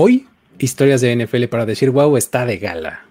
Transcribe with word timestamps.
Hoy, 0.00 0.28
historias 0.60 1.00
de 1.00 1.16
NFL 1.16 1.46
para 1.46 1.66
decir 1.66 1.90
wow 1.90 2.16
está 2.16 2.46
de 2.46 2.58
gala. 2.58 3.08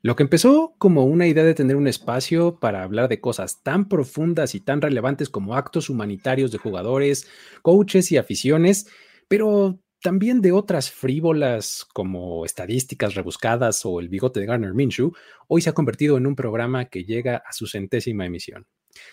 Lo 0.00 0.16
que 0.16 0.22
empezó 0.22 0.74
como 0.78 1.04
una 1.04 1.26
idea 1.26 1.44
de 1.44 1.52
tener 1.52 1.76
un 1.76 1.86
espacio 1.86 2.58
para 2.58 2.84
hablar 2.84 3.10
de 3.10 3.20
cosas 3.20 3.62
tan 3.62 3.86
profundas 3.86 4.54
y 4.54 4.60
tan 4.60 4.80
relevantes 4.80 5.28
como 5.28 5.56
actos 5.56 5.90
humanitarios 5.90 6.50
de 6.50 6.56
jugadores, 6.56 7.28
coaches 7.60 8.10
y 8.12 8.16
aficiones, 8.16 8.86
pero 9.28 9.78
también 10.00 10.40
de 10.40 10.52
otras 10.52 10.90
frívolas 10.90 11.84
como 11.92 12.46
estadísticas 12.46 13.14
rebuscadas 13.14 13.84
o 13.84 14.00
el 14.00 14.08
bigote 14.08 14.40
de 14.40 14.46
Garner 14.46 14.72
Minshew, 14.72 15.12
hoy 15.48 15.60
se 15.60 15.68
ha 15.68 15.74
convertido 15.74 16.16
en 16.16 16.26
un 16.26 16.34
programa 16.34 16.86
que 16.86 17.04
llega 17.04 17.42
a 17.46 17.52
su 17.52 17.66
centésima 17.66 18.24
emisión. 18.24 18.66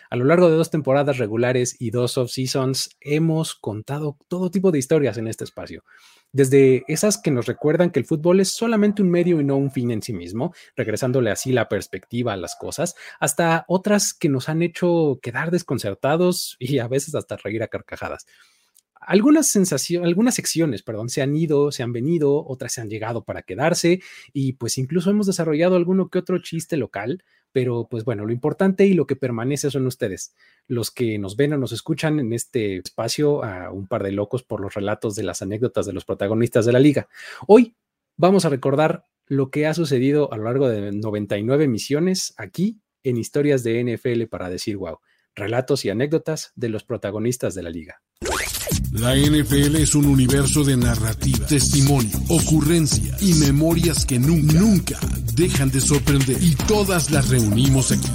A 0.09 0.15
lo 0.15 0.25
largo 0.25 0.49
de 0.49 0.57
dos 0.57 0.69
temporadas 0.69 1.17
regulares 1.17 1.75
y 1.79 1.91
dos 1.91 2.17
off-seasons, 2.17 2.97
hemos 3.01 3.55
contado 3.55 4.17
todo 4.27 4.51
tipo 4.51 4.71
de 4.71 4.79
historias 4.79 5.17
en 5.17 5.27
este 5.27 5.43
espacio. 5.43 5.83
Desde 6.31 6.83
esas 6.87 7.19
que 7.19 7.31
nos 7.31 7.47
recuerdan 7.47 7.89
que 7.89 7.99
el 7.99 8.05
fútbol 8.05 8.39
es 8.39 8.49
solamente 8.49 9.01
un 9.01 9.09
medio 9.09 9.41
y 9.41 9.43
no 9.43 9.57
un 9.57 9.71
fin 9.71 9.89
en 9.89 10.01
sí 10.01 10.13
mismo, 10.13 10.53
regresándole 10.75 11.31
así 11.31 11.51
la 11.51 11.67
perspectiva 11.67 12.33
a 12.33 12.37
las 12.37 12.55
cosas, 12.55 12.95
hasta 13.19 13.65
otras 13.67 14.13
que 14.13 14.29
nos 14.29 14.47
han 14.47 14.61
hecho 14.61 15.19
quedar 15.21 15.49
desconcertados 15.49 16.55
y 16.59 16.79
a 16.79 16.87
veces 16.87 17.15
hasta 17.15 17.37
reír 17.37 17.63
a 17.63 17.67
carcajadas 17.67 18.25
algunas 19.01 19.47
sensaciones, 19.47 20.07
algunas 20.07 20.35
secciones, 20.35 20.83
perdón, 20.83 21.09
se 21.09 21.21
han 21.21 21.35
ido, 21.35 21.71
se 21.71 21.83
han 21.83 21.93
venido, 21.93 22.45
otras 22.45 22.73
se 22.73 22.81
han 22.81 22.89
llegado 22.89 23.23
para 23.23 23.41
quedarse 23.41 24.01
y 24.33 24.53
pues 24.53 24.77
incluso 24.77 25.09
hemos 25.09 25.25
desarrollado 25.25 25.75
alguno 25.75 26.09
que 26.09 26.19
otro 26.19 26.39
chiste 26.39 26.77
local, 26.77 27.23
pero 27.51 27.87
pues 27.89 28.03
bueno, 28.03 28.25
lo 28.25 28.31
importante 28.31 28.85
y 28.85 28.93
lo 28.93 29.07
que 29.07 29.15
permanece 29.15 29.71
son 29.71 29.85
ustedes, 29.87 30.33
los 30.67 30.91
que 30.91 31.17
nos 31.17 31.35
ven 31.35 31.53
o 31.53 31.57
nos 31.57 31.71
escuchan 31.71 32.19
en 32.19 32.33
este 32.33 32.77
espacio 32.77 33.43
a 33.43 33.71
un 33.71 33.87
par 33.87 34.03
de 34.03 34.11
locos 34.11 34.43
por 34.43 34.61
los 34.61 34.73
relatos 34.73 35.15
de 35.15 35.23
las 35.23 35.41
anécdotas 35.41 35.85
de 35.85 35.93
los 35.93 36.05
protagonistas 36.05 36.65
de 36.65 36.73
la 36.73 36.79
liga. 36.79 37.07
Hoy 37.47 37.75
vamos 38.17 38.45
a 38.45 38.49
recordar 38.49 39.05
lo 39.27 39.51
que 39.51 39.67
ha 39.67 39.73
sucedido 39.73 40.31
a 40.33 40.37
lo 40.37 40.45
largo 40.45 40.69
de 40.69 40.91
99 40.91 41.67
misiones 41.67 42.33
aquí 42.37 42.81
en 43.03 43.17
historias 43.17 43.63
de 43.63 43.83
NFL 43.83 44.23
para 44.25 44.49
decir 44.49 44.77
wow, 44.77 44.99
relatos 45.35 45.85
y 45.85 45.89
anécdotas 45.89 46.51
de 46.55 46.69
los 46.69 46.83
protagonistas 46.83 47.55
de 47.55 47.63
la 47.63 47.69
liga. 47.69 48.01
La 48.91 49.15
NFL 49.15 49.75
es 49.75 49.93
un 49.93 50.07
universo 50.07 50.63
de 50.63 50.75
narrativa, 50.75 51.45
testimonio, 51.45 52.17
ocurrencia 52.27 53.15
y 53.21 53.35
memorias 53.35 54.03
que 54.03 54.17
nunca, 54.17 54.97
dejan 55.35 55.69
de 55.69 55.79
sorprender. 55.79 56.41
Y 56.41 56.55
todas 56.55 57.11
las 57.11 57.29
reunimos 57.29 57.91
aquí. 57.91 58.09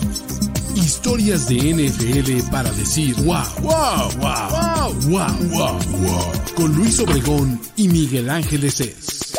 Historias 0.75 1.49
de 1.49 1.75
NFL 1.75 2.51
para 2.51 2.73
decir 2.73 3.15
wow, 3.19 3.45
wow, 3.63 4.11
wow, 4.19 4.51
wow, 4.51 4.93
wow, 5.11 5.49
wow, 5.51 5.79
wow. 6.01 6.33
Con 6.57 6.75
Luis 6.75 6.99
Obregón 6.99 7.61
y 7.77 7.87
Miguel 7.87 8.29
Ángeles 8.29 8.81
es. 8.81 9.33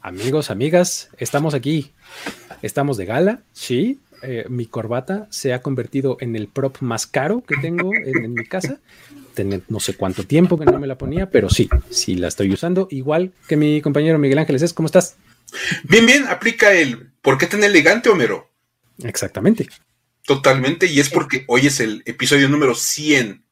Amigos, 0.00 0.52
amigas, 0.52 1.08
estamos 1.18 1.54
aquí. 1.54 1.90
Estamos 2.62 2.98
de 2.98 3.04
gala, 3.04 3.42
sí. 3.52 3.98
Eh, 4.22 4.46
mi 4.48 4.66
corbata 4.66 5.26
se 5.30 5.52
ha 5.54 5.60
convertido 5.60 6.18
en 6.20 6.36
el 6.36 6.46
prop 6.46 6.76
más 6.80 7.06
caro 7.08 7.42
que 7.42 7.56
tengo 7.56 7.92
en 7.94 8.32
mi 8.32 8.44
casa 8.44 8.78
no 9.44 9.80
sé 9.80 9.94
cuánto 9.94 10.24
tiempo 10.24 10.58
que 10.58 10.64
no 10.64 10.78
me 10.78 10.86
la 10.86 10.98
ponía, 10.98 11.30
pero 11.30 11.48
sí, 11.50 11.68
sí 11.90 12.14
la 12.14 12.28
estoy 12.28 12.52
usando. 12.52 12.88
Igual 12.90 13.32
que 13.46 13.56
mi 13.56 13.80
compañero 13.80 14.18
Miguel 14.18 14.38
Ángeles, 14.38 14.72
¿cómo 14.72 14.86
estás? 14.86 15.16
Bien, 15.84 16.06
bien, 16.06 16.26
aplica 16.28 16.72
el 16.72 17.10
¿por 17.22 17.38
qué 17.38 17.46
tan 17.46 17.64
elegante, 17.64 18.08
Homero? 18.08 18.50
Exactamente. 19.02 19.68
Totalmente, 20.24 20.86
y 20.86 21.00
es 21.00 21.08
porque 21.08 21.44
hoy 21.48 21.66
es 21.66 21.80
el 21.80 22.02
episodio 22.04 22.48
número 22.48 22.74
100 22.74 23.44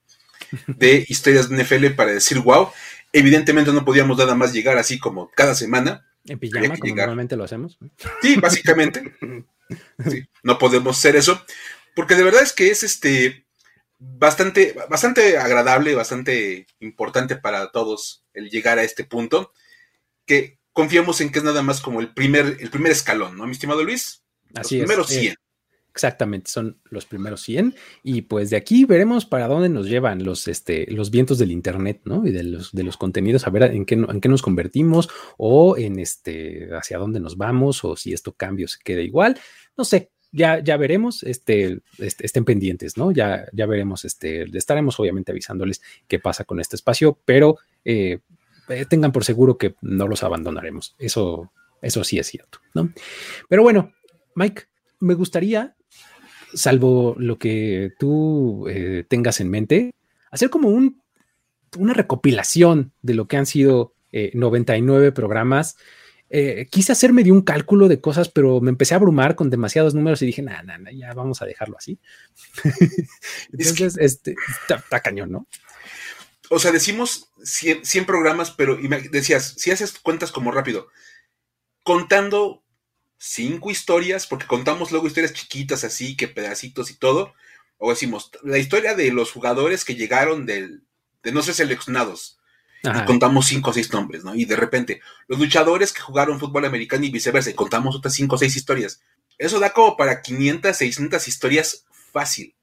de 0.66 1.04
Historias 1.08 1.48
de 1.48 1.62
NFL 1.62 1.94
para 1.96 2.12
decir 2.12 2.38
wow. 2.40 2.68
Evidentemente 3.12 3.72
no 3.72 3.84
podíamos 3.84 4.18
nada 4.18 4.34
más 4.34 4.52
llegar 4.52 4.76
así 4.76 4.98
como 4.98 5.30
cada 5.30 5.54
semana. 5.54 6.06
En 6.26 6.38
pijama, 6.38 6.76
como 6.76 6.94
normalmente 6.94 7.36
lo 7.36 7.44
hacemos. 7.44 7.78
Sí, 8.20 8.36
básicamente. 8.36 9.14
no 10.42 10.58
podemos 10.58 10.98
hacer 10.98 11.16
eso, 11.16 11.42
porque 11.94 12.14
de 12.14 12.24
verdad 12.24 12.42
es 12.42 12.52
que 12.52 12.70
es 12.70 12.82
este 12.82 13.45
bastante, 13.98 14.74
bastante 14.88 15.38
agradable, 15.38 15.94
bastante 15.94 16.66
importante 16.80 17.36
para 17.36 17.70
todos 17.70 18.24
el 18.32 18.50
llegar 18.50 18.78
a 18.78 18.84
este 18.84 19.04
punto, 19.04 19.52
que 20.24 20.58
confiamos 20.72 21.20
en 21.20 21.30
que 21.30 21.38
es 21.38 21.44
nada 21.44 21.62
más 21.62 21.80
como 21.80 22.00
el 22.00 22.12
primer, 22.12 22.58
el 22.60 22.70
primer 22.70 22.92
escalón, 22.92 23.36
¿no, 23.36 23.46
mi 23.46 23.52
estimado 23.52 23.82
Luis? 23.82 24.22
Así 24.54 24.78
los 24.78 24.86
primeros 24.86 25.08
100. 25.08 25.32
Eh, 25.32 25.36
exactamente, 25.90 26.50
son 26.50 26.78
los 26.84 27.06
primeros 27.06 27.40
100 27.42 27.74
y 28.02 28.22
pues 28.22 28.50
de 28.50 28.56
aquí 28.56 28.84
veremos 28.84 29.24
para 29.24 29.48
dónde 29.48 29.70
nos 29.70 29.86
llevan 29.86 30.22
los, 30.22 30.48
este, 30.48 30.86
los 30.90 31.10
vientos 31.10 31.38
del 31.38 31.50
Internet, 31.50 32.02
¿no? 32.04 32.26
Y 32.26 32.32
de 32.32 32.42
los, 32.42 32.72
de 32.72 32.84
los 32.84 32.98
contenidos, 32.98 33.46
a 33.46 33.50
ver 33.50 33.62
en 33.62 33.86
qué, 33.86 33.94
en 33.94 34.20
qué 34.20 34.28
nos 34.28 34.42
convertimos 34.42 35.08
o 35.38 35.78
en 35.78 35.98
este, 35.98 36.68
hacia 36.74 36.98
dónde 36.98 37.20
nos 37.20 37.38
vamos 37.38 37.82
o 37.84 37.96
si 37.96 38.12
esto 38.12 38.34
cambia 38.34 38.66
o 38.66 38.68
se 38.68 38.78
queda 38.84 39.00
igual. 39.00 39.40
No 39.78 39.84
sé, 39.84 40.10
ya, 40.32 40.58
ya 40.62 40.76
veremos, 40.76 41.22
este, 41.22 41.80
este, 41.98 42.26
estén 42.26 42.44
pendientes, 42.44 42.96
¿no? 42.96 43.12
Ya, 43.12 43.46
ya 43.52 43.66
veremos, 43.66 44.04
este, 44.04 44.44
estaremos 44.56 44.98
obviamente 45.00 45.32
avisándoles 45.32 45.82
qué 46.08 46.18
pasa 46.18 46.44
con 46.44 46.60
este 46.60 46.76
espacio, 46.76 47.18
pero 47.24 47.58
eh, 47.84 48.18
eh, 48.68 48.86
tengan 48.88 49.12
por 49.12 49.24
seguro 49.24 49.58
que 49.58 49.74
no 49.80 50.08
los 50.08 50.22
abandonaremos. 50.22 50.94
Eso, 50.98 51.52
eso 51.82 52.04
sí 52.04 52.18
es 52.18 52.26
cierto, 52.26 52.58
¿no? 52.74 52.92
Pero 53.48 53.62
bueno, 53.62 53.92
Mike, 54.34 54.64
me 55.00 55.14
gustaría, 55.14 55.76
salvo 56.54 57.14
lo 57.18 57.38
que 57.38 57.92
tú 57.98 58.66
eh, 58.68 59.04
tengas 59.08 59.40
en 59.40 59.50
mente, 59.50 59.94
hacer 60.30 60.50
como 60.50 60.68
un, 60.68 61.02
una 61.78 61.94
recopilación 61.94 62.92
de 63.02 63.14
lo 63.14 63.28
que 63.28 63.36
han 63.36 63.46
sido 63.46 63.94
99 64.32 65.12
programas 65.12 65.76
eh, 66.28 66.66
quise 66.70 66.92
hacerme 66.92 67.22
de 67.22 67.30
un 67.30 67.42
cálculo 67.42 67.88
de 67.88 68.00
cosas, 68.00 68.28
pero 68.28 68.60
me 68.60 68.70
empecé 68.70 68.94
a 68.94 68.96
abrumar 68.96 69.36
con 69.36 69.50
demasiados 69.50 69.94
números 69.94 70.20
y 70.22 70.26
dije, 70.26 70.42
nada, 70.42 70.62
nada, 70.62 70.90
ya 70.92 71.12
vamos 71.14 71.40
a 71.40 71.46
dejarlo 71.46 71.76
así. 71.78 71.98
Entonces, 73.52 73.96
este, 73.98 74.34
está, 74.60 75.00
cañón, 75.00 75.30
¿no? 75.30 75.46
O 76.50 76.58
sea, 76.58 76.72
decimos 76.72 77.30
100, 77.42 78.06
programas, 78.06 78.50
pero 78.50 78.78
decías, 79.10 79.54
si 79.56 79.70
haces 79.70 79.98
cuentas 79.98 80.32
como 80.32 80.52
rápido, 80.52 80.88
contando 81.82 82.62
cinco 83.18 83.70
historias, 83.70 84.26
porque 84.26 84.46
contamos 84.46 84.90
luego 84.90 85.06
historias 85.06 85.32
chiquitas 85.32 85.84
así, 85.84 86.16
que 86.16 86.28
pedacitos 86.28 86.90
y 86.90 86.94
todo, 86.94 87.34
o 87.78 87.90
decimos 87.90 88.30
la 88.42 88.58
historia 88.58 88.94
de 88.94 89.10
los 89.12 89.32
jugadores 89.32 89.84
que 89.84 89.96
llegaron 89.96 90.46
del, 90.46 90.82
de 91.22 91.32
no 91.32 91.42
ser 91.42 91.54
seleccionados, 91.54 92.35
y 92.94 93.04
contamos 93.04 93.46
cinco 93.46 93.70
o 93.70 93.72
seis 93.72 93.92
nombres, 93.92 94.24
¿no? 94.24 94.34
Y 94.34 94.44
de 94.44 94.56
repente, 94.56 95.00
los 95.28 95.38
luchadores 95.38 95.92
que 95.92 96.00
jugaron 96.00 96.38
fútbol 96.38 96.64
americano 96.64 97.04
y 97.04 97.10
viceversa, 97.10 97.50
y 97.50 97.54
contamos 97.54 97.96
otras 97.96 98.14
cinco 98.14 98.36
o 98.36 98.38
seis 98.38 98.56
historias. 98.56 99.00
Eso 99.38 99.58
da 99.58 99.72
como 99.72 99.96
para 99.96 100.22
500, 100.22 100.76
600 100.76 101.28
historias 101.28 101.84
fácil. 102.12 102.54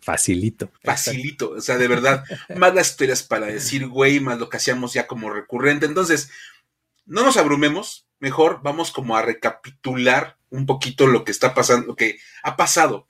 Facilito. 0.00 0.70
Facilito, 0.82 1.50
o 1.50 1.60
sea, 1.60 1.76
de 1.76 1.88
verdad, 1.88 2.24
más 2.56 2.74
las 2.74 2.90
historias 2.90 3.22
para 3.22 3.46
decir, 3.46 3.86
güey, 3.86 4.20
más 4.20 4.38
lo 4.38 4.48
que 4.48 4.56
hacíamos 4.56 4.94
ya 4.94 5.06
como 5.06 5.30
recurrente. 5.30 5.86
Entonces, 5.86 6.30
no 7.04 7.22
nos 7.22 7.36
abrumemos, 7.36 8.06
mejor 8.18 8.60
vamos 8.62 8.90
como 8.90 9.16
a 9.16 9.22
recapitular 9.22 10.38
un 10.50 10.66
poquito 10.66 11.06
lo 11.06 11.24
que 11.24 11.32
está 11.32 11.54
pasando, 11.54 11.88
lo 11.88 11.96
que 11.96 12.18
ha 12.42 12.56
pasado. 12.56 13.06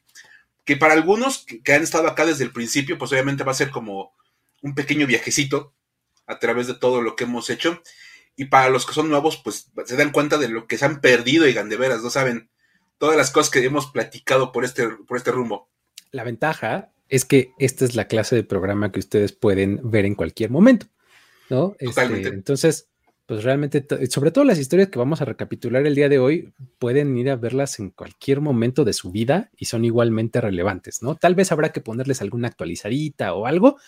Que 0.65 0.77
para 0.77 0.95
algunos 0.95 1.47
que 1.63 1.73
han 1.73 1.83
estado 1.83 2.09
acá 2.09 2.27
desde 2.27 2.45
el 2.45 2.53
principio, 2.53 2.99
pues 2.99 3.13
obviamente 3.13 3.45
va 3.45 3.53
a 3.53 3.57
ser 3.57 3.71
como 3.71 4.13
un 4.63 4.75
pequeño 4.75 5.07
viajecito 5.07 5.76
a 6.27 6.39
través 6.39 6.67
de 6.67 6.75
todo 6.75 7.03
lo 7.03 7.17
que 7.17 7.25
hemos 7.25 7.51
hecho. 7.51 7.83
Y 8.37 8.47
para 8.47 8.69
los 8.69 8.85
que 8.85 8.93
son 8.93 9.09
nuevos, 9.09 9.39
pues 9.39 9.71
se 9.87 9.97
dan 9.97 10.13
cuenta 10.13 10.39
de 10.39 10.49
lo 10.49 10.67
que 10.67 10.77
se 10.77 10.85
han 10.85 11.01
perdido, 11.01 11.49
y 11.49 11.53
de 11.53 11.77
veras, 11.77 12.03
no 12.03 12.11
saben 12.11 12.51
todas 12.99 13.17
las 13.17 13.31
cosas 13.31 13.51
que 13.51 13.65
hemos 13.65 13.87
platicado 13.87 14.53
por 14.53 14.65
este, 14.65 14.89
por 14.89 15.17
este 15.17 15.33
rumbo. 15.33 15.69
La 16.13 16.25
ventaja 16.25 16.93
es 17.09 17.25
que 17.25 17.53
esta 17.59 17.85
es 17.85 17.95
la 17.95 18.09
clase 18.09 18.37
de 18.37 18.45
programa 18.45 18.93
que 18.93 18.99
ustedes 18.99 19.33
pueden 19.33 19.81
ver 19.83 20.05
en 20.05 20.15
cualquier 20.15 20.51
momento, 20.51 20.87
¿no? 21.49 21.73
Este, 21.79 21.87
Totalmente. 21.87 22.29
entonces, 22.29 22.89
pues 23.27 23.43
realmente, 23.43 23.85
sobre 24.09 24.31
todo 24.31 24.45
las 24.45 24.59
historias 24.59 24.89
que 24.89 24.99
vamos 24.99 25.21
a 25.21 25.25
recapitular 25.25 25.85
el 25.85 25.97
día 25.97 26.09
de 26.09 26.19
hoy, 26.19 26.53
pueden 26.79 27.17
ir 27.17 27.29
a 27.29 27.37
verlas 27.37 27.81
en 27.81 27.91
cualquier 27.91 28.41
momento 28.41 28.85
de 28.85 28.93
su 28.93 29.11
vida 29.11 29.51
y 29.57 29.65
son 29.65 29.85
igualmente 29.85 30.41
relevantes, 30.41 31.03
¿no? 31.03 31.17
Tal 31.17 31.35
vez 31.35 31.51
habrá 31.51 31.73
que 31.73 31.81
ponerles 31.81 32.23
alguna 32.23 32.49
actualizadita 32.49 33.35
o 33.35 33.47
algo, 33.47 33.79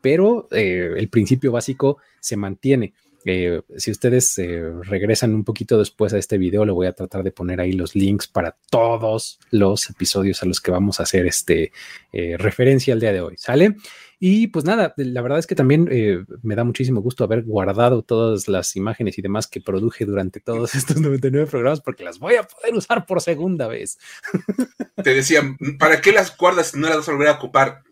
pero 0.00 0.48
eh, 0.50 0.94
el 0.96 1.08
principio 1.08 1.52
básico 1.52 1.98
se 2.20 2.36
mantiene. 2.36 2.94
Eh, 3.24 3.60
si 3.76 3.90
ustedes 3.90 4.38
eh, 4.38 4.70
regresan 4.82 5.34
un 5.34 5.42
poquito 5.42 5.78
después 5.78 6.12
a 6.12 6.18
este 6.18 6.38
video, 6.38 6.64
le 6.64 6.70
voy 6.70 6.86
a 6.86 6.92
tratar 6.92 7.24
de 7.24 7.32
poner 7.32 7.60
ahí 7.60 7.72
los 7.72 7.96
links 7.96 8.28
para 8.28 8.56
todos 8.70 9.40
los 9.50 9.90
episodios 9.90 10.42
a 10.42 10.46
los 10.46 10.60
que 10.60 10.70
vamos 10.70 11.00
a 11.00 11.02
hacer 11.02 11.26
este 11.26 11.72
referencia 12.38 12.94
el 12.94 13.00
día 13.00 13.12
de 13.12 13.20
hoy, 13.20 13.34
¿sale? 13.36 13.74
Y 14.20 14.46
pues 14.46 14.64
nada, 14.64 14.94
la 14.96 15.22
verdad 15.22 15.40
es 15.40 15.46
que 15.48 15.56
también 15.56 15.90
me 16.42 16.54
da 16.54 16.62
muchísimo 16.62 17.02
gusto 17.02 17.24
haber 17.24 17.42
guardado 17.42 18.02
todas 18.02 18.46
las 18.46 18.76
imágenes 18.76 19.18
y 19.18 19.22
demás 19.22 19.48
que 19.48 19.60
produje 19.60 20.04
durante 20.04 20.38
todos 20.38 20.74
estos 20.76 21.00
99 21.00 21.50
programas 21.50 21.80
porque 21.80 22.04
las 22.04 22.20
voy 22.20 22.36
a 22.36 22.44
poder 22.44 22.74
usar 22.74 23.06
por 23.06 23.20
segunda 23.20 23.66
vez. 23.66 23.98
Te 25.02 25.14
decía, 25.14 25.42
¿para 25.80 26.00
qué 26.00 26.12
las 26.12 26.36
guardas 26.36 26.68
si 26.68 26.78
no 26.78 26.86
las 26.86 26.98
vas 26.98 27.08
a 27.08 27.12
volver 27.12 27.28
a 27.28 27.32
ocupar? 27.32 27.82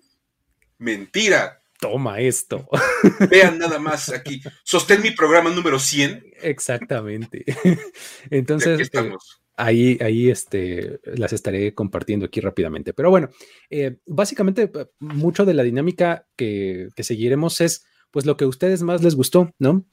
Mentira 0.79 1.64
toma 1.81 2.21
esto. 2.21 2.69
Vean 3.31 3.59
nada 3.59 3.79
más 3.79 4.11
aquí. 4.11 4.43
Sostén 4.63 5.03
mi 5.03 5.11
programa 5.11 5.51
número 5.51 5.79
100. 5.79 6.25
Exactamente. 6.43 7.45
Entonces, 8.31 8.91
eh, 8.93 9.13
ahí, 9.57 9.99
ahí 10.01 10.31
este, 10.31 11.01
las 11.05 11.33
estaré 11.33 11.75
compartiendo 11.75 12.27
aquí 12.27 12.41
rápidamente. 12.41 12.93
Pero 12.93 13.11
bueno, 13.11 13.29
eh, 13.71 13.97
básicamente 14.07 14.71
mucho 14.99 15.45
de 15.45 15.55
la 15.55 15.63
dinámica 15.63 16.27
que, 16.37 16.89
que 16.95 17.05
seguiremos 17.05 17.61
es 17.61 17.87
pues 18.11 18.27
lo 18.27 18.37
que 18.37 18.45
a 18.45 18.49
ustedes 18.49 18.83
más 18.83 19.03
les 19.03 19.17
gustó, 19.17 19.53
¿no? 19.59 19.85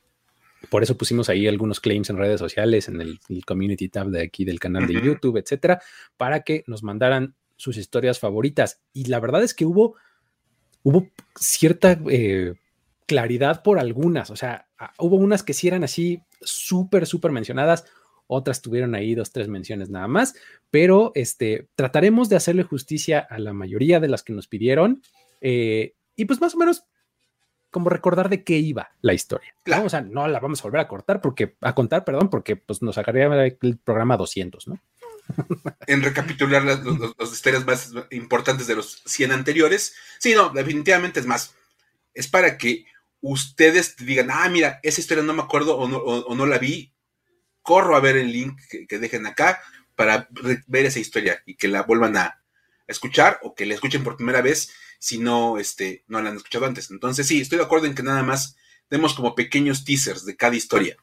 Por 0.69 0.83
eso 0.83 0.95
pusimos 0.95 1.29
ahí 1.29 1.47
algunos 1.47 1.79
claims 1.79 2.09
en 2.09 2.17
redes 2.17 2.39
sociales, 2.39 2.87
en 2.87 3.01
el, 3.01 3.19
community 3.45 3.89
tab 3.89 4.09
de 4.09 4.21
aquí 4.21 4.45
del 4.45 4.59
canal 4.59 4.85
de 4.85 5.01
YouTube, 5.01 5.37
etcétera, 5.37 5.81
para 6.17 6.41
que 6.41 6.63
nos 6.67 6.83
mandaran 6.83 7.35
sus 7.55 7.77
historias 7.77 8.19
favoritas. 8.19 8.81
Y 8.93 9.05
la 9.05 9.19
verdad 9.19 9.43
es 9.43 9.53
que 9.53 9.65
hubo 9.65 9.95
hubo 10.83 11.07
cierta 11.35 11.99
eh, 12.09 12.55
claridad 13.05 13.63
por 13.63 13.79
algunas, 13.79 14.31
o 14.31 14.35
sea, 14.35 14.67
hubo 14.97 15.15
unas 15.17 15.43
que 15.43 15.53
sí 15.53 15.67
eran 15.67 15.83
así 15.83 16.21
súper, 16.41 17.05
súper 17.05 17.31
mencionadas, 17.31 17.85
otras 18.27 18.61
tuvieron 18.61 18.95
ahí 18.95 19.13
dos, 19.13 19.31
tres 19.31 19.47
menciones 19.49 19.89
nada 19.89 20.07
más, 20.07 20.35
pero 20.69 21.11
este, 21.15 21.67
trataremos 21.75 22.29
de 22.29 22.37
hacerle 22.37 22.63
justicia 22.63 23.19
a 23.19 23.39
la 23.39 23.53
mayoría 23.53 23.99
de 23.99 24.07
las 24.07 24.23
que 24.23 24.33
nos 24.33 24.47
pidieron 24.47 25.01
eh, 25.41 25.95
y 26.15 26.25
pues 26.25 26.39
más 26.39 26.55
o 26.55 26.57
menos 26.57 26.85
como 27.71 27.89
recordar 27.89 28.29
de 28.29 28.43
qué 28.43 28.57
iba 28.57 28.91
la 29.01 29.13
historia. 29.13 29.55
O 29.83 29.89
sea, 29.89 30.01
no 30.01 30.27
la 30.27 30.39
vamos 30.39 30.59
a 30.59 30.63
volver 30.63 30.81
a 30.81 30.87
cortar 30.87 31.21
porque, 31.21 31.55
a 31.61 31.73
contar, 31.73 32.03
perdón, 32.03 32.29
porque 32.29 32.57
pues 32.57 32.81
nos 32.81 32.95
sacaría 32.95 33.25
el 33.25 33.77
programa 33.77 34.17
200, 34.17 34.67
¿no? 34.67 34.79
En 35.87 36.01
recapitular 36.01 36.63
las, 36.63 36.79
historias 37.31 37.65
más 37.65 37.91
importantes 38.11 38.67
de 38.67 38.75
los 38.75 39.01
100 39.05 39.31
anteriores. 39.31 39.95
Sí, 40.19 40.33
no, 40.33 40.49
definitivamente 40.49 41.19
es 41.19 41.25
más. 41.25 41.55
Es 42.13 42.27
para 42.27 42.57
que 42.57 42.85
ustedes 43.21 43.95
digan, 43.97 44.29
ah, 44.31 44.49
mira, 44.49 44.79
esa 44.83 45.01
historia 45.01 45.23
no 45.23 45.33
me 45.33 45.43
acuerdo 45.43 45.77
o 45.77 46.35
no, 46.35 46.45
la 46.45 46.57
vi. 46.57 46.93
Corro 47.61 47.95
a 47.95 47.99
ver 47.99 48.17
el 48.17 48.31
link 48.31 48.59
que, 48.87 48.99
dejen 48.99 49.27
acá 49.27 49.61
para 49.95 50.27
ver 50.67 50.85
esa 50.85 50.99
historia 50.99 51.43
y 51.45 51.55
que 51.55 51.67
la 51.67 51.83
vuelvan 51.83 52.17
a, 52.17 52.41
escuchar 52.87 53.39
o 53.41 53.55
que 53.55 53.65
la 53.65 53.73
escuchen 53.73 54.03
por 54.03 54.17
primera 54.17 54.41
vez 54.41 54.73
si 54.99 55.17
no, 55.17 55.57
este, 55.57 56.03
no 56.07 56.21
la 56.21 56.29
han 56.29 56.35
escuchado 56.35 56.65
antes. 56.65 56.91
Entonces, 56.91 57.25
sí, 57.25 57.41
estoy 57.41 57.57
de 57.57 57.63
acuerdo 57.63 57.87
en 57.87 57.95
que 57.95 58.03
nada 58.03 58.21
más 58.21 58.55
demos 58.89 59.13
como 59.13 59.33
pequeños 59.33 59.83
teasers 59.83 60.25
de 60.25 60.35
cada 60.35 60.55
historia. 60.55 60.97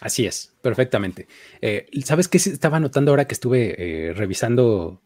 Así 0.00 0.26
es, 0.26 0.54
perfectamente. 0.62 1.28
Eh, 1.60 1.86
¿Sabes 2.04 2.28
qué 2.28 2.38
estaba 2.38 2.80
notando 2.80 3.12
ahora 3.12 3.26
que 3.26 3.34
estuve 3.34 3.74
eh, 4.08 4.14
revisando 4.14 5.02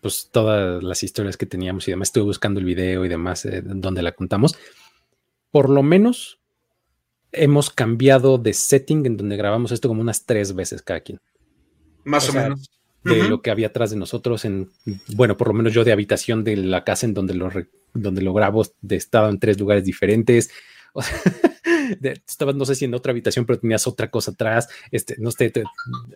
pues 0.00 0.30
todas 0.32 0.82
las 0.82 1.02
historias 1.02 1.36
que 1.36 1.46
teníamos 1.46 1.86
y 1.88 1.90
demás? 1.90 2.08
Estuve 2.08 2.24
buscando 2.24 2.60
el 2.60 2.66
video 2.66 3.04
y 3.04 3.08
demás 3.08 3.44
eh, 3.44 3.60
donde 3.62 4.02
la 4.02 4.12
contamos. 4.12 4.56
Por 5.50 5.68
lo 5.68 5.82
menos 5.82 6.38
hemos 7.32 7.70
cambiado 7.70 8.38
de 8.38 8.52
setting 8.52 9.04
en 9.04 9.16
donde 9.16 9.36
grabamos 9.36 9.72
esto 9.72 9.88
como 9.88 10.00
unas 10.00 10.24
tres 10.24 10.54
veces 10.54 10.80
cada 10.82 11.00
quien. 11.00 11.20
Más 12.04 12.28
o, 12.28 12.32
menos. 12.32 12.70
De 13.02 13.28
lo 13.28 13.42
que 13.42 13.50
había 13.50 13.68
atrás 13.68 13.90
de 13.90 13.96
nosotros 13.96 14.44
en, 14.44 14.70
bueno, 15.08 15.36
por 15.36 15.48
lo 15.48 15.54
menos 15.54 15.72
yo 15.72 15.84
de 15.84 15.92
habitación 15.92 16.44
de 16.44 16.56
la 16.56 16.84
casa 16.84 17.06
en 17.06 17.14
donde 17.14 17.34
lo, 17.34 17.50
donde 17.94 18.22
lo 18.22 18.32
grabo, 18.32 18.64
de 18.80 18.96
estado 18.96 19.28
en 19.28 19.40
tres 19.40 19.58
lugares 19.58 19.84
diferentes. 19.84 20.50
O 20.92 21.02
sea, 21.02 21.18
estabas, 22.26 22.54
no 22.54 22.64
sé 22.64 22.74
si 22.74 22.84
en 22.84 22.94
otra 22.94 23.12
habitación, 23.12 23.44
pero 23.46 23.58
tenías 23.58 23.86
otra 23.86 24.10
cosa 24.10 24.32
atrás, 24.32 24.68
este, 24.90 25.16
no 25.18 25.30
sé, 25.30 25.52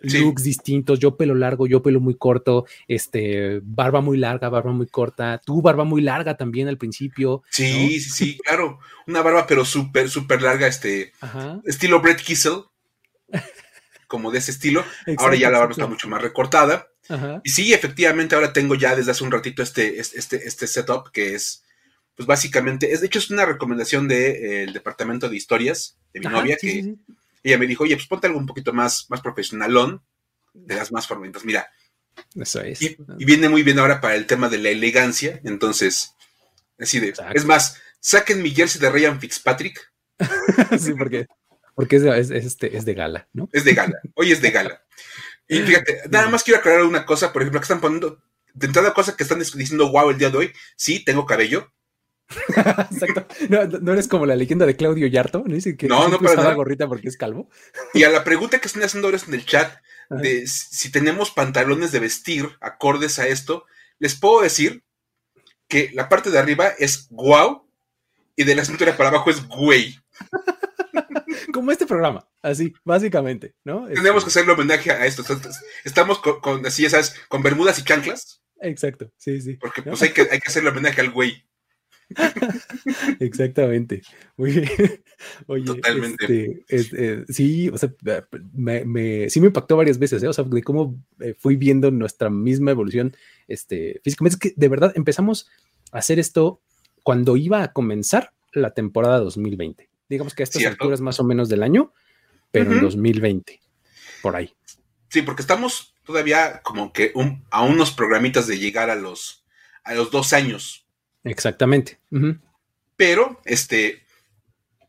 looks 0.01 0.43
distintos, 0.43 0.99
yo 0.99 1.17
pelo 1.17 1.35
largo, 1.35 1.67
yo 1.67 1.81
pelo 1.81 1.99
muy 1.99 2.15
corto, 2.15 2.65
este, 2.87 3.61
barba 3.63 4.01
muy 4.01 4.17
larga, 4.17 4.49
barba 4.49 4.71
muy 4.71 4.87
corta, 4.87 5.41
tú 5.43 5.61
barba 5.61 5.83
muy 5.83 6.01
larga 6.01 6.37
también 6.37 6.67
al 6.67 6.77
principio. 6.77 7.43
Sí, 7.49 7.99
sí, 7.99 8.09
sí, 8.09 8.37
claro, 8.37 8.79
una 9.07 9.21
barba 9.21 9.45
pero 9.47 9.65
súper, 9.65 10.09
súper 10.09 10.41
larga, 10.41 10.67
este, 10.67 11.11
estilo 11.65 12.01
Brett 12.01 12.21
Kissel, 12.21 12.63
como 14.07 14.31
de 14.31 14.37
ese 14.39 14.51
estilo, 14.51 14.83
ahora 15.17 15.35
ya 15.35 15.49
la 15.49 15.59
barba 15.59 15.71
está 15.71 15.87
mucho 15.87 16.07
más 16.07 16.21
recortada. 16.21 16.87
Y 17.43 17.49
sí, 17.49 17.73
efectivamente, 17.73 18.35
ahora 18.35 18.53
tengo 18.53 18.75
ya 18.75 18.95
desde 18.95 19.11
hace 19.11 19.23
un 19.23 19.31
ratito 19.31 19.61
este, 19.61 19.99
este, 19.99 20.47
este 20.47 20.67
setup 20.67 21.11
que 21.11 21.35
es 21.35 21.64
pues 22.15 22.27
básicamente, 22.27 22.93
es 22.93 23.01
de 23.01 23.07
hecho 23.07 23.19
es 23.19 23.29
una 23.29 23.45
recomendación 23.45 24.07
del 24.07 24.71
departamento 24.73 25.29
de 25.29 25.35
historias 25.35 25.97
de 26.13 26.21
mi 26.21 26.27
novia, 26.27 26.57
que 26.59 26.95
ella 27.43 27.57
me 27.57 27.67
dijo, 27.67 27.83
oye, 27.83 27.95
pues 27.95 28.07
ponte 28.07 28.27
algo 28.27 28.39
un 28.39 28.45
poquito 28.45 28.73
más, 28.73 29.07
más 29.09 29.21
profesionalón, 29.21 30.01
de 30.53 30.75
las 30.75 30.91
más 30.91 31.07
formitas. 31.07 31.43
Mira, 31.43 31.69
eso 32.35 32.61
es. 32.61 32.81
Y, 32.81 32.97
viene 33.17 33.49
muy 33.49 33.63
bien 33.63 33.79
ahora 33.79 34.01
para 34.01 34.15
el 34.15 34.25
tema 34.25 34.49
de 34.49 34.57
la 34.57 34.69
elegancia, 34.69 35.41
entonces, 35.43 36.15
así 36.79 36.99
de, 36.99 37.13
es 37.33 37.45
más, 37.45 37.81
saquen 37.99 38.41
mi 38.41 38.51
jersey 38.51 38.79
de 38.81 38.89
Ryan 38.89 39.19
Fitzpatrick. 39.19 39.91
sí, 40.79 40.93
porque, 40.93 41.27
porque 41.75 41.97
es, 41.97 42.31
este, 42.31 42.77
es 42.77 42.85
de 42.85 42.93
gala, 42.93 43.27
¿no? 43.33 43.49
Es 43.51 43.65
de 43.65 43.73
gala, 43.73 43.99
hoy 44.15 44.31
es 44.31 44.41
de 44.41 44.51
gala. 44.51 44.81
Y 45.47 45.59
fíjate, 45.59 46.03
nada 46.09 46.29
más 46.29 46.43
quiero 46.43 46.59
aclarar 46.59 46.83
una 46.83 47.05
cosa, 47.05 47.33
por 47.33 47.41
ejemplo, 47.41 47.59
que 47.59 47.65
están 47.65 47.81
poniendo, 47.81 48.23
de 48.53 48.67
entrada 48.67 48.93
cosa 48.93 49.15
que 49.15 49.23
están 49.23 49.39
diciendo, 49.39 49.91
wow, 49.91 50.09
el 50.09 50.17
día 50.17 50.29
de 50.29 50.37
hoy, 50.37 50.53
sí, 50.77 51.03
tengo 51.03 51.25
cabello, 51.25 51.73
Exacto. 52.91 53.27
No, 53.49 53.93
eres 53.93 54.07
como 54.07 54.25
la 54.25 54.35
leyenda 54.35 54.65
de 54.65 54.75
Claudio 54.75 55.07
Yarto, 55.07 55.43
¿no? 55.45 55.53
Dice 55.53 55.77
que 55.77 55.87
no, 55.87 56.07
no 56.07 56.19
para 56.19 56.43
la 56.43 56.53
gorrita 56.53 56.87
porque 56.87 57.07
es 57.07 57.17
calvo. 57.17 57.49
Y 57.93 58.03
a 58.03 58.09
la 58.09 58.23
pregunta 58.23 58.59
que 58.59 58.67
están 58.67 58.83
haciendo 58.83 59.07
ahora 59.07 59.19
en 59.27 59.33
el 59.33 59.45
chat 59.45 59.71
de 60.09 60.45
si 60.47 60.91
tenemos 60.91 61.31
pantalones 61.31 61.91
de 61.91 61.99
vestir 61.99 62.49
acordes 62.61 63.19
a 63.19 63.27
esto, 63.27 63.65
les 63.99 64.15
puedo 64.15 64.41
decir 64.41 64.83
que 65.67 65.91
la 65.93 66.09
parte 66.09 66.29
de 66.29 66.39
arriba 66.39 66.69
es 66.77 67.07
guau 67.09 67.67
y 68.35 68.43
de 68.43 68.55
la 68.55 68.65
cintura 68.65 68.97
para 68.97 69.09
abajo 69.09 69.29
es 69.29 69.47
güey. 69.47 69.95
Como 71.53 71.71
este 71.71 71.85
programa, 71.85 72.27
así, 72.41 72.73
básicamente, 72.83 73.55
¿no? 73.63 73.87
Tenemos 73.87 74.23
que 74.23 74.29
hacerle 74.29 74.53
homenaje 74.53 74.91
a 74.91 75.05
esto. 75.05 75.23
Estamos 75.83 76.19
con, 76.19 76.65
así, 76.65 76.83
ya 76.83 76.89
sabes, 76.89 77.15
con 77.29 77.41
bermudas 77.41 77.79
y 77.79 77.83
chanclas. 77.83 78.41
Exacto, 78.61 79.11
sí, 79.17 79.41
sí. 79.41 79.55
Porque 79.55 79.81
pues 79.81 80.01
hay 80.01 80.09
que, 80.09 80.21
hay 80.21 80.39
que 80.39 80.47
hacerle 80.47 80.69
homenaje 80.69 81.01
al 81.01 81.11
güey. 81.11 81.45
Exactamente. 83.19 84.01
Muy 84.37 84.51
bien. 84.51 84.69
Oye, 85.47 85.65
Totalmente. 85.65 86.63
Este, 86.67 87.13
eh, 87.13 87.25
sí, 87.29 87.69
o 87.69 87.77
sea, 87.77 87.93
me, 88.53 89.29
sí 89.29 89.39
me 89.39 89.47
impactó 89.47 89.77
varias 89.77 89.97
veces, 89.99 90.21
¿eh? 90.23 90.27
o 90.27 90.33
sea, 90.33 90.43
de 90.43 90.63
cómo 90.63 90.95
eh, 91.19 91.35
fui 91.37 91.55
viendo 91.55 91.91
nuestra 91.91 92.29
misma 92.29 92.71
evolución 92.71 93.15
este, 93.47 94.01
físicamente. 94.03 94.35
Es 94.35 94.39
que 94.39 94.53
de 94.55 94.67
verdad 94.67 94.93
empezamos 94.95 95.49
a 95.91 95.99
hacer 95.99 96.19
esto 96.19 96.61
cuando 97.03 97.37
iba 97.37 97.63
a 97.63 97.73
comenzar 97.73 98.33
la 98.53 98.73
temporada 98.73 99.19
2020. 99.19 99.89
Digamos 100.09 100.33
que 100.35 100.43
a 100.43 100.45
estas 100.45 100.65
alturas 100.65 101.01
más 101.01 101.19
o 101.19 101.23
menos 101.23 101.49
del 101.49 101.63
año, 101.63 101.91
pero 102.51 102.71
en 102.71 102.81
2020, 102.81 103.59
por 104.21 104.35
ahí. 104.35 104.53
Sí, 105.09 105.23
porque 105.23 105.41
estamos 105.41 105.95
todavía 106.05 106.61
como 106.61 106.93
que 106.93 107.11
a 107.49 107.63
unos 107.63 107.91
programitas 107.91 108.47
de 108.47 108.59
llegar 108.59 108.89
a 108.89 108.95
los, 108.95 109.43
a 109.83 109.95
los 109.95 110.11
dos 110.11 110.33
años 110.33 110.84
Exactamente. 111.25 111.99
Pero, 112.95 113.41
este, 113.45 114.05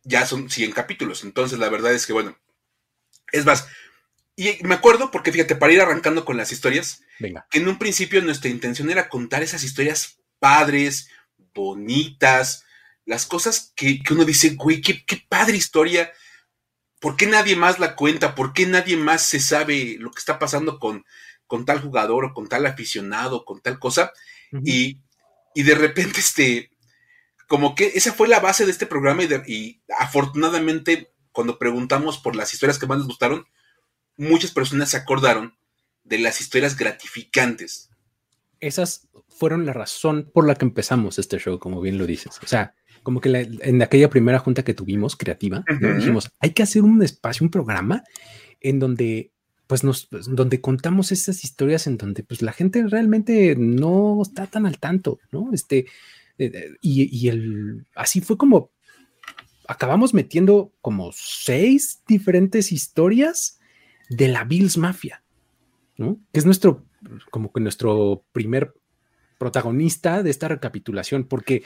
ya 0.05 0.25
son 0.27 0.49
100 0.49 0.73
capítulos. 0.73 1.25
Entonces, 1.25 1.59
la 1.59 1.69
verdad 1.69 1.93
es 1.93 2.07
que, 2.07 2.13
bueno, 2.13 2.39
es 3.33 3.45
más, 3.45 3.67
y 4.37 4.59
me 4.63 4.75
acuerdo, 4.75 5.11
porque 5.11 5.33
fíjate, 5.33 5.57
para 5.57 5.73
ir 5.73 5.81
arrancando 5.81 6.25
con 6.25 6.37
las 6.37 6.53
historias, 6.53 7.03
Venga. 7.19 7.47
que 7.51 7.59
en 7.59 7.69
un 7.69 7.79
principio 7.79 8.23
nuestra 8.23 8.51
intención 8.51 8.91
era 8.91 9.09
contar 9.09 9.43
esas 9.43 9.65
historias 9.65 10.19
padres, 10.39 11.09
bonitas, 11.55 12.65
las 13.07 13.25
cosas 13.25 13.73
que, 13.75 14.01
uno 14.11 14.25
dice, 14.25 14.51
güey, 14.51 14.81
qué, 14.83 15.03
padre 15.29 15.57
historia. 15.57 16.13
¿Por 17.01 17.17
qué 17.17 17.27
nadie 17.27 17.57
más 17.57 17.79
la 17.79 17.97
cuenta? 17.97 18.35
¿Por 18.35 18.53
qué 18.53 18.67
nadie 18.67 18.97
más 18.97 19.23
se 19.23 19.41
sabe 19.41 19.97
lo 19.99 20.11
que 20.11 20.19
está 20.19 20.39
pasando 20.39 20.79
con, 20.79 21.05
con 21.47 21.65
tal 21.65 21.81
jugador 21.81 22.27
o 22.27 22.35
con 22.35 22.49
tal 22.49 22.67
aficionado, 22.67 23.45
con 23.45 23.61
tal 23.61 23.79
cosa? 23.79 24.13
Y 24.65 25.01
y 25.57 25.63
de 25.63 25.75
repente, 25.75 26.21
este, 26.21 26.71
como 27.49 27.75
que 27.75 27.93
esa 27.95 28.13
fue 28.13 28.29
la 28.29 28.41
base 28.41 28.67
de 28.67 28.71
este 28.71 28.85
programa 28.85 29.23
y, 29.25 29.83
afortunadamente 29.99 31.15
cuando 31.33 31.59
preguntamos 31.59 32.19
por 32.19 32.37
las 32.37 32.53
historias 32.53 32.79
que 32.79 32.87
más 32.87 32.99
les 32.99 33.07
gustaron, 33.07 33.47
muchas 34.19 34.51
personas 34.51 34.91
se 34.91 34.99
acordaron 34.99 35.57
de 36.05 36.19
las 36.19 36.43
historias 36.43 36.77
gratificantes. 36.77 37.89
Esas 38.61 39.09
fueron 39.31 39.65
la 39.65 39.73
razón 39.73 40.31
por 40.33 40.47
la 40.47 40.57
que 40.57 40.67
empezamos 40.67 41.19
este 41.19 41.39
show, 41.39 41.59
como 41.59 41.81
bien 41.81 41.97
lo 41.97 42.07
dices. 42.07 42.39
O 42.43 42.47
sea, 42.47 42.75
como 43.03 43.23
que 43.23 43.31
en 43.63 43.81
aquella 43.81 44.11
primera 44.11 44.39
junta 44.39 44.63
que 44.63 44.75
tuvimos, 44.75 45.17
creativa, 45.17 45.65
dijimos, 45.97 46.29
hay 46.39 46.51
que 46.51 46.65
hacer 46.65 46.83
un 46.83 47.03
espacio, 47.03 47.45
un 47.45 47.51
programa 47.51 48.05
en 48.61 48.79
donde 48.79 49.33
pues 49.67 49.85
nos, 49.85 50.07
pues, 50.07 50.27
donde 50.29 50.61
contamos 50.61 51.13
esas 51.13 51.45
historias 51.45 51.87
en 51.87 51.97
donde 51.97 52.23
pues 52.23 52.43
la 52.43 52.53
gente 52.53 52.87
realmente 52.87 53.57
no 53.57 54.21
está 54.23 54.47
tan 54.47 54.67
al 54.67 54.79
tanto, 54.79 55.19
¿no? 55.33 55.51
Este, 55.53 55.87
y, 56.81 57.29
el, 57.29 57.87
así 57.95 58.21
fue 58.21 58.37
como 58.37 58.71
acabamos 59.69 60.15
metiendo 60.15 60.73
como 60.81 61.11
seis 61.13 62.03
diferentes 62.07 62.71
historias 62.71 63.59
de 64.09 64.29
la 64.29 64.45
Bills 64.45 64.77
Mafia, 64.77 65.25
¿no? 65.97 66.21
Que 66.33 66.39
es 66.39 66.47
nuestro, 66.47 66.85
como 67.31 67.53
que 67.53 67.61
nuestro 67.61 68.25
primer 68.33 68.75
protagonista 69.39 70.23
de 70.23 70.31
esta 70.31 70.49
recapitulación, 70.49 71.25
porque 71.25 71.65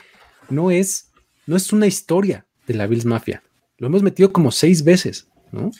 no 0.48 0.70
es 0.70 1.10
no 1.46 1.56
es 1.56 1.72
una 1.72 1.86
historia 1.86 2.46
de 2.66 2.74
la 2.74 2.86
Bills 2.86 3.04
Mafia. 3.04 3.42
Lo 3.78 3.88
hemos 3.88 4.02
metido 4.02 4.32
como 4.32 4.52
seis 4.52 4.84
veces, 4.84 5.28
¿no? 5.52 5.70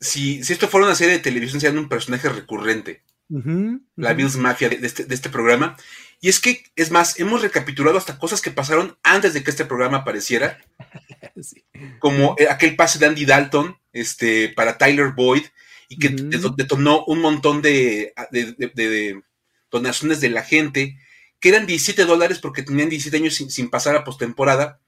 Si, 0.00 0.42
si 0.42 0.52
esto 0.52 0.68
fuera 0.68 0.86
una 0.86 0.94
serie 0.94 1.14
de 1.14 1.20
televisión, 1.20 1.60
sería 1.60 1.78
un 1.78 1.88
personaje 1.88 2.28
recurrente. 2.28 3.02
la 3.96 4.12
Bills 4.14 4.36
Mafia 4.36 4.68
este, 4.68 5.04
de, 5.04 5.14
este, 5.14 5.28
programa. 5.28 5.76
Y 6.20 6.28
es 6.28 6.40
que, 6.40 6.64
es 6.74 6.90
más, 6.90 7.20
hemos 7.20 7.42
recapitulado 7.42 7.98
hasta 7.98 8.18
cosas 8.18 8.40
que 8.40 8.50
pasaron 8.50 8.96
antes 9.02 9.34
de 9.34 9.44
que 9.44 9.50
este 9.50 9.64
programa 9.64 9.98
apareciera. 9.98 10.58
Como 11.98 12.34
eh, 12.38 12.48
aquel 12.48 12.76
pase 12.76 12.98
de 12.98 13.06
Andy 13.06 13.24
Dalton 13.24 13.76
este, 13.92 14.48
para 14.48 14.78
Tyler 14.78 15.12
Boyd 15.12 15.44
y 15.90 15.98
que 15.98 16.08
detonó 16.08 17.04
un 17.06 17.20
montón 17.20 17.62
de, 17.62 18.14
de, 18.30 19.20
donaciones 19.72 20.20
de 20.20 20.30
la 20.30 20.44
gente, 20.44 20.96
que 21.40 21.48
eran 21.48 21.66
17 21.66 22.04
dólares 22.04 22.38
porque 22.38 22.62
tenían 22.62 22.88
17 22.88 23.16
años 23.16 23.34
sin, 23.34 23.70
pasar 23.70 23.96
a 23.96 24.04
postemporada. 24.04 24.80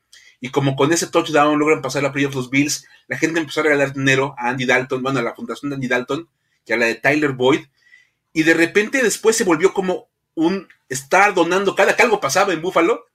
Y 0.44 0.50
como 0.50 0.74
con 0.74 0.92
ese 0.92 1.06
touchdown 1.06 1.56
logran 1.56 1.82
pasar 1.82 2.04
a 2.04 2.10
playoffs 2.10 2.34
los 2.34 2.50
Bills, 2.50 2.84
la 3.06 3.16
gente 3.16 3.38
empezó 3.38 3.60
a 3.60 3.62
regalar 3.62 3.94
dinero 3.94 4.34
a 4.36 4.48
Andy 4.48 4.66
Dalton, 4.66 5.00
bueno, 5.00 5.20
a 5.20 5.22
la 5.22 5.36
fundación 5.36 5.70
de 5.70 5.76
Andy 5.76 5.86
Dalton 5.86 6.28
y 6.66 6.72
a 6.72 6.76
la 6.76 6.86
de 6.86 6.96
Tyler 6.96 7.30
Boyd. 7.30 7.60
Y 8.32 8.42
de 8.42 8.52
repente 8.52 9.04
después 9.04 9.36
se 9.36 9.44
volvió 9.44 9.72
como 9.72 10.08
un 10.34 10.66
estar 10.88 11.32
donando 11.32 11.76
cada 11.76 11.94
que 11.94 12.02
algo 12.02 12.18
pasaba 12.18 12.52
en 12.52 12.60
Buffalo. 12.60 13.06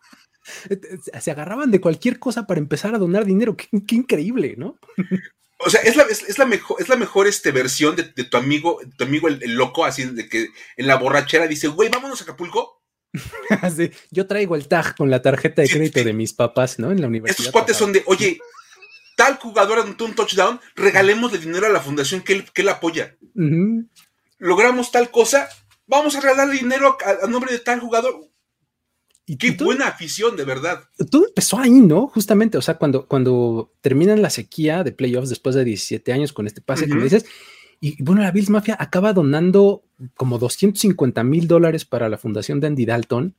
Se 1.20 1.30
agarraban 1.30 1.70
de 1.70 1.82
cualquier 1.82 2.18
cosa 2.18 2.48
para 2.48 2.62
empezar 2.62 2.96
a 2.96 2.98
donar 2.98 3.26
dinero. 3.26 3.58
Qué, 3.58 3.68
increíble, 3.96 4.56
¿no? 4.58 4.80
O 5.60 5.72
sea, 5.72 5.82
es 5.82 5.96
la, 5.96 6.04
es, 6.04 6.38
la 6.38 6.46
mejor, 6.46 6.80
es 6.80 6.88
la 6.88 6.98
mejor 6.98 7.26
este, 7.26 7.52
versión 7.52 7.96
de, 7.96 8.04
tu 8.04 8.38
amigo, 8.38 8.80
tu 8.96 9.04
amigo 9.04 9.28
el, 9.28 9.56
loco, 9.56 9.86
así 9.86 10.04
de 10.04 10.30
que 10.30 10.50
en 10.78 10.86
la 10.86 10.98
borrachera 10.98 11.48
dice, 11.48 11.68
güey, 11.68 11.90
vámonos 11.90 12.22
a 12.22 12.26
Acapulco. 12.26 12.80
yo 14.12 14.28
traigo 14.28 14.56
el 14.56 14.68
tag 14.68 14.96
con 14.96 15.10
la 15.10 15.22
tarjeta 15.22 15.62
de 15.62 15.70
crédito 15.70 16.04
de 16.04 16.14
mis 16.14 16.34
papás, 16.34 16.80
¿no? 16.80 16.92
En 16.92 17.02
la 17.02 17.08
universidad. 17.08 17.48
Estos 17.48 17.52
cuates 17.52 17.78
son 17.78 17.94
de, 17.94 18.04
oye, 18.06 18.40
tal 19.16 19.38
jugador 19.38 19.80
anotó 19.80 20.06
un 20.06 20.14
touchdown, 20.14 20.60
regalémosle 20.76 21.40
dinero 21.40 21.66
a 21.66 21.70
la 21.70 21.82
fundación 21.82 22.22
que 22.22 22.34
él, 22.34 22.46
que 22.54 22.70
apoya. 22.70 23.18
Logramos 24.38 24.92
tal 24.92 25.10
cosa, 25.10 25.50
vamos 25.88 26.16
a 26.16 26.22
regalar 26.22 26.50
dinero 26.50 26.98
a, 27.04 27.28
nombre 27.28 27.52
de 27.52 27.60
tal 27.60 27.80
jugador. 27.80 28.30
Y 29.26 29.38
Qué 29.38 29.52
buena 29.52 29.88
afición, 29.88 30.38
de 30.38 30.46
verdad. 30.46 30.84
Todo 31.12 31.28
empezó 31.28 31.60
ahí, 31.60 31.72
¿no? 31.72 32.08
Justamente, 32.08 32.58
o 32.58 32.62
sea, 32.62 32.78
cuando, 32.78 33.08
cuando 33.08 33.74
terminan 33.82 34.22
la 34.22 34.30
sequía 34.30 34.86
de 34.86 34.94
playoffs 34.94 35.28
después 35.28 35.54
de 35.54 35.66
17 35.66 36.14
años 36.14 36.32
con 36.32 36.48
este 36.48 36.62
pase, 36.62 36.88
como 36.88 37.04
dices, 37.04 37.26
y 37.80 38.02
bueno, 38.02 38.22
la 38.22 38.32
Bills 38.32 38.50
Mafia 38.50 38.76
acaba 38.80 39.14
donando 39.14 39.84
como 40.16 40.38
250 40.38 41.24
mil 41.24 41.48
dólares 41.48 41.86
para 41.86 42.10
la 42.10 42.18
fundación 42.18 42.60
de 42.60 42.68
Andy 42.68 42.86
Dalton 42.86 43.36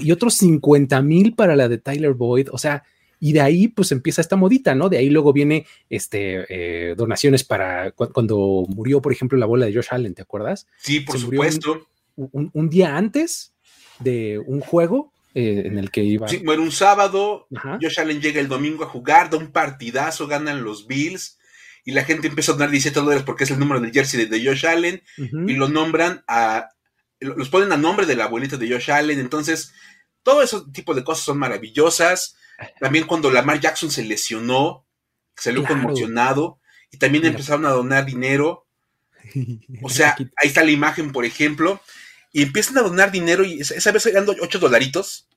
y 0.00 0.12
otros 0.12 0.34
50 0.34 1.02
mil 1.02 1.34
para 1.34 1.56
la 1.56 1.68
de 1.68 1.78
Tyler 1.78 2.14
Boyd. 2.14 2.48
O 2.52 2.58
sea, 2.58 2.84
y 3.18 3.32
de 3.32 3.40
ahí 3.40 3.68
pues 3.68 3.92
empieza 3.92 4.20
esta 4.20 4.36
modita, 4.36 4.74
¿no? 4.74 4.88
De 4.88 4.98
ahí 4.98 5.10
luego 5.10 5.32
viene 5.32 5.66
este, 5.90 6.44
eh, 6.48 6.94
donaciones 6.96 7.44
para 7.44 7.92
cuando 7.92 8.64
murió, 8.68 9.00
por 9.00 9.12
ejemplo, 9.12 9.38
la 9.38 9.46
bola 9.46 9.66
de 9.66 9.74
Josh 9.74 9.88
Allen, 9.90 10.14
¿te 10.14 10.22
acuerdas? 10.22 10.66
Sí, 10.78 11.00
por 11.00 11.18
supuesto. 11.18 11.86
un, 12.16 12.68
día 12.68 12.96
antes 12.96 13.52
de 14.00 14.38
un 14.38 14.60
juego 14.60 15.12
eh, 15.34 15.62
en 15.66 15.78
el 15.78 15.90
que 15.90 16.02
iba. 16.02 16.28
Sí, 16.28 16.42
muere 16.44 16.62
un 16.62 16.72
sábado, 16.72 17.46
Josh 17.80 18.00
Allen 18.00 18.20
llega 18.20 18.40
el 18.40 18.48
domingo 18.48 18.84
a 18.84 18.88
jugar, 18.88 19.30
da 19.30 19.38
un 19.38 19.52
partidazo, 19.52 20.26
ganan 20.26 20.62
los 20.64 20.86
Bills 20.86 21.38
y 21.84 21.92
la 21.92 22.04
gente 22.04 22.28
empieza 22.28 22.52
a 22.52 22.54
donar 22.54 22.70
17 22.70 23.00
dólares 23.00 23.22
porque 23.24 23.44
es 23.44 23.50
el 23.50 23.58
número 23.58 23.80
del 23.80 23.92
jersey 23.92 24.26
de, 24.26 24.44
Josh 24.44 24.66
Allen 24.66 25.02
y 25.16 25.54
lo 25.54 25.68
nombran 25.68 26.24
a, 26.28 26.68
los 27.20 27.48
ponen 27.48 27.72
a 27.72 27.76
nombre 27.76 28.06
de 28.06 28.16
la 28.16 28.24
abuelita 28.24 28.56
de 28.56 28.70
Josh 28.70 28.90
Allen, 28.90 29.18
entonces 29.18 29.72
todo 30.22 30.42
ese 30.42 30.58
tipo 30.72 30.94
de 30.94 31.02
cosas 31.02 31.24
son 31.24 31.38
maravillosas. 31.38 32.36
También 32.78 33.06
cuando 33.06 33.30
Lamar 33.30 33.58
Jackson 33.58 33.90
se 33.90 34.04
lesionó, 34.04 34.86
salió 35.36 35.64
conmocionado 35.64 36.60
y 36.92 36.98
también 36.98 37.26
empezaron 37.26 37.66
a 37.66 37.70
donar 37.70 38.06
dinero. 38.06 38.66
O 39.82 39.88
sea, 39.88 40.14
ahí 40.36 40.48
está 40.48 40.62
la 40.62 40.70
imagen, 40.70 41.10
por 41.10 41.24
ejemplo 41.24 41.80
y 42.32 42.42
empiezan 42.42 42.78
a 42.78 42.82
donar 42.82 43.12
dinero 43.12 43.44
y 43.44 43.60
esa 43.60 43.92
vez 43.92 44.10
dando 44.12 44.34
8 44.40 44.58
dolaritos. 44.58 45.28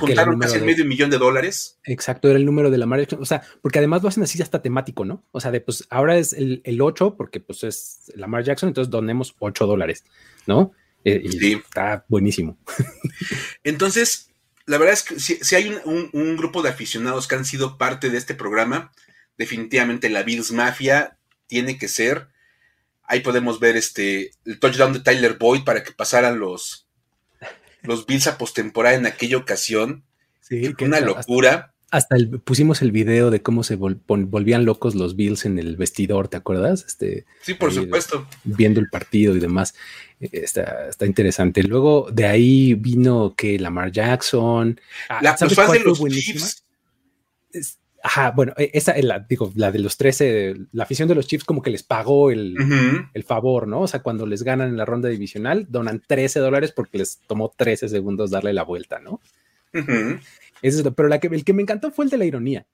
Porque 0.00 0.14
juntaron 0.14 0.38
casi 0.38 0.56
el 0.56 0.64
medio 0.64 0.84
millón 0.84 1.10
de 1.10 1.18
dólares. 1.18 1.78
Exacto, 1.84 2.28
era 2.28 2.38
el 2.38 2.44
número 2.44 2.70
de 2.70 2.78
la 2.78 2.86
marca. 2.86 3.16
O 3.18 3.24
sea, 3.24 3.42
porque 3.60 3.78
además 3.78 4.02
lo 4.02 4.08
hacen 4.08 4.22
así 4.22 4.40
hasta 4.42 4.62
temático, 4.62 5.04
¿no? 5.04 5.24
O 5.32 5.40
sea, 5.40 5.50
de 5.50 5.60
pues 5.60 5.86
ahora 5.90 6.16
es 6.16 6.32
el, 6.32 6.62
el 6.64 6.80
8 6.80 7.16
porque 7.16 7.40
pues 7.40 7.64
es 7.64 8.12
Lamar 8.14 8.44
Jackson, 8.44 8.68
entonces 8.68 8.90
donemos 8.90 9.34
8 9.38 9.66
dólares, 9.66 10.04
¿no? 10.46 10.72
Eh, 11.04 11.20
y 11.24 11.32
sí. 11.32 11.52
está 11.52 12.04
buenísimo. 12.08 12.58
Entonces, 13.64 14.30
la 14.66 14.78
verdad 14.78 14.94
es 14.94 15.02
que 15.02 15.18
si, 15.18 15.54
hay 15.56 15.76
un, 15.84 16.10
un, 16.12 16.36
grupo 16.36 16.62
de 16.62 16.68
aficionados 16.68 17.26
que 17.26 17.34
han 17.34 17.44
sido 17.44 17.76
parte 17.76 18.08
de 18.08 18.18
este 18.18 18.34
programa, 18.34 18.92
definitivamente 19.36 20.08
la 20.10 20.22
Bills 20.22 20.52
Mafia 20.52 21.18
tiene 21.48 21.76
que 21.76 21.88
ser 21.88 22.28
Ahí 23.04 23.20
podemos 23.20 23.60
ver 23.60 23.76
este 23.76 24.30
el 24.46 24.58
touchdown 24.58 24.94
de 24.94 25.00
Tyler 25.00 25.34
Boyd 25.34 25.64
para 25.64 25.82
que 25.82 25.92
pasaran 25.92 26.38
los, 26.38 26.86
los 27.82 28.06
Bills 28.06 28.26
a 28.26 28.38
postemporada 28.38 28.96
en 28.96 29.06
aquella 29.06 29.36
ocasión. 29.36 30.04
Sí, 30.40 30.74
que 30.74 30.84
una 30.84 31.00
locura. 31.00 31.74
Hasta, 31.90 32.16
el, 32.16 32.40
pusimos 32.40 32.80
el 32.80 32.90
video 32.90 33.30
de 33.30 33.42
cómo 33.42 33.62
se 33.62 33.76
volvían 33.76 34.64
locos 34.64 34.94
los 34.94 35.14
Bills 35.14 35.44
en 35.44 35.58
el 35.58 35.76
vestidor, 35.76 36.28
¿te 36.28 36.38
acuerdas? 36.38 36.84
Este, 36.86 37.26
sí, 37.42 37.52
por 37.52 37.72
supuesto. 37.72 38.26
Viendo 38.44 38.80
el 38.80 38.88
partido 38.88 39.36
y 39.36 39.40
demás. 39.40 39.74
Eh, 40.18 40.30
está, 40.32 40.88
está, 40.88 41.04
interesante. 41.04 41.62
Luego 41.62 42.08
de 42.10 42.26
ahí 42.26 42.74
vino 42.74 43.34
que 43.36 43.58
Lamar 43.58 43.92
Jackson. 43.92 44.80
Ah, 45.08 45.20
la, 45.22 45.36
¿sabes 45.36 45.56
de 45.56 45.80
los 45.80 46.02
Chiefs. 46.08 46.64
Ajá, 48.04 48.32
bueno, 48.32 48.52
e, 48.56 48.70
esa, 48.74 48.94
la, 49.00 49.20
digo, 49.20 49.52
la 49.54 49.70
de 49.70 49.78
los 49.78 49.96
13, 49.96 50.56
la 50.72 50.82
afición 50.84 51.08
de 51.08 51.14
los 51.14 51.26
Chiefs 51.26 51.44
como 51.44 51.62
que 51.62 51.70
les 51.70 51.84
pagó 51.84 52.30
el, 52.30 52.56
favor, 53.24 53.68
¿no? 53.68 53.82
O 53.82 53.86
sea, 53.86 54.02
cuando 54.02 54.26
les 54.26 54.42
ganan 54.42 54.68
en 54.68 54.76
la 54.76 54.84
ronda 54.84 55.08
divisional, 55.08 55.66
donan 55.68 56.02
13 56.04 56.40
dólares 56.40 56.72
porque 56.72 56.98
les 56.98 57.20
tomó 57.26 57.52
13 57.56 57.88
segundos 57.88 58.30
darle 58.30 58.52
la 58.52 58.64
vuelta, 58.64 58.98
¿no? 58.98 59.20
pero 60.94 61.08
la 61.08 61.18
que, 61.18 61.28
el 61.28 61.44
que 61.44 61.52
me 61.52 61.62
encantó 61.62 61.90
fue 61.90 62.04
el 62.04 62.10
de 62.10 62.18
la 62.18 62.24
ironía. 62.24 62.66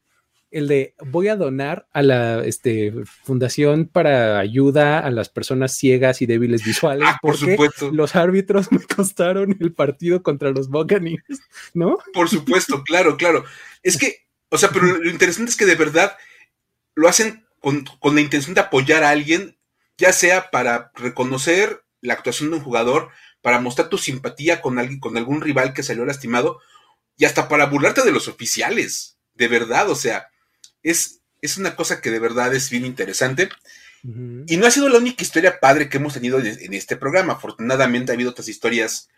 El 0.51 0.67
de 0.67 0.95
voy 1.07 1.29
a 1.29 1.37
donar 1.37 1.87
a 1.93 2.03
la 2.03 2.43
este, 2.45 2.93
fundación 3.05 3.87
para 3.87 4.39
ayuda 4.39 4.99
a 4.99 5.11
las 5.11 5.29
personas 5.29 5.77
ciegas 5.77 6.23
y 6.23 6.27
débiles 6.27 6.65
visuales. 6.65 7.07
Ah, 7.09 7.19
por 7.21 7.37
supuesto. 7.37 7.93
Los 7.93 8.17
árbitros 8.17 8.73
me 8.73 8.81
costaron 8.81 9.57
el 9.61 9.75
partido 9.75 10.23
contra 10.23 10.51
los 10.51 10.71
Buccaneers, 10.71 11.41
¿no? 11.75 11.99
Por 12.15 12.31
supuesto, 12.31 12.83
claro, 12.83 13.19
claro. 13.19 13.45
Es 13.83 13.99
que 13.99 14.28
o 14.51 14.59
sea, 14.59 14.71
pero 14.71 14.87
lo 14.87 15.11
interesante 15.11 15.51
es 15.51 15.57
que 15.57 15.67
de 15.67 15.75
verdad 15.75 16.17
lo 16.95 17.09
hacen 17.09 17.47
con, 17.61 17.85
la 18.15 18.21
intención 18.21 18.55
de 18.55 18.61
apoyar 18.61 19.05
a 19.05 19.11
alguien, 19.11 19.57
ya 19.97 20.13
sea 20.13 20.51
para 20.51 20.91
reconocer 20.95 21.83
la 22.01 22.15
actuación 22.15 22.51
de 22.51 22.57
un 22.57 22.63
jugador, 22.63 23.11
para 23.43 23.61
mostrar 23.61 23.89
tu 23.89 23.99
simpatía 23.99 24.61
con 24.61 24.79
alguien, 24.79 25.01
con 25.01 25.17
algún 25.17 25.41
rival 25.41 25.75
que 25.75 25.83
salió 25.83 26.05
lastimado, 26.05 26.61
y 27.17 27.25
hasta 27.25 27.49
para 27.49 27.67
burlarte 27.67 28.03
de 28.03 28.13
los 28.13 28.29
oficiales. 28.29 29.17
De 29.35 29.49
verdad, 29.49 29.91
o 29.91 29.95
sea, 29.95 30.29
es, 30.83 31.21
es 31.41 31.59
una 31.59 31.77
cosa 31.77 32.01
que 32.01 32.11
de 32.11 32.19
verdad 32.19 32.55
es 32.55 32.71
bien 32.71 32.85
interesante. 32.85 33.49
Y 34.47 34.57
no 34.57 34.67
ha 34.67 34.71
sido 34.71 34.89
la 34.89 34.99
única 34.99 35.23
historia 35.23 35.59
padre 35.59 35.89
que 35.89 35.97
hemos 35.97 36.15
tenido 36.15 36.39
en 36.39 36.73
este 36.73 36.97
programa. 36.97 37.35
Afortunadamente 37.35 38.13
ha 38.13 38.15
habido 38.15 38.31
otras 38.31 38.49
historias 38.49 39.09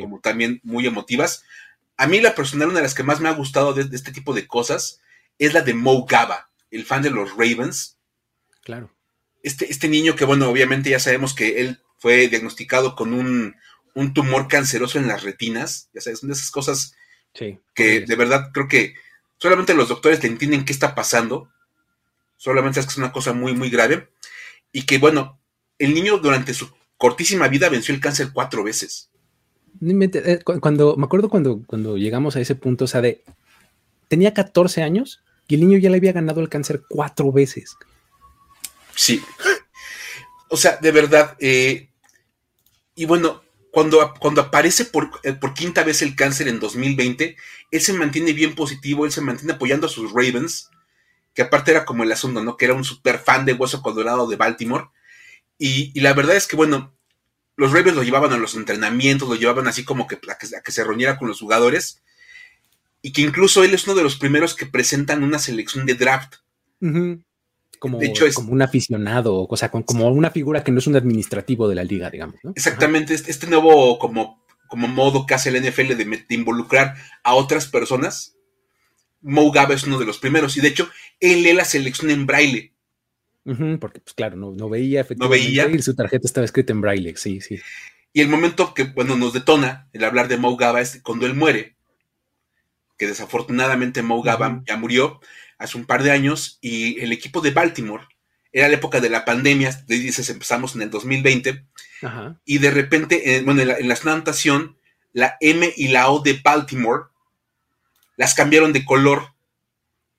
como 0.00 0.20
también 0.20 0.60
muy 0.62 0.86
emotivas. 0.86 1.44
A 1.96 2.06
mí 2.06 2.20
la 2.20 2.34
personal, 2.34 2.68
una 2.68 2.78
de 2.78 2.82
las 2.82 2.94
que 2.94 3.02
más 3.02 3.20
me 3.20 3.28
ha 3.28 3.32
gustado 3.32 3.72
de, 3.72 3.94
este 3.94 4.12
tipo 4.12 4.34
de 4.34 4.46
cosas 4.46 5.00
es 5.38 5.54
la 5.54 5.62
de 5.62 5.74
Mo 5.74 6.04
Gaba, 6.06 6.50
el 6.70 6.84
fan 6.84 7.02
de 7.02 7.10
los 7.10 7.30
Ravens. 7.30 7.98
Claro. 8.62 8.92
Este, 9.42 9.70
este 9.70 9.88
niño 9.88 10.16
que, 10.16 10.24
bueno, 10.24 10.48
obviamente 10.48 10.90
ya 10.90 10.98
sabemos 10.98 11.34
que 11.34 11.60
él 11.60 11.80
fue 11.98 12.28
diagnosticado 12.28 12.94
con 12.96 13.12
un, 13.12 13.54
tumor 14.12 14.48
canceroso 14.48 14.98
en 14.98 15.08
las 15.08 15.22
retinas. 15.22 15.88
Ya 15.94 16.02
sabes, 16.02 16.20
son 16.20 16.28
de 16.28 16.34
esas 16.34 16.50
cosas 16.50 16.94
que 17.32 18.00
de 18.00 18.16
verdad 18.16 18.50
creo 18.52 18.68
que 18.68 18.94
solamente 19.38 19.74
los 19.74 19.88
doctores 19.88 20.22
le 20.22 20.28
entienden 20.28 20.64
qué 20.64 20.72
está 20.72 20.94
pasando. 20.94 21.50
Solamente 22.36 22.80
es 22.80 22.86
que 22.86 22.90
es 22.90 22.98
una 22.98 23.12
cosa 23.12 23.32
muy, 23.32 23.54
muy 23.54 23.70
grave. 23.70 24.10
Y 24.70 24.82
que, 24.82 24.98
bueno, 24.98 25.40
el 25.78 25.94
niño 25.94 26.18
durante 26.18 26.52
su 26.52 26.70
cortísima 26.98 27.48
vida 27.48 27.68
venció 27.68 27.94
el 27.94 28.00
cáncer 28.00 28.30
cuatro 28.32 28.62
veces. 28.62 29.10
Eh, 29.80 30.40
cuando, 30.60 30.96
me 30.96 31.04
acuerdo 31.04 31.28
cuando, 31.28 31.62
cuando 31.66 31.96
llegamos 31.96 32.36
a 32.36 32.40
ese 32.40 32.54
punto, 32.54 32.84
o 32.84 32.88
sea, 32.88 33.00
de, 33.00 33.22
tenía 34.08 34.34
14 34.34 34.82
años 34.82 35.22
y 35.48 35.54
el 35.54 35.60
niño 35.60 35.78
ya 35.78 35.90
le 35.90 35.96
había 35.96 36.12
ganado 36.12 36.40
el 36.40 36.48
cáncer 36.48 36.82
cuatro 36.88 37.32
veces. 37.32 37.76
Sí. 38.94 39.22
O 40.48 40.56
sea, 40.56 40.76
de 40.76 40.92
verdad. 40.92 41.36
Eh, 41.40 41.90
y 42.94 43.04
bueno, 43.04 43.42
cuando, 43.72 44.14
cuando 44.20 44.40
aparece 44.40 44.84
por, 44.84 45.10
eh, 45.24 45.32
por, 45.32 45.54
quinta 45.54 45.82
vez 45.82 46.02
el 46.02 46.14
cáncer 46.14 46.46
en 46.46 46.60
2020, 46.60 47.36
él 47.72 47.80
se 47.80 47.92
mantiene 47.92 48.32
bien 48.32 48.54
positivo, 48.54 49.04
él 49.04 49.10
se 49.10 49.22
mantiene 49.22 49.54
apoyando 49.54 49.88
a 49.88 49.90
sus 49.90 50.12
Ravens, 50.12 50.70
que 51.34 51.42
aparte 51.42 51.72
era 51.72 51.84
como 51.84 52.04
el 52.04 52.12
asunto, 52.12 52.44
¿no? 52.44 52.56
Que 52.56 52.66
era 52.66 52.74
un 52.74 52.84
super 52.84 53.18
fan 53.18 53.44
de 53.44 53.54
Hueso 53.54 53.82
Colorado 53.82 54.28
de 54.28 54.36
Baltimore. 54.36 54.84
Y, 55.58 55.90
y 55.92 56.00
la 56.00 56.14
verdad 56.14 56.36
es 56.36 56.46
que, 56.46 56.54
bueno, 56.54 56.95
los 57.56 57.72
Ravens 57.72 57.96
lo 57.96 58.02
llevaban 58.02 58.32
a 58.32 58.36
los 58.36 58.54
entrenamientos, 58.54 59.28
lo 59.28 59.34
llevaban 59.34 59.66
así 59.66 59.84
como 59.84 60.06
que 60.06 60.16
a, 60.28 60.62
que, 60.62 60.72
se 60.72 60.84
reuniera 60.84 61.18
con 61.18 61.28
los 61.28 61.40
jugadores. 61.40 62.02
y 63.02 63.12
que 63.12 63.22
incluso 63.22 63.64
él 63.64 63.72
es 63.72 63.86
uno 63.86 63.94
de 63.94 64.02
los 64.02 64.16
primeros 64.16 64.54
que 64.54 64.66
presentan 64.66 65.22
una 65.22 65.38
selección 65.38 65.86
de 65.86 65.94
draft. 65.94 66.36
Como, 67.78 68.00
como 68.34 68.52
un 68.52 68.62
aficionado, 68.62 69.46
o 69.48 69.56
sea, 69.56 69.70
como 69.70 70.08
una 70.08 70.30
figura 70.30 70.64
que 70.64 70.72
no 70.72 70.78
es 70.78 70.86
un 70.86 70.96
administrativo 70.96 71.68
de 71.68 71.74
la 71.74 71.84
liga, 71.84 72.10
digamos. 72.10 72.36
Exactamente, 72.54 73.14
este, 73.14 73.30
este, 73.30 73.46
nuevo 73.46 73.98
como, 73.98 74.42
como 74.66 74.88
modo 74.88 75.26
que 75.26 75.34
hace 75.34 75.50
el 75.50 75.62
NFL 75.62 75.94
de, 75.94 76.24
involucrar 76.30 76.96
a 77.22 77.34
otras 77.34 77.66
personas. 77.66 78.36
Mo 79.20 79.50
Gaba 79.50 79.74
es 79.74 79.84
uno 79.84 79.98
de 79.98 80.06
los 80.06 80.18
primeros, 80.18 80.56
y 80.56 80.60
de 80.60 80.68
hecho, 80.68 80.88
él 81.20 81.42
lee 81.42 81.52
la 81.52 81.64
selección 81.64 82.10
en 82.10 82.26
braille. 82.26 82.72
Porque, 83.80 84.00
pues 84.00 84.14
claro, 84.14 84.36
no, 84.36 84.68
veía 84.68 85.02
efectivamente. 85.02 85.44
No 85.44 85.64
veía. 85.64 85.68
Y 85.68 85.82
su 85.82 85.94
tarjeta 85.94 86.26
estaba 86.26 86.44
escrita 86.44 86.72
en 86.72 86.80
braille, 86.80 87.16
sí, 87.16 87.40
sí. 87.40 87.60
Y 88.12 88.20
el 88.20 88.28
momento 88.28 88.74
que, 88.74 88.84
bueno, 88.84 89.16
nos 89.16 89.32
detona 89.32 89.88
el 89.92 90.02
hablar 90.02 90.26
de 90.28 90.36
Mo 90.36 90.56
Gaba 90.56 90.80
es 90.80 91.00
cuando 91.02 91.26
él 91.26 91.34
muere, 91.34 91.76
que 92.98 93.06
desafortunadamente 93.06 94.02
Mo 94.02 94.22
Gaba 94.22 94.62
ya 94.66 94.76
murió, 94.76 95.20
hace 95.58 95.78
un 95.78 95.84
par 95.84 96.02
de 96.02 96.10
años 96.10 96.58
y 96.60 96.98
el 97.00 97.12
equipo 97.12 97.40
de 97.40 97.50
Baltimore, 97.50 98.04
era 98.52 98.68
la 98.68 98.74
época 98.74 99.00
de 99.00 99.10
la 99.10 99.24
pandemia, 99.24 99.70
dices, 99.86 100.30
empezamos 100.30 100.74
en 100.74 100.82
el 100.82 100.90
2020, 100.90 101.66
y 102.44 102.58
de 102.58 102.70
repente, 102.70 103.42
bueno, 103.44 103.60
en 103.60 103.68
la, 103.68 103.78
en 103.78 104.08
anotación, 104.08 104.76
la 105.12 105.36
M 105.40 105.72
y 105.76 105.88
la 105.88 106.10
O 106.10 106.20
de 106.20 106.40
Baltimore 106.42 107.04
las 108.16 108.34
cambiaron 108.34 108.72
de 108.72 108.84
color 108.84 109.34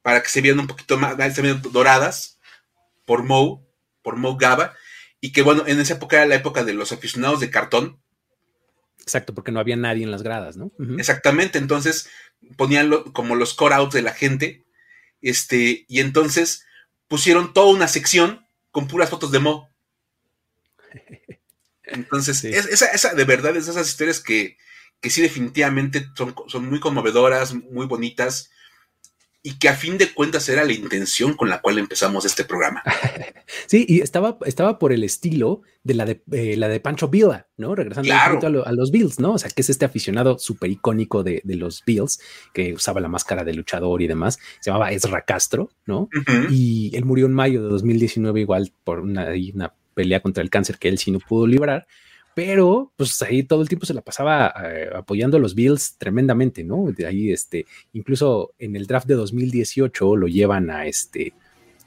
para 0.02 0.22
que 0.22 0.30
se 0.30 0.42
vieran 0.42 0.60
un 0.60 0.68
poquito 0.68 0.98
más, 0.98 1.18
doradas 1.72 2.37
por 3.08 3.24
Mo, 3.24 3.66
por 4.04 4.18
Mo 4.18 4.38
Gaba, 4.38 4.76
y 5.22 5.32
que 5.32 5.42
bueno, 5.42 5.64
en 5.66 5.80
esa 5.80 5.96
época 5.96 6.18
era 6.18 6.26
la 6.28 6.36
época 6.36 6.64
de 6.64 6.74
los 6.74 6.92
aficionados 6.92 7.40
de 7.40 7.50
cartón. 7.50 8.00
Exacto, 9.00 9.34
porque 9.34 9.54
no 9.54 9.62
había 9.62 9.78
nadie 9.78 10.04
en 10.04 10.12
las 10.12 10.22
gradas, 10.22 10.58
¿no? 10.58 10.72
Exactamente, 11.00 11.58
entonces 11.58 12.10
ponían 12.58 12.92
como 13.14 13.36
los 13.36 13.54
core 13.54 13.76
outs 13.76 13.94
de 13.94 14.02
la 14.02 14.14
gente 14.14 14.66
este, 15.22 15.86
y 15.88 16.02
entonces 16.02 16.66
pusieron 17.08 17.54
toda 17.54 17.74
una 17.74 17.88
sección 17.88 18.46
con 18.72 18.88
puras 18.88 19.10
fotos 19.10 19.32
de 19.32 19.40
Mo. 19.40 19.70
Entonces, 21.90 22.44
esa, 22.44 23.14
de 23.14 23.24
verdad 23.24 23.56
es 23.56 23.70
esas 23.70 23.88
historias 23.88 24.20
que, 24.20 24.58
que 25.00 25.10
sí 25.10 25.22
definitivamente 25.22 26.06
son, 26.18 26.36
son, 26.48 26.70
muy 26.70 26.82
conmovedoras, 26.82 27.54
muy 27.54 27.86
bonitas 27.86 28.52
y 29.48 29.58
que 29.60 29.70
a 29.70 29.76
fin 29.76 29.98
de 29.98 30.14
cuentas 30.14 30.50
era 30.50 30.66
la 30.66 30.74
intención 30.74 31.34
con 31.34 31.48
la 31.50 31.62
cual 31.62 31.78
empezamos 31.78 32.26
este 32.26 32.44
programa. 32.44 32.84
Sí, 33.66 33.86
y 33.88 34.02
estaba, 34.02 34.38
estaba 34.46 34.78
por 34.78 34.92
el 34.92 35.06
estilo 35.06 35.62
de 35.84 35.94
la 35.94 36.04
de, 36.04 36.22
eh, 36.34 36.58
la 36.58 36.68
de 36.68 36.82
Pancho 36.82 37.08
Villa, 37.08 37.48
¿no? 37.56 37.76
Regresando 37.76 38.66
a, 38.66 38.72
los 38.74 38.92
Bills, 38.92 39.20
¿no? 39.20 39.34
O 39.34 39.38
sea, 39.38 39.50
que 39.50 39.62
es 39.62 39.70
este 39.70 39.86
aficionado 39.86 40.38
súper 40.38 40.70
icónico 40.70 41.24
de, 41.24 41.42
los 41.46 41.82
Bills, 41.86 42.20
que 42.54 42.74
usaba 42.74 43.00
la 43.00 43.08
máscara 43.08 43.46
de 43.46 43.54
luchador 43.54 44.02
y 44.02 44.08
demás. 44.08 44.38
Se 44.60 44.70
llamaba 44.70 44.92
Ezra 44.92 45.22
Castro, 45.22 45.70
¿no? 45.86 46.10
Y 46.50 46.92
él 46.94 47.06
murió 47.06 47.26
en 47.26 47.34
mayo 47.34 47.64
de 47.64 47.70
2019 47.70 48.42
igual 48.42 48.74
por 48.84 49.00
una, 49.00 49.30
una 49.54 49.74
pelea 49.94 50.20
contra 50.20 50.44
el 50.44 50.50
cáncer 50.50 50.78
que 50.78 50.90
él 50.90 50.98
sí 50.98 51.12
no 51.12 51.20
pudo 51.20 51.48
librar 51.48 51.88
pero 52.38 52.94
pues 52.96 53.20
ahí 53.24 53.42
todo 53.42 53.64
el 53.64 53.68
tiempo 53.68 53.88
se 53.88 53.96
la 53.96 54.02
pasaba 54.02 54.54
eh, 54.64 54.92
apoyando 54.94 55.38
a 55.38 55.40
los 55.40 55.56
Bills 55.56 55.96
tremendamente, 55.98 56.64
¿no? 56.64 56.92
De 56.96 57.08
ahí, 57.08 57.32
este, 57.32 57.66
incluso 57.94 58.54
en 58.60 58.76
el 58.76 58.86
draft 58.86 59.08
de 59.08 59.16
2018 59.16 60.16
lo 60.16 60.28
llevan 60.28 60.70
a 60.70 60.86
este, 60.86 61.34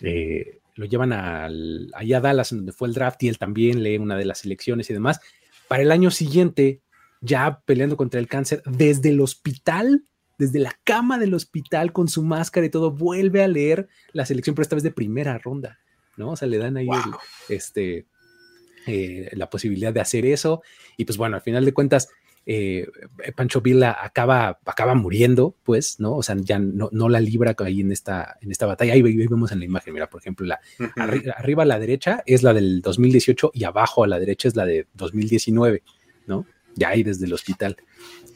eh, 0.02 0.59
lo 0.75 0.87
llevan 0.87 1.12
a, 1.12 1.49
allá 1.95 2.16
a 2.16 2.21
Dallas, 2.21 2.50
donde 2.50 2.73
fue 2.73 2.88
el 2.88 2.95
draft, 2.95 3.23
y 3.23 3.28
él 3.28 3.38
también 3.38 3.85
lee 3.85 3.99
una 3.99 4.16
de 4.16 4.25
las 4.25 4.45
elecciones 4.45 4.90
y 4.90 4.92
demás. 4.92 5.21
Para 5.69 5.85
el 5.85 5.92
año 5.92 6.11
siguiente, 6.11 6.80
ya 7.21 7.61
peleando 7.64 7.97
contra 7.97 8.19
el 8.19 8.26
cáncer, 8.26 8.61
desde 8.66 9.11
el 9.11 9.21
hospital, 9.21 10.02
desde 10.37 10.59
la 10.59 10.76
cama 10.83 11.21
del 11.21 11.35
hospital 11.35 11.92
con 11.92 12.09
su 12.09 12.25
máscara 12.25 12.66
y 12.66 12.71
todo, 12.71 12.90
vuelve 12.90 13.45
a 13.45 13.47
leer 13.47 13.87
la 14.12 14.26
selección, 14.26 14.57
pero 14.57 14.64
esta 14.64 14.75
vez 14.75 14.83
de 14.83 14.90
primera 14.90 15.38
ronda, 15.38 15.79
¿no? 16.16 16.31
O 16.33 16.37
sea, 16.37 16.48
le 16.48 16.59
dan 16.59 16.77
ahí 16.77 16.88
este, 17.48 18.09
eh, 18.87 19.31
la 19.33 19.51
posibilidad 19.51 19.93
de 19.93 20.01
hacer 20.01 20.27
eso. 20.27 20.62
Y 20.97 21.05
pues 21.05 21.16
bueno, 21.19 21.37
al 21.37 21.43
final 21.43 21.64
de 21.64 21.73
cuentas, 21.75 22.09
eh, 22.47 22.88
Pancho 23.37 23.61
Villa 23.61 23.97
acaba, 24.01 24.59
acaba 24.64 24.95
muriendo, 24.95 25.55
pues, 25.62 26.01
¿no? 26.01 26.16
O 26.16 26.23
sea, 26.23 26.37
ya 26.38 26.59
no, 26.59 26.88
no 26.93 27.09
la 27.09 27.21
libra 27.21 27.55
ahí 27.59 27.81
en 27.81 27.93
esta, 27.93 28.37
en 28.40 28.51
esta 28.51 28.66
batalla. 28.66 28.95
Ahí, 28.95 29.03
vemos 29.03 29.53
en 29.53 29.59
la 29.59 29.66
imagen, 29.66 29.93
mira, 29.93 30.09
por 30.09 30.21
ejemplo, 30.21 30.47
la, 30.47 30.61
arriba 31.37 31.62
a 31.62 31.66
la 31.66 31.79
derecha 31.79 32.23
es 32.27 32.43
la 32.43 32.55
del 32.55 32.81
2018 32.81 33.53
y 33.55 33.64
abajo 33.64 34.05
a 34.05 34.09
la 34.09 34.19
derecha 34.19 34.49
es 34.49 34.57
la 34.57 34.64
de 34.64 34.87
2019, 34.95 35.83
¿no? 36.27 36.47
Ya 36.75 36.88
ahí 36.88 37.03
desde 37.03 37.27
el 37.27 37.33
hospital. 37.33 37.77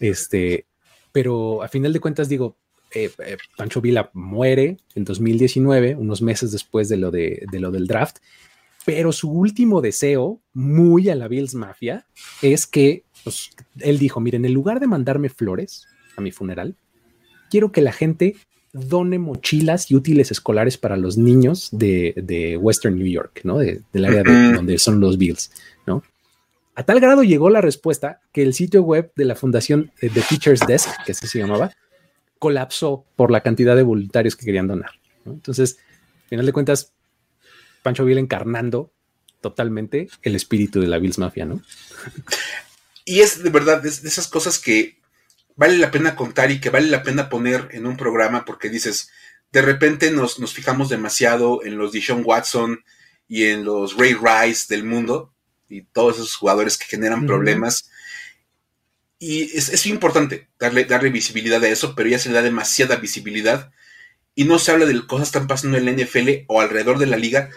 Este, 0.00 0.66
pero 1.12 1.62
a 1.62 1.68
final 1.68 1.92
de 1.92 2.00
cuentas, 2.00 2.28
digo, 2.28 2.56
eh, 2.94 3.10
Pancho 3.56 3.80
Villa 3.80 4.10
muere 4.12 4.76
en 4.94 5.04
2019, 5.04 5.96
unos 5.96 6.22
meses 6.22 6.52
después 6.52 6.88
de 6.88 6.98
lo, 6.98 7.10
de, 7.10 7.44
de 7.50 7.58
lo 7.58 7.70
del 7.70 7.86
draft, 7.86 8.18
pero 8.84 9.12
su 9.12 9.30
último 9.30 9.80
deseo, 9.80 10.40
muy 10.52 11.08
a 11.08 11.14
la 11.14 11.28
Bills 11.28 11.54
Mafia, 11.54 12.06
es 12.42 12.66
que 12.66 13.04
pues, 13.22 13.50
él 13.80 13.98
dijo, 13.98 14.20
miren, 14.20 14.44
en 14.44 14.52
lugar 14.52 14.80
de 14.80 14.86
mandarme 14.86 15.28
flores 15.28 15.86
a 16.16 16.20
mi 16.20 16.30
funeral, 16.30 16.76
quiero 17.50 17.72
que 17.72 17.80
la 17.80 17.92
gente 17.92 18.36
done 18.72 19.18
mochilas 19.18 19.90
y 19.90 19.94
útiles 19.94 20.30
escolares 20.30 20.76
para 20.76 20.96
los 20.96 21.16
niños 21.16 21.68
de, 21.72 22.58
Western 22.60 22.96
New 22.96 23.06
York, 23.06 23.40
¿no? 23.44 23.58
del 23.58 24.04
área 24.04 24.22
donde 24.22 24.78
son 24.78 25.00
los 25.00 25.16
Bills, 25.16 25.50
¿no? 25.86 26.02
A 26.76 26.82
tal 26.82 26.98
grado 26.98 27.22
llegó 27.22 27.50
la 27.50 27.60
respuesta 27.60 28.20
que 28.32 28.42
el 28.42 28.52
sitio 28.52 28.82
web 28.82 29.12
de 29.14 29.24
la 29.24 29.36
fundación 29.36 29.92
The 30.00 30.22
Teachers 30.28 30.66
Desk, 30.66 30.90
que 31.06 31.12
así 31.12 31.28
se 31.28 31.38
llamaba, 31.38 31.70
colapsó 32.40 33.04
por 33.14 33.30
la 33.30 33.42
cantidad 33.42 33.76
de 33.76 33.84
voluntarios 33.84 34.34
que 34.34 34.44
querían 34.44 34.66
donar. 34.66 34.90
Entonces, 35.24 35.78
al 36.24 36.28
final 36.30 36.46
de 36.46 36.52
cuentas, 36.52 36.92
Pancho 37.84 38.06
Villa 38.06 38.18
encarnando 38.18 38.92
totalmente 39.42 40.08
el 40.22 40.34
espíritu 40.34 40.80
de 40.80 40.88
la 40.88 40.98
Bills 40.98 41.18
Mafia, 41.18 41.44
¿no? 41.44 41.62
Y 43.04 43.20
es 43.20 43.42
de 43.42 43.50
verdad 43.50 43.82
de 43.82 43.90
esas 43.90 44.26
cosas 44.26 44.58
que 44.58 44.96
vale 45.54 45.76
la 45.76 45.90
pena 45.90 46.16
contar 46.16 46.50
y 46.50 46.60
que 46.60 46.70
vale 46.70 46.88
la 46.88 47.02
pena 47.02 47.28
poner 47.28 47.68
en 47.72 47.86
un 47.86 47.98
programa 47.98 48.46
porque 48.46 48.70
dices, 48.70 49.10
de 49.52 49.60
repente 49.60 50.10
nos, 50.10 50.36
fijamos 50.54 50.88
demasiado 50.88 51.62
en 51.62 51.76
los 51.76 51.92
Dishon 51.92 52.22
Watson 52.24 52.82
y 53.28 53.44
en 53.44 53.64
los 53.64 53.98
Ray 53.98 54.14
Rice 54.14 54.64
del 54.74 54.84
mundo 54.84 55.34
y 55.68 55.82
todos 55.82 56.16
esos 56.16 56.36
jugadores 56.36 56.78
que 56.78 56.86
generan 56.86 57.26
problemas. 57.26 57.90
Y 59.18 59.56
es, 59.56 59.68
es, 59.68 59.86
importante 59.86 60.48
darle, 60.58 60.86
darle 60.86 61.10
visibilidad 61.10 61.62
a 61.62 61.68
eso, 61.68 61.94
pero 61.94 62.08
ya 62.08 62.18
se 62.18 62.30
le 62.30 62.36
da 62.36 62.42
demasiada 62.42 62.96
visibilidad 62.96 63.70
y 64.34 64.44
no 64.44 64.58
se 64.58 64.72
habla 64.72 64.86
de 64.86 65.06
cosas 65.06 65.28
que 65.28 65.38
están 65.38 65.46
pasando 65.48 65.76
en 65.76 65.84
la 65.84 65.92
NFL 65.92 66.46
o 66.48 66.62
alrededor 66.62 66.98
de 66.98 67.06
la 67.06 67.18
liga 67.18 67.50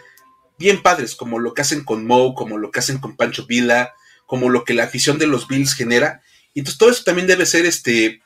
bien 0.58 0.82
padres, 0.82 1.15
como 1.15 1.39
lo 1.39 1.54
que 1.54 1.62
hacen 1.62 1.84
con 1.84 2.06
Moe, 2.06 2.34
como 2.36 2.58
lo 2.58 2.72
que 2.72 2.80
hacen 2.80 2.98
con 2.98 3.15
Pancho 3.15 3.46
Villa, 3.46 3.93
como 4.26 4.50
lo 4.50 4.63
que 4.63 4.74
la 4.74 4.84
afición 4.84 5.17
de 5.17 5.28
los 5.28 5.48
Bills 5.48 5.74
genera. 5.74 6.22
Y 6.54 6.60
entonces 6.60 6.78
todo 6.78 6.89
eso 6.89 7.04
también 7.04 7.28
debe 7.28 7.46
ser, 7.46 7.65
este, 7.65 8.22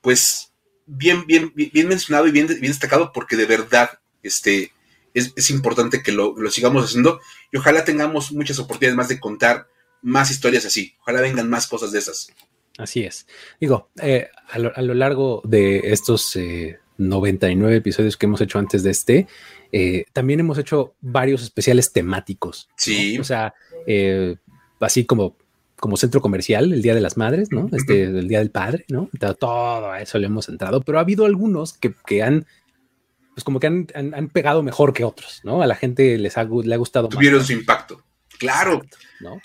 pues, 0.00 0.52
bien, 0.86 1.26
bien, 1.26 1.52
bien 1.54 1.88
mencionado 1.88 2.26
y 2.26 2.32
bien, 2.32 2.46
bien 2.46 2.60
destacado, 2.60 3.12
porque 3.12 3.36
de 3.36 3.46
verdad, 3.46 4.00
este, 4.22 4.72
es, 5.14 5.50
importante 5.50 6.02
que 6.02 6.12
lo, 6.12 6.34
sigamos 6.50 6.84
haciendo 6.84 7.20
y 7.52 7.58
ojalá 7.58 7.84
tengamos 7.84 8.32
muchas 8.32 8.58
oportunidades 8.58 8.96
más 8.96 9.08
de 9.08 9.20
contar 9.20 9.66
más 10.02 10.30
historias 10.30 10.64
así. 10.64 10.94
Ojalá 11.02 11.20
vengan 11.20 11.48
más 11.48 11.66
cosas 11.66 11.92
de 11.92 11.98
esas. 11.98 12.32
Así 12.78 13.04
es. 13.04 13.26
Digo, 13.60 13.90
eh, 14.00 14.28
a, 14.48 14.58
lo, 14.58 14.94
largo 14.94 15.42
de 15.44 15.92
estos 15.92 16.36
99 16.96 17.74
eh, 17.74 17.78
episodios 17.78 18.16
que 18.16 18.26
hemos 18.26 18.40
hecho 18.40 18.58
antes 18.58 18.82
de 18.82 18.90
este, 18.90 19.26
eh, 19.72 20.04
también 20.12 20.40
hemos 20.40 20.58
hecho 20.58 20.94
varios 21.00 21.42
especiales 21.42 21.92
temáticos. 21.92 22.68
Sí. 22.76 23.18
O 23.18 23.24
sea, 23.24 23.54
eh, 23.86 24.36
así 24.80 25.06
como, 25.06 25.36
como 25.80 25.96
centro 25.96 26.20
comercial, 26.20 26.72
el 26.72 26.82
Día 26.82 26.94
de 26.94 27.00
las 27.00 27.16
Madres, 27.16 27.50
¿no? 27.50 27.68
Este, 27.72 28.04
el 28.04 28.28
Día 28.28 28.40
del 28.40 28.50
Padre, 28.50 28.84
¿no? 28.88 29.08
Todo 29.40 29.90
a 29.90 30.02
eso 30.02 30.18
le 30.18 30.26
hemos 30.26 30.48
entrado, 30.50 30.82
pero 30.82 30.98
ha 30.98 31.00
habido 31.00 31.24
algunos 31.24 31.72
que, 31.72 32.22
han, 32.22 32.46
pues 33.34 33.44
como 33.44 33.58
que 33.58 33.66
han, 33.66 34.28
pegado 34.32 34.62
mejor 34.62 34.92
que 34.92 35.04
otros, 35.04 35.40
¿no? 35.42 35.62
A 35.62 35.66
la 35.66 35.74
gente 35.74 36.18
les 36.18 36.36
ha, 36.36 36.44
le 36.44 36.74
ha 36.74 36.78
gustado 36.78 37.08
Tuvieron 37.08 37.44
su 37.44 37.54
impacto. 37.54 38.04
Claro. 38.38 38.82
¿no? 39.20 39.40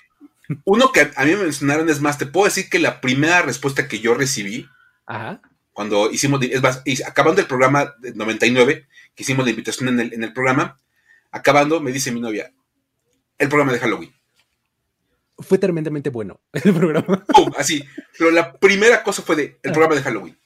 Uno 0.64 0.92
que 0.92 1.10
a 1.14 1.24
mí 1.24 1.30
me 1.32 1.44
mencionaron 1.44 1.88
es 1.88 2.00
más, 2.00 2.18
te 2.18 2.26
puedo 2.26 2.46
decir 2.46 2.68
que 2.68 2.78
la 2.78 3.00
primera 3.00 3.42
respuesta 3.42 3.88
que 3.88 4.00
yo 4.00 4.14
recibí, 4.14 4.68
cuando 5.72 6.10
hicimos, 6.10 6.42
es 6.42 6.62
más, 6.62 6.82
acabando 7.06 7.40
el 7.40 7.46
programa 7.46 7.94
de 8.00 8.12
99, 8.14 8.86
que 9.18 9.24
hicimos 9.24 9.44
la 9.44 9.50
invitación 9.50 9.88
en 9.88 9.98
el, 9.98 10.14
en 10.14 10.22
el 10.22 10.32
programa, 10.32 10.80
acabando, 11.32 11.80
me 11.80 11.90
dice 11.90 12.12
mi 12.12 12.20
novia, 12.20 12.52
el 13.36 13.48
programa 13.48 13.72
de 13.72 13.80
Halloween. 13.80 14.14
Fue 15.36 15.58
tremendamente 15.58 16.08
bueno 16.08 16.40
el 16.52 16.72
programa. 16.72 17.26
Así, 17.56 17.84
pero 18.16 18.30
la 18.30 18.52
primera 18.52 19.02
cosa 19.02 19.22
fue 19.22 19.34
de 19.34 19.58
el 19.60 19.72
programa 19.72 19.96
de 19.96 20.02
Halloween. 20.02 20.38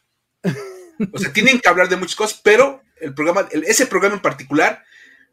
O 1.12 1.18
sea, 1.18 1.30
tienen 1.34 1.60
que 1.60 1.68
hablar 1.68 1.90
de 1.90 1.96
muchas 1.96 2.16
cosas, 2.16 2.40
pero 2.42 2.82
el 2.98 3.12
programa, 3.12 3.46
ese 3.50 3.84
programa 3.84 4.16
en 4.16 4.22
particular, 4.22 4.82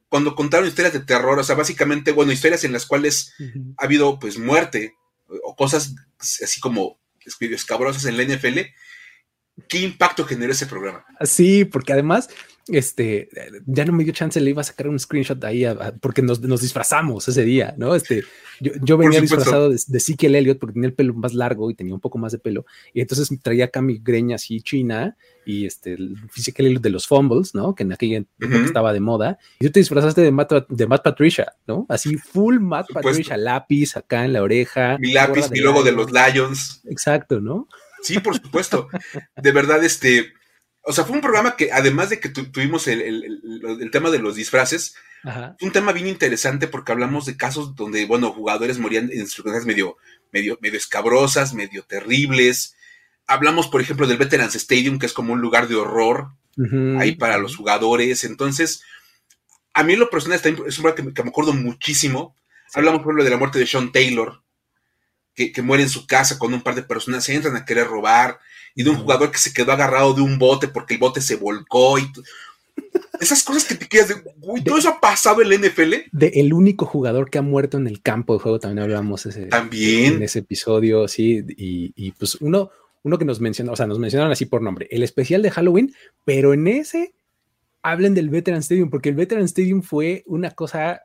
cuando 0.10 0.36
contaron 0.36 0.68
historias 0.68 0.92
de 0.92 1.00
terror, 1.00 1.40
o 1.40 1.44
sea, 1.44 1.56
básicamente, 1.56 2.12
bueno, 2.12 2.34
historias 2.34 2.66
en 2.66 2.74
las 2.74 2.86
cuales 2.86 3.36
ha 3.78 3.86
habido 3.86 4.20
pues 4.20 4.38
muerte 4.38 4.98
o 5.46 5.56
cosas 5.56 5.96
así 6.20 6.60
como 6.60 7.00
escabrosas 7.40 8.04
en 8.04 8.18
la 8.18 8.24
NFL, 8.24 8.60
qué 9.70 9.80
impacto 9.80 10.26
generó 10.26 10.52
ese 10.52 10.66
programa. 10.66 11.06
Sí, 11.22 11.64
porque 11.64 11.94
además, 11.94 12.30
este, 12.72 13.30
ya 13.66 13.86
no 13.86 13.94
me 13.94 14.04
dio 14.04 14.14
chance, 14.14 14.40
le 14.40 14.50
iba 14.50 14.62
a 14.62 14.66
sacar 14.66 14.88
un 14.88 15.00
screenshot 15.00 15.44
ahí 15.44 15.66
porque 16.02 16.22
nos, 16.22 16.42
disfrazamos 16.42 17.28
ese 17.28 17.44
día, 17.44 17.74
¿no? 17.78 17.96
Este, 17.96 18.24
yo, 18.60 18.98
venía 18.98 19.22
disfrazado 19.22 19.70
de, 19.70 19.80
de 19.88 20.38
Elliott 20.38 20.60
porque 20.60 20.74
tenía 20.74 20.90
el 20.90 20.94
pelo 20.94 21.14
más 21.14 21.34
largo 21.34 21.70
y 21.72 21.76
tenía 21.76 21.94
un 21.94 22.00
poco 22.00 22.18
más 22.18 22.32
de 22.32 22.40
pelo, 22.40 22.66
y 22.94 23.02
entonces 23.02 23.30
traía 23.42 23.66
acá 23.66 23.82
mi 23.82 24.00
greña 24.00 24.36
así 24.36 24.62
china 24.62 25.16
y 25.46 25.66
este, 25.66 25.94
el 25.94 26.16
Ezekiel 26.36 26.68
Elliott 26.68 26.84
de 26.84 26.90
los 26.90 27.08
fumbles, 27.08 27.56
¿no? 27.56 27.74
Que 27.74 27.84
en 27.84 27.94
aquella 27.94 28.24
estaba 28.64 28.94
de 28.94 29.00
moda, 29.00 29.40
y 29.60 29.66
tú 29.66 29.72
te 29.72 29.80
disfrazaste 29.80 30.22
de 30.22 30.32
Matt, 30.32 30.52
de 30.70 30.88
Matt 30.88 31.04
Patricia, 31.04 31.54
¿no? 31.68 31.86
Así 31.90 32.18
full 32.18 32.60
Matt 32.60 32.88
Patricia, 32.94 33.38
lápiz 33.38 33.98
acá 33.98 34.26
en 34.26 34.34
la 34.34 34.44
oreja. 34.44 34.98
Mi 35.00 35.14
lápiz 35.14 35.46
y 35.54 35.60
luego 35.60 35.84
de 35.84 35.92
los 35.92 36.12
Lions. 36.12 36.82
Exacto, 36.90 37.40
¿no? 37.40 37.68
Sí, 38.02 38.20
por 38.20 38.36
supuesto. 38.36 38.88
De 39.36 39.52
verdad, 39.52 39.84
este, 39.84 40.34
o 40.84 40.94
sea, 40.94 41.04
fue 41.04 41.16
un 41.16 41.22
programa 41.22 41.56
que 41.56 41.72
además 41.72 42.10
de 42.10 42.20
que 42.20 42.30
tuvimos 42.30 42.88
el, 42.88 43.90
tema 43.92 44.10
de 44.10 44.20
los 44.20 44.36
disfraces, 44.36 44.96
fue 45.24 45.68
un 45.68 45.72
tema 45.72 45.92
bien 45.92 46.08
interesante 46.08 46.68
porque 46.68 46.92
hablamos 46.92 47.26
de 47.26 47.38
casos 47.38 47.76
donde, 47.76 48.06
bueno, 48.06 48.32
jugadores 48.32 48.80
morían 48.80 49.10
en 49.12 49.28
circunstancias 49.28 49.66
medio, 49.66 49.98
medio, 50.32 50.58
medio 50.62 50.78
escabrosas, 50.78 51.54
medio 51.54 51.84
terribles. 51.84 52.76
Hablamos, 53.28 53.68
por 53.68 53.82
ejemplo, 53.82 54.08
del 54.08 54.18
Veterans 54.18 54.56
Stadium, 54.56 54.98
que 54.98 55.06
es 55.06 55.14
como 55.14 55.34
un 55.34 55.42
lugar 55.42 55.68
de 55.68 55.76
horror 55.76 56.30
ahí 57.00 57.16
para 57.16 57.38
los 57.38 57.56
jugadores. 57.56 58.24
Entonces, 58.24 58.84
a 59.74 59.84
mí 59.84 59.96
lo 59.96 60.10
personal 60.10 60.40
es 60.40 60.78
un 60.78 60.84
programa 60.84 61.14
que, 61.14 61.24
me 61.24 61.30
acuerdo 61.30 61.54
muchísimo. 61.54 62.36
Hablamos, 62.74 63.02
por 63.02 63.10
ejemplo, 63.10 63.24
de 63.24 63.30
la 63.30 63.38
muerte 63.38 63.60
de 63.60 63.68
Sean 63.68 63.92
Taylor, 63.92 64.42
que, 65.34 65.62
muere 65.62 65.84
en 65.84 65.90
su 65.90 66.06
casa 66.08 66.38
cuando 66.38 66.58
un 66.58 66.64
par 66.64 66.76
de 66.76 66.84
personas 66.84 67.24
se 67.24 67.34
entran 67.34 67.56
a 67.56 67.66
querer 67.66 67.88
robar, 67.88 68.40
y 68.76 68.84
de 68.84 68.90
un 68.90 68.98
jugador 68.98 69.32
que 69.32 69.38
se 69.38 69.54
quedó 69.54 69.72
agarrado 69.72 70.14
de 70.14 70.22
un 70.22 70.38
bote 70.38 70.68
porque 70.68 70.96
el 70.96 71.00
bote 71.00 71.22
se 71.22 71.36
volcó 71.36 71.98
y 72.00 72.10
esas 73.20 73.44
cosas 73.44 73.66
que 73.66 73.76
te 73.76 73.88
quedas 73.88 74.10
de, 74.10 74.16
uy, 74.42 74.64
todo 74.64 74.78
eso 74.78 74.90
ha 74.90 75.00
pasado 75.00 75.42
en 75.42 75.50
la 75.50 75.56
NFL. 75.56 75.94
De 76.12 76.28
el 76.36 76.54
único 76.54 76.86
jugador 76.86 77.30
que 77.30 77.38
ha 77.38 77.42
muerto 77.42 77.78
en 77.78 77.88
el 77.88 78.02
campo 78.02 78.34
de 78.34 78.40
juego, 78.40 78.60
también 78.60 78.84
hablamos 78.84 79.26
ese, 79.26 79.48
también 79.48 80.16
en 80.16 80.24
ese 80.24 80.40
episodio, 80.40 81.08
sí, 81.08 81.44
y, 81.48 82.12
pues 82.12 82.36
uno, 82.36 82.70
uno 83.04 83.18
que 83.18 83.26
nos 83.26 83.42
menciona, 83.42 83.72
o 83.72 83.76
sea, 83.76 83.88
nos 83.88 84.00
mencionaron 84.00 84.32
así 84.32 84.46
por 84.46 84.62
nombre, 84.62 84.88
el 84.92 85.04
especial 85.04 85.42
de 85.42 85.52
Halloween, 85.52 85.94
pero 86.24 86.54
en 86.54 86.68
ese 86.68 87.14
hablen 87.82 88.14
del 88.14 88.30
Veteran 88.30 88.60
Stadium, 88.60 88.90
porque 88.90 89.10
el 89.10 89.16
Veteran 89.16 89.46
Stadium 89.46 89.82
fue 89.82 90.24
una 90.26 90.52
cosa 90.52 91.02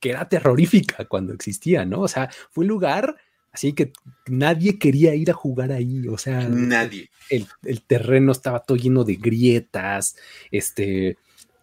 que 0.00 0.10
era 0.10 0.28
terrorífica 0.28 1.04
cuando 1.06 1.32
existía, 1.32 1.84
¿no? 1.84 2.00
O 2.00 2.08
sea, 2.08 2.30
fue 2.50 2.62
un 2.62 2.68
lugar 2.68 3.16
Así 3.56 3.72
que 3.72 3.90
nadie 4.26 4.78
quería 4.78 5.14
ir 5.14 5.30
a 5.30 5.32
jugar 5.32 5.72
ahí, 5.72 6.06
o 6.08 6.18
sea, 6.18 6.46
nadie. 6.46 7.08
El, 7.30 7.46
terreno 7.86 8.30
estaba 8.30 8.58
todo 8.58 8.76
lleno 8.76 9.02
de 9.02 9.14
grietas, 9.14 10.14
este, 10.50 11.16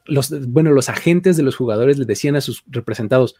los, 0.06 0.32
bueno, 0.48 0.72
los 0.72 0.90
agentes 0.90 1.38
de 1.38 1.44
los 1.44 1.56
jugadores 1.56 2.00
le 2.00 2.06
decían 2.06 2.36
a 2.36 2.42
sus 2.42 2.64
representados, 2.66 3.36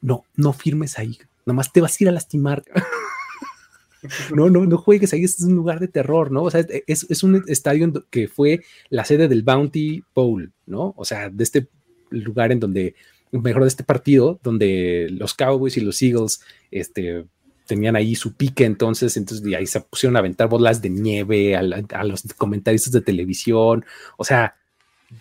no, 0.00 0.24
no 0.36 0.54
firmes 0.54 0.98
ahí, 0.98 1.18
nomás 1.44 1.70
te 1.70 1.82
vas 1.82 2.00
a 2.00 2.04
ir 2.04 2.08
a 2.08 2.12
lastimar. 2.12 2.64
no, 4.34 4.48
no, 4.48 4.64
no 4.64 4.78
juegues 4.78 5.12
ahí, 5.12 5.24
este 5.24 5.42
es 5.42 5.48
un 5.50 5.56
lugar 5.56 5.78
de 5.78 5.88
terror, 5.88 6.32
¿no? 6.32 6.44
O 6.44 6.50
sea, 6.50 6.64
es, 6.86 7.04
es 7.10 7.22
un 7.22 7.44
estadio 7.46 7.92
que 8.08 8.26
fue 8.26 8.62
la 8.88 9.04
sede 9.04 9.28
del 9.28 9.42
Bounty 9.42 10.02
Bowl, 10.14 10.50
¿no? 10.64 10.94
O 10.96 11.04
sea, 11.04 11.28
de 11.28 11.44
este 11.44 11.68
lugar 12.08 12.52
en 12.52 12.60
donde, 12.60 12.94
mejor 13.32 13.64
de 13.64 13.68
este 13.68 13.84
partido, 13.84 14.40
donde 14.42 15.08
los 15.10 15.34
Cowboys 15.34 15.76
y 15.76 15.82
los 15.82 16.00
Eagles, 16.00 16.40
este, 16.70 17.26
tenían 17.68 17.94
ahí 17.94 18.16
su 18.16 18.34
pique 18.34 18.64
entonces, 18.64 19.16
entonces 19.16 19.44
de 19.44 19.54
ahí 19.54 19.66
se 19.66 19.80
pusieron 19.82 20.16
a 20.16 20.20
aventar 20.20 20.48
bolas 20.48 20.82
de 20.82 20.88
nieve 20.88 21.54
a, 21.54 21.62
los 21.62 22.22
comentaristas 22.36 22.92
de 22.92 23.02
televisión, 23.02 23.84
o 24.16 24.24
sea, 24.24 24.56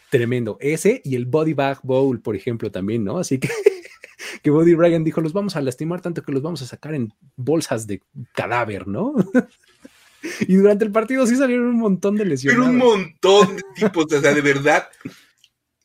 tremendo. 0.09 0.57
Ese 0.59 1.01
y 1.03 1.15
el 1.15 1.25
Body 1.25 1.53
Bag 1.53 1.79
Bowl, 1.83 2.19
por 2.21 2.35
ejemplo, 2.35 2.71
también, 2.71 3.03
¿no? 3.03 3.19
Así 3.19 3.37
que, 3.37 3.49
que 4.41 4.49
Body 4.49 4.73
Ryan 4.73 5.03
dijo, 5.03 5.21
los 5.21 5.33
vamos 5.33 5.55
a 5.55 5.61
lastimar 5.61 6.01
tanto 6.01 6.23
que 6.23 6.31
los 6.31 6.41
vamos 6.41 6.61
a 6.61 6.65
sacar 6.65 6.95
en 6.95 7.13
bolsas 7.35 7.85
de 7.85 8.01
cadáver, 8.33 8.87
¿no? 8.87 9.13
y 10.47 10.55
durante 10.55 10.85
el 10.85 10.91
partido 10.91 11.27
sí 11.27 11.35
salieron 11.35 11.67
un 11.67 11.79
montón 11.79 12.15
de 12.15 12.25
lesiones. 12.25 12.57
Pero 12.57 12.69
un 12.69 12.77
montón 12.77 13.57
de 13.57 13.63
tipos, 13.75 14.05
o 14.11 14.21
sea, 14.21 14.33
de 14.33 14.41
verdad. 14.41 14.87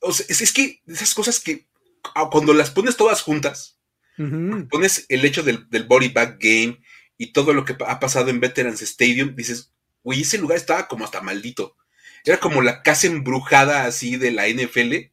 O 0.01 0.13
sea, 0.13 0.25
es, 0.29 0.41
es 0.41 0.53
que 0.53 0.81
esas 0.87 1.13
cosas 1.13 1.41
que 1.41 1.67
ah, 2.15 2.29
cuando 2.31 2.55
las 2.55 2.71
pones 2.71 2.97
todas 2.97 3.21
juntas, 3.21 3.82
Pones 4.17 5.07
el 5.09 5.25
hecho 5.25 5.43
del, 5.43 5.67
body 5.87 6.09
bag 6.09 6.39
game 6.39 6.81
y 7.17 7.33
todo 7.33 7.55
lo 7.55 7.65
que 7.65 7.77
ha 7.87 8.01
pasado 8.01 8.31
en 8.31 8.41
Veterans 8.41 8.83
Stadium, 8.83 9.35
dices, 9.35 9.73
güey, 10.03 10.23
ese 10.23 10.39
lugar 10.39 10.59
estaba 10.59 10.89
como 10.89 11.05
hasta 11.05 11.21
maldito. 11.21 11.77
Era 12.25 12.39
como 12.39 12.63
la 12.63 12.83
casa 12.83 13.07
embrujada 13.07 13.85
así 13.85 14.17
de 14.17 14.31
la 14.31 14.49
NFL. 14.49 15.11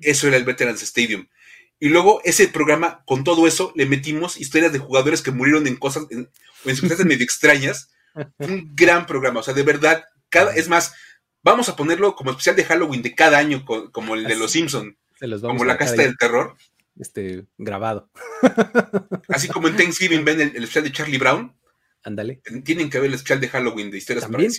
Eso 0.00 0.28
era 0.28 0.36
el 0.36 0.44
Veterans 0.44 0.82
Stadium. 0.82 1.28
Y 1.80 1.90
luego 1.90 2.20
ese 2.24 2.48
programa, 2.48 3.04
con 3.04 3.22
todo 3.22 3.46
eso, 3.46 3.72
le 3.76 3.86
metimos 3.86 4.40
historias 4.40 4.72
de 4.72 4.78
jugadores 4.78 5.22
que 5.22 5.30
murieron 5.30 5.66
en 5.66 5.76
cosas, 5.76 6.06
en, 6.10 6.28
circunstancias 6.64 7.06
medio 7.06 7.24
extrañas. 7.24 7.90
Un 8.38 8.74
gran 8.74 9.06
programa. 9.06 9.40
O 9.40 9.42
sea, 9.42 9.54
de 9.54 9.62
verdad, 9.62 10.04
cada, 10.28 10.54
es 10.54 10.68
más, 10.68 10.94
vamos 11.42 11.68
a 11.68 11.76
ponerlo 11.76 12.16
como 12.16 12.30
especial 12.30 12.56
de 12.56 12.64
Halloween 12.64 13.02
de 13.02 13.14
cada 13.14 13.38
año, 13.38 13.64
como 13.64 14.14
el 14.14 14.24
de 14.24 14.36
los 14.36 14.52
Simpson. 14.52 14.96
Como 15.40 15.64
la 15.64 15.76
casta 15.76 16.02
del 16.02 16.16
terror 16.16 16.56
este, 16.98 17.46
grabado. 17.56 18.10
Así 19.28 19.48
como 19.48 19.68
en 19.68 19.76
Thanksgiving 19.76 20.24
ven 20.24 20.40
el, 20.40 20.56
especial 20.56 20.84
de 20.84 20.92
Charlie 20.92 21.18
Brown. 21.18 21.54
Ándale. 22.02 22.40
Tienen 22.64 22.90
que 22.90 22.98
ver 22.98 23.08
el 23.08 23.14
especial 23.14 23.40
de 23.40 23.48
Halloween 23.48 23.90
de 23.90 23.98
historias 23.98 24.24
¿También? 24.24 24.52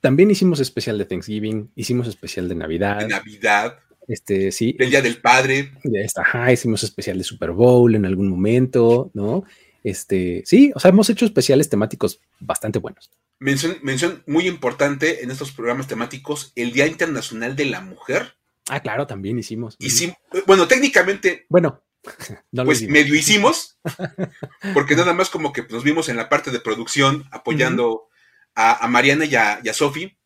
También 0.00 0.30
hicimos 0.30 0.60
especial 0.60 0.98
de 0.98 1.06
Thanksgiving, 1.06 1.70
hicimos 1.74 2.06
especial 2.08 2.48
de 2.48 2.54
Navidad. 2.54 3.00
De 3.00 3.08
Navidad. 3.08 3.78
Este, 4.06 4.52
sí. 4.52 4.76
El 4.78 4.90
Día 4.90 5.00
del 5.00 5.18
Padre. 5.18 5.72
Ajá, 6.16 6.52
hicimos 6.52 6.82
especial 6.82 7.16
de 7.16 7.24
Super 7.24 7.52
Bowl 7.52 7.94
en 7.94 8.04
algún 8.04 8.28
momento, 8.28 9.10
¿no? 9.14 9.44
Este, 9.82 10.42
sí, 10.46 10.72
o 10.74 10.80
sea, 10.80 10.90
hemos 10.90 11.10
hecho 11.10 11.26
especiales 11.26 11.68
temáticos 11.68 12.20
bastante 12.40 12.78
buenos. 12.78 13.10
Mención, 13.38 13.76
mención 13.82 14.22
muy 14.26 14.46
importante 14.46 15.22
en 15.22 15.30
estos 15.30 15.52
programas 15.52 15.86
temáticos, 15.86 16.52
el 16.54 16.72
Día 16.72 16.86
Internacional 16.86 17.56
de 17.56 17.66
la 17.66 17.80
Mujer 17.80 18.34
Ah, 18.68 18.80
claro, 18.80 19.06
también 19.06 19.38
hicimos. 19.38 19.76
bueno, 20.46 20.66
técnicamente. 20.66 21.46
Bueno, 21.48 21.84
pues 22.64 22.82
medio 22.88 23.14
hicimos, 23.14 23.78
porque 24.74 24.96
nada 24.96 25.12
más 25.12 25.30
como 25.30 25.52
que 25.52 25.62
nos 25.68 25.84
vimos 25.84 26.08
en 26.08 26.16
la 26.16 26.28
parte 26.28 26.50
de 26.50 26.60
producción 26.60 27.24
apoyando 27.30 28.08
a, 28.54 28.86
Mariana 28.88 29.24
y 29.24 29.34
a, 29.36 29.74
Sofi 29.74 30.16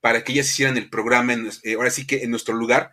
para 0.00 0.24
que 0.24 0.32
ellas 0.32 0.50
hicieran 0.50 0.76
el 0.76 0.88
programa, 0.88 1.34
eh, 1.62 1.74
ahora 1.74 1.90
sí 1.90 2.06
que 2.06 2.22
en 2.22 2.30
nuestro 2.30 2.54
lugar, 2.54 2.92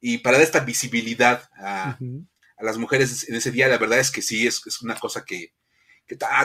y 0.00 0.18
para 0.18 0.38
dar 0.38 0.44
esta 0.44 0.60
visibilidad 0.60 1.48
a, 1.56 1.98
las 2.58 2.76
mujeres 2.76 3.28
en 3.28 3.36
ese 3.36 3.50
día, 3.50 3.68
la 3.68 3.78
verdad 3.78 3.98
es 3.98 4.10
que 4.10 4.20
sí, 4.20 4.46
es, 4.46 4.60
una 4.82 4.94
cosa 4.96 5.24
que, 5.24 5.54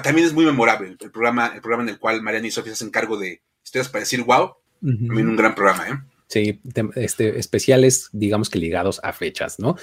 también 0.03 0.27
es 0.27 0.33
muy 0.33 0.45
memorable, 0.45 0.95
el, 0.99 1.11
programa, 1.11 1.51
el 1.53 1.61
programa 1.61 1.83
en 1.83 1.89
el 1.89 1.99
cual 1.99 2.21
Mariana 2.21 2.47
y 2.47 2.51
Sofi 2.51 2.69
se 2.69 2.73
hacen 2.73 2.91
cargo 2.91 3.17
de 3.17 3.41
historias 3.63 3.89
para 3.89 4.01
decir 4.01 4.21
wow, 4.21 4.53
también 4.81 5.27
un 5.27 5.35
gran 5.35 5.55
programa, 5.55 5.89
¿eh? 5.89 5.99
Sí, 6.27 6.59
este, 6.95 7.39
especiales, 7.39 8.09
digamos 8.11 8.49
que 8.49 8.59
ligados 8.59 8.99
a 9.03 9.13
fechas, 9.13 9.59
¿no? 9.59 9.75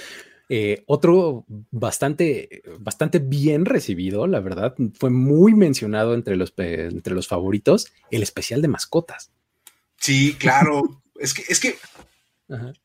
Eh, 0.49 0.83
otro 0.87 1.45
bastante, 1.71 2.61
bastante 2.79 3.19
bien 3.19 3.65
recibido, 3.65 4.27
la 4.27 4.41
verdad, 4.41 4.75
fue 4.99 5.09
muy 5.09 5.53
mencionado 5.53 6.13
entre 6.13 6.35
los, 6.35 6.53
entre 6.57 7.15
los 7.15 7.27
favoritos, 7.27 7.87
el 8.11 8.23
especial 8.23 8.61
de 8.61 8.67
mascotas. 8.67 9.31
Sí, 9.97 10.35
claro. 10.37 11.01
es 11.19 11.33
que, 11.33 11.43
es 11.47 11.59
que, 11.59 11.77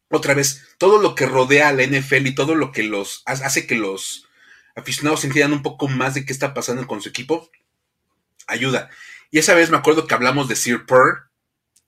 otra 0.08 0.34
vez, 0.34 0.64
todo 0.78 1.00
lo 1.02 1.14
que 1.14 1.26
rodea 1.26 1.68
a 1.68 1.72
la 1.72 1.84
NFL 1.84 2.28
y 2.28 2.34
todo 2.34 2.54
lo 2.54 2.72
que 2.72 2.84
los 2.84 3.22
hace 3.26 3.66
que 3.66 3.74
los 3.74 4.26
aficionados 4.76 5.24
entiendan 5.24 5.52
un 5.52 5.62
poco 5.62 5.88
más 5.88 6.14
de 6.14 6.24
qué 6.24 6.32
está 6.32 6.54
pasando 6.54 6.86
con 6.86 7.02
su 7.02 7.08
equipo, 7.08 7.50
ayuda. 8.46 8.88
Y 9.30 9.38
esa 9.38 9.54
vez 9.54 9.70
me 9.70 9.76
acuerdo 9.76 10.06
que 10.06 10.14
hablamos 10.14 10.48
de 10.48 10.56
Sir 10.56 10.86
Purr, 10.86 11.27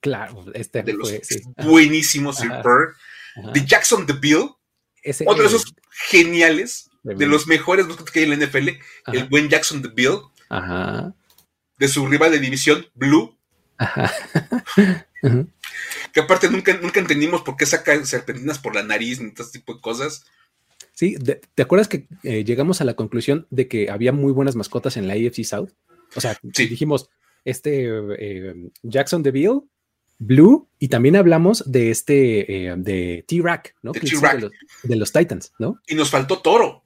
Claro, 0.01 0.45
este 0.53 0.81
de 0.83 0.93
los 0.93 1.13
buenísimos 1.57 2.37
Sir 2.37 2.51
De 3.53 3.65
Jackson 3.65 4.05
the 4.05 4.13
Bill. 4.13 4.49
otro 5.25 5.43
de 5.43 5.47
esos 5.47 5.73
geniales, 6.09 6.89
de, 7.03 7.27
los 7.27 7.47
mejores 7.47 7.85
que 8.11 8.19
hay 8.19 8.31
en 8.31 8.39
la 8.39 8.45
NFL, 8.45 8.69
el 9.13 9.29
buen 9.29 9.47
Jackson 9.47 9.81
the 9.81 9.89
Bill. 9.89 10.19
Ajá. 10.49 11.13
De 11.77 11.87
su 11.87 12.05
rival 12.07 12.31
de 12.31 12.39
división, 12.39 12.85
Blue. 12.95 13.37
Ajá. 13.77 14.11
que 16.13 16.19
aparte 16.19 16.49
nunca, 16.49 16.77
nunca 16.81 16.99
entendimos 16.99 17.41
por 17.43 17.55
qué 17.55 17.65
saca 17.65 18.03
serpentinas 18.05 18.59
por 18.59 18.75
la 18.75 18.83
nariz 18.83 19.21
ni 19.21 19.31
todo 19.31 19.47
ese 19.47 19.59
tipo 19.59 19.75
de 19.75 19.81
cosas. 19.81 20.25
Sí, 20.93 21.15
¿te 21.15 21.61
acuerdas 21.61 21.87
que 21.87 22.07
eh, 22.23 22.43
llegamos 22.43 22.81
a 22.81 22.85
la 22.85 22.95
conclusión 22.95 23.47
de 23.49 23.67
que 23.67 23.89
había 23.89 24.11
muy 24.11 24.31
buenas 24.31 24.55
mascotas 24.55 24.97
en 24.97 25.07
la 25.07 25.13
AFC 25.13 25.43
South? 25.43 25.71
O 26.15 26.21
sea, 26.21 26.37
dijimos, 26.43 27.09
este 27.45 27.87
eh, 28.19 28.71
Jackson 28.83 29.23
DeVille 29.23 29.61
Blue, 30.21 30.69
y 30.77 30.89
también 30.89 31.15
hablamos 31.15 31.63
de 31.65 31.89
este, 31.89 32.67
eh, 32.67 32.75
de 32.77 33.25
T-Rack, 33.27 33.75
¿no? 33.81 33.91
De, 33.91 33.99
de, 34.83 34.95
los, 34.95 35.11
Titans, 35.11 35.51
¿no? 35.57 35.81
Y 35.87 35.95
nos 35.95 36.11
faltó 36.11 36.43
Toro. 36.43 36.85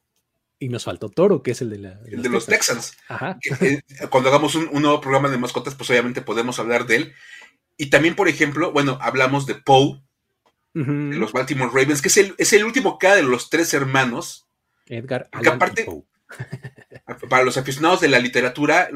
Y 0.57 0.69
nos 0.69 0.85
faltó 0.85 1.09
Toro, 1.09 1.43
que 1.43 1.51
es 1.51 1.61
el 1.61 1.69
de, 1.69 1.79
la, 1.79 1.95
de, 1.95 2.29
los, 2.29 2.45
Texans. 2.45 2.95
Ajá. 3.09 3.37
Eh, 3.59 3.81
cuando 4.09 4.29
hagamos 4.29 4.55
un, 4.55 4.69
nuevo 4.81 5.01
programa 5.01 5.27
de 5.27 5.37
mascotas, 5.37 5.75
pues 5.75 5.89
obviamente 5.89 6.21
podemos 6.21 6.59
hablar 6.59 6.87
de 6.87 6.95
él. 6.95 7.13
Y 7.75 7.89
también, 7.89 8.15
por 8.15 8.29
ejemplo, 8.29 8.71
bueno, 8.71 8.97
hablamos 9.01 9.45
de 9.45 9.55
Poe, 9.55 10.01
de 10.73 11.17
los 11.17 11.33
Baltimore 11.33 11.71
Ravens, 11.73 12.01
que 12.01 12.07
es 12.07 12.17
el, 12.17 12.35
es 12.37 12.53
el 12.53 12.63
último 12.63 12.97
cada 12.97 13.17
de 13.17 13.23
los 13.23 13.49
tres 13.49 13.73
hermanos. 13.73 14.47
Edgar. 14.85 15.29
Aparte, 15.33 15.85
para 17.29 17.43
los 17.43 17.57
aficionados 17.57 17.99
de 17.99 18.07
la 18.07 18.19
literatura, 18.19 18.89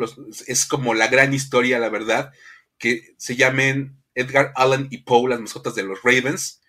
es 0.48 0.66
como 0.66 0.94
la 0.94 1.08
gran 1.08 1.34
historia, 1.34 1.78
la 1.78 1.90
verdad, 1.90 2.32
que 2.78 3.16
se 3.18 3.36
llamen 3.36 4.00
Edgar 4.20 4.52
Allan 4.56 4.88
y 4.92 5.00
Poe, 5.00 5.30
las 5.30 5.40
mascotas 5.40 5.76
de 5.76 5.84
los 5.84 6.02
Ravens. 6.04 6.62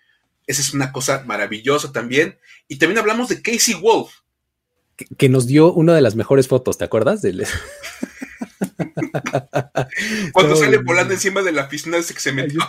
Esa 0.47 0.63
es 0.63 0.75
una 0.75 0.93
cosa 0.93 1.25
maravillosa 1.27 1.93
también. 1.93 2.39
Y 2.69 2.77
también 2.77 2.99
hablamos 2.99 3.29
de 3.29 3.43
Casey 3.43 3.75
Wolf. 3.75 4.11
Que, 5.17 5.29
nos 5.29 5.47
dio 5.47 5.73
una 5.73 5.95
de 5.95 6.03
las 6.03 6.15
mejores 6.15 6.49
fotos, 6.49 6.77
¿te 6.77 6.85
acuerdas? 6.85 7.23
Cuando 10.33 10.57
sale 10.57 10.79
volando 10.79 11.15
encima 11.15 11.43
de 11.43 11.53
la 11.53 11.69
piscina 11.69 11.97
ese 11.97 12.15
que 12.15 12.21
se 12.21 12.33
metió. 12.33 12.61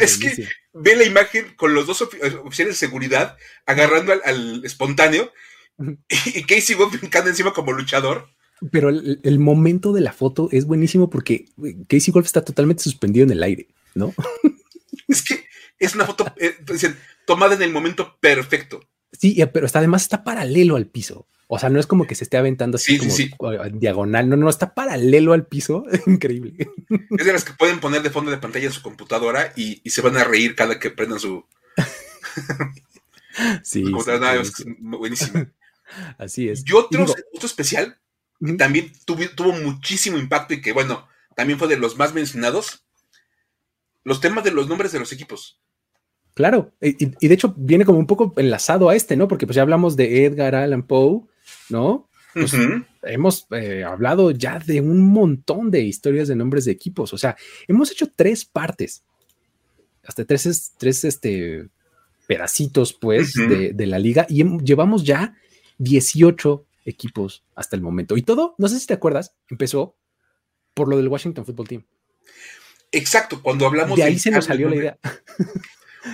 es 0.00 0.18
que 0.18 0.48
ve 0.72 0.96
la 0.96 1.04
imagen 1.04 1.54
con 1.56 1.74
los 1.74 1.86
dos 1.86 2.02
oficiales 2.02 2.74
de 2.74 2.86
seguridad 2.86 3.36
agarrando 3.66 4.14
al, 4.24 4.64
espontáneo 4.64 5.32
y 6.08 6.42
Casey 6.44 6.74
Wolf 6.74 6.98
brincando 6.98 7.30
encima 7.30 7.52
como 7.52 7.72
luchador. 7.72 8.28
Pero 8.70 8.88
el, 8.88 9.38
momento 9.38 9.92
de 9.92 10.00
la 10.00 10.12
foto 10.12 10.48
es 10.50 10.64
buenísimo 10.64 11.08
porque 11.10 11.46
Casey 11.88 12.12
Wolf 12.12 12.26
está 12.26 12.44
totalmente 12.44 12.82
suspendido 12.82 13.24
en 13.24 13.30
el 13.30 13.42
aire, 13.42 13.68
¿no? 13.94 14.14
es 15.08 15.22
que 15.22 15.44
es 15.78 15.94
una 15.94 16.04
foto 16.04 16.26
eh, 16.38 16.56
tomada 17.24 17.54
en 17.54 17.62
el 17.62 17.72
momento 17.72 18.16
perfecto. 18.20 18.80
Sí, 19.12 19.42
pero 19.52 19.66
está, 19.66 19.78
además 19.78 20.02
está 20.02 20.24
paralelo 20.24 20.76
al 20.76 20.86
piso. 20.86 21.26
O 21.50 21.58
sea, 21.58 21.70
no 21.70 21.80
es 21.80 21.86
como 21.86 22.06
que 22.06 22.14
se 22.14 22.24
esté 22.24 22.36
aventando 22.36 22.76
así 22.76 22.98
como 22.98 23.52
diagonal. 23.72 24.28
No, 24.28 24.36
no, 24.36 24.50
está 24.50 24.74
paralelo 24.74 25.32
al 25.32 25.46
piso. 25.46 25.84
Increíble. 26.06 26.68
Es 27.18 27.26
de 27.26 27.32
las 27.32 27.44
que 27.44 27.54
pueden 27.54 27.80
poner 27.80 28.02
de 28.02 28.10
fondo 28.10 28.30
de 28.30 28.36
pantalla 28.36 28.66
en 28.66 28.72
su 28.72 28.82
computadora 28.82 29.52
y, 29.56 29.80
se 29.88 30.02
van 30.02 30.18
a 30.18 30.24
reír 30.24 30.54
cada 30.54 30.78
que 30.78 30.90
prendan 30.90 31.18
su. 31.18 31.46
sí. 33.62 33.84
buenísimo. 34.80 35.46
Así 36.18 36.50
es. 36.50 36.64
Y 36.66 36.72
otro, 36.74 37.04
otro 37.04 37.46
especial 37.46 37.98
también 38.56 38.92
tuvo, 39.04 39.28
tuvo 39.34 39.52
muchísimo 39.52 40.18
impacto 40.18 40.54
y 40.54 40.60
que, 40.60 40.72
bueno, 40.72 41.08
también 41.34 41.58
fue 41.58 41.68
de 41.68 41.76
los 41.76 41.96
más 41.96 42.14
mencionados. 42.14 42.84
Los 44.04 44.20
temas 44.20 44.44
de 44.44 44.52
los 44.52 44.68
nombres 44.68 44.92
de 44.92 44.98
los 44.98 45.12
equipos. 45.12 45.60
Claro, 46.34 46.72
y, 46.80 47.06
de 47.06 47.34
hecho 47.34 47.52
viene 47.56 47.84
como 47.84 47.98
un 47.98 48.06
poco 48.06 48.32
enlazado 48.36 48.88
a 48.88 48.94
este, 48.94 49.16
¿no? 49.16 49.26
Porque 49.26 49.44
pues 49.44 49.56
ya 49.56 49.62
hablamos 49.62 49.96
de 49.96 50.24
Edgar 50.24 50.54
Allan 50.54 50.84
Poe, 50.84 51.22
¿no? 51.68 52.08
Pues, 52.32 52.52
hemos 53.02 53.46
eh, 53.50 53.82
hablado 53.82 54.30
ya 54.30 54.60
de 54.60 54.80
un 54.80 55.00
montón 55.00 55.72
de 55.72 55.80
historias 55.82 56.28
de 56.28 56.36
nombres 56.36 56.64
de 56.64 56.70
equipos. 56.70 57.12
O 57.12 57.18
sea, 57.18 57.36
hemos 57.66 57.90
hecho 57.90 58.12
tres 58.14 58.44
partes, 58.44 59.02
hasta 60.06 60.24
tres, 60.24 60.74
tres 60.78 61.04
este, 61.04 61.66
pedacitos, 62.28 62.92
pues, 62.92 63.32
de, 63.34 63.86
la 63.86 63.98
liga 63.98 64.24
y 64.28 64.44
llevamos 64.58 65.02
ya 65.02 65.34
18 65.78 66.67
equipos 66.88 67.44
hasta 67.54 67.76
el 67.76 67.82
momento. 67.82 68.16
Y 68.16 68.22
todo, 68.22 68.54
no 68.58 68.68
sé 68.68 68.80
si 68.80 68.86
te 68.86 68.94
acuerdas, 68.94 69.34
empezó 69.48 69.96
por 70.74 70.88
lo 70.88 70.96
del 70.96 71.08
Washington 71.08 71.44
Football 71.44 71.68
Team. 71.68 71.86
Exacto, 72.92 73.42
cuando 73.42 73.66
hablamos 73.66 73.96
de 73.96 74.04
ahí 74.04 74.18
se 74.18 74.30
nos 74.30 74.46
salió 74.46 74.68
la 74.68 74.76
idea. 74.76 74.98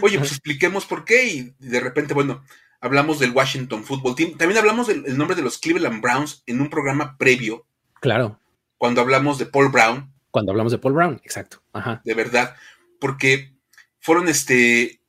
Oye, 0.02 0.18
pues 0.18 0.30
expliquemos 0.32 0.86
por 0.86 1.04
qué 1.04 1.26
y 1.26 1.54
de 1.58 1.80
repente, 1.80 2.14
bueno, 2.14 2.42
hablamos 2.80 3.18
del 3.18 3.30
Washington 3.30 3.84
Football 3.84 4.16
Team. 4.16 4.36
También 4.36 4.58
hablamos 4.58 4.88
del 4.88 5.16
nombre 5.16 5.36
de 5.36 5.42
los 5.42 5.58
Cleveland 5.58 6.02
Browns 6.02 6.42
en 6.46 6.60
un 6.60 6.70
programa 6.70 7.16
previo. 7.16 7.66
Claro. 8.00 8.40
Cuando 8.76 9.00
hablamos 9.00 9.38
de 9.38 9.46
Paul 9.46 9.70
Brown. 9.70 10.12
Cuando 10.30 10.50
hablamos 10.52 10.72
de 10.72 10.78
Paul 10.78 10.94
Brown, 10.94 11.20
exacto. 11.24 11.62
Ajá. 11.72 12.02
De 12.04 12.14
verdad. 12.14 12.56
Porque 12.98 13.54
fueron 14.00 14.28
este. 14.28 15.00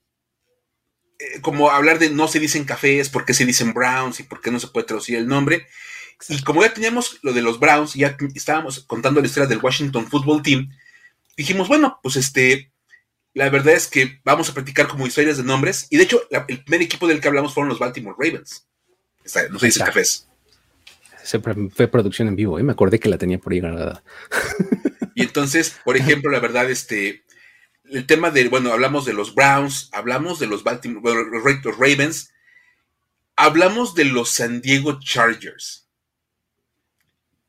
Eh, 1.20 1.42
como 1.42 1.72
hablar 1.72 2.00
de 2.00 2.10
no 2.10 2.28
se 2.28 2.40
dicen 2.40 2.66
cafés, 2.66 3.10
por 3.10 3.26
qué 3.26 3.34
se 3.34 3.46
dicen 3.46 3.74
Browns 3.74 4.20
y 4.20 4.24
por 4.24 4.42
qué 4.42 4.52
no 4.52 4.60
se 4.60 4.68
puede 4.68 4.88
traducir 4.88 5.16
el 5.18 5.28
nombre. 5.28 5.68
Y 6.30 6.42
como 6.44 6.62
ya 6.64 6.74
teníamos 6.74 7.20
lo 7.22 7.34
de 7.34 7.42
los 7.42 7.60
Browns 7.60 7.96
y 7.96 8.00
ya 8.00 8.18
estábamos 8.34 8.82
contando 8.82 9.22
la 9.22 9.28
historia 9.28 9.48
del 9.48 9.60
Washington 9.62 10.08
Football 10.08 10.42
Team, 10.42 10.70
dijimos, 11.38 11.68
bueno, 11.68 12.00
pues 12.02 12.16
este, 12.16 12.72
la 13.34 13.50
verdad 13.50 13.74
es 13.74 13.88
que 13.88 14.20
vamos 14.24 14.50
a 14.50 14.54
practicar 14.54 14.88
como 14.88 15.06
historias 15.06 15.38
de 15.38 15.44
nombres. 15.44 15.88
Y 15.90 15.98
de 15.98 16.04
hecho, 16.04 16.22
el 16.48 16.64
primer 16.64 16.82
equipo 16.82 17.08
del 17.08 17.20
que 17.20 17.28
hablamos 17.28 17.54
fueron 17.54 17.70
los 17.70 17.80
Baltimore 17.80 18.16
Ravens. 18.18 18.66
no 19.52 19.60
se 19.60 19.66
dice 19.66 19.80
cafés. 19.82 20.28
fue 21.74 21.88
producción 21.88 22.30
en 22.30 22.36
vivo, 22.36 22.60
¿eh? 22.60 22.64
me 22.64 22.72
acordé 22.72 23.00
que 23.00 23.10
la 23.10 23.18
tenía 23.18 23.38
por 23.38 23.54
ahí 23.54 23.60
grabada. 23.60 24.04
Y 25.16 25.24
entonces, 25.24 25.76
por 25.84 25.98
ejemplo, 25.98 26.32
la 26.32 26.40
verdad, 26.40 26.72
este, 26.72 27.25
el 27.90 28.06
tema 28.06 28.32
de, 28.32 28.48
bueno, 28.50 28.72
hablamos 28.72 29.06
de 29.06 29.14
los 29.14 29.36
Browns, 29.36 29.90
hablamos 29.92 30.40
de 30.40 30.48
los 30.48 30.64
Baltimore, 30.64 31.26
los 31.64 31.78
Ravens, 31.78 32.34
hablamos 33.36 33.96
de 33.96 34.06
los 34.06 34.32
San 34.32 34.62
Diego 34.62 35.00
Chargers. 35.00 35.88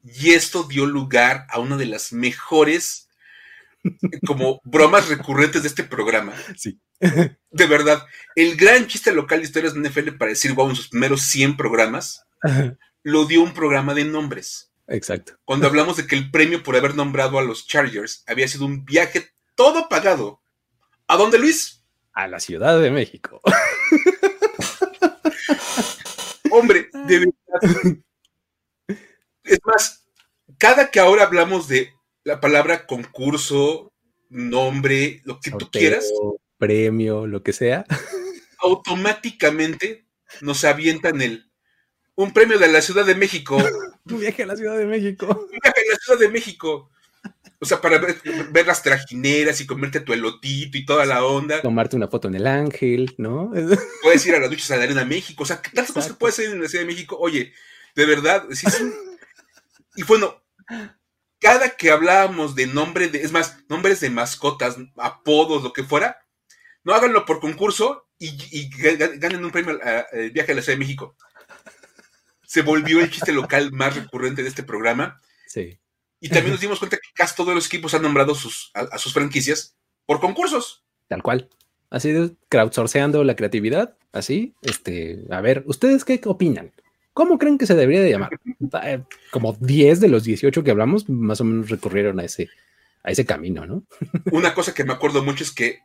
Y 0.02 0.30
esto 0.30 0.64
dio 0.64 0.86
lugar 0.86 1.46
a 1.50 1.58
una 1.58 1.76
de 1.76 1.86
las 1.86 2.12
mejores 2.12 3.08
como 4.26 4.60
bromas 4.64 5.08
recurrentes 5.08 5.62
de 5.62 5.68
este 5.68 5.84
programa. 5.84 6.34
Sí. 6.56 6.80
De 6.98 7.66
verdad, 7.66 8.06
el 8.34 8.56
gran 8.56 8.86
chiste 8.86 9.12
local 9.12 9.40
de 9.40 9.46
historias 9.46 9.74
de 9.74 9.88
NFL 9.88 10.16
para 10.16 10.30
decir 10.30 10.52
wow 10.54 10.70
en 10.70 10.76
sus 10.76 10.88
primeros 10.88 11.22
100 11.22 11.56
programas, 11.56 12.24
lo 13.02 13.24
dio 13.26 13.42
un 13.42 13.52
programa 13.52 13.94
de 13.94 14.04
nombres. 14.04 14.70
Exacto. 14.88 15.36
Cuando 15.44 15.66
hablamos 15.66 15.96
de 15.96 16.06
que 16.06 16.14
el 16.14 16.30
premio 16.30 16.62
por 16.62 16.76
haber 16.76 16.94
nombrado 16.94 17.38
a 17.38 17.42
los 17.42 17.66
Chargers 17.66 18.22
había 18.26 18.48
sido 18.48 18.66
un 18.66 18.84
viaje 18.84 19.32
todo 19.56 19.88
pagado. 19.88 20.40
¿A 21.08 21.16
dónde, 21.16 21.38
Luis? 21.38 21.82
A 22.12 22.28
la 22.28 22.38
Ciudad 22.38 22.80
de 22.80 22.90
México. 22.90 23.40
Hombre, 26.50 26.88
de 27.06 27.18
verdad. 27.18 27.98
Es 29.44 29.58
más, 29.64 30.06
cada 30.58 30.90
que 30.90 31.00
ahora 31.00 31.24
hablamos 31.24 31.68
de 31.68 31.90
la 32.24 32.40
palabra 32.40 32.86
concurso, 32.86 33.92
nombre, 34.28 35.20
lo 35.24 35.40
que 35.40 35.50
tú 35.52 35.70
quieras. 35.70 36.10
Premio, 36.58 37.26
lo 37.26 37.42
que 37.42 37.52
sea. 37.52 37.84
Automáticamente 38.58 40.06
nos 40.40 40.64
avientan 40.64 41.20
el 41.20 41.50
un 42.16 42.32
premio 42.32 42.58
de 42.58 42.68
la 42.68 42.80
Ciudad 42.80 43.04
de 43.04 43.14
México. 43.14 43.56
un 44.06 44.20
viaje 44.20 44.42
a 44.42 44.46
la 44.46 44.56
Ciudad 44.56 44.76
de 44.76 44.86
México. 44.86 45.26
Un 45.26 45.50
viaje 45.50 45.80
a 45.80 45.92
la 45.92 45.98
Ciudad 45.98 46.18
de 46.18 46.28
México. 46.30 46.90
O 47.58 47.64
sea, 47.64 47.80
para 47.80 47.98
ver, 47.98 48.66
las 48.66 48.82
trajineras 48.82 49.60
y 49.60 49.66
comerte 49.66 50.00
tu 50.00 50.12
elotito 50.12 50.76
y 50.76 50.84
toda 50.84 51.06
la 51.06 51.24
onda. 51.24 51.62
Tomarte 51.62 51.96
una 51.96 52.08
foto 52.08 52.28
en 52.28 52.34
el 52.34 52.46
ángel, 52.46 53.14
¿no? 53.18 53.50
Puedes 54.02 54.26
ir 54.26 54.34
a 54.34 54.40
las 54.40 54.50
duchas 54.50 54.70
a 54.72 54.76
la 54.76 54.84
Arena 54.84 55.04
México. 55.04 55.42
O 55.42 55.46
sea, 55.46 55.62
tantas 55.62 55.92
cosas 55.92 56.12
que 56.12 56.18
puedes 56.18 56.38
hacer 56.38 56.52
en 56.52 56.60
la 56.60 56.68
Ciudad 56.68 56.84
de 56.84 56.92
México. 56.92 57.16
Oye, 57.18 57.52
de 57.94 58.06
verdad, 58.06 58.44
Y 59.96 60.02
bueno, 60.02 60.42
cada 61.40 61.70
que 61.70 61.90
hablábamos 61.90 62.54
de 62.54 62.66
nombre, 62.66 63.08
de, 63.08 63.22
es 63.22 63.32
más, 63.32 63.56
nombres 63.68 64.00
de 64.00 64.10
mascotas, 64.10 64.76
apodos, 64.98 65.62
lo 65.62 65.72
que 65.72 65.82
fuera, 65.82 66.18
no 66.84 66.94
háganlo 66.94 67.24
por 67.24 67.40
concurso 67.40 68.06
y, 68.18 68.70
ganen 69.18 69.44
un 69.44 69.50
premio 69.50 69.78
al 69.82 70.30
viaje 70.30 70.52
a 70.52 70.54
la 70.54 70.62
Ciudad 70.62 70.78
de 70.78 70.84
México. 70.84 71.16
Se 72.46 72.62
volvió 72.62 73.00
el 73.00 73.10
chiste 73.10 73.32
local 73.32 73.72
más 73.72 73.96
recurrente 73.96 74.42
de 74.42 74.48
este 74.48 74.62
programa. 74.62 75.20
Sí. 75.46 75.80
Y 76.20 76.28
también 76.28 76.52
nos 76.52 76.60
dimos 76.62 76.78
cuenta 76.78 76.96
que 76.96 77.08
casi 77.14 77.34
todos 77.34 77.54
los 77.54 77.66
equipos 77.66 77.94
han 77.94 78.02
nombrado 78.02 78.34
sus, 78.34 78.70
a, 78.74 78.98
sus 78.98 79.12
franquicias 79.12 79.76
por 80.06 80.20
concursos. 80.20 80.84
Tal 81.08 81.22
cual. 81.22 81.48
Así 81.90 82.12
de 82.12 82.32
crowdsourceando 82.48 83.22
la 83.24 83.36
creatividad. 83.36 83.96
Así, 84.12 84.54
este, 84.62 85.24
a 85.30 85.40
ver, 85.40 85.62
¿ustedes 85.66 86.04
qué 86.04 86.20
opinan? 86.24 86.72
¿Cómo 87.12 87.38
creen 87.38 87.58
que 87.58 87.66
se 87.66 87.74
debería 87.74 88.02
de 88.02 88.10
llamar? 88.10 88.30
Eh, 88.82 89.02
como 89.30 89.52
10 89.52 90.00
de 90.00 90.08
los 90.08 90.24
18 90.24 90.64
que 90.64 90.70
hablamos, 90.70 91.08
más 91.08 91.40
o 91.40 91.44
menos 91.44 91.70
recurrieron 91.70 92.18
a 92.18 92.24
ese, 92.24 92.48
a 93.02 93.10
ese 93.10 93.24
camino, 93.24 93.64
¿no? 93.64 93.84
Una 94.32 94.54
cosa 94.54 94.74
que 94.74 94.84
me 94.84 94.92
acuerdo 94.92 95.22
mucho 95.22 95.44
es 95.44 95.52
que 95.52 95.80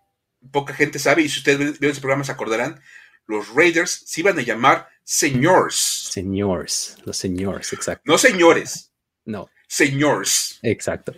poca 0.51 0.73
gente 0.73 0.99
sabe, 0.99 1.21
y 1.21 1.29
si 1.29 1.39
ustedes 1.39 1.79
ven 1.79 1.91
ese 1.91 2.01
programa 2.01 2.23
se 2.23 2.31
acordarán, 2.31 2.81
los 3.27 3.53
Raiders 3.53 4.03
se 4.05 4.21
iban 4.21 4.39
a 4.39 4.41
llamar 4.41 4.87
señores. 5.03 5.75
Señores, 5.75 6.97
los 7.05 7.17
señores, 7.17 7.71
exacto. 7.73 8.03
No 8.05 8.17
señores. 8.17 8.91
No. 9.25 9.49
Señores. 9.71 10.59
Exacto. 10.63 11.13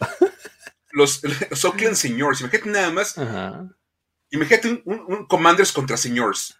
Los, 0.91 1.23
los 1.49 1.65
Oakland 1.65 1.95
señores. 1.95 2.41
Imagínate 2.41 2.69
nada 2.69 2.91
más. 2.91 3.17
Ajá. 3.17 3.67
Imagínate 4.29 4.83
un, 4.85 5.05
un 5.07 5.25
Commanders 5.25 5.71
contra 5.71 5.97
señores. 5.97 6.55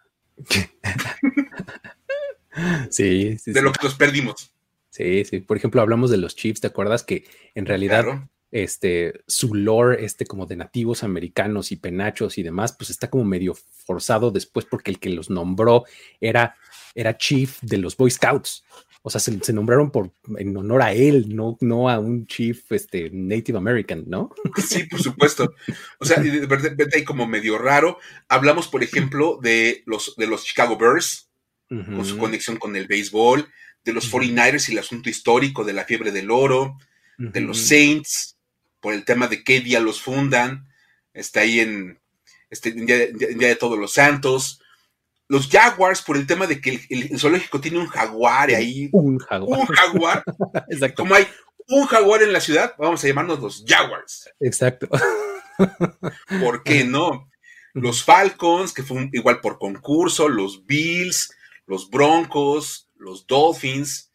Sí, 2.90 3.38
de 3.46 3.62
lo 3.62 3.72
que 3.72 3.84
nos 3.84 3.94
perdimos. 3.94 4.52
Sí, 4.90 5.24
sí. 5.26 5.40
Por 5.42 5.56
ejemplo, 5.56 5.82
hablamos 5.82 6.10
de 6.10 6.18
los 6.18 6.36
Chiefs. 6.36 6.62
¿Te 6.62 6.68
acuerdas 6.68 7.04
que 7.04 7.26
en 7.54 7.68
realidad 7.68 8.06
este, 8.50 9.22
su 9.28 9.54
lore, 9.54 10.04
este 10.04 10.26
como 10.26 10.48
de 10.48 10.56
nativos 10.56 11.04
americanos 11.04 11.72
y 11.72 11.76
penachos 11.76 12.40
y 12.40 12.44
demás, 12.44 12.74
pues 12.74 12.90
está 12.90 13.12
como 13.12 13.26
medio 13.26 13.54
forzado 13.86 14.32
después 14.32 14.66
porque 14.66 14.90
el 14.90 15.00
que 15.00 15.10
los 15.10 15.30
nombró 15.30 15.86
era, 16.20 16.56
era 16.96 17.18
chief 17.18 17.60
de 17.62 17.78
los 17.78 17.96
Boy 17.98 18.10
Scouts. 18.10 18.64
O 19.06 19.10
sea, 19.10 19.20
se, 19.20 19.52
nombraron 19.52 19.92
por 19.92 20.12
en 20.38 20.56
honor 20.56 20.82
a 20.82 20.94
él, 20.94 21.36
no, 21.36 21.58
no 21.60 21.90
a 21.90 22.00
un 22.00 22.26
chief 22.26 22.72
este, 22.72 23.10
Native 23.12 23.58
American, 23.58 24.06
¿no? 24.08 24.34
Sí, 24.66 24.86
por 24.86 25.02
supuesto. 25.02 25.54
O 26.00 26.06
sea, 26.06 26.22
de 26.22 26.46
verdad 26.46 26.74
hay 26.94 27.04
como 27.04 27.28
medio 27.28 27.58
raro. 27.58 28.00
Hablamos, 28.30 28.70
por 28.70 28.82
ejemplo, 28.82 29.40
de 29.42 29.84
los, 29.86 30.16
de 30.16 30.26
los 30.26 30.46
Chicago 30.46 30.78
Bears, 30.78 31.30
con 31.68 32.06
su 32.06 32.18
conexión 32.18 32.58
con 32.58 32.76
el 32.78 32.88
béisbol, 32.88 33.50
de 33.84 33.94
los 33.94 34.10
49ers 34.10 34.70
y 34.70 34.72
el 34.72 34.80
asunto 34.80 35.10
histórico 35.10 35.66
de 35.66 35.74
la 35.74 35.84
fiebre 35.84 36.12
del 36.12 36.32
oro, 36.32 36.78
de 37.18 37.42
los 37.42 37.60
Saints, 37.60 38.38
por 38.80 38.94
el 38.94 39.04
tema 39.04 39.28
de 39.28 39.44
qué 39.44 39.60
día 39.60 39.82
los 39.82 40.02
fundan, 40.02 40.70
está 41.14 41.42
ahí 41.42 41.60
en, 41.60 42.00
este, 42.50 42.72
día, 42.72 43.08
de 43.08 43.56
Todos 43.58 43.78
los 43.78 43.94
Santos, 43.94 44.62
los 45.34 45.50
Jaguars 45.50 46.04
por 46.04 46.16
el 46.16 46.28
tema 46.28 46.46
de 46.46 46.62
que 46.62 46.80
el, 46.92 47.20
zoológico 47.20 47.60
tiene 47.60 47.80
un 47.80 47.88
jaguar 47.88 48.52
ahí. 48.52 48.90
Un 48.92 49.18
jaguar. 49.18 49.60
Un 49.62 49.66
jaguar. 49.66 50.24
Exacto. 50.70 51.02
Como 51.02 51.16
hay 51.16 51.26
un 51.70 51.88
jaguar 51.88 52.22
en 52.22 52.32
la 52.32 52.40
ciudad, 52.40 52.76
vamos 52.78 53.04
a 53.04 53.08
llamarnos 53.08 53.40
los 53.40 53.66
Jaguars. 53.68 54.30
Exacto. 54.40 54.88
¿Por 56.40 56.62
qué 56.62 56.84
no? 56.84 57.32
Los 57.74 58.04
Falcons, 58.04 58.74
que 58.74 58.84
fue 58.84 59.10
igual 59.12 59.42
por 59.42 59.58
concurso, 59.58 60.30
los 60.30 60.68
Bills, 60.68 61.36
los 61.66 61.90
Broncos, 61.90 62.92
los 62.96 63.26
Dolphins, 63.26 64.12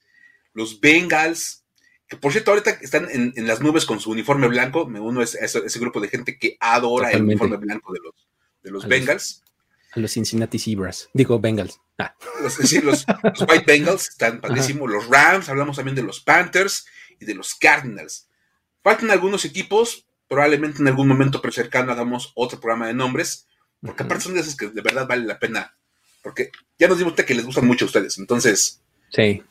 los 0.53 0.79
Bengals, 0.79 1.65
que 2.07 2.17
por 2.17 2.31
cierto 2.31 2.53
ahorita 2.53 2.79
están 2.81 3.09
en, 3.11 3.35
las 3.45 3.61
nubes 3.61 3.87
con 3.87 3.99
su 3.99 4.13
uniforme 4.13 4.47
blanco, 4.47 4.87
me 4.87 5.01
uno 5.01 5.21
a 5.21 5.25
ese, 5.25 5.81
grupo 5.81 6.01
de 6.01 6.07
gente 6.11 6.39
que 6.39 6.57
adora 6.61 7.11
el 7.11 7.23
uniforme 7.23 7.57
blanco 7.57 7.93
de 7.93 7.99
los, 8.05 8.29
de 8.63 8.71
los 8.71 8.87
Bengals 8.87 9.43
a 9.93 10.01
los 10.01 10.13
Cincinnati 10.13 10.59
Zebras. 10.59 11.09
Digo, 11.13 11.39
Bengals. 11.39 11.81
Ah. 11.99 12.15
Los, 12.43 12.59
los, 12.83 13.07
White 13.49 13.65
Bengals 13.67 14.09
están 14.11 14.41
padrísimos. 14.41 14.91
Los 14.91 15.09
Rams, 15.09 15.49
hablamos 15.49 15.77
también 15.77 15.97
de 15.97 16.03
los 16.03 16.21
Panthers 16.21 16.87
y 17.19 17.25
de 17.25 17.35
los 17.35 17.55
Cardinals. 17.55 18.29
Faltan 18.83 19.11
algunos 19.11 19.45
equipos. 19.45 20.05
Probablemente 20.29 20.83
en 20.83 20.89
algún 20.89 21.09
momento 21.09 21.41
pero 21.41 21.53
cercano 21.53 21.91
hagamos 21.91 22.33
otro 22.35 22.61
programa 22.61 22.87
de 22.87 22.95
nombres. 22.95 23.47
Porque 23.81 24.03
aparte 24.03 24.25
son 24.25 24.35
de 24.35 24.41
esos 24.41 24.57
que 24.57 24.69
de 24.69 24.83
verdad 24.83 25.07
vale 25.07 25.25
la 25.25 25.39
pena. 25.39 25.77
Porque 26.23 26.51
ya 26.79 26.89
nos 26.89 26.99
dimos 26.99 27.15
cuenta 27.15 27.27
que 27.27 27.35
les 27.35 27.47
gustan 27.47 27.67
mucho 27.67 27.85
a 27.85 27.87
ustedes. 27.87 28.19
Entonces. 28.19 28.83
Sí. 29.11 29.43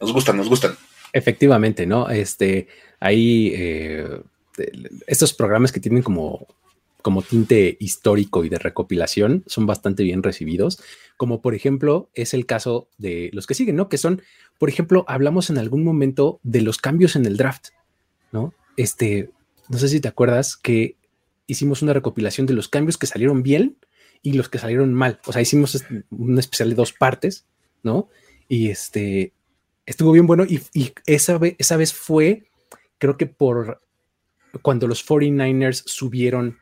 Nos 0.00 0.12
gustan, 0.12 0.36
nos 0.36 0.48
gustan. 0.48 0.76
Efectivamente, 1.12 1.86
¿no? 1.86 2.10
Este, 2.10 2.68
ahí 3.00 3.52
eh, 3.54 4.20
estos 5.06 5.32
programas 5.32 5.72
que 5.72 5.80
tienen 5.80 6.02
como 6.02 6.46
como 7.06 7.22
tinte 7.22 7.76
histórico 7.78 8.44
y 8.44 8.48
de 8.48 8.58
recopilación 8.58 9.44
son 9.46 9.64
bastante 9.64 10.02
bien 10.02 10.24
recibidos, 10.24 10.82
como 11.16 11.40
por 11.40 11.54
ejemplo 11.54 12.10
es 12.14 12.34
el 12.34 12.46
caso 12.46 12.88
de 12.98 13.30
los 13.32 13.46
que 13.46 13.54
siguen, 13.54 13.76
¿no? 13.76 13.88
Que 13.88 13.96
son, 13.96 14.22
por 14.58 14.68
ejemplo, 14.68 15.04
hablamos 15.06 15.48
en 15.48 15.56
algún 15.56 15.84
momento 15.84 16.40
de 16.42 16.62
los 16.62 16.78
cambios 16.78 17.14
en 17.14 17.24
el 17.24 17.36
draft, 17.36 17.68
¿no? 18.32 18.54
Este, 18.76 19.30
no 19.68 19.78
sé 19.78 19.88
si 19.88 20.00
te 20.00 20.08
acuerdas 20.08 20.56
que 20.56 20.96
hicimos 21.46 21.80
una 21.80 21.92
recopilación 21.92 22.44
de 22.44 22.54
los 22.54 22.68
cambios 22.68 22.98
que 22.98 23.06
salieron 23.06 23.44
bien 23.44 23.76
y 24.20 24.32
los 24.32 24.48
que 24.48 24.58
salieron 24.58 24.92
mal. 24.92 25.20
O 25.26 25.32
sea, 25.32 25.40
hicimos 25.40 25.84
un 26.10 26.40
especial 26.40 26.70
de 26.70 26.74
dos 26.74 26.92
partes, 26.92 27.46
¿no? 27.84 28.08
Y 28.48 28.70
este, 28.70 29.32
estuvo 29.86 30.10
bien 30.10 30.26
bueno 30.26 30.44
y, 30.44 30.60
esa, 31.06 31.38
vez, 31.38 31.54
esa 31.58 31.76
vez 31.76 31.92
fue, 31.92 32.50
creo 32.98 33.16
que 33.16 33.26
por 33.26 33.80
cuando 34.60 34.88
los 34.88 35.06
49ers 35.06 35.84
subieron 35.86 36.58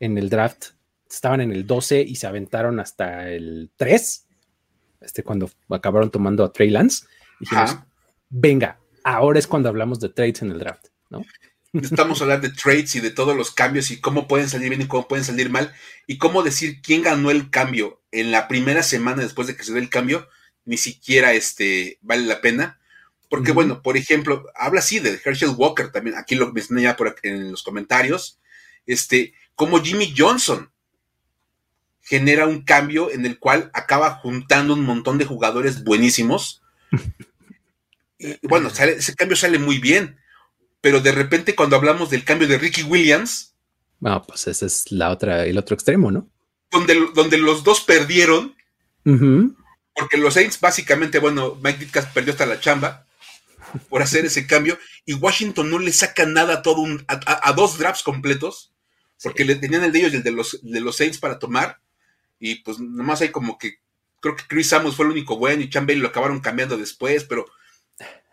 en 0.00 0.18
el 0.18 0.28
draft 0.28 0.70
estaban 1.10 1.40
en 1.40 1.52
el 1.52 1.66
12 1.66 2.02
y 2.02 2.16
se 2.16 2.26
aventaron 2.26 2.80
hasta 2.80 3.30
el 3.30 3.70
3, 3.76 4.26
este, 5.00 5.22
cuando 5.22 5.50
acabaron 5.70 6.10
tomando 6.10 6.44
a 6.44 6.52
Trey 6.52 6.70
Lance. 6.70 7.06
Dijimos, 7.40 7.78
venga, 8.28 8.78
ahora 9.04 9.38
es 9.38 9.46
cuando 9.46 9.68
hablamos 9.68 10.00
de 10.00 10.10
trades 10.10 10.42
en 10.42 10.50
el 10.50 10.58
draft, 10.58 10.86
¿no? 11.10 11.24
Estamos 11.72 12.20
hablando 12.22 12.48
de 12.48 12.54
trades 12.54 12.94
y 12.94 13.00
de 13.00 13.10
todos 13.10 13.36
los 13.36 13.50
cambios 13.50 13.90
y 13.90 14.00
cómo 14.00 14.26
pueden 14.26 14.48
salir 14.48 14.70
bien 14.70 14.82
y 14.82 14.86
cómo 14.86 15.06
pueden 15.06 15.24
salir 15.24 15.50
mal 15.50 15.72
y 16.06 16.16
cómo 16.16 16.42
decir 16.42 16.80
quién 16.82 17.02
ganó 17.02 17.30
el 17.30 17.50
cambio 17.50 18.02
en 18.10 18.32
la 18.32 18.48
primera 18.48 18.82
semana 18.82 19.22
después 19.22 19.48
de 19.48 19.56
que 19.56 19.64
se 19.64 19.74
dé 19.74 19.80
el 19.80 19.90
cambio, 19.90 20.28
ni 20.64 20.78
siquiera 20.78 21.34
este, 21.34 21.98
vale 22.00 22.24
la 22.24 22.40
pena. 22.40 22.80
Porque, 23.28 23.52
bueno, 23.52 23.82
por 23.82 23.98
ejemplo, 23.98 24.46
habla 24.54 24.80
así 24.80 25.00
de 25.00 25.20
Herschel 25.22 25.50
Walker 25.50 25.92
también, 25.92 26.16
aquí 26.16 26.34
lo 26.34 26.50
mencioné 26.50 26.82
ya 26.82 26.96
por 26.96 27.14
en 27.22 27.50
los 27.50 27.62
comentarios. 27.62 28.40
Este, 28.86 29.34
como 29.58 29.82
Jimmy 29.82 30.14
Johnson 30.16 30.70
genera 32.00 32.46
un 32.46 32.62
cambio 32.62 33.10
en 33.10 33.26
el 33.26 33.40
cual 33.40 33.72
acaba 33.74 34.14
juntando 34.14 34.72
un 34.72 34.84
montón 34.84 35.18
de 35.18 35.24
jugadores 35.24 35.82
buenísimos. 35.82 36.62
y, 38.18 38.46
bueno, 38.46 38.68
ese 38.68 39.16
cambio 39.16 39.36
sale 39.36 39.58
muy 39.58 39.78
bien, 39.78 40.16
pero 40.80 41.00
de 41.00 41.10
repente 41.10 41.56
cuando 41.56 41.74
hablamos 41.74 42.08
del 42.08 42.22
cambio 42.22 42.46
de 42.46 42.56
Ricky 42.56 42.84
Williams, 42.84 43.56
no, 43.98 44.22
pues 44.22 44.46
ese 44.46 44.66
es 44.66 44.92
la 44.92 45.10
otra, 45.10 45.44
el 45.44 45.58
otro 45.58 45.74
extremo, 45.74 46.12
¿no? 46.12 46.30
Donde, 46.70 47.08
donde 47.14 47.36
los 47.36 47.64
dos 47.64 47.80
perdieron, 47.80 48.54
porque 49.02 50.18
los 50.18 50.34
Saints 50.34 50.60
básicamente, 50.60 51.18
bueno, 51.18 51.58
Mike 51.60 51.80
Ditkas 51.80 52.06
perdió 52.06 52.32
hasta 52.32 52.46
la 52.46 52.60
chamba 52.60 53.06
por 53.88 54.02
hacer 54.02 54.24
ese 54.24 54.46
cambio 54.46 54.78
y 55.04 55.14
Washington 55.14 55.68
no 55.68 55.80
le 55.80 55.92
saca 55.92 56.26
nada 56.26 56.54
a 56.54 56.62
todo 56.62 56.80
un, 56.80 57.04
a 57.08 57.52
dos 57.54 57.76
drafts 57.76 58.04
completos 58.04 58.72
porque 59.22 59.44
le 59.44 59.56
tenían 59.56 59.84
el 59.84 59.92
de 59.92 60.00
ellos 60.00 60.12
y 60.12 60.16
el 60.16 60.22
de 60.22 60.32
los, 60.32 60.58
de 60.62 60.80
los 60.80 60.96
Saints 60.96 61.18
para 61.18 61.38
tomar, 61.38 61.80
y 62.38 62.56
pues 62.56 62.78
nomás 62.78 63.20
hay 63.20 63.30
como 63.30 63.58
que, 63.58 63.78
creo 64.20 64.36
que 64.36 64.44
Chris 64.48 64.68
Samuels 64.68 64.96
fue 64.96 65.06
el 65.06 65.12
único 65.12 65.36
bueno 65.36 65.62
y 65.62 65.70
Chan 65.70 65.86
Bailey 65.86 66.02
lo 66.02 66.08
acabaron 66.08 66.40
cambiando 66.40 66.76
después, 66.76 67.24
pero 67.24 67.46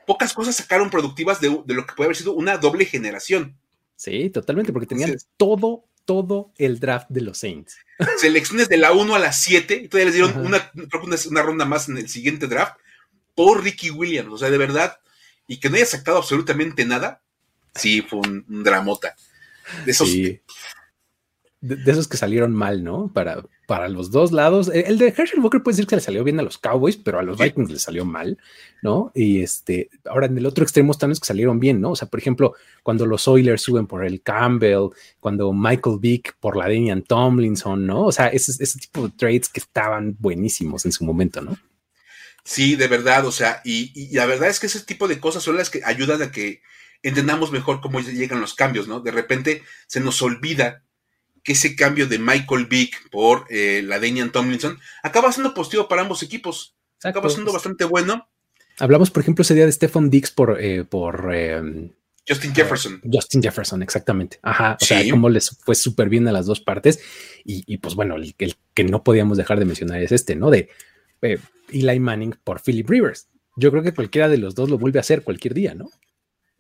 pocas 0.06 0.34
cosas 0.34 0.56
sacaron 0.56 0.90
productivas 0.90 1.42
de, 1.42 1.50
lo 1.50 1.86
que 1.86 1.94
puede 1.96 2.08
haber 2.08 2.16
sido 2.16 2.34
una 2.34 2.58
doble 2.58 2.86
generación. 2.86 3.58
Sí, 3.96 4.30
totalmente, 4.30 4.74
porque 4.74 4.88
tenían 4.88 5.16
todo, 5.38 5.86
todo 6.06 6.54
el 6.58 6.80
draft 6.80 7.08
de 7.10 7.22
los 7.22 7.40
Saints. 7.40 7.78
Selecciones 8.18 8.70
de 8.70 8.78
la 8.78 8.92
1 8.92 9.16
a 9.16 9.20
la 9.20 9.34
7, 9.34 9.76
y 9.76 9.88
todavía 9.88 10.12
les 10.12 10.16
dieron 10.16 10.46
una, 10.46 10.72
creo 10.72 11.02
que 11.02 11.28
una, 11.30 11.42
ronda 11.42 11.66
más 11.66 11.90
en 11.90 11.98
el 11.98 12.10
siguiente 12.10 12.48
draft 12.48 12.78
por 13.34 13.64
Ricky 13.64 13.90
Williams, 13.90 14.32
o 14.32 14.38
sea, 14.38 14.50
de 14.50 14.58
verdad, 14.58 15.00
y 15.48 15.60
que 15.60 15.70
no 15.70 15.76
haya 15.76 15.86
sacado 15.86 16.18
absolutamente 16.18 16.86
nada, 16.86 17.22
sí, 17.74 18.02
fue 18.02 18.20
un, 18.20 18.64
dramota. 18.64 19.16
De 19.84 19.92
esos, 19.92 20.10
de, 21.66 21.92
esos 21.92 22.08
que 22.08 22.18
salieron 22.18 22.54
mal, 22.54 22.84
¿no? 22.84 23.12
Para, 23.12 23.44
para 23.66 23.90
los 23.90 24.12
dos 24.12 24.32
lados. 24.32 24.70
El 24.74 24.98
de 24.98 25.08
Herschel 25.08 25.40
Walker 25.40 25.64
puede 25.64 25.76
decir 25.76 25.88
que 25.88 25.96
le 25.96 26.02
salió 26.02 26.24
bien 26.24 26.40
a 26.40 26.44
los 26.44 26.58
Cowboys, 26.58 26.98
pero 26.98 27.20
a 27.20 27.24
los 27.24 27.38
Vikings 27.38 27.72
le 27.72 27.80
salió 27.80 28.06
mal, 28.06 28.38
¿no? 28.82 29.12
Y 29.16 29.42
este, 29.42 29.90
ahora 30.06 30.28
en 30.28 30.38
el 30.38 30.46
otro 30.46 30.64
extremo 30.64 30.92
están 30.92 31.10
los 31.10 31.20
que 31.20 31.26
salieron 31.26 31.60
bien, 31.60 31.82
¿no? 31.82 31.92
O 31.92 31.96
sea, 31.96 32.08
por 32.08 32.20
ejemplo, 32.20 32.54
cuando 32.84 33.06
los 33.06 33.28
Oilers 33.28 33.64
suben 33.64 33.88
por 33.88 34.06
el 34.06 34.22
Campbell, 34.22 34.90
cuando 35.20 35.52
Michael 35.52 35.98
Vick 36.00 36.38
por 36.40 36.56
la 36.56 36.66
Damian 36.66 37.02
Tomlinson, 37.02 37.86
¿no? 37.86 38.06
O 38.06 38.12
sea, 38.12 38.28
ese, 38.28 38.52
ese 38.64 38.80
tipo 38.80 39.08
de 39.08 39.14
trades 39.16 39.50
que 39.50 39.60
estaban 39.60 40.16
buenísimos 40.20 40.86
en 40.86 40.92
su 40.92 41.04
momento, 41.04 41.42
¿no? 41.42 41.58
Sí, 42.44 42.76
de 42.76 42.88
verdad, 42.88 43.26
o 43.26 43.32
sea, 43.32 43.62
y, 43.66 43.92
y, 43.96 44.16
la 44.16 44.28
verdad 44.28 44.50
es 44.50 44.60
que 44.60 44.68
ese 44.68 44.80
tipo 44.82 45.08
de 45.08 45.20
cosas 45.20 45.42
son 45.42 45.58
las 45.58 45.72
que 45.72 45.82
ayudan 45.84 46.22
a 46.22 46.32
que 46.32 46.62
entendamos 47.02 47.52
mejor 47.52 47.82
cómo 47.82 48.00
llegan 48.00 48.40
los 48.40 48.54
cambios, 48.54 48.88
¿no? 48.88 49.00
De 49.00 49.12
repente 49.12 49.64
se 49.88 50.00
nos 50.00 50.22
olvida 50.22 50.85
que 51.46 51.54
ese 51.54 51.76
cambio 51.76 52.08
de 52.08 52.18
Michael 52.18 52.66
Vick 52.66 53.10
por 53.12 53.46
eh, 53.50 53.84
la 53.86 54.00
Danian 54.00 54.32
Tomlinson 54.32 54.80
acaba 55.04 55.32
siendo 55.32 55.54
positivo 55.54 55.88
para 55.88 56.02
ambos 56.02 56.24
equipos. 56.24 56.76
Acaba 57.04 57.30
siendo 57.30 57.54
bastante 57.54 57.86
bueno. 57.86 58.28
Hablamos, 58.80 59.12
por 59.12 59.22
ejemplo, 59.22 59.44
ese 59.44 59.54
día 59.54 59.66
de 59.66 59.72
Stephen 59.72 60.10
Dix 60.10 60.32
por, 60.32 60.60
eh, 60.60 60.84
por 60.84 61.34
em, 61.34 61.92
Justin 62.28 62.56
Jefferson. 62.56 63.00
Justin 63.10 63.44
Jefferson, 63.44 63.84
exactamente. 63.84 64.40
Ajá. 64.42 64.76
O 64.82 64.84
sea, 64.84 65.08
cómo 65.10 65.30
les 65.30 65.52
fue 65.64 65.76
súper 65.76 66.10
bien 66.10 66.28
a 66.28 66.32
las 66.32 66.48
dos 66.48 66.62
partes. 66.62 67.00
Y, 67.46 67.78
pues 67.78 67.94
bueno, 67.94 68.16
el, 68.16 68.36
que 68.74 68.84
no 68.84 69.04
podíamos 69.04 69.38
dejar 69.38 69.60
de 69.60 69.66
mencionar 69.66 70.02
es 70.02 70.12
este, 70.12 70.36
¿no? 70.36 70.50
De 70.50 70.70
eh, 71.22 71.38
Eli 71.70 72.00
Manning 72.00 72.36
por 72.44 72.60
Philip 72.60 72.90
Rivers. 72.90 73.28
Yo 73.56 73.70
creo 73.70 73.84
que 73.84 73.94
cualquiera 73.94 74.28
de 74.30 74.40
los 74.40 74.56
dos 74.56 74.70
lo 74.70 74.80
vuelve 74.80 74.98
a 74.98 75.02
hacer 75.02 75.22
cualquier 75.22 75.54
día, 75.54 75.76
¿no? 75.76 75.92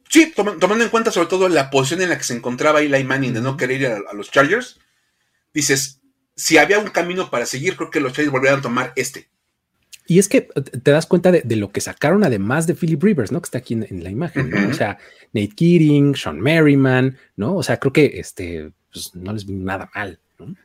Sí, 0.09 0.31
tomando 0.35 0.83
en 0.83 0.89
cuenta 0.89 1.11
sobre 1.11 1.27
todo 1.27 1.49
la 1.49 1.69
posición 1.69 2.01
en 2.01 2.09
la 2.09 2.17
que 2.17 2.23
se 2.23 2.35
encontraba 2.35 2.81
Eli 2.81 3.03
Manning 3.03 3.33
de 3.33 3.41
no 3.41 3.57
querer 3.57 3.81
ir 3.81 3.87
a, 3.87 4.13
los 4.13 4.31
Chargers, 4.31 4.79
dices, 5.55 6.01
si 6.35 6.57
había 6.59 6.77
un 6.77 6.89
camino 6.89 7.31
para 7.31 7.47
seguir, 7.47 7.75
creo 7.75 7.89
que 7.89 7.99
los 7.99 8.13
Chargers 8.13 8.31
volverían 8.31 8.59
a 8.59 8.61
tomar 8.61 8.93
este. 8.95 9.29
Y 10.05 10.19
es 10.19 10.27
que 10.27 10.41
te 10.41 10.91
das 10.91 11.07
cuenta 11.07 11.31
de, 11.31 11.55
lo 11.55 11.71
que 11.71 11.81
sacaron 11.81 12.23
además 12.23 12.67
de 12.67 12.75
Philip 12.75 13.01
Rivers, 13.01 13.31
¿no? 13.31 13.41
Que 13.41 13.47
está 13.47 13.57
aquí 13.57 13.73
en, 13.73 14.03
la 14.03 14.11
imagen, 14.11 14.51
¿no? 14.51 14.69
O 14.69 14.73
sea, 14.73 14.99
Nate 15.33 15.55
Keating, 15.55 16.15
Sean 16.15 16.39
Merriman, 16.39 17.17
¿no? 17.35 17.55
O 17.55 17.63
sea, 17.63 17.79
creo 17.79 17.91
que 17.91 18.19
este, 18.19 18.71
pues, 18.93 19.15
no 19.15 19.33
les 19.33 19.47
vi 19.47 19.53
nada 19.53 19.89
mal, 19.95 20.19
¿no? 20.37 20.55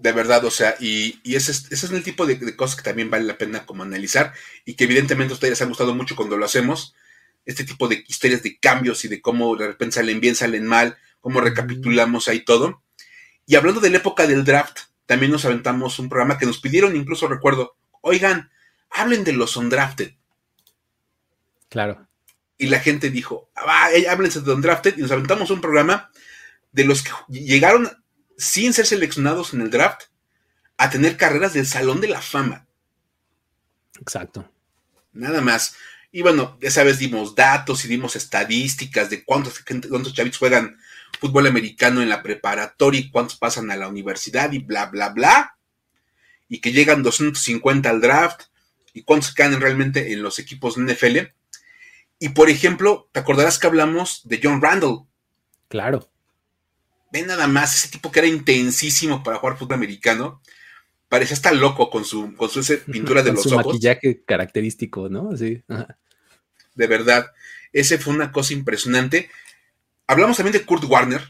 De 0.00 0.12
verdad, 0.12 0.44
o 0.44 0.50
sea, 0.50 0.74
y, 0.80 1.20
ese, 1.24 1.52
es, 1.52 1.84
el 1.84 2.02
tipo 2.02 2.26
de, 2.26 2.34
de, 2.34 2.56
cosas 2.56 2.76
que 2.76 2.82
también 2.82 3.08
vale 3.08 3.24
la 3.24 3.38
pena 3.38 3.64
como 3.64 3.84
analizar 3.84 4.32
y 4.64 4.74
que 4.74 4.84
evidentemente 4.84 5.32
a 5.32 5.34
ustedes 5.34 5.52
les 5.52 5.62
han 5.62 5.68
gustado 5.68 5.94
mucho 5.94 6.16
cuando 6.16 6.36
lo 6.36 6.44
hacemos 6.44 6.94
este 7.44 7.64
tipo 7.64 7.86
de 7.86 8.04
historias 8.08 8.42
de 8.42 8.58
cambios 8.58 9.04
y 9.04 9.08
de 9.08 9.22
cómo 9.22 9.56
de 9.56 9.68
repente 9.68 9.94
salen 9.94 10.20
bien, 10.20 10.34
salen 10.34 10.66
mal, 10.66 10.98
cómo 11.20 11.40
recapitulamos 11.40 12.28
ahí 12.28 12.44
todo. 12.44 12.82
Y 13.46 13.54
hablando 13.54 13.80
de 13.80 13.90
la 13.90 13.98
época 13.98 14.26
del 14.26 14.44
draft, 14.44 14.80
también 15.06 15.32
nos 15.32 15.44
aventamos 15.44 15.98
un 15.98 16.08
programa 16.08 16.36
que 16.36 16.46
nos 16.46 16.58
pidieron, 16.58 16.96
incluso 16.96 17.28
recuerdo, 17.28 17.76
oigan, 18.00 18.50
hablen 18.90 19.24
de 19.24 19.32
los 19.32 19.56
undrafted. 19.56 20.12
Claro. 21.68 22.06
Y 22.58 22.66
la 22.68 22.80
gente 22.80 23.10
dijo, 23.10 23.50
ah, 23.54 23.88
háblense 24.08 24.40
de 24.40 24.52
Undrafted 24.52 24.96
y 24.96 25.02
nos 25.02 25.10
aventamos 25.10 25.50
un 25.50 25.60
programa 25.60 26.10
de 26.72 26.84
los 26.84 27.02
que 27.02 27.10
llegaron 27.28 27.90
sin 28.38 28.72
ser 28.72 28.86
seleccionados 28.86 29.52
en 29.52 29.60
el 29.60 29.70
draft 29.70 30.04
a 30.78 30.90
tener 30.90 31.16
carreras 31.16 31.52
del 31.52 31.66
Salón 31.66 32.00
de 32.00 32.08
la 32.08 32.22
Fama. 32.22 32.66
Exacto. 34.00 34.50
Nada 35.12 35.40
más. 35.40 35.76
Y 36.12 36.22
bueno, 36.22 36.56
ya 36.60 36.70
sabes, 36.70 36.98
dimos 36.98 37.34
datos 37.34 37.84
y 37.84 37.88
dimos 37.88 38.16
estadísticas 38.16 39.10
de 39.10 39.24
cuántos, 39.24 39.62
cuántos 39.88 40.14
chavitos 40.14 40.38
juegan 40.38 40.78
fútbol 41.18 41.46
americano 41.46 42.02
en 42.02 42.08
la 42.08 42.22
preparatoria 42.22 43.00
y 43.00 43.10
cuántos 43.10 43.36
pasan 43.36 43.70
a 43.70 43.76
la 43.76 43.88
universidad 43.88 44.52
y 44.52 44.58
bla, 44.58 44.86
bla, 44.86 45.10
bla. 45.10 45.56
Y 46.48 46.60
que 46.60 46.72
llegan 46.72 47.02
250 47.02 47.88
al 47.90 48.00
draft 48.00 48.42
y 48.92 49.02
cuántos 49.02 49.34
quedan 49.34 49.60
realmente 49.60 50.12
en 50.12 50.22
los 50.22 50.38
equipos 50.38 50.78
NFL. 50.78 51.18
Y 52.18 52.30
por 52.30 52.48
ejemplo, 52.48 53.08
¿te 53.12 53.20
acordarás 53.20 53.58
que 53.58 53.66
hablamos 53.66 54.22
de 54.24 54.40
John 54.42 54.62
Randall? 54.62 55.04
Claro. 55.68 56.08
Ve 57.12 57.22
nada 57.22 57.46
más, 57.46 57.74
ese 57.74 57.88
tipo 57.88 58.10
que 58.10 58.20
era 58.20 58.28
intensísimo 58.28 59.22
para 59.22 59.38
jugar 59.38 59.58
fútbol 59.58 59.74
americano. 59.74 60.40
Parecía 61.08 61.34
estar 61.34 61.54
loco 61.54 61.90
con 61.90 62.04
su, 62.04 62.34
con 62.36 62.48
su 62.48 62.60
pintura 62.90 63.22
de 63.22 63.30
con 63.30 63.36
los 63.36 63.44
su 63.44 63.54
ojos. 63.54 63.66
maquillaje 63.66 64.22
característico, 64.24 65.08
¿no? 65.08 65.36
Sí. 65.36 65.62
De 66.74 66.86
verdad. 66.86 67.32
Ese 67.72 67.98
fue 67.98 68.14
una 68.14 68.32
cosa 68.32 68.54
impresionante. 68.54 69.28
Hablamos 70.06 70.36
también 70.36 70.52
de 70.52 70.64
Kurt 70.64 70.84
Warner. 70.84 71.20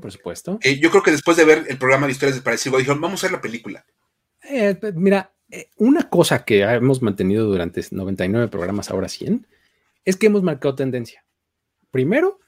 Por 0.00 0.12
supuesto. 0.12 0.58
Eh, 0.62 0.78
yo 0.78 0.90
creo 0.90 1.02
que 1.02 1.10
después 1.10 1.36
de 1.36 1.44
ver 1.44 1.64
el 1.68 1.78
programa 1.78 2.06
de 2.06 2.12
historias 2.12 2.36
de 2.36 2.42
Parecido, 2.42 2.76
dijeron, 2.78 3.00
vamos 3.00 3.22
a 3.22 3.26
ver 3.26 3.32
la 3.32 3.40
película. 3.40 3.86
Eh, 4.48 4.78
mira, 4.94 5.32
eh, 5.50 5.70
una 5.76 6.08
cosa 6.10 6.44
que 6.44 6.60
hemos 6.62 7.00
mantenido 7.00 7.46
durante 7.46 7.82
99 7.90 8.48
programas, 8.48 8.90
ahora 8.90 9.08
100, 9.08 9.46
es 10.04 10.16
que 10.16 10.26
hemos 10.26 10.42
marcado 10.42 10.74
tendencia. 10.74 11.24
Primero, 11.90 12.38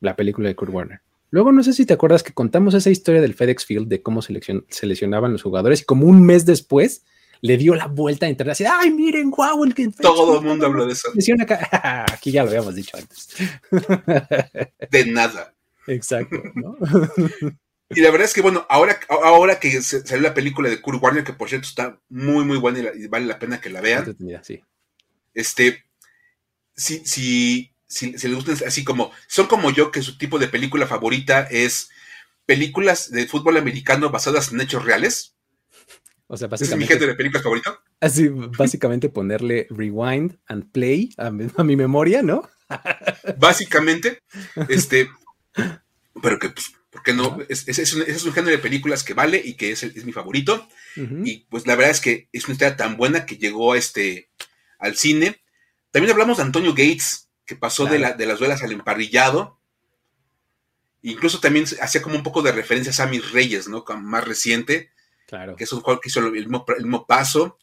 la 0.00 0.16
película 0.16 0.48
de 0.48 0.56
Kurt 0.56 0.72
Warner. 0.72 1.00
Luego, 1.30 1.52
no 1.52 1.62
sé 1.62 1.72
si 1.72 1.86
te 1.86 1.94
acuerdas 1.94 2.22
que 2.22 2.32
contamos 2.32 2.74
esa 2.74 2.90
historia 2.90 3.20
del 3.20 3.34
FedEx 3.34 3.64
Field 3.64 3.88
de 3.88 4.02
cómo 4.02 4.20
seleccion- 4.22 4.64
seleccionaban 4.68 5.32
los 5.32 5.42
jugadores 5.42 5.82
y 5.82 5.84
como 5.84 6.06
un 6.06 6.24
mes 6.24 6.46
después 6.46 7.04
le 7.40 7.56
dio 7.56 7.74
la 7.74 7.86
vuelta 7.86 8.26
a 8.26 8.28
internet 8.28 8.52
así, 8.52 8.64
ay, 8.64 8.90
miren, 8.90 9.30
guau, 9.30 9.64
el 9.64 9.74
que 9.74 9.88
Todo 9.88 10.38
el 10.40 10.44
mundo 10.46 10.66
habló 10.66 10.86
de 10.86 10.92
eso. 10.92 11.08
selecciona 11.10 11.44
acá". 11.44 12.04
Aquí 12.12 12.30
ya 12.32 12.42
lo 12.42 12.48
habíamos 12.50 12.74
dicho 12.74 12.96
antes. 12.96 13.28
De 14.90 15.06
nada. 15.06 15.54
Exacto, 15.86 16.36
¿no? 16.54 16.76
Y 17.88 18.00
la 18.00 18.10
verdad 18.10 18.24
es 18.24 18.34
que, 18.34 18.40
bueno, 18.40 18.66
ahora, 18.68 18.98
ahora 19.08 19.60
que 19.60 19.80
salió 19.80 20.18
la 20.20 20.34
película 20.34 20.68
de 20.68 20.80
Kurt 20.80 21.00
Warner, 21.00 21.22
que 21.22 21.32
por 21.32 21.48
cierto 21.48 21.68
está 21.68 22.00
muy, 22.08 22.44
muy 22.44 22.56
buena 22.58 22.80
y, 22.80 22.82
la- 22.82 22.94
y 22.96 23.06
vale 23.06 23.26
la 23.26 23.38
pena 23.38 23.60
que 23.60 23.70
la 23.70 23.80
vean, 23.80 24.16
sí. 24.42 24.60
este, 25.34 25.84
si, 26.74 27.06
si, 27.06 27.72
si, 27.86 28.18
si 28.18 28.26
les 28.26 28.34
gustan 28.44 28.56
así 28.66 28.82
como, 28.82 29.12
son 29.28 29.46
como 29.46 29.70
yo, 29.70 29.92
que 29.92 30.02
su 30.02 30.18
tipo 30.18 30.40
de 30.40 30.48
película 30.48 30.88
favorita 30.88 31.42
es 31.48 31.88
películas 32.44 33.12
de 33.12 33.28
fútbol 33.28 33.56
americano 33.56 34.10
basadas 34.10 34.50
en 34.52 34.60
hechos 34.62 34.84
reales. 34.84 35.35
O 36.28 36.36
sea, 36.36 36.48
es 36.52 36.76
mi 36.76 36.86
de 36.86 37.14
películas 37.14 37.42
favorito. 37.42 37.80
así, 38.00 38.28
básicamente 38.28 39.08
ponerle 39.08 39.66
rewind 39.70 40.38
and 40.48 40.70
play 40.72 41.10
a 41.18 41.30
mi, 41.30 41.46
a 41.56 41.62
mi 41.64 41.76
memoria, 41.76 42.22
¿no? 42.22 42.48
Básicamente, 43.38 44.18
este, 44.68 45.08
pero 46.22 46.38
que, 46.38 46.50
pues, 46.50 46.72
¿por 46.90 47.02
qué 47.04 47.12
no? 47.12 47.26
Ajá. 47.26 47.42
Es, 47.48 47.68
es- 47.68 47.78
es 47.78 47.92
un, 47.94 48.02
ese 48.02 48.12
es 48.12 48.24
un 48.24 48.32
género 48.32 48.50
de 48.56 48.62
películas 48.62 49.04
que 49.04 49.14
vale 49.14 49.40
y 49.44 49.54
que 49.54 49.70
es, 49.72 49.82
el- 49.84 50.04
mi 50.04 50.12
favorito. 50.12 50.68
Y 51.24 51.40
pues 51.50 51.66
la 51.66 51.76
verdad 51.76 51.90
es 51.90 52.00
que 52.00 52.30
es 52.32 52.46
una 52.46 52.52
historia 52.54 52.74
tan 52.76 52.96
buena 52.96 53.26
que 53.26 53.36
llegó 53.36 53.74
a 53.74 53.76
este, 53.78 54.30
al 54.78 54.96
cine. 54.96 55.42
También 55.90 56.10
hablamos 56.10 56.38
de 56.38 56.42
Antonio 56.44 56.70
Gates, 56.70 57.28
que 57.44 57.54
pasó 57.54 57.84
de, 57.84 57.98
la, 57.98 58.12
de 58.14 58.24
las 58.24 58.38
duelas 58.38 58.62
al 58.62 58.72
emparrillado. 58.72 59.60
Incluso 61.02 61.38
también 61.38 61.66
hacía 61.82 62.00
como 62.02 62.16
un 62.16 62.22
poco 62.22 62.40
de 62.40 62.50
referencia 62.52 62.90
a 62.90 62.94
Sammy 62.94 63.18
Reyes, 63.18 63.68
¿no? 63.68 63.84
Más 64.00 64.24
reciente, 64.26 64.90
Claro. 65.26 65.56
que 65.56 65.64
es 65.64 65.72
un 65.72 65.80
juego 65.80 66.00
que 66.00 66.08
hizo 66.08 66.20
el 66.20 66.30
mismo, 66.30 66.64
el 66.68 66.84
mismo 66.84 67.06
paso. 67.06 67.58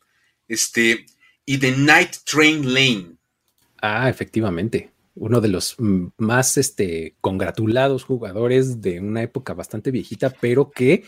Este, 0.47 1.05
y 1.45 1.57
The 1.57 1.72
Night 1.78 2.18
Train 2.26 2.74
Lane. 2.74 3.16
Ah, 3.82 4.09
efectivamente. 4.09 4.91
Uno 5.16 5.41
de 5.41 5.47
los 5.47 5.76
mm, 5.78 6.07
más 6.18 6.57
este, 6.57 7.16
congratulados 7.22 8.03
jugadores 8.03 8.82
de 8.82 8.99
una 8.99 9.22
época 9.22 9.53
bastante 9.53 9.91
viejita, 9.91 10.30
pero 10.30 10.72
que 10.72 11.03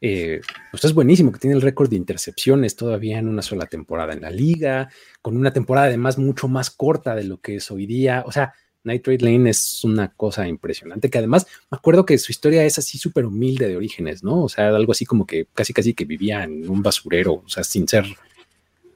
eh, 0.00 0.40
pues 0.70 0.84
es 0.84 0.92
buenísimo, 0.92 1.32
que 1.32 1.38
tiene 1.38 1.56
el 1.56 1.62
récord 1.62 1.88
de 1.88 1.96
intercepciones 1.96 2.76
todavía 2.76 3.18
en 3.18 3.28
una 3.28 3.42
sola 3.42 3.66
temporada 3.66 4.12
en 4.12 4.20
la 4.20 4.30
liga, 4.30 4.90
con 5.22 5.36
una 5.36 5.52
temporada 5.52 5.86
además 5.86 6.18
mucho 6.18 6.48
más 6.48 6.70
corta 6.70 7.14
de 7.14 7.24
lo 7.24 7.40
que 7.40 7.56
es 7.56 7.70
hoy 7.70 7.86
día. 7.86 8.22
O 8.26 8.32
sea, 8.32 8.52
Night 8.86 9.02
Trade 9.02 9.18
Lane 9.20 9.50
es 9.50 9.82
una 9.84 10.12
cosa 10.12 10.46
impresionante, 10.46 11.10
que 11.10 11.18
además 11.18 11.46
me 11.70 11.76
acuerdo 11.76 12.06
que 12.06 12.16
su 12.18 12.30
historia 12.30 12.64
es 12.64 12.78
así 12.78 12.98
súper 12.98 13.26
humilde 13.26 13.66
de 13.66 13.76
orígenes, 13.76 14.22
¿no? 14.22 14.44
O 14.44 14.48
sea, 14.48 14.68
algo 14.68 14.92
así 14.92 15.04
como 15.04 15.26
que 15.26 15.46
casi 15.52 15.72
casi 15.72 15.92
que 15.92 16.04
vivía 16.04 16.44
en 16.44 16.70
un 16.70 16.82
basurero, 16.82 17.42
o 17.44 17.48
sea, 17.48 17.64
sin 17.64 17.88
ser, 17.88 18.04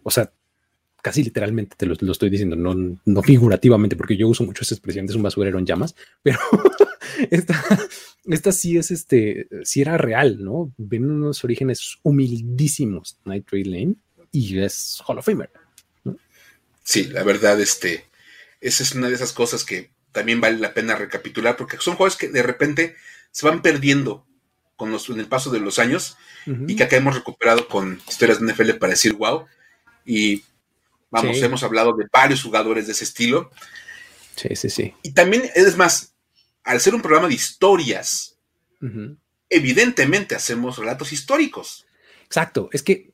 o 0.05 0.11
sea, 0.11 0.32
casi 1.03 1.24
literalmente 1.24 1.74
te 1.76 1.86
lo, 1.86 1.97
lo 1.99 2.12
estoy 2.12 2.30
diciendo, 2.30 2.55
no, 2.55 2.99
no 3.05 3.22
figurativamente, 3.22 3.97
porque 3.97 4.16
yo 4.16 4.28
uso 4.28 4.45
mucho 4.45 4.62
esa 4.62 4.74
expresión 4.74 5.07
es 5.07 5.14
un 5.16 5.22
basurero 5.22 5.59
en 5.59 5.66
llamas, 5.66 5.97
pero 6.22 6.38
esta, 7.30 7.61
esta 8.26 8.53
sí 8.53 8.78
es 8.78 8.93
este, 8.93 9.49
sí 9.64 9.80
era 9.80 9.99
real, 9.99 10.43
¿no? 10.43 10.72
Ven 10.78 11.11
unos 11.11 11.43
orígenes 11.43 11.99
humildísimos, 12.03 13.18
Night 13.24 13.47
Trade 13.49 13.66
Lane, 13.66 13.95
y 14.30 14.59
es 14.61 15.03
Hall 15.05 15.18
of 15.18 15.26
Famer. 15.26 15.51
Sí, 16.84 17.05
la 17.05 17.24
verdad, 17.24 17.61
este, 17.61 18.05
esa 18.61 18.83
es 18.83 18.93
una 18.95 19.09
de 19.09 19.15
esas 19.15 19.33
cosas 19.33 19.65
que 19.65 19.93
también 20.13 20.41
vale 20.41 20.59
la 20.59 20.75
pena 20.75 20.97
recapitular, 20.97 21.57
porque 21.57 21.77
son 21.79 21.97
juegos 21.97 22.17
que 22.17 22.29
de 22.29 22.43
repente 22.43 22.97
se 23.31 23.47
van 23.47 23.63
perdiendo 23.63 24.27
con 24.77 24.91
los, 24.91 25.09
en 25.11 25.21
el 25.21 25.27
paso 25.27 25.51
de 25.51 25.61
los 25.61 25.79
años 25.79 26.17
y 26.47 26.75
que 26.75 26.85
acá 26.85 26.97
hemos 26.97 27.15
recuperado 27.15 27.69
con 27.69 28.01
historias 28.09 28.41
de 28.41 28.53
NFL 28.53 28.73
para 28.79 28.93
decir 28.93 29.13
wow. 29.13 29.47
Y 30.07 30.43
vamos, 31.11 31.39
Sí. 31.39 31.45
hemos 31.45 31.63
hablado 31.63 31.93
de 31.93 32.07
varios 32.13 32.43
jugadores 32.43 32.87
de 32.87 32.93
ese 32.93 33.05
estilo. 33.05 33.51
Sí, 34.37 34.57
sí, 34.57 34.71
sí. 34.71 34.95
Y 35.03 35.13
también, 35.13 35.51
es 35.55 35.77
más, 35.77 36.15
al 36.65 36.81
ser 36.81 36.95
un 36.95 37.03
programa 37.03 37.29
de 37.29 37.35
historias, 37.35 38.39
evidentemente 39.49 40.35
hacemos 40.35 40.79
relatos 40.79 41.13
históricos. 41.13 41.87
Exacto, 42.25 42.69
es 42.73 42.83
que 42.83 43.13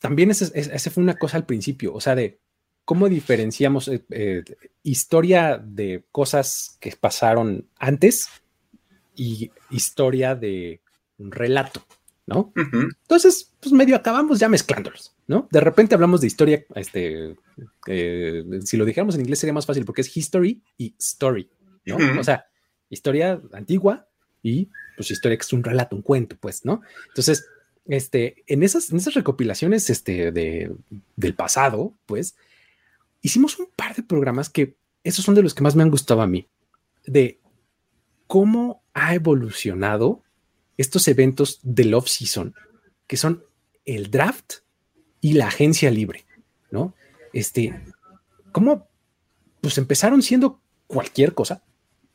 también 0.00 0.30
esa 0.30 0.90
fue 0.90 1.02
una 1.02 1.18
cosa 1.18 1.36
al 1.36 1.46
principio, 1.46 1.92
o 1.94 2.00
sea, 2.00 2.14
de 2.14 2.38
cómo 2.88 3.10
diferenciamos 3.10 3.86
eh, 3.88 4.02
eh, 4.08 4.42
historia 4.82 5.62
de 5.62 6.04
cosas 6.10 6.78
que 6.80 6.96
pasaron 6.98 7.68
antes 7.78 8.28
y 9.14 9.50
historia 9.68 10.34
de 10.34 10.80
un 11.18 11.30
relato, 11.30 11.84
¿no? 12.24 12.50
Ujú. 12.56 12.88
Entonces, 13.02 13.52
pues 13.60 13.74
medio 13.74 13.94
acabamos 13.94 14.38
ya 14.38 14.48
mezclándolos, 14.48 15.14
¿no? 15.26 15.48
De 15.50 15.60
repente 15.60 15.94
hablamos 15.94 16.22
de 16.22 16.28
historia, 16.28 16.64
este, 16.76 17.36
eh, 17.86 18.42
si 18.64 18.78
lo 18.78 18.86
dijéramos 18.86 19.16
en 19.16 19.20
inglés 19.20 19.40
sería 19.40 19.52
más 19.52 19.66
fácil 19.66 19.84
porque 19.84 20.00
es 20.00 20.16
history 20.16 20.62
y 20.78 20.94
story, 20.98 21.46
¿no? 21.84 21.96
Ujú. 21.96 22.20
O 22.20 22.24
sea, 22.24 22.46
historia 22.88 23.38
antigua 23.52 24.08
y 24.42 24.70
pues 24.96 25.10
historia 25.10 25.36
que 25.36 25.42
es 25.42 25.52
un 25.52 25.62
relato, 25.62 25.94
un 25.94 26.00
cuento, 26.00 26.38
pues, 26.40 26.64
¿no? 26.64 26.80
Entonces, 27.08 27.44
este, 27.84 28.44
en 28.46 28.62
esas, 28.62 28.88
en 28.88 28.96
esas 28.96 29.12
recopilaciones 29.12 29.90
este, 29.90 30.32
de, 30.32 30.74
del 31.16 31.34
pasado, 31.34 31.92
pues, 32.06 32.34
hicimos 33.20 33.58
un 33.58 33.68
par 33.74 33.94
de 33.94 34.02
programas 34.02 34.48
que 34.48 34.76
esos 35.04 35.24
son 35.24 35.34
de 35.34 35.42
los 35.42 35.54
que 35.54 35.62
más 35.62 35.76
me 35.76 35.82
han 35.82 35.90
gustado 35.90 36.22
a 36.22 36.26
mí, 36.26 36.48
de 37.06 37.40
cómo 38.26 38.82
ha 38.92 39.14
evolucionado 39.14 40.22
estos 40.76 41.08
eventos 41.08 41.60
del 41.62 41.94
off-season, 41.94 42.54
que 43.06 43.16
son 43.16 43.44
el 43.84 44.10
draft 44.10 44.56
y 45.20 45.32
la 45.32 45.48
agencia 45.48 45.90
libre, 45.90 46.24
¿no? 46.70 46.94
Este, 47.32 47.82
cómo 48.52 48.88
pues 49.60 49.78
empezaron 49.78 50.22
siendo 50.22 50.60
cualquier 50.86 51.34
cosa, 51.34 51.64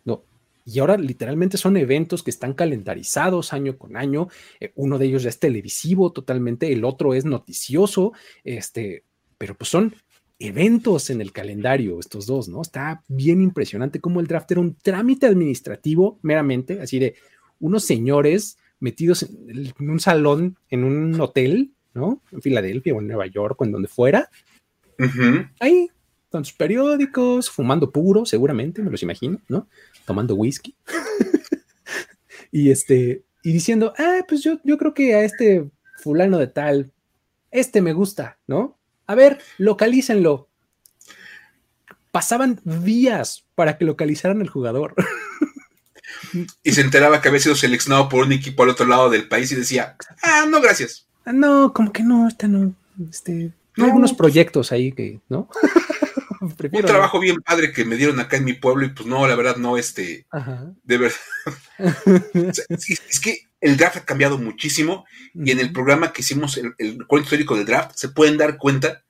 ¿no? 0.06 0.24
Y 0.66 0.80
ahora 0.80 0.98
literalmente 0.98 1.58
son 1.58 1.76
eventos 1.78 2.24
que 2.24 2.32
están 2.32 2.54
calendarizados 2.54 3.52
año 3.52 3.78
con 3.78 3.98
año. 3.98 4.30
Eh, 4.60 4.72
uno 4.76 4.98
de 4.98 5.08
ellos 5.08 5.24
ya 5.24 5.30
es 5.30 5.40
televisivo 5.40 6.14
totalmente, 6.14 6.72
el 6.72 6.86
otro 6.86 7.14
es 7.14 7.26
noticioso, 7.26 8.14
este, 8.44 9.04
pero 9.38 9.56
pues 9.58 9.70
son 9.70 9.96
eventos 10.44 11.10
en 11.10 11.22
el 11.22 11.32
calendario, 11.32 12.00
estos 12.00 12.26
dos, 12.26 12.50
¿no? 12.50 12.62
Está 12.62 13.02
bien 13.08 13.42
impresionante 13.42 14.02
cómo 14.02 14.20
el 14.20 14.28
draft 14.28 14.52
era 14.52 14.60
un 14.60 14.76
trámite 14.76 15.26
administrativo 15.26 16.20
meramente, 16.22 16.82
así 16.82 17.00
de 17.00 17.16
unos 17.62 17.86
señores 17.86 18.58
metidos 18.82 19.24
en, 19.24 19.90
un 19.90 20.00
salón, 20.02 20.58
en 20.70 20.84
un 20.84 21.20
hotel, 21.22 21.72
¿no? 21.94 22.22
En 22.32 22.42
Filadelfia 22.42 22.94
o 22.94 23.00
en 23.00 23.08
Nueva 23.08 23.26
York 23.28 23.62
o 23.62 23.64
en 23.64 23.72
donde 23.72 23.88
fuera, 23.88 24.30
ahí 25.60 25.90
con 26.30 26.44
sus 26.44 26.56
periódicos, 26.56 27.50
fumando 27.50 27.92
puro, 27.92 28.26
seguramente, 28.26 28.82
me 28.82 28.92
los 28.92 29.02
imagino, 29.02 29.40
¿no? 29.48 29.68
Tomando 30.06 30.36
whisky. 30.36 30.76
y 32.52 32.70
este, 32.70 33.24
y 33.44 33.54
diciendo, 33.54 33.94
ah, 33.98 34.26
pues 34.28 34.44
yo, 34.44 34.60
yo 34.66 34.78
creo 34.78 34.94
que 34.94 35.16
a 35.16 35.24
este 35.24 35.70
fulano 36.00 36.38
de 36.38 36.48
tal, 36.48 36.92
este 37.50 37.82
me 37.82 37.94
gusta, 37.94 38.40
¿no? 38.46 38.78
A 39.08 39.16
ver, 39.16 39.40
localícenlo. 39.58 40.50
pasaban 42.12 42.62
días 42.64 43.46
para 43.56 43.78
que 43.78 43.86
localizaran 43.86 44.42
el 44.42 44.50
jugador. 44.50 44.96
Y 46.64 46.72
se 46.72 46.82
enteraba 46.82 47.22
que 47.22 47.28
había 47.28 47.40
sido 47.40 47.56
seleccionado 47.56 48.10
por 48.10 48.24
un 48.26 48.32
equipo 48.32 48.64
al 48.64 48.70
otro 48.70 48.86
lado 48.86 49.10
del 49.10 49.28
país 49.28 49.52
y 49.52 49.56
decía, 49.56 49.96
ah, 50.24 50.46
no, 50.50 50.62
gracias. 50.62 51.08
Ah, 51.26 51.34
no, 51.34 51.74
como 51.74 51.92
que 51.92 52.04
no, 52.04 52.28
esta 52.28 52.48
no. 52.48 52.74
Este, 53.10 53.52
hay 53.78 53.84
algunos 53.84 54.14
proyectos 54.14 54.72
ahí 54.72 54.92
que, 54.92 55.20
¿no? 55.30 55.50
un 56.72 56.86
trabajo 56.86 57.20
bien 57.20 57.38
padre 57.42 57.72
que 57.72 57.86
me 57.86 57.96
dieron 57.96 58.20
acá 58.20 58.38
en 58.38 58.46
mi 58.46 58.54
pueblo 58.54 58.86
y 58.86 58.90
pues 58.90 59.08
no, 59.08 59.26
la 59.28 59.36
verdad 59.36 59.58
no, 59.58 59.78
este, 59.78 60.26
de 60.84 60.98
verdad. 60.98 61.18
es, 62.70 63.20
que 63.20 63.48
el 63.64 63.78
draft 63.78 63.98
ha 63.98 64.06
cambiado 64.06 64.38
muchísimo 64.38 65.06
y 65.34 65.52
en 65.52 65.60
el 65.60 65.72
programa 65.72 66.14
que 66.14 66.22
hicimos, 66.22 66.58
el, 66.58 66.74
el 66.78 67.08
cuento 67.08 67.28
histórico 67.28 67.56
del 67.56 67.66
draft, 67.66 67.96
se 67.96 68.10
pueden 68.10 68.38
dar 68.38 68.58
cuenta 68.58 69.04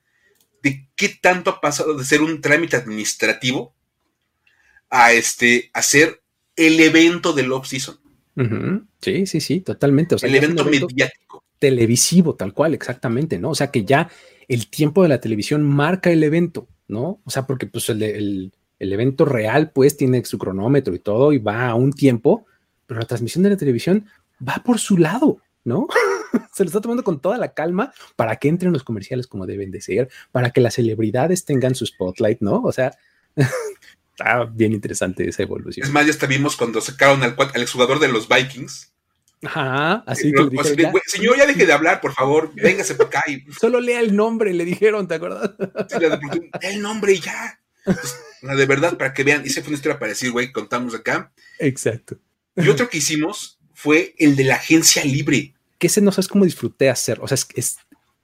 de 0.62 0.88
qué 0.96 1.10
tanto 1.22 1.50
ha 1.50 1.60
pasado 1.62 1.98
de 1.98 2.06
ser 2.06 2.22
un 2.22 2.40
trámite 2.40 2.78
administrativo 2.78 3.76
a 4.90 5.12
este, 5.12 5.70
a 5.74 5.82
ser 5.82 6.22
el 6.56 6.80
evento 6.80 7.34
del 7.34 7.52
off-season. 7.52 7.98
Sí, 9.02 9.26
sí, 9.26 9.42
sí, 9.42 9.60
totalmente. 9.60 10.16
el 10.22 10.36
evento, 10.36 10.64
mediático. 10.66 11.44
Televisivo, 11.60 12.36
tal 12.36 12.54
cual, 12.54 12.74
exactamente, 12.74 13.40
¿no? 13.40 13.52
O 13.52 13.56
sea 13.56 13.72
que 13.72 13.86
ya 13.86 14.10
el 14.48 14.68
tiempo 14.68 15.04
de 15.04 15.10
la 15.10 15.20
televisión 15.20 15.64
marca 15.64 16.12
el 16.12 16.24
evento, 16.24 16.68
¿no? 16.88 17.20
O 17.24 17.30
sea, 17.30 17.48
porque 17.48 17.68
pues 17.68 17.90
el, 17.90 18.52
evento 18.80 19.26
real 19.26 19.72
pues 19.72 19.98
tiene 19.98 20.24
su 20.26 20.38
cronómetro 20.38 20.94
y 20.94 21.00
todo 21.00 21.34
y 21.34 21.40
va 21.40 21.70
a 21.70 21.76
un 21.76 21.94
tiempo, 21.94 22.46
pero 22.86 23.00
la 23.00 23.06
transmisión 23.06 23.44
de 23.44 23.52
la 23.52 23.58
televisión 23.58 24.06
va 24.48 24.62
por 24.64 24.80
su 24.80 24.98
lado, 24.98 25.40
¿no? 25.64 25.88
Se 26.54 26.64
lo 26.64 26.68
está 26.68 26.82
tomando 26.82 27.04
con 27.04 27.20
toda 27.22 27.38
la 27.38 27.54
calma 27.54 27.94
para 28.16 28.36
que 28.38 28.48
entren 28.48 28.74
los 28.74 28.84
comerciales 28.84 29.28
como 29.28 29.46
deben 29.46 29.72
de 29.72 29.82
ser, 29.82 30.10
para 30.32 30.52
que 30.52 30.62
las 30.62 30.76
celebridades 30.76 31.46
tengan 31.46 31.76
su 31.76 31.86
spotlight, 31.86 32.42
¿no? 32.42 32.62
O 32.62 32.72
sea, 32.72 32.98
está 33.36 34.46
bien 34.46 34.74
interesante 34.74 35.28
esa 35.28 35.44
evolución. 35.44 35.86
Es 35.86 35.92
más, 35.92 36.06
ya 36.06 36.12
hasta 36.12 36.28
vimos 36.28 36.56
cuando 36.56 36.82
sacaron 36.82 37.24
al, 37.24 37.36
al 37.38 37.62
exjugador 37.62 38.00
de 38.00 38.10
los 38.10 38.28
Vikings. 38.28 38.94
Ajá, 39.46 40.04
así 40.08 40.32
que 40.32 40.44
le 40.44 40.82
ya. 40.82 40.94
Señor, 41.06 41.38
ya 41.38 41.46
deje 41.46 41.66
de 41.66 41.74
hablar, 41.74 42.00
por 42.00 42.14
favor, 42.14 42.54
véngase 42.56 42.96
para 42.96 43.10
acá. 43.10 43.24
Solo 43.60 43.82
lea 43.82 44.00
el 44.00 44.16
nombre, 44.16 44.54
le 44.54 44.64
dijeron, 44.64 45.08
¿te 45.08 45.16
acuerdas? 45.16 45.52
Sí, 45.90 45.98
el 46.62 46.82
nombre 46.82 47.20
ya. 47.20 47.60
la 48.42 48.56
de 48.56 48.66
verdad, 48.66 48.98
para 48.98 49.14
que 49.14 49.24
vean, 49.24 49.44
ese 49.46 49.62
fue 49.62 49.70
una 49.70 49.76
historia 49.76 50.00
para 50.00 50.10
decir, 50.10 50.32
güey, 50.32 50.52
contamos 50.54 50.96
acá. 50.96 51.34
Exacto. 51.60 52.18
Y 52.56 52.70
otro 52.70 52.88
que 52.88 53.00
hicimos 53.00 53.60
fue 53.84 54.16
el 54.18 54.38
de 54.38 54.46
la 54.46 54.56
agencia 54.56 55.04
libre. 55.04 55.54
Que 55.78 55.88
ese 55.88 56.00
no 56.00 56.14
sabes 56.14 56.30
cómo 56.30 56.46
disfruté 56.46 56.90
hacer, 56.90 57.20
o 57.22 57.28
sea, 57.28 57.38
es 57.56 57.78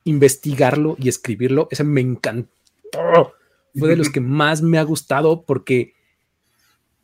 investigarlo 0.06 0.96
y 0.98 1.10
escribirlo, 1.10 1.68
ese 1.70 1.84
me 1.84 2.00
encantó 2.00 3.34
fue 3.78 3.90
de 3.90 3.98
los 3.98 4.10
que 4.10 4.20
más 4.22 4.62
me 4.62 4.78
ha 4.78 4.84
gustado 4.84 5.44
porque 5.44 5.94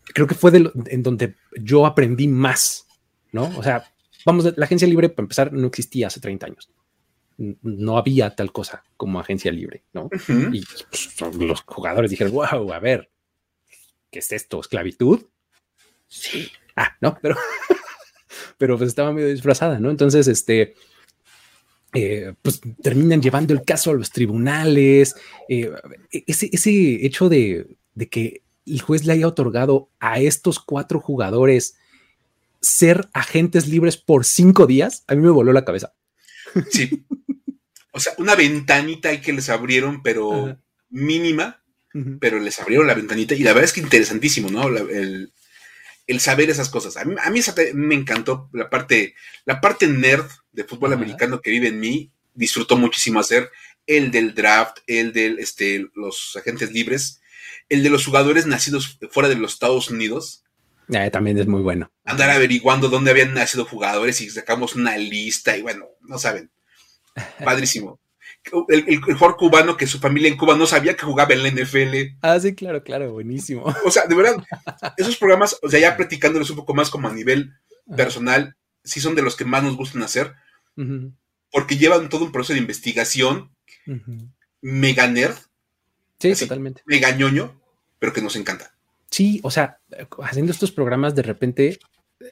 creo 0.06 0.28
que 0.28 0.36
fue 0.36 0.52
de 0.52 0.72
en 0.88 1.04
donde 1.04 1.36
yo 1.62 1.86
aprendí 1.86 2.28
más, 2.28 2.88
¿no? 3.32 3.52
O 3.58 3.64
sea, 3.64 3.92
vamos, 4.26 4.54
la 4.56 4.66
agencia 4.66 4.88
libre, 4.88 5.10
para 5.10 5.26
empezar, 5.26 5.54
no 5.54 5.68
existía 5.68 6.08
hace 6.08 6.20
30 6.20 6.46
años. 6.46 6.70
No 7.38 7.98
había 7.98 8.34
tal 8.34 8.54
cosa 8.54 8.86
como 8.96 9.20
agencia 9.20 9.52
libre, 9.52 9.84
¿no? 9.92 10.10
Y 10.30 10.64
pues, 10.66 11.22
los 11.38 11.62
jugadores 11.62 12.10
dijeron, 12.10 12.34
wow, 12.34 12.72
a 12.72 12.80
ver, 12.80 13.10
¿qué 14.10 14.20
es 14.20 14.32
esto? 14.32 14.62
¿Esclavitud? 14.62 15.26
Sí. 16.08 16.50
Ah, 16.78 16.96
no, 17.02 17.18
pero, 17.22 17.36
pero 18.58 18.78
pues 18.78 18.90
estaba 18.90 19.12
medio 19.12 19.30
disfrazada, 19.30 19.80
¿no? 19.80 19.90
Entonces, 19.90 20.28
este, 20.28 20.76
eh, 21.94 22.34
pues 22.42 22.60
terminan 22.82 23.22
llevando 23.22 23.54
el 23.54 23.64
caso 23.64 23.92
a 23.92 23.94
los 23.94 24.12
tribunales. 24.12 25.16
Eh, 25.48 25.72
ese, 26.12 26.50
ese, 26.52 27.06
hecho 27.06 27.30
de, 27.30 27.78
que 28.10 28.42
el 28.66 28.82
juez 28.82 29.06
le 29.06 29.14
haya 29.14 29.28
otorgado 29.28 29.90
a 30.00 30.20
estos 30.20 30.60
cuatro 30.60 31.00
jugadores 31.00 31.78
ser 32.62 33.08
agentes 33.14 33.68
libres 33.68 33.96
por 33.96 34.26
cinco 34.26 34.66
días, 34.66 35.04
a 35.08 35.16
mí 35.16 35.22
me 35.22 35.30
voló 35.30 35.54
la 35.54 35.66
cabeza. 35.66 35.94
Sí. 36.70 37.06
O 37.92 38.00
sea, 38.00 38.14
una 38.18 38.36
ventanita 38.36 39.10
ahí 39.10 39.22
que 39.22 39.32
les 39.32 39.50
abrieron, 39.50 40.04
pero 40.04 40.58
mínima, 40.90 41.64
pero 42.20 42.40
les 42.40 42.60
abrieron 42.60 42.88
la 42.88 42.94
ventanita 42.94 43.36
y 43.36 43.40
la 43.40 43.52
verdad 43.54 43.66
es 43.66 43.74
que 43.74 43.80
interesantísimo, 43.80 44.50
¿no? 44.50 44.68
el, 44.68 45.32
el 46.08 46.20
saber 46.20 46.50
esas 46.50 46.70
cosas. 46.70 46.98
A 46.98 47.06
mí, 47.06 47.16
a 47.22 47.30
mí 47.30 47.42
me 47.74 47.96
encantó 47.96 48.50
la 48.54 48.70
parte, 48.70 49.16
la 49.46 49.62
parte 49.62 49.88
nerd 49.88 50.28
de 50.52 50.64
fútbol 50.64 50.94
americano 50.94 51.42
que 51.42 51.52
vive 51.52 51.70
en 51.70 51.80
mí. 51.80 52.12
Disfruto 52.34 52.78
muchísimo 52.78 53.20
hacer 53.20 53.50
el 53.88 54.12
del 54.12 54.36
draft, 54.36 54.80
el 54.88 55.14
de 55.14 55.38
este, 55.40 55.88
los 55.96 56.36
agentes 56.36 56.72
libres, 56.72 57.22
el 57.70 57.84
de 57.84 57.90
los 57.90 58.06
jugadores 58.06 58.46
nacidos 58.46 59.00
fuera 59.10 59.30
de 59.30 59.36
los 59.36 59.54
Estados 59.54 59.90
Unidos. 59.90 60.44
Eh, 60.94 61.10
también 61.12 61.38
es 61.40 61.48
muy 61.48 61.62
bueno. 61.62 61.92
Andar 62.04 62.30
averiguando 62.30 62.90
dónde 62.90 63.12
habían 63.12 63.34
nacido 63.34 63.66
jugadores 63.66 64.22
y 64.22 64.30
sacamos 64.30 64.76
una 64.76 64.98
lista 64.98 65.58
y 65.58 65.62
bueno, 65.62 65.88
no 66.02 66.20
saben. 66.20 66.52
Padrísimo 67.44 68.00
el, 68.70 68.86
el, 68.88 69.02
jugador 69.02 69.38
cubano 69.38 69.78
que 69.78 69.88
su 69.88 70.00
familia 70.00 70.30
en 70.30 70.38
Cuba 70.38 70.56
no 70.56 70.66
sabía 70.66 70.96
que 70.96 71.06
jugaba 71.06 71.34
en 71.34 71.44
la 71.44 71.50
NFL. 71.50 72.18
Ah, 72.22 72.40
sí, 72.40 72.54
claro, 72.54 72.84
claro, 72.84 73.12
buenísimo. 73.12 73.64
O 73.86 73.92
sea, 73.92 74.06
de 74.06 74.16
verdad, 74.16 74.36
esos 74.98 75.18
programas, 75.18 75.58
o 75.62 75.70
sea, 75.70 75.80
ya 75.80 75.98
practicándolos 75.98 76.50
un 76.50 76.58
poco 76.58 76.74
más 76.74 76.90
como 76.90 77.08
a 77.08 77.14
nivel 77.14 77.54
personal, 77.96 78.56
sí 78.84 79.00
son 79.00 79.16
de 79.16 79.22
los 79.22 79.36
que 79.36 79.46
más 79.46 79.64
nos 79.64 79.78
gustan 79.78 80.04
hacer, 80.04 80.34
porque 81.52 81.78
llevan 81.78 82.10
todo 82.10 82.26
un 82.26 82.32
proceso 82.32 82.54
de 82.54 82.60
investigación, 82.60 83.52
mega 84.62 85.08
nerd. 85.08 85.36
Sí, 86.20 86.34
totalmente. 86.34 86.82
Mega 86.86 87.12
ñoño, 87.12 87.60
pero 88.00 88.14
que 88.14 88.22
nos 88.22 88.36
encanta. 88.36 88.74
Sí, 89.10 89.40
o 89.44 89.52
sea, 89.52 89.80
haciendo 90.24 90.52
estos 90.52 90.72
programas, 90.72 91.16
de 91.16 91.22
repente 91.22 91.80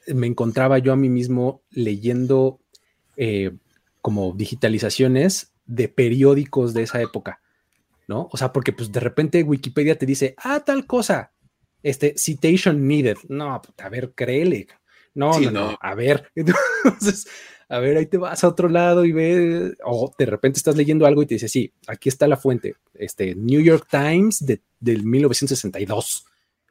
me 0.08 0.26
encontraba 0.26 0.78
yo 0.78 0.92
a 0.92 0.96
mí 0.96 1.08
mismo 1.08 1.62
leyendo 1.70 2.60
eh, 3.16 3.52
como 4.00 4.32
digitalizaciones 4.32 5.53
de 5.66 5.88
periódicos 5.88 6.74
de 6.74 6.82
esa 6.82 7.00
época, 7.00 7.40
¿no? 8.08 8.28
O 8.32 8.36
sea, 8.36 8.52
porque 8.52 8.72
pues 8.72 8.92
de 8.92 9.00
repente 9.00 9.42
Wikipedia 9.42 9.98
te 9.98 10.06
dice, 10.06 10.34
ah, 10.38 10.60
tal 10.60 10.86
cosa, 10.86 11.32
este, 11.82 12.14
citation 12.16 12.86
needed. 12.86 13.16
No, 13.28 13.60
a 13.78 13.88
ver, 13.88 14.12
créele. 14.14 14.66
No, 15.14 15.38
no, 15.38 15.50
no, 15.50 15.78
a 15.80 15.94
ver. 15.94 16.30
Entonces, 16.34 17.26
a 17.68 17.78
ver, 17.78 17.96
ahí 17.96 18.06
te 18.06 18.18
vas 18.18 18.42
a 18.42 18.48
otro 18.48 18.68
lado 18.68 19.04
y 19.04 19.12
ve, 19.12 19.74
o 19.84 20.12
de 20.18 20.26
repente 20.26 20.58
estás 20.58 20.76
leyendo 20.76 21.06
algo 21.06 21.22
y 21.22 21.26
te 21.26 21.34
dice, 21.34 21.48
sí, 21.48 21.72
aquí 21.86 22.08
está 22.08 22.26
la 22.26 22.36
fuente, 22.36 22.74
este, 22.94 23.34
New 23.34 23.60
York 23.60 23.86
Times 23.90 24.44
de, 24.44 24.60
del 24.80 25.04
1962 25.04 26.26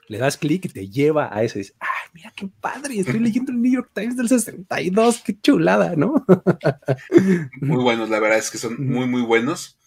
le 0.08 0.18
das 0.18 0.38
clic 0.38 0.66
y 0.66 0.70
te 0.70 0.90
lleva 0.90 1.36
a 1.36 1.44
eso. 1.44 1.58
Y 1.58 1.62
dices, 1.62 1.76
ay, 1.80 2.10
mira 2.14 2.34
qué 2.36 2.50
padre, 2.60 3.00
estoy 3.00 3.20
leyendo 3.20 3.52
el 3.52 3.62
New 3.62 3.72
York 3.72 3.92
Times 3.94 4.18
del 4.18 4.30
62, 4.30 5.22
qué 5.26 5.40
chulada, 5.42 5.96
¿no? 5.96 6.26
muy 7.62 7.84
buenos, 7.84 8.10
la 8.10 8.20
verdad 8.20 8.40
es 8.40 8.52
que 8.52 8.58
son 8.58 8.86
muy, 8.86 9.08
muy 9.08 9.22
buenos. 9.22 9.78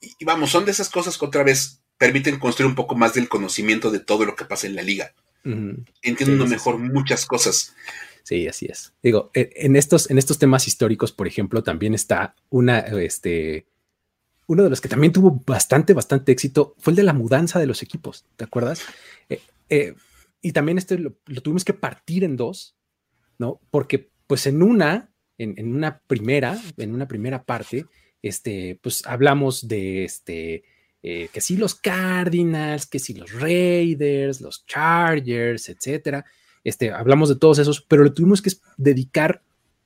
Y, 0.00 0.24
vamos, 0.24 0.50
son 0.50 0.64
de 0.64 0.70
esas 0.70 0.90
cosas 0.90 1.18
que 1.18 1.24
otra 1.24 1.42
vez 1.42 1.80
permiten 1.96 2.38
construir 2.38 2.68
un 2.68 2.76
poco 2.76 2.94
más 2.94 3.14
del 3.14 3.28
conocimiento 3.28 3.90
de 3.90 4.00
todo 4.00 4.24
lo 4.24 4.36
que 4.36 4.44
pasa 4.44 4.66
en 4.66 4.76
la 4.76 4.82
liga. 4.82 5.12
Entiendo 6.02 6.46
mejor 6.46 6.78
muchas 6.78 7.24
cosas. 7.24 7.74
Sí, 8.22 8.46
así 8.46 8.66
es. 8.66 8.92
Digo, 9.02 9.30
e, 9.32 9.50
en 9.56 9.74
estos, 9.74 10.10
en 10.10 10.18
estos 10.18 10.38
temas 10.38 10.68
históricos, 10.68 11.12
por 11.12 11.26
ejemplo, 11.26 11.62
también 11.62 11.94
está 11.94 12.34
una, 12.50 12.80
este, 12.80 13.66
uno 14.48 14.64
de 14.64 14.70
los 14.70 14.80
que 14.80 14.88
también 14.88 15.12
tuvo 15.12 15.42
bastante, 15.46 15.92
bastante 15.92 16.32
éxito 16.32 16.74
fue 16.78 16.92
el 16.92 16.96
de 16.96 17.02
la 17.02 17.12
mudanza 17.12 17.60
de 17.60 17.66
los 17.66 17.82
equipos, 17.82 18.24
¿te 18.36 18.44
acuerdas? 18.44 18.82
Eh, 19.28 19.40
eh, 19.68 19.94
y 20.40 20.52
también 20.52 20.78
este 20.78 20.98
lo, 20.98 21.12
tuvimos 21.42 21.64
que 21.64 21.74
partir 21.74 22.24
en 22.24 22.36
dos, 22.36 22.74
¿no? 23.38 23.60
Porque 23.70 24.10
pues 24.26 24.46
en 24.46 24.62
una, 24.62 25.10
en, 25.36 25.74
una 25.74 26.00
primera, 26.06 26.58
en 26.78 26.94
una 26.94 27.06
primera 27.06 27.44
parte, 27.44 27.84
este, 28.22 28.78
pues 28.82 29.06
hablamos 29.06 29.68
de 29.68 30.04
este, 30.04 30.64
eh, 31.02 31.28
que 31.30 31.40
sí 31.42 31.58
los 31.58 31.74
Cardinals, 31.74 32.86
que 32.86 32.98
sí 32.98 33.12
los 33.14 33.32
Raiders, 33.32 34.40
los 34.40 34.64
Chargers, 34.66 35.68
etcétera. 35.68 36.24
Este, 36.64 36.90
hablamos 36.90 37.28
de 37.28 37.36
todos 37.36 37.58
esos, 37.58 37.82
pero 37.82 38.02
le 38.02 38.10
tuvimos 38.10 38.40
que 38.40 38.50
dedicar 38.78 39.42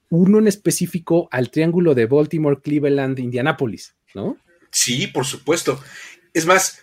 uno 0.08 0.38
en 0.38 0.46
específico 0.46 1.28
al 1.32 1.50
triángulo 1.50 1.96
de 1.96 2.06
Baltimore, 2.06 2.60
Cleveland, 2.62 3.18
Indianapolis, 3.18 3.96
¿no? 4.14 4.36
Sí, 4.72 5.06
por 5.06 5.26
supuesto. 5.26 5.82
Es 6.32 6.46
más, 6.46 6.80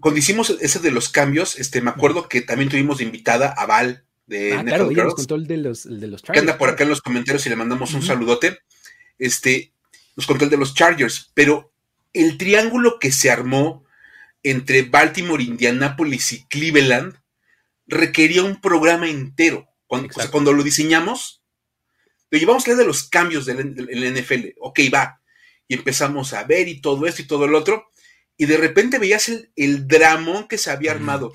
cuando 0.00 0.18
hicimos 0.18 0.50
ese 0.60 0.80
de 0.80 0.90
los 0.90 1.08
cambios, 1.08 1.58
este, 1.58 1.80
me 1.80 1.90
acuerdo 1.90 2.28
que 2.28 2.42
también 2.42 2.68
tuvimos 2.68 3.00
invitada 3.00 3.48
a 3.48 3.66
Val 3.66 4.04
de 4.26 4.54
ah, 4.54 4.64
claro, 4.64 4.90
nos 4.90 5.14
contó 5.14 5.34
el 5.36 5.46
de 5.46 5.56
los, 5.56 5.84
de 5.84 6.06
los 6.06 6.22
Chargers. 6.22 6.32
Que 6.32 6.38
anda 6.40 6.58
por 6.58 6.68
acá 6.68 6.84
en 6.84 6.90
los 6.90 7.00
comentarios 7.00 7.44
y 7.46 7.50
le 7.50 7.56
mandamos 7.56 7.94
un 7.94 8.02
saludote. 8.02 8.58
Este, 9.18 9.72
nos 10.16 10.26
contó 10.26 10.44
el 10.44 10.50
de 10.50 10.56
los 10.56 10.74
Chargers, 10.74 11.30
pero 11.34 11.72
el 12.12 12.36
triángulo 12.38 12.98
que 12.98 13.12
se 13.12 13.30
armó 13.30 13.84
entre 14.42 14.82
Baltimore, 14.82 15.42
Indianapolis 15.42 16.32
y 16.32 16.44
Cleveland 16.46 17.14
requería 17.86 18.42
un 18.42 18.60
programa 18.60 19.08
entero. 19.08 19.68
Cuando, 19.86 20.08
o 20.08 20.12
sea, 20.12 20.30
cuando 20.30 20.52
lo 20.52 20.62
diseñamos, 20.62 21.42
lo 22.30 22.38
llevamos 22.38 22.66
a 22.68 22.74
de 22.74 22.86
los 22.86 23.08
cambios 23.08 23.46
del, 23.46 23.74
del 23.74 24.14
NFL. 24.14 24.54
Ok, 24.60 24.80
va 24.94 25.19
y 25.70 25.74
empezamos 25.74 26.32
a 26.32 26.42
ver 26.42 26.66
y 26.66 26.80
todo 26.80 27.06
esto 27.06 27.22
y 27.22 27.26
todo 27.26 27.44
el 27.44 27.54
otro. 27.54 27.90
y 28.36 28.46
de 28.46 28.56
repente 28.56 28.98
veías 28.98 29.28
el, 29.28 29.52
el 29.54 29.86
dramón 29.86 30.48
que 30.48 30.58
se 30.58 30.70
había 30.70 30.90
armado 30.90 31.30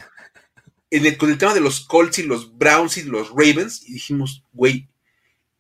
en 0.91 1.05
el, 1.05 1.17
con 1.17 1.31
el 1.31 1.38
tema 1.38 1.53
de 1.53 1.61
los 1.61 1.79
Colts 1.79 2.19
y 2.19 2.23
los 2.23 2.57
Browns 2.57 2.97
y 2.97 3.03
los 3.03 3.29
Ravens, 3.29 3.88
y 3.88 3.93
dijimos, 3.93 4.43
güey, 4.51 4.89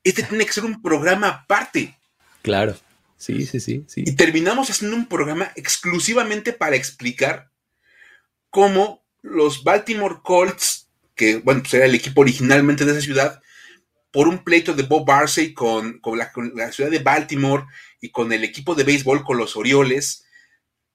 este 0.03 0.23
tiene 0.23 0.45
que 0.45 0.51
ser 0.51 0.65
un 0.65 0.81
programa 0.81 1.29
aparte. 1.29 1.97
Claro, 2.41 2.77
sí, 3.17 3.45
sí, 3.45 3.61
sí, 3.61 3.85
sí. 3.87 4.03
Y 4.05 4.11
terminamos 4.13 4.69
haciendo 4.69 4.97
un 4.97 5.07
programa 5.07 5.51
exclusivamente 5.55 6.51
para 6.51 6.75
explicar 6.75 7.49
cómo 8.49 9.05
los 9.21 9.63
Baltimore 9.63 10.17
Colts, 10.21 10.89
que 11.15 11.37
bueno, 11.37 11.61
pues 11.61 11.73
era 11.75 11.85
el 11.85 11.95
equipo 11.95 12.21
originalmente 12.21 12.83
de 12.83 12.91
esa 12.91 13.01
ciudad, 13.01 13.41
por 14.11 14.27
un 14.27 14.43
pleito 14.43 14.73
de 14.73 14.83
Bob 14.83 15.05
Barsey 15.05 15.53
con, 15.53 16.01
la, 16.17 16.31
con 16.33 16.51
la 16.55 16.71
ciudad 16.73 16.89
de 16.89 16.99
Baltimore 16.99 17.65
y 18.05 18.11
con 18.11 18.31
el 18.31 18.43
equipo 18.43 18.75
de 18.75 18.83
béisbol, 18.83 19.23
con 19.23 19.37
los 19.37 19.55
Orioles, 19.55 20.25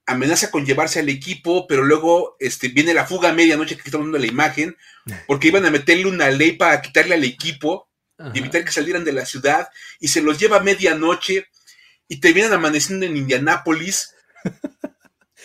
amenaza 0.07 0.51
con 0.51 0.65
llevarse 0.65 1.01
al 1.01 1.09
equipo, 1.09 1.67
pero 1.67 1.85
luego 1.85 2.37
este, 2.39 2.69
viene 2.69 2.95
la 2.95 3.07
fuga 3.07 3.31
a 3.31 3.33
medianoche 3.33 3.77
que 3.77 3.83
estamos 3.85 4.07
viendo 4.07 4.19
la 4.19 4.27
imagen, 4.27 4.77
porque 5.27 5.49
iban 5.49 5.67
a 5.67 5.71
meterle 5.71 6.07
una 6.07 6.31
ley 6.31 6.53
para 6.53 6.81
quitarle 6.81 7.15
al 7.15 7.25
equipo 7.25 7.89
y 8.35 8.39
evitar 8.39 8.65
que 8.65 8.71
salieran 8.71 9.03
de 9.03 9.13
la 9.13 9.25
ciudad, 9.25 9.69
y 9.99 10.09
se 10.09 10.21
los 10.21 10.39
lleva 10.39 10.59
a 10.59 10.63
medianoche 10.63 11.47
y 12.07 12.21
terminan 12.21 12.53
amaneciendo 12.53 13.07
en 13.07 13.17
Indianápolis 13.17 14.15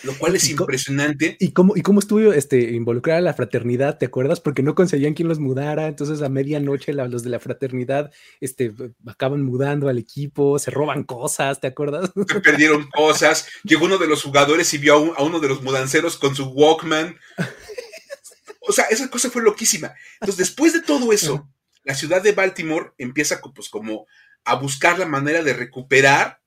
lo 0.02 0.16
cual 0.18 0.36
es 0.36 0.48
impresionante. 0.48 1.36
¿Y 1.40 1.52
cómo, 1.52 1.76
y 1.76 1.82
cómo 1.82 2.00
estuvo 2.00 2.32
este, 2.32 2.72
involucrada 2.72 3.20
la 3.20 3.34
fraternidad? 3.34 3.98
¿Te 3.98 4.06
acuerdas? 4.06 4.40
Porque 4.40 4.62
no 4.62 4.74
conseguían 4.74 5.14
quien 5.14 5.28
los 5.28 5.38
mudara, 5.38 5.86
entonces 5.86 6.22
a 6.22 6.28
medianoche 6.28 6.92
los 6.92 7.22
de 7.22 7.30
la 7.30 7.40
fraternidad 7.40 8.12
este, 8.40 8.72
acaban 9.06 9.42
mudando 9.42 9.88
al 9.88 9.98
equipo, 9.98 10.58
se 10.58 10.70
roban 10.70 11.04
cosas, 11.04 11.60
¿te 11.60 11.68
acuerdas? 11.68 12.10
Se 12.28 12.40
perdieron 12.40 12.88
cosas, 12.90 13.48
llegó 13.64 13.86
uno 13.86 13.98
de 13.98 14.06
los 14.06 14.22
jugadores 14.22 14.72
y 14.74 14.78
vio 14.78 15.14
a, 15.16 15.22
uno 15.22 15.40
de 15.40 15.48
los 15.48 15.62
mudanceros 15.62 16.16
con 16.16 16.34
su 16.34 16.46
Walkman. 16.46 17.16
O 18.60 18.72
sea, 18.72 18.86
esa 18.86 19.08
cosa 19.08 19.30
fue 19.30 19.42
loquísima. 19.42 19.94
Entonces, 20.20 20.38
después 20.38 20.72
de 20.72 20.82
todo 20.82 21.12
eso, 21.12 21.48
la 21.84 21.94
ciudad 21.94 22.22
de 22.22 22.32
Baltimore 22.32 22.92
empieza 22.98 23.40
pues, 23.40 23.68
como 23.68 24.06
a 24.44 24.56
buscar 24.56 24.98
la 24.98 25.06
manera 25.06 25.42
de 25.42 25.52
recuperar 25.52 26.40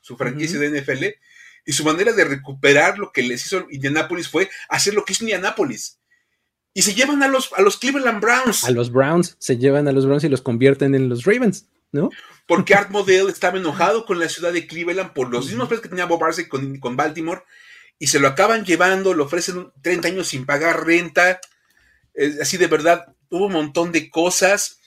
su 0.00 0.16
franquicia 0.16 0.58
de 0.58 0.80
NFL 0.80 1.04
y 1.66 1.72
su 1.72 1.84
manera 1.84 2.12
de 2.12 2.24
recuperar 2.24 2.98
lo 2.98 3.10
que 3.12 3.22
les 3.22 3.44
hizo 3.44 3.66
Indianapolis 3.70 4.28
fue 4.28 4.48
hacer 4.68 4.94
lo 4.94 5.04
que 5.04 5.12
es 5.12 5.20
Indianapolis. 5.20 5.98
Y 6.72 6.82
se 6.82 6.94
llevan 6.94 7.22
a 7.22 7.28
los, 7.28 7.52
a 7.54 7.62
los 7.62 7.76
Cleveland 7.76 8.20
Browns. 8.20 8.64
A 8.64 8.70
los 8.70 8.92
Browns, 8.92 9.36
se 9.38 9.58
llevan 9.58 9.88
a 9.88 9.92
los 9.92 10.06
Browns 10.06 10.24
y 10.24 10.28
los 10.28 10.42
convierten 10.42 10.94
en 10.94 11.08
los 11.08 11.24
Ravens, 11.24 11.66
¿no? 11.90 12.10
Porque 12.46 12.74
Art 12.76 12.90
Modell 12.90 13.28
estaba 13.28 13.58
enojado 13.58 14.06
con 14.06 14.20
la 14.20 14.28
ciudad 14.28 14.52
de 14.52 14.66
Cleveland 14.66 15.12
por 15.12 15.28
los 15.30 15.46
mismos 15.46 15.66
precios 15.68 15.82
que 15.82 15.88
tenía 15.88 16.06
Bob 16.06 16.22
Arce 16.22 16.48
con, 16.48 16.78
con 16.78 16.96
Baltimore 16.96 17.42
y 17.98 18.06
se 18.06 18.20
lo 18.20 18.28
acaban 18.28 18.64
llevando, 18.64 19.14
le 19.14 19.22
ofrecen 19.22 19.72
30 19.82 20.08
años 20.08 20.28
sin 20.28 20.46
pagar 20.46 20.86
renta. 20.86 21.40
así 22.40 22.58
de 22.58 22.66
verdad, 22.68 23.06
hubo 23.30 23.46
un 23.46 23.52
montón 23.52 23.90
de 23.90 24.08
cosas. 24.08 24.78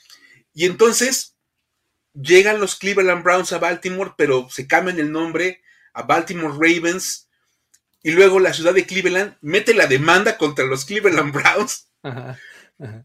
Y 0.53 0.65
entonces 0.65 1.36
llegan 2.13 2.61
los 2.61 2.75
Cleveland 2.75 3.23
Browns 3.23 3.51
a 3.51 3.57
Baltimore, 3.57 4.13
pero 4.17 4.47
se 4.49 4.67
cambian 4.67 4.99
el 4.99 5.11
nombre 5.11 5.61
a 5.94 6.04
Baltimore 6.04 6.54
Ravens 6.54 7.30
y 8.02 8.12
luego 8.12 8.40
la 8.40 8.54
ciudad 8.54 8.74
de 8.74 8.86
Cleveland 8.86 9.36
mete 9.42 9.74
la 9.74 9.88
demanda 9.88 10.38
contra 10.38 10.66
los 10.66 10.86
Cleveland 10.86 11.34
Browns. 11.34 11.88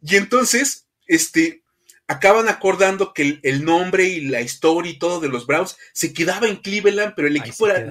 Y 0.02 0.16
entonces, 0.16 0.86
este, 1.06 1.64
acaban 2.06 2.48
acordando 2.48 3.12
que 3.12 3.40
el, 3.42 3.64
nombre 3.64 4.04
y 4.04 4.20
la 4.22 4.40
historia 4.40 4.92
y 4.92 4.98
todo 4.98 5.20
de 5.20 5.28
los 5.28 5.46
Browns 5.46 5.76
se 5.92 6.12
quedaba 6.12 6.46
en 6.46 6.56
Cleveland, 6.56 7.14
pero 7.16 7.28
el 7.28 7.36
equipo 7.36 7.66
era, 7.68 7.90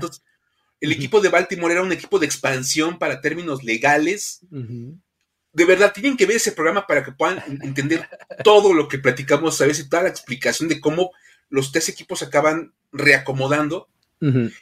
el 0.80 0.91
equipo 0.91 1.20
de 1.20 1.30
Baltimore 1.30 1.74
era 1.74 1.82
un 1.82 1.91
equipo 1.91 2.20
de 2.20 2.26
expansión 2.26 3.00
para 3.00 3.22
términos 3.22 3.64
legales. 3.64 4.39
De 4.50 5.66
verdad, 5.66 5.94
tienen 5.94 6.18
que 6.18 6.26
ver 6.26 6.38
ese 6.38 6.52
programa 6.54 6.88
para 6.88 7.04
que 7.04 7.12
puedan 7.12 7.44
entender 7.62 8.08
todo 8.44 8.74
lo 8.74 8.88
que 8.88 8.98
platicamos 8.98 9.60
a 9.62 9.66
veces 9.66 9.86
y 9.86 9.89
toda 9.89 10.04
la 10.04 10.10
explicación 10.10 10.70
de 10.70 10.80
cómo 10.80 11.12
los 11.50 11.72
tres 11.72 11.89
equipos 11.89 12.24
acaban 12.24 12.74
reacomodando 12.91 13.89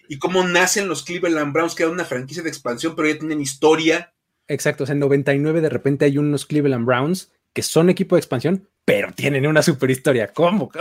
y 0.07 0.17
cómo 0.17 0.47
nacen 0.47 0.87
los 0.87 1.03
Cleveland 1.03 1.53
Browns, 1.53 1.75
que 1.75 1.83
era 1.83 1.91
una 1.91 2.05
franquicia 2.05 2.41
de 2.41 2.49
expansión, 2.49 2.95
pero 2.95 3.07
ya 3.07 3.19
tienen 3.19 3.41
historia. 3.41 4.13
Exacto, 4.47 4.83
o 4.83 4.87
sea, 4.87 4.93
en 4.93 4.99
99 4.99 5.61
de 5.61 5.69
repente 5.69 6.05
hay 6.05 6.17
unos 6.17 6.45
Cleveland 6.45 6.85
Browns 6.85 7.31
que 7.53 7.61
son 7.61 7.89
equipo 7.89 8.15
de 8.15 8.21
expansión, 8.21 8.69
pero 8.85 9.11
tienen 9.13 9.45
una 9.45 9.61
super 9.61 9.91
historia. 9.91 10.27
¿Cómo? 10.27 10.71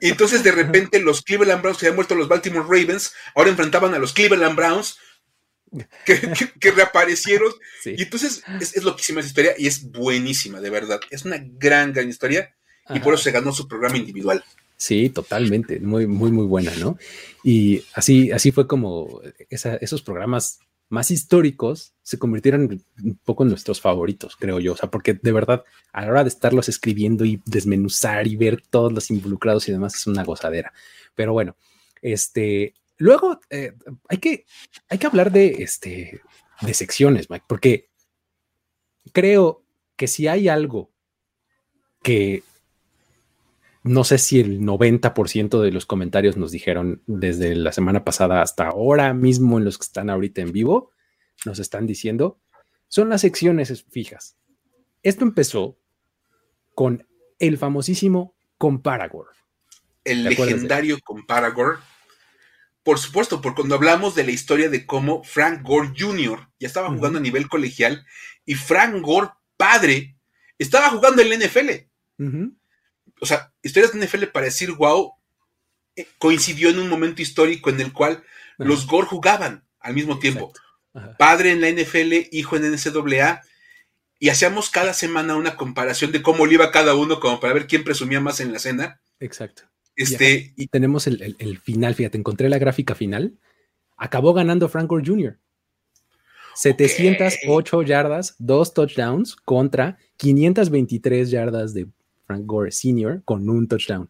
Y 0.00 0.10
entonces 0.10 0.42
de 0.42 0.52
repente 0.52 1.00
los 1.00 1.22
Cleveland 1.22 1.62
Browns 1.62 1.78
que 1.78 1.86
habían 1.86 1.96
muerto 1.96 2.14
los 2.14 2.28
Baltimore 2.28 2.64
Ravens, 2.64 3.12
ahora 3.34 3.50
enfrentaban 3.50 3.94
a 3.94 3.98
los 3.98 4.12
Cleveland 4.12 4.56
Browns 4.56 4.98
que, 6.04 6.70
reaparecieron. 6.70 7.52
Y 7.84 8.02
entonces 8.02 8.42
es, 8.60 8.76
es 8.76 8.84
loquísima 8.84 9.20
esa 9.20 9.28
historia 9.28 9.54
y 9.56 9.66
es 9.66 9.90
buenísima, 9.90 10.60
de 10.60 10.70
verdad. 10.70 11.00
Es 11.10 11.24
una 11.24 11.38
gran, 11.40 11.92
gran 11.92 12.08
historia 12.08 12.54
y 12.88 13.00
por 13.00 13.14
eso 13.14 13.22
se 13.22 13.30
ganó 13.30 13.52
su 13.52 13.66
programa 13.68 13.96
individual. 13.96 14.44
Sí, 14.80 15.10
totalmente, 15.10 15.78
muy, 15.78 16.06
muy, 16.06 16.32
muy 16.32 16.46
buena, 16.46 16.74
¿no? 16.76 16.96
Y 17.44 17.82
así, 17.92 18.32
así 18.32 18.50
fue 18.50 18.66
como 18.66 19.20
esos 19.50 20.00
programas 20.00 20.58
más 20.88 21.10
históricos 21.10 21.92
se 22.02 22.18
convirtieron 22.18 22.82
un 23.04 23.20
poco 23.22 23.42
en 23.42 23.50
nuestros 23.50 23.78
favoritos, 23.78 24.36
creo 24.36 24.58
yo. 24.58 24.72
O 24.72 24.76
sea, 24.78 24.90
porque 24.90 25.12
de 25.12 25.32
verdad, 25.32 25.64
a 25.92 26.00
la 26.00 26.10
hora 26.10 26.24
de 26.24 26.30
estarlos 26.30 26.70
escribiendo 26.70 27.26
y 27.26 27.42
desmenuzar 27.44 28.26
y 28.26 28.36
ver 28.36 28.62
todos 28.70 28.90
los 28.90 29.10
involucrados 29.10 29.68
y 29.68 29.72
demás, 29.72 29.94
es 29.96 30.06
una 30.06 30.24
gozadera. 30.24 30.72
Pero 31.14 31.34
bueno, 31.34 31.56
este, 32.00 32.72
luego 32.96 33.38
eh, 33.50 33.74
hay, 34.08 34.16
que, 34.16 34.46
hay 34.88 34.96
que 34.96 35.06
hablar 35.06 35.30
de, 35.30 35.56
este, 35.58 36.22
de 36.62 36.72
secciones, 36.72 37.28
Mike, 37.28 37.44
porque 37.46 37.90
creo 39.12 39.62
que 39.94 40.06
si 40.06 40.26
hay 40.26 40.48
algo 40.48 40.90
que 42.02 42.44
no 43.82 44.04
sé 44.04 44.18
si 44.18 44.40
el 44.40 44.60
90% 44.60 45.60
de 45.60 45.72
los 45.72 45.86
comentarios 45.86 46.36
nos 46.36 46.50
dijeron 46.50 47.02
desde 47.06 47.54
la 47.54 47.72
semana 47.72 48.04
pasada 48.04 48.42
hasta 48.42 48.68
ahora 48.68 49.14
mismo 49.14 49.58
en 49.58 49.64
los 49.64 49.78
que 49.78 49.84
están 49.84 50.10
ahorita 50.10 50.42
en 50.42 50.52
vivo, 50.52 50.92
nos 51.46 51.58
están 51.58 51.86
diciendo, 51.86 52.40
son 52.88 53.08
las 53.08 53.22
secciones 53.22 53.84
fijas. 53.90 54.36
Esto 55.02 55.24
empezó 55.24 55.78
con 56.74 57.06
el 57.38 57.56
famosísimo 57.56 58.36
Comparagor. 58.58 59.28
El 60.04 60.24
legendario 60.24 60.98
Comparagor. 61.02 61.78
Por 62.82 62.98
supuesto, 62.98 63.40
por 63.40 63.54
cuando 63.54 63.76
hablamos 63.76 64.14
de 64.14 64.24
la 64.24 64.30
historia 64.30 64.68
de 64.68 64.84
cómo 64.84 65.22
Frank 65.22 65.62
Gore 65.62 65.92
Jr. 65.98 66.48
ya 66.58 66.66
estaba 66.66 66.88
jugando 66.88 67.18
a 67.18 67.22
nivel 67.22 67.48
colegial 67.48 68.04
y 68.44 68.54
Frank 68.54 69.00
Gore 69.00 69.30
padre 69.56 70.16
estaba 70.58 70.90
jugando 70.90 71.22
en 71.22 71.28
la 71.30 71.46
NFL 71.46 71.70
o 73.20 73.26
sea, 73.26 73.52
historias 73.62 73.92
de 73.92 74.04
NFL 74.04 74.24
para 74.26 74.46
decir 74.46 74.72
wow, 74.72 75.14
eh, 75.96 76.06
coincidió 76.18 76.70
en 76.70 76.78
un 76.78 76.88
momento 76.88 77.22
histórico 77.22 77.70
en 77.70 77.80
el 77.80 77.92
cual 77.92 78.22
los 78.58 78.86
Gore 78.86 79.06
jugaban 79.06 79.64
al 79.78 79.94
mismo 79.94 80.18
tiempo. 80.18 80.52
Padre 81.18 81.52
en 81.52 81.60
la 81.60 81.70
NFL, 81.70 82.28
hijo 82.32 82.56
en 82.56 82.72
NCAA, 82.72 83.42
y 84.18 84.28
hacíamos 84.28 84.70
cada 84.70 84.92
semana 84.92 85.36
una 85.36 85.56
comparación 85.56 86.12
de 86.12 86.20
cómo 86.20 86.46
le 86.46 86.54
iba 86.54 86.70
cada 86.70 86.94
uno, 86.94 87.20
como 87.20 87.40
para 87.40 87.54
ver 87.54 87.66
quién 87.66 87.84
presumía 87.84 88.20
más 88.20 88.40
en 88.40 88.52
la 88.52 88.58
cena. 88.58 89.00
Exacto. 89.18 89.62
Este, 89.96 90.52
y 90.56 90.66
tenemos 90.68 91.06
el, 91.06 91.58
final, 91.62 91.94
fíjate, 91.94 92.18
encontré 92.18 92.48
la 92.48 92.58
gráfica 92.58 92.94
final. 92.94 93.38
Acabó 93.96 94.32
ganando 94.32 94.68
Frank 94.68 94.88
Gore 94.88 95.04
Jr. 95.06 95.38
708 96.54 97.82
yardas, 97.82 98.34
dos 98.38 98.74
touchdowns 98.74 99.36
contra 99.36 99.98
523 100.16 101.30
yardas 101.30 101.72
de 101.72 101.88
Frank 102.30 102.46
Gore 102.46 102.70
Sr. 102.70 103.22
con 103.24 103.50
un 103.50 103.66
touchdown. 103.66 104.08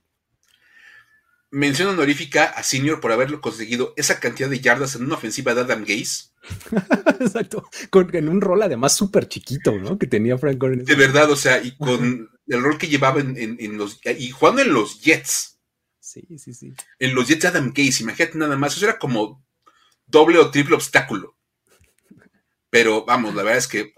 Mención 1.50 1.88
honorífica 1.88 2.44
a 2.44 2.62
Senior 2.62 3.00
por 3.00 3.12
haberlo 3.12 3.40
conseguido 3.40 3.94
esa 3.96 4.20
cantidad 4.20 4.50
de 4.50 4.60
yardas 4.60 4.94
en 4.94 5.04
una 5.04 5.14
ofensiva 5.14 5.54
de 5.54 5.62
Adam 5.62 5.86
Gaze. 5.86 6.28
Exacto. 7.20 7.64
Con, 7.88 8.14
en 8.14 8.28
un 8.28 8.42
rol 8.42 8.62
además 8.62 8.94
súper 8.94 9.26
chiquito, 9.26 9.72
¿no? 9.72 9.98
Que 9.98 10.06
tenía 10.06 10.36
Frank 10.36 10.58
Gore. 10.58 10.76
De 10.76 10.94
verdad, 10.96 11.30
o 11.30 11.36
sea, 11.36 11.62
y 11.62 11.74
con 11.78 12.28
el 12.46 12.62
rol 12.62 12.76
que 12.76 12.88
llevaba 12.88 13.20
en, 13.20 13.78
los. 13.78 13.98
Y 14.04 14.30
jugando 14.32 14.60
en 14.60 14.74
los 14.74 15.00
Jets. 15.00 15.58
Sí, 15.98 16.22
sí, 16.36 16.52
sí. 16.52 16.74
En 16.98 17.14
los 17.14 17.26
Jets 17.26 17.40
de 17.40 17.48
Adam 17.48 17.72
Gaze, 17.74 18.02
imagínate 18.02 18.36
nada 18.36 18.58
más. 18.58 18.76
Eso 18.76 18.84
era 18.84 18.98
como 18.98 19.42
doble 20.06 20.38
o 20.38 20.50
triple 20.50 20.74
obstáculo. 20.74 21.38
Pero 22.68 23.06
vamos, 23.06 23.34
la 23.34 23.44
verdad 23.44 23.58
es 23.58 23.66
que 23.66 23.94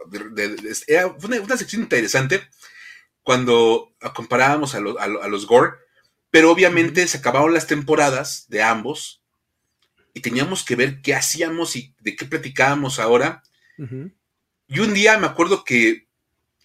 era 0.87 1.09
una 1.09 1.57
sección 1.57 1.83
interesante 1.83 2.41
cuando 3.23 3.95
comparábamos 4.15 4.75
a, 4.75 4.81
los 4.81 5.47
Gore, 5.47 5.73
pero 6.31 6.51
obviamente 6.51 7.07
se 7.07 7.19
acabaron 7.19 7.55
las 7.55 7.67
temporadas 7.67 8.47
de 8.49 8.63
ambos 8.63 9.23
y 10.15 10.21
teníamos 10.21 10.65
que 10.65 10.77
ver 10.77 11.01
qué 11.01 11.15
hacíamos 11.15 11.77
y 11.77 11.95
de 12.01 12.17
qué 12.17 12.27
platicábamos 12.27 12.99
ahora. 12.99 13.43
Y 14.69 14.79
un 14.79 14.95
día 14.95 15.19
me 15.19 15.27
acuerdo 15.27 15.65
que 15.65 16.09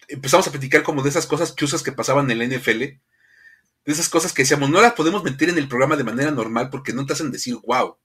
empezamos 0.08 0.46
a 0.46 0.50
platicar 0.50 0.82
como 0.82 1.02
de 1.02 1.10
esas 1.10 1.26
cosas 1.26 1.54
chusas 1.54 1.82
que 1.82 1.92
pasaban 1.92 2.30
en 2.30 2.38
la 2.38 2.46
NFL, 2.46 2.78
de 2.78 3.00
esas 3.84 4.08
cosas 4.08 4.32
que 4.32 4.42
decíamos, 4.42 4.70
no 4.70 4.80
las 4.80 4.94
podemos 4.94 5.22
meter 5.22 5.48
en 5.48 5.58
el 5.58 5.68
programa 5.68 5.96
de 5.96 6.04
manera 6.04 6.30
normal 6.30 6.70
porque 6.70 6.92
no 6.92 7.06
te 7.06 7.12
hacen 7.12 7.30
decir 7.30 7.56
wow. 7.66 7.96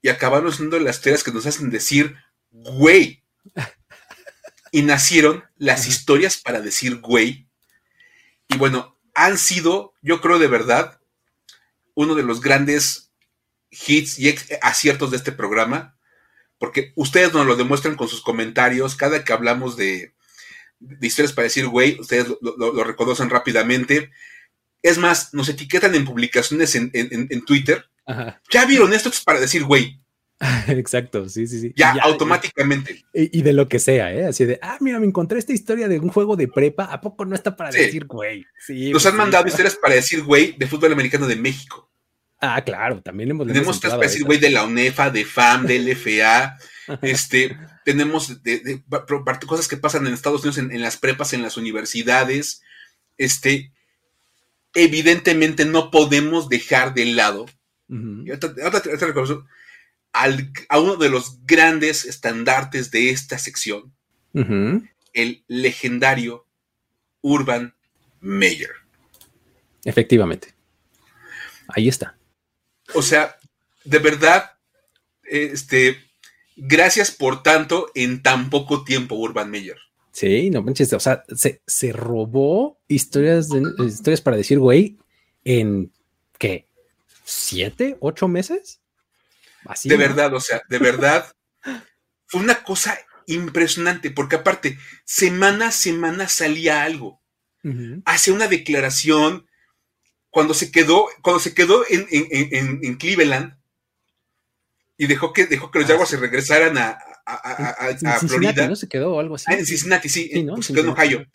y 0.00 0.08
acabaron 0.08 0.52
siendo 0.52 0.78
las 0.78 0.96
historias 0.96 1.24
que 1.24 1.32
nos 1.32 1.46
hacen 1.46 1.70
decir, 1.70 2.16
güey. 2.50 3.22
Y 4.74 4.82
nacieron 4.82 5.44
las 5.56 5.86
historias 5.86 6.36
para 6.36 6.60
decir, 6.60 6.96
güey. 6.96 7.46
Y 8.48 8.56
bueno, 8.56 8.98
han 9.14 9.38
sido, 9.38 9.94
yo 10.02 10.20
creo 10.20 10.40
de 10.40 10.48
verdad, 10.48 10.98
uno 11.94 12.16
de 12.16 12.24
los 12.24 12.40
grandes 12.40 13.12
hits 13.70 14.18
y 14.18 14.34
aciertos 14.62 15.12
de 15.12 15.18
este 15.18 15.30
programa, 15.30 15.96
porque 16.58 16.92
ustedes 16.96 17.32
nos 17.32 17.46
lo 17.46 17.54
demuestran 17.54 17.94
con 17.94 18.08
sus 18.08 18.20
comentarios, 18.20 18.96
cada 18.96 19.22
que 19.22 19.32
hablamos 19.32 19.76
de, 19.76 20.12
historias 21.00 21.32
para 21.32 21.44
decir, 21.44 21.68
güey, 21.68 22.00
ustedes 22.00 22.26
lo, 22.40 22.82
reconocen 22.82 23.30
rápidamente. 23.30 24.10
Es 24.82 24.98
más, 24.98 25.32
nos 25.34 25.48
etiquetan 25.48 25.94
en 25.94 26.04
publicaciones 26.04 26.74
en, 26.74 27.44
Twitter. 27.44 27.88
Ya 28.50 28.64
vieron 28.64 28.92
esto, 28.92 29.08
es 29.08 29.20
para 29.20 29.38
decir, 29.38 29.62
güey. 29.62 30.00
Exacto, 30.68 31.28
sí, 31.28 31.46
sí, 31.46 31.60
sí. 31.60 31.72
Ya, 31.76 31.94
automáticamente. 32.02 33.04
Y, 33.12 33.42
de 33.42 33.52
lo 33.52 33.68
que 33.68 33.78
sea, 33.78 34.12
¿eh? 34.12 34.26
Así 34.26 34.44
de, 34.44 34.58
ah, 34.62 34.76
mira, 34.80 35.00
me 35.00 35.06
encontré 35.06 35.38
esta 35.38 35.52
historia 35.52 35.88
de 35.88 35.98
un 35.98 36.08
juego 36.08 36.36
de 36.36 36.48
prepa, 36.48 36.84
¿a 36.84 37.00
poco 37.00 37.24
no 37.24 37.34
está 37.34 37.56
para 37.56 37.70
decir, 37.70 38.06
güey? 38.06 38.46
Sí, 38.58 38.90
Nos 38.90 39.06
han 39.06 39.16
mandado 39.16 39.46
historias 39.46 39.76
para 39.76 39.94
decir, 39.94 40.22
güey, 40.22 40.52
de 40.56 40.66
fútbol 40.66 40.92
americano 40.92 41.26
de 41.26 41.36
México. 41.36 41.90
Ah, 42.40 42.62
claro, 42.62 43.00
también 43.00 43.30
hemos 43.30 43.46
Tenemos 43.46 43.76
historias 43.76 43.96
para 43.96 44.10
decir, 44.10 44.24
güey, 44.24 44.38
de 44.38 44.50
la 44.50 44.64
UNEFA, 44.64 45.10
de 45.10 45.24
FAM, 45.24 45.66
de 45.66 45.78
LFA. 45.78 46.58
este, 47.02 47.56
tenemos 47.84 48.42
de, 48.42 48.82
cosas 49.46 49.68
que 49.68 49.78
pasan 49.78 50.06
en 50.06 50.12
Estados 50.12 50.42
Unidos, 50.42 50.58
en, 50.58 50.80
las 50.80 50.98
prepas, 50.98 51.32
en 51.32 51.42
las 51.42 51.56
universidades. 51.56 52.62
Este, 53.16 53.72
evidentemente 54.74 55.64
no 55.64 55.90
podemos 55.90 56.48
dejar 56.48 56.92
de 56.92 57.06
lado. 57.06 57.46
A 60.14 60.78
uno 60.78 60.96
de 60.96 61.10
los 61.10 61.44
grandes 61.44 62.04
estandartes 62.04 62.90
de 62.90 63.10
esta 63.10 63.38
sección, 63.38 63.92
el 65.12 65.44
legendario 65.48 66.46
Urban 67.20 67.74
Meyer. 68.20 68.70
Efectivamente. 69.84 70.54
Ahí 71.68 71.88
está. 71.88 72.16
O 72.94 73.02
sea, 73.02 73.36
de 73.84 73.98
verdad, 73.98 74.52
este, 75.24 75.98
gracias 76.56 77.10
por 77.10 77.42
tanto 77.42 77.90
en 77.94 78.22
tan 78.22 78.50
poco 78.50 78.84
tiempo, 78.84 79.16
Urban 79.16 79.50
Meyer. 79.50 79.78
Sí, 80.12 80.48
no 80.50 80.62
manches, 80.62 80.92
o 80.92 81.00
sea, 81.00 81.24
se, 81.34 81.92
robó 81.92 82.78
historias, 82.86 83.48
historias 83.84 84.20
para 84.20 84.36
decir, 84.36 84.60
güey, 84.60 84.96
en 85.42 85.90
¿qué? 86.38 86.68
¿Siete, 87.24 87.96
ocho 87.98 88.28
meses? 88.28 88.80
Así, 89.66 89.88
de 89.88 89.96
verdad, 89.96 90.34
o 90.34 90.40
sea, 90.40 90.62
de 90.68 90.78
verdad, 90.78 91.32
fue 92.26 92.40
una 92.40 92.62
cosa 92.62 92.98
impresionante, 93.26 94.10
porque 94.10 94.36
aparte, 94.36 94.78
semana 95.04 95.68
a 95.68 95.72
semana 95.72 96.28
salía 96.28 96.82
algo. 96.82 97.20
Hacía 98.04 98.34
una 98.34 98.46
declaración, 98.46 99.46
cuando 100.28 100.52
se 100.52 100.70
quedó, 100.70 101.06
cuando 101.22 101.40
se 101.40 101.54
quedó 101.54 101.84
en, 101.88 102.96
Cleveland 102.98 103.56
y 104.98 105.06
dejó 105.06 105.32
que, 105.32 105.46
dejó 105.46 105.70
que 105.70 105.78
los 105.78 105.88
Jaguars 105.88 106.10
se 106.10 106.18
regresaran 106.18 106.76
a, 106.76 106.98
a, 107.24 108.18
Florida. 108.18 108.68
¿no? 108.68 108.76
Se 108.76 108.88
quedó 108.88 109.18
algo 109.18 109.36
así. 109.36 109.46
Ah, 109.48 109.54
en 109.54 109.64
Cincinnati, 109.64 110.08
sí, 110.08 110.28
quedó 110.28 110.80
en 110.80 110.88
Ohio. 110.88 111.26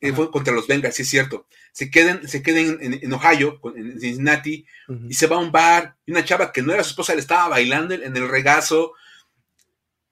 Eh, 0.00 0.12
fue 0.12 0.30
contra 0.30 0.52
los 0.52 0.66
Bengals, 0.66 0.94
sí 0.94 1.02
es 1.02 1.08
cierto. 1.08 1.46
Se 1.72 1.90
quedan, 1.90 2.28
se 2.28 2.42
queden 2.42 2.78
en, 2.80 3.12
Ohio, 3.12 3.60
en 3.74 3.98
Cincinnati, 4.00 4.66
y 5.08 5.14
se 5.14 5.26
va 5.26 5.36
a 5.36 5.40
un 5.40 5.50
bar, 5.50 5.96
y 6.04 6.12
una 6.12 6.24
chava 6.24 6.52
que 6.52 6.62
no 6.62 6.72
era 6.72 6.84
su 6.84 6.90
esposa 6.90 7.14
le 7.14 7.20
estaba 7.20 7.48
bailando 7.48 7.94
en 7.94 8.16
el 8.16 8.28
regazo, 8.28 8.92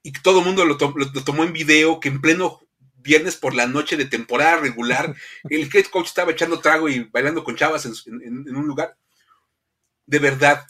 y 0.03 0.11
todo 0.11 0.39
el 0.39 0.45
mundo 0.45 0.65
lo, 0.65 0.77
lo, 0.77 1.23
tomó 1.23 1.43
en 1.43 1.53
video, 1.53 1.99
que 1.99 2.09
en 2.09 2.21
pleno 2.21 2.59
viernes 2.97 3.37
por 3.37 3.55
la 3.55 3.67
noche 3.67 3.95
de 3.95 4.05
temporada 4.05 4.57
regular, 4.57 5.15
el 5.49 5.69
head 5.73 5.85
coach 5.85 6.07
estaba 6.07 6.33
echando 6.33 6.59
trago 6.59 6.89
y 6.89 7.05
bailando 7.05 7.43
con 7.43 7.55
chavas 7.55 7.85
en, 7.85 8.55
un 8.55 8.67
lugar. 8.67 8.97
De 10.05 10.19
verdad, 10.19 10.67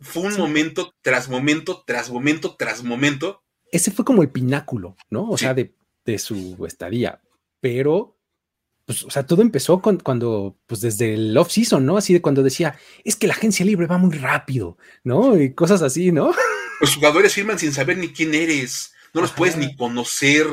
fue 0.00 0.24
un 0.24 0.36
momento 0.36 0.94
tras 1.00 1.28
momento, 1.28 1.84
tras 1.86 2.10
momento, 2.10 2.56
tras 2.56 2.82
momento. 2.82 3.42
Ese 3.70 3.92
fue 3.92 4.04
como 4.04 4.22
el 4.22 4.30
pináculo, 4.30 4.96
¿no? 5.08 5.30
O 5.30 5.38
sea, 5.38 5.54
de, 5.54 5.72
su 6.18 6.64
estadía. 6.66 7.20
Pero, 7.60 8.18
pues, 8.84 9.02
o 9.04 9.10
sea, 9.10 9.26
todo 9.26 9.42
empezó 9.42 9.80
cuando, 9.82 10.58
pues 10.66 10.80
desde 10.80 11.14
el 11.14 11.36
off-season, 11.36 11.84
¿no? 11.84 11.96
Así 11.96 12.12
de 12.12 12.22
cuando 12.22 12.42
decía, 12.42 12.78
es 13.04 13.16
que 13.16 13.26
la 13.26 13.34
agencia 13.34 13.64
libre 13.64 13.86
va 13.86 13.98
muy 13.98 14.16
rápido, 14.16 14.78
¿no? 15.04 15.40
Y 15.40 15.54
cosas 15.54 15.82
así, 15.82 16.12
¿no? 16.12 16.32
Los 16.80 16.94
jugadores 16.94 17.34
firman 17.34 17.58
sin 17.58 17.72
saber 17.72 17.98
ni 17.98 18.12
quién 18.12 18.34
eres, 18.34 18.92
no 19.14 19.22
los 19.22 19.32
puedes 19.32 19.56
ni 19.56 19.74
conocer. 19.76 20.46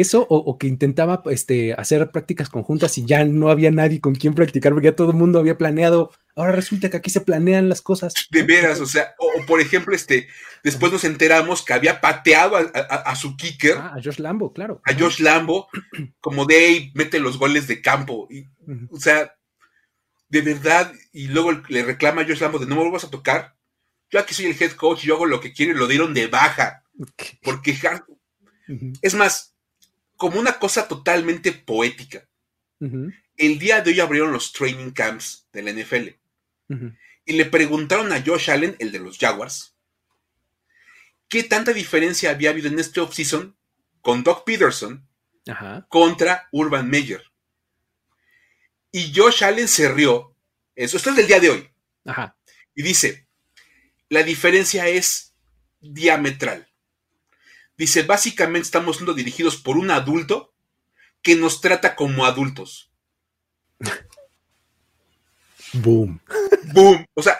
Eso 0.00 0.26
o, 0.28 0.58
que 0.58 0.66
intentaba 0.66 1.22
este, 1.26 1.72
hacer 1.74 2.10
prácticas 2.10 2.48
conjuntas 2.48 2.98
y 2.98 3.04
ya 3.04 3.24
no 3.24 3.48
había 3.48 3.70
nadie 3.70 4.00
con 4.00 4.16
quien 4.16 4.34
practicar 4.34 4.72
porque 4.72 4.86
ya 4.86 4.96
todo 4.96 5.12
el 5.12 5.16
mundo 5.16 5.38
había 5.38 5.56
planeado. 5.56 6.10
Ahora 6.34 6.50
resulta 6.50 6.90
que 6.90 6.96
aquí 6.96 7.10
se 7.10 7.20
planean 7.20 7.68
las 7.68 7.80
cosas. 7.80 8.12
De 8.30 8.42
veras, 8.42 8.80
o 8.80 8.86
sea, 8.86 9.14
o, 9.18 9.46
por 9.46 9.60
ejemplo, 9.60 9.94
este, 9.94 10.26
después 10.64 10.90
nos 10.90 11.04
enteramos 11.04 11.64
que 11.64 11.74
había 11.74 12.00
pateado 12.00 12.56
a, 12.56 13.14
su 13.14 13.36
kicker. 13.36 13.76
Ah, 13.78 13.94
a 13.96 14.02
Josh 14.02 14.18
Lambo, 14.18 14.52
claro. 14.52 14.82
A 14.84 14.98
Josh 14.98 15.20
Lambo, 15.20 15.68
como 16.20 16.44
de 16.44 16.90
mete 16.94 17.20
los 17.20 17.38
goles 17.38 17.68
de 17.68 17.80
campo. 17.80 18.26
Y, 18.28 18.48
O 18.90 18.98
sea, 18.98 19.32
de 20.28 20.42
verdad, 20.42 20.92
y 21.12 21.28
luego 21.28 21.52
le 21.68 21.84
reclama 21.84 22.22
a 22.22 22.24
Josh 22.24 22.40
Lambo 22.40 22.58
de 22.58 22.66
no 22.66 22.74
me 22.74 22.82
vuelvas 22.82 23.04
a 23.04 23.10
tocar. 23.10 23.54
Yo 24.10 24.18
aquí 24.18 24.34
soy 24.34 24.46
el 24.46 24.60
head 24.60 24.72
coach, 24.72 25.02
yo 25.02 25.14
hago 25.14 25.26
lo 25.26 25.40
que 25.40 25.52
quiero 25.52 25.70
y 25.70 25.76
lo 25.76 25.86
dieron 25.86 26.14
de 26.14 26.26
baja. 26.26 26.82
Porque, 27.42 27.78
es 29.02 29.14
más, 29.14 29.53
como 30.24 30.40
una 30.40 30.58
cosa 30.58 30.88
totalmente 30.88 31.52
poética. 31.52 32.26
El 32.80 33.58
día 33.58 33.82
de 33.82 33.90
hoy 33.90 34.00
abrieron 34.00 34.32
los 34.32 34.54
training 34.54 34.90
camps 34.90 35.46
de 35.52 35.62
la 35.62 35.70
NFL 35.70 36.08
y 37.26 37.32
le 37.34 37.44
preguntaron 37.44 38.10
a 38.10 38.22
Josh 38.24 38.50
Allen, 38.50 38.74
el 38.78 38.90
de 38.90 39.00
los 39.00 39.18
Jaguars, 39.18 39.76
qué 41.28 41.42
tanta 41.42 41.74
diferencia 41.74 42.30
había 42.30 42.48
habido 42.48 42.68
en 42.68 42.78
este 42.78 43.00
offseason 43.00 43.54
con 44.00 44.24
Doc 44.24 44.46
Peterson 44.46 45.06
contra 45.90 46.48
Urban 46.52 46.88
Meyer. 46.88 47.22
Y 48.92 49.12
Josh 49.14 49.44
Allen 49.44 49.68
se 49.68 49.92
rió. 49.92 50.34
Eso, 50.74 50.96
esto 50.96 51.10
es 51.10 51.16
del 51.16 51.26
día 51.26 51.40
de 51.40 51.50
hoy. 51.50 51.70
Y 52.74 52.82
dice, 52.82 53.28
la 54.08 54.22
diferencia 54.22 54.88
es 54.88 55.34
diametral. 55.80 56.66
Dice, 57.76 58.02
básicamente 58.02 58.66
estamos 58.66 58.96
siendo 58.96 59.14
dirigidos 59.14 59.56
por 59.56 59.76
un 59.76 59.90
adulto 59.90 60.54
que 61.22 61.34
nos 61.36 61.60
trata 61.60 61.96
como 61.96 62.24
adultos. 62.24 62.90
Boom. 65.72 66.20
Boom. 66.72 67.04
O 67.14 67.22
sea, 67.22 67.38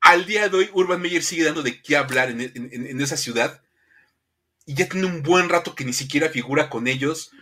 al 0.00 0.26
día 0.26 0.48
de 0.48 0.56
hoy 0.56 0.70
Urban 0.72 1.00
Meyer 1.00 1.22
sigue 1.22 1.44
dando 1.44 1.62
de 1.62 1.82
qué 1.82 1.96
hablar 1.96 2.30
en, 2.30 3.00
esa 3.00 3.16
ciudad 3.16 3.62
y 4.64 4.74
ya 4.74 4.88
tiene 4.88 5.06
un 5.06 5.22
buen 5.22 5.48
rato 5.48 5.74
que 5.74 5.84
ni 5.84 5.92
siquiera 5.92 6.28
figura 6.28 6.70
con 6.70 6.86
ellos. 6.86 7.32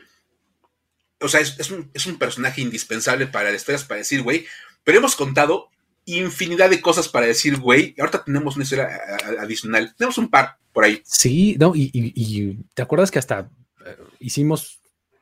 O 1.20 1.28
sea, 1.28 1.40
es, 1.40 1.70
un, 1.70 1.90
es 1.92 2.06
un, 2.06 2.18
personaje 2.18 2.60
indispensable 2.60 3.26
para 3.26 3.50
las 3.50 3.60
historias 3.60 3.84
para 3.84 3.98
decir, 3.98 4.22
güey, 4.22 4.46
pero 4.82 4.98
hemos 4.98 5.16
contado 5.16 5.68
infinidad 6.06 6.70
de 6.70 6.80
cosas 6.80 7.08
para 7.08 7.26
decir, 7.26 7.58
güey, 7.58 7.94
y 7.96 8.00
ahorita 8.00 8.24
tenemos 8.24 8.56
una 8.56 8.64
historia 8.64 8.88
adicional. 9.38 9.94
Tenemos 9.96 10.18
un 10.18 10.28
par 10.28 10.58
por 10.74 10.84
ahí. 10.84 11.00
Sí, 11.04 11.56
no, 11.58 11.72
y, 11.74 12.66
te 12.74 12.82
acuerdas 12.82 13.10
que 13.10 13.18
hasta 13.18 13.50
eh, 13.86 13.96
hicimos 14.18 14.80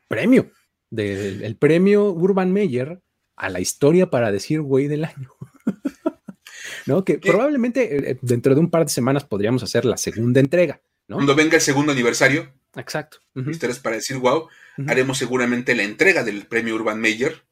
premio, 0.08 0.50
del 0.90 1.44
el 1.44 1.56
premio 1.56 2.10
Urban 2.10 2.52
Meyer 2.52 3.00
a 3.36 3.48
la 3.48 3.60
historia 3.60 4.10
para 4.10 4.32
decir 4.32 4.60
güey 4.62 4.88
del 4.88 5.04
año. 5.04 5.30
¿No? 6.86 7.04
Que 7.04 7.18
probablemente 7.18 7.96
eh, 7.96 8.10
eh, 8.10 8.18
dentro 8.22 8.54
de 8.54 8.60
un 8.60 8.70
par 8.70 8.84
de 8.84 8.90
semanas 8.90 9.24
podríamos 9.24 9.62
hacer 9.62 9.84
la 9.84 9.96
segunda 9.96 10.40
entrega, 10.40 10.80
¿no? 11.06 11.16
Cuando 11.16 11.36
venga 11.36 11.56
el 11.56 11.62
segundo 11.62 11.92
aniversario. 11.92 12.52
Exacto. 12.74 13.18
Historias 13.34 13.78
para 13.78 13.96
decir 13.96 14.16
wow, 14.16 14.48
haremos 14.88 15.18
seguramente 15.18 15.74
la 15.74 15.82
entrega 15.82 16.24
del 16.24 16.46
premio 16.46 16.74
Urban 16.74 16.98
Meyer 16.98 17.44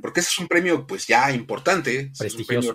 porque 0.00 0.20
ese 0.20 0.30
es 0.30 0.38
un 0.38 0.48
premio, 0.48 0.86
pues 0.86 1.06
ya 1.06 1.32
importante. 1.32 2.10
Prestigioso. 2.18 2.74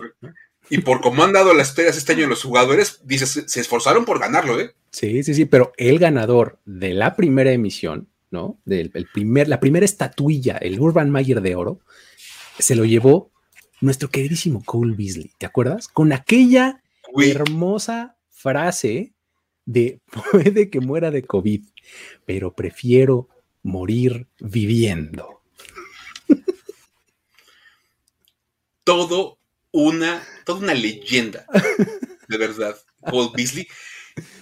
Y 0.70 0.78
por 0.78 1.00
cómo 1.00 1.24
han 1.24 1.32
dado 1.32 1.54
las 1.54 1.68
historias 1.68 1.96
este 1.96 2.12
año 2.12 2.26
los 2.26 2.42
jugadores, 2.42 3.00
dices, 3.04 3.44
se 3.46 3.60
esforzaron 3.60 4.04
por 4.04 4.18
ganarlo, 4.18 4.60
¿eh? 4.60 4.74
Sí, 4.90 5.22
sí, 5.22 5.34
sí, 5.34 5.44
pero 5.44 5.72
el 5.76 5.98
ganador 5.98 6.58
de 6.64 6.94
la 6.94 7.16
primera 7.16 7.52
emisión, 7.52 8.08
¿no? 8.30 8.58
Del 8.64 8.90
primer, 9.12 9.48
la 9.48 9.60
primera 9.60 9.84
estatuilla, 9.84 10.56
el 10.56 10.80
Urban 10.80 11.10
Mayer 11.10 11.40
de 11.40 11.54
oro, 11.54 11.80
se 12.58 12.74
lo 12.74 12.84
llevó 12.84 13.30
nuestro 13.80 14.10
queridísimo 14.10 14.62
Cole 14.64 14.94
Beasley, 14.96 15.32
¿te 15.38 15.46
acuerdas? 15.46 15.88
Con 15.88 16.12
aquella 16.12 16.82
hermosa 17.16 18.16
frase 18.30 19.14
de 19.64 20.00
puede 20.32 20.70
que 20.70 20.80
muera 20.80 21.10
de 21.10 21.22
COVID, 21.22 21.64
pero 22.24 22.54
prefiero 22.54 23.28
morir 23.62 24.26
viviendo. 24.40 25.42
todo 28.88 29.37
una, 29.72 30.22
toda 30.44 30.60
una 30.60 30.74
leyenda. 30.74 31.46
de 32.28 32.36
verdad. 32.38 32.76
Paul 33.00 33.30
Beasley. 33.34 33.68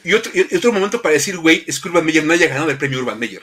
Y 0.05 0.15
otro, 0.15 0.33
otro 0.57 0.73
momento 0.73 1.03
para 1.03 1.15
decir, 1.15 1.37
güey, 1.37 1.65
es 1.67 1.81
que 1.81 1.89
Urban 1.89 2.05
Meyer 2.05 2.25
no 2.25 2.33
haya 2.33 2.49
ganado 2.49 2.71
el 2.71 2.79
premio 2.79 3.01
Urban 3.01 3.19
Meyer. 3.19 3.43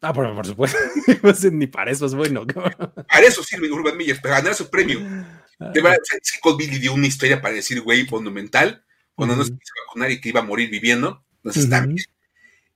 Ah, 0.00 0.12
por, 0.12 0.34
por 0.34 0.46
supuesto. 0.46 0.78
Ni 1.52 1.68
para 1.68 1.92
eso 1.92 2.06
es 2.06 2.14
bueno. 2.14 2.44
Para 2.44 3.26
eso 3.26 3.42
sirve 3.44 3.70
Urban 3.70 3.96
Meyer, 3.96 4.20
para 4.20 4.36
ganar 4.36 4.54
su 4.54 4.68
premio. 4.68 5.00
De 5.00 5.80
verdad, 5.80 5.98
es 6.20 6.32
que 6.32 6.38
Paul 6.42 6.56
Beasley 6.58 6.80
dio 6.80 6.92
una 6.92 7.06
historia 7.06 7.40
para 7.40 7.54
decir, 7.54 7.80
güey, 7.80 8.06
monumental, 8.10 8.84
cuando 9.14 9.36
no 9.36 9.44
se 9.44 9.50
quiso 9.50 9.72
vacunar 9.86 10.10
y 10.10 10.20
que 10.20 10.30
iba 10.30 10.40
a 10.40 10.44
morir 10.44 10.70
viviendo. 10.70 11.24
Entonces 11.36 11.64
está 11.64 11.86
bien. 11.86 12.04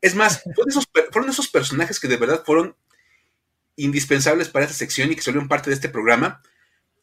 Es 0.01 0.15
más, 0.15 0.43
fueron 0.43 0.69
esos, 0.69 0.89
fueron 1.11 1.31
esos 1.31 1.49
personajes 1.49 1.99
que 1.99 2.07
de 2.07 2.17
verdad 2.17 2.45
fueron 2.47 2.77
indispensables 3.75 4.49
para 4.49 4.65
esta 4.65 4.77
sección 4.77 5.11
y 5.11 5.17
que 5.17 5.23
salieron 5.23 5.49
parte 5.49 5.71
de 5.71 5.75
este 5.75 5.89
programa. 5.89 6.43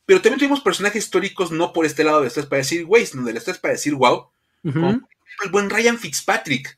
Pero 0.05 0.21
también 0.21 0.39
tuvimos 0.39 0.61
personajes 0.61 1.03
históricos 1.03 1.51
no 1.51 1.71
por 1.71 1.85
este 1.85 2.03
lado 2.03 2.21
de 2.21 2.27
estrés 2.27 2.45
para 2.45 2.61
decir, 2.61 2.85
güey, 2.85 3.05
sino 3.05 3.23
del 3.23 3.37
estrés 3.37 3.57
para 3.57 3.73
decir, 3.73 3.95
wow. 3.95 4.29
el 4.63 5.51
buen 5.51 5.69
Ryan 5.69 5.97
Fitzpatrick. 5.97 6.77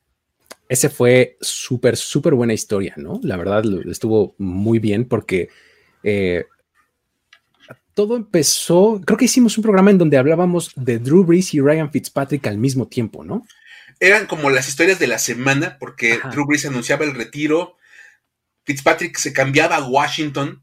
Ese 0.68 0.90
fue 0.90 1.38
súper, 1.42 1.96
súper 1.98 2.34
buena 2.34 2.54
historia, 2.54 2.94
¿no? 2.98 3.20
La 3.24 3.38
verdad 3.38 3.64
estuvo 3.90 4.36
muy 4.38 4.80
bien 4.80 5.06
porque 5.06 5.50
eh, 6.04 6.46
todo 7.96 8.16
empezó, 8.16 9.02
creo 9.06 9.18
que 9.18 9.26
hicimos 9.26 9.58
un 9.58 9.64
programa 9.64 9.90
en 9.90 9.98
donde 9.98 10.18
hablábamos 10.18 10.72
de 10.76 11.00
Drew 11.00 11.24
Brees 11.24 11.54
y 11.54 11.62
Ryan 11.62 11.92
Fitzpatrick 11.92 12.46
al 12.48 12.58
mismo 12.58 12.88
tiempo, 12.88 13.24
¿no? 13.24 13.48
Eran 14.00 14.28
como 14.28 14.50
las 14.50 14.68
historias 14.68 15.00
de 15.00 15.08
la 15.08 15.18
semana 15.18 15.78
porque 15.80 16.20
Drew 16.32 16.46
Brees 16.46 16.66
anunciaba 16.66 17.06
el 17.06 17.16
retiro, 17.16 17.78
Fitzpatrick 18.66 19.18
se 19.18 19.32
cambiaba 19.32 19.78
a 19.78 19.88
Washington, 19.88 20.62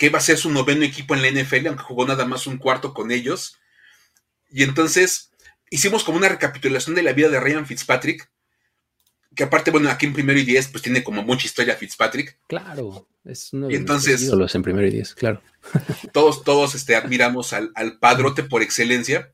que 0.00 0.06
iba 0.06 0.16
a 0.16 0.22
ser 0.22 0.38
su 0.38 0.50
noveno 0.50 0.82
equipo 0.82 1.14
en 1.14 1.20
la 1.20 1.28
NFL, 1.30 1.66
aunque 1.66 1.84
jugó 1.84 2.06
nada 2.06 2.24
más 2.24 2.46
un 2.46 2.56
cuarto 2.56 2.94
con 2.94 3.10
ellos. 3.10 3.58
Y 4.48 4.62
entonces 4.62 5.30
hicimos 5.68 6.04
como 6.04 6.16
una 6.16 6.30
recapitulación 6.30 6.96
de 6.96 7.02
la 7.02 7.12
vida 7.12 7.28
de 7.28 7.38
Ryan 7.38 7.66
Fitzpatrick, 7.66 8.30
que 9.36 9.42
aparte, 9.42 9.70
bueno, 9.70 9.90
aquí 9.90 10.06
en 10.06 10.14
primero 10.14 10.38
y 10.38 10.44
diez, 10.44 10.68
pues 10.68 10.82
tiene 10.82 11.04
como 11.04 11.22
mucha 11.22 11.46
historia 11.46 11.76
Fitzpatrick. 11.76 12.38
Claro, 12.46 13.08
es 13.26 13.52
uno 13.52 13.66
de 13.66 13.74
y 13.74 13.76
entonces, 13.76 14.22
ídolos 14.22 14.54
en 14.54 14.62
primero 14.62 14.86
y 14.86 14.90
diez, 14.90 15.14
claro. 15.14 15.42
Todos, 16.14 16.44
todos 16.44 16.74
este, 16.74 16.96
admiramos 16.96 17.52
al, 17.52 17.70
padrote 18.00 18.42
por 18.42 18.62
excelencia. 18.62 19.30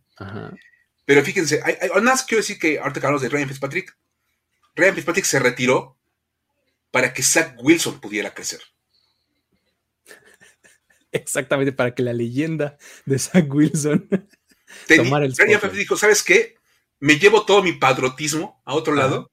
Pero 1.04 1.22
fíjense, 1.22 1.60
hay, 1.62 1.76
hay, 1.80 1.88
nada 1.90 2.00
más 2.00 2.24
quiero 2.24 2.42
decir 2.42 2.58
que 2.58 2.80
ahorita 2.80 2.98
que 2.98 3.06
hablamos 3.06 3.22
de 3.22 3.28
Ryan 3.28 3.46
Fitzpatrick, 3.46 3.96
Ryan 4.74 4.96
Fitzpatrick 4.96 5.26
se 5.26 5.38
retiró 5.38 5.96
para 6.90 7.12
que 7.12 7.22
Zach 7.22 7.54
Wilson 7.62 8.00
pudiera 8.00 8.34
crecer. 8.34 8.62
Exactamente, 11.16 11.72
para 11.72 11.94
que 11.94 12.02
la 12.02 12.12
leyenda 12.12 12.76
de 13.04 13.18
Zach 13.18 13.46
Wilson 13.48 14.08
tomara 14.94 15.24
el 15.24 15.34
dijo, 15.72 15.96
¿sabes 15.96 16.22
qué? 16.22 16.56
Me 17.00 17.18
llevo 17.18 17.44
todo 17.44 17.62
mi 17.62 17.72
padrotismo 17.72 18.60
a 18.64 18.74
otro 18.74 18.94
lado 18.94 19.30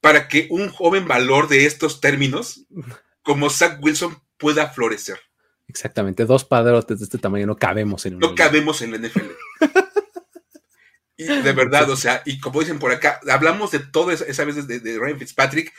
para 0.00 0.28
que 0.28 0.46
un 0.50 0.68
joven 0.68 1.06
valor 1.06 1.48
de 1.48 1.66
estos 1.66 2.00
términos 2.00 2.66
como 3.22 3.50
Zach 3.50 3.78
Wilson 3.82 4.16
pueda 4.38 4.68
florecer. 4.70 5.18
Exactamente, 5.66 6.24
dos 6.24 6.44
padrotes 6.44 6.98
de 6.98 7.04
este 7.04 7.18
tamaño 7.18 7.46
no 7.46 7.56
cabemos 7.56 8.06
en 8.06 8.18
No 8.18 8.34
cabemos 8.34 8.80
en 8.80 8.92
la 8.92 8.98
NFL. 8.98 9.20
y 11.18 11.24
de 11.24 11.52
verdad, 11.52 11.90
o 11.90 11.96
sea, 11.96 12.22
y 12.24 12.40
como 12.40 12.60
dicen 12.60 12.78
por 12.78 12.90
acá, 12.90 13.20
hablamos 13.30 13.72
de 13.72 13.80
todo 13.80 14.10
esa 14.10 14.44
vez 14.44 14.66
de, 14.66 14.80
de 14.80 14.98
Ryan 14.98 15.18
Fitzpatrick, 15.18 15.74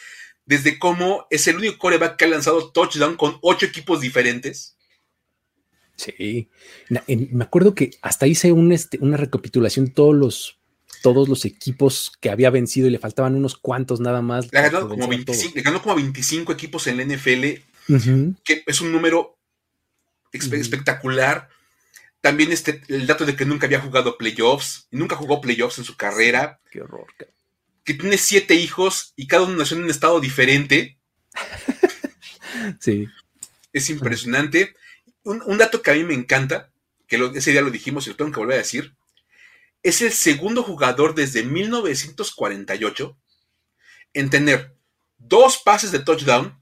desde 0.45 0.79
cómo 0.79 1.27
es 1.29 1.47
el 1.47 1.57
único 1.57 1.77
coreback 1.77 2.17
que 2.17 2.25
ha 2.25 2.27
lanzado 2.27 2.71
touchdown 2.71 3.15
con 3.15 3.37
ocho 3.41 3.67
equipos 3.67 4.01
diferentes. 4.01 4.78
Sí, 5.99 6.49
me 6.87 7.43
acuerdo 7.43 7.75
que 7.75 7.91
hasta 8.01 8.25
hice 8.25 8.53
este, 8.71 8.99
una 9.01 9.17
recapitulación 9.17 9.85
de 9.85 9.91
todos 9.91 10.15
los, 10.15 10.59
todos 11.01 11.27
los 11.27 11.43
equipos 11.43 12.13
que 12.21 12.29
había 12.29 12.49
vencido 12.49 12.87
y 12.87 12.91
le 12.91 12.99
faltaban 12.99 13.35
unos 13.35 13.57
cuantos 13.57 13.99
nada 13.99 14.21
más. 14.21 14.51
Le 14.51 14.61
ganó, 14.69 14.87
como 14.87 15.95
25, 15.95 16.53
equipos 16.53 16.87
en 16.87 16.97
la 16.97 17.03
NFL, 17.03 17.43
que 18.43 18.63
es 18.65 18.81
un 18.81 18.91
número 18.91 19.37
espectacular. 20.31 21.49
También 22.21 22.51
este, 22.51 22.81
el 22.87 23.05
dato 23.07 23.25
de 23.25 23.35
que 23.35 23.45
nunca 23.45 23.65
había 23.65 23.81
jugado 23.81 24.17
playoffs, 24.17 24.87
nunca 24.91 25.15
jugó 25.15 25.41
playoffs 25.41 25.79
en 25.79 25.83
su 25.83 25.97
carrera. 25.97 26.59
Qué 26.71 26.81
horror 26.81 27.07
que 27.89 27.95
tiene 27.95 28.19
siete 28.19 28.53
hijos 28.53 29.13
y 29.15 29.25
cada 29.25 29.45
uno 29.45 29.57
nació 29.57 29.75
en 29.75 29.85
un 29.85 29.89
estado 29.89 30.19
diferente. 30.19 30.99
sí. 32.79 33.07
Es 33.73 33.89
impresionante. 33.89 34.75
Un, 35.23 35.57
dato 35.57 35.81
que 35.81 35.91
a 35.91 35.93
mí 35.93 36.03
me 36.03 36.13
encanta, 36.13 36.71
que 37.07 37.31
ese 37.35 37.51
día 37.51 37.61
lo 37.61 37.71
dijimos 37.71 38.05
y 38.05 38.11
lo 38.11 38.15
tengo 38.15 38.31
que 38.31 38.39
volver 38.39 38.55
a 38.55 38.63
decir, 38.63 38.95
es 39.83 40.01
el 40.01 40.11
segundo 40.11 40.63
jugador 40.63 41.15
desde 41.15 41.43
1948 41.43 43.17
en 44.13 44.29
tener 44.29 44.75
dos 45.17 45.57
pases 45.57 45.91
de 45.91 45.99
touchdown, 45.99 46.61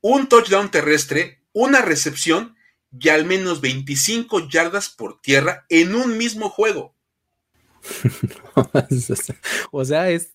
un 0.00 0.28
touchdown 0.28 0.70
terrestre, 0.70 1.42
una 1.52 1.82
recepción 1.82 2.56
y 2.98 3.08
al 3.08 3.24
menos 3.24 3.60
25 3.60 4.48
yardas 4.48 4.88
por 4.88 5.20
tierra 5.20 5.66
en 5.68 5.94
un 5.94 6.16
mismo 6.16 6.48
juego. 6.48 6.94
o 9.70 9.84
sea, 9.84 10.10
es, 10.10 10.30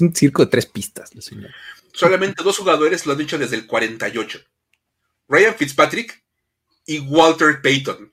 un 0.00 0.14
circo 0.14 0.44
de 0.44 0.50
tres 0.50 0.66
pistas. 0.66 1.10
Solamente 1.92 2.42
dos 2.42 2.58
jugadores 2.58 3.06
lo 3.06 3.12
han 3.12 3.18
dicho 3.18 3.38
desde 3.38 3.56
el 3.56 3.66
48. 3.66 4.40
Ryan 5.28 5.54
Fitzpatrick 5.54 6.24
y 6.88 7.00
Walter 7.00 7.60
Payton. 7.62 8.10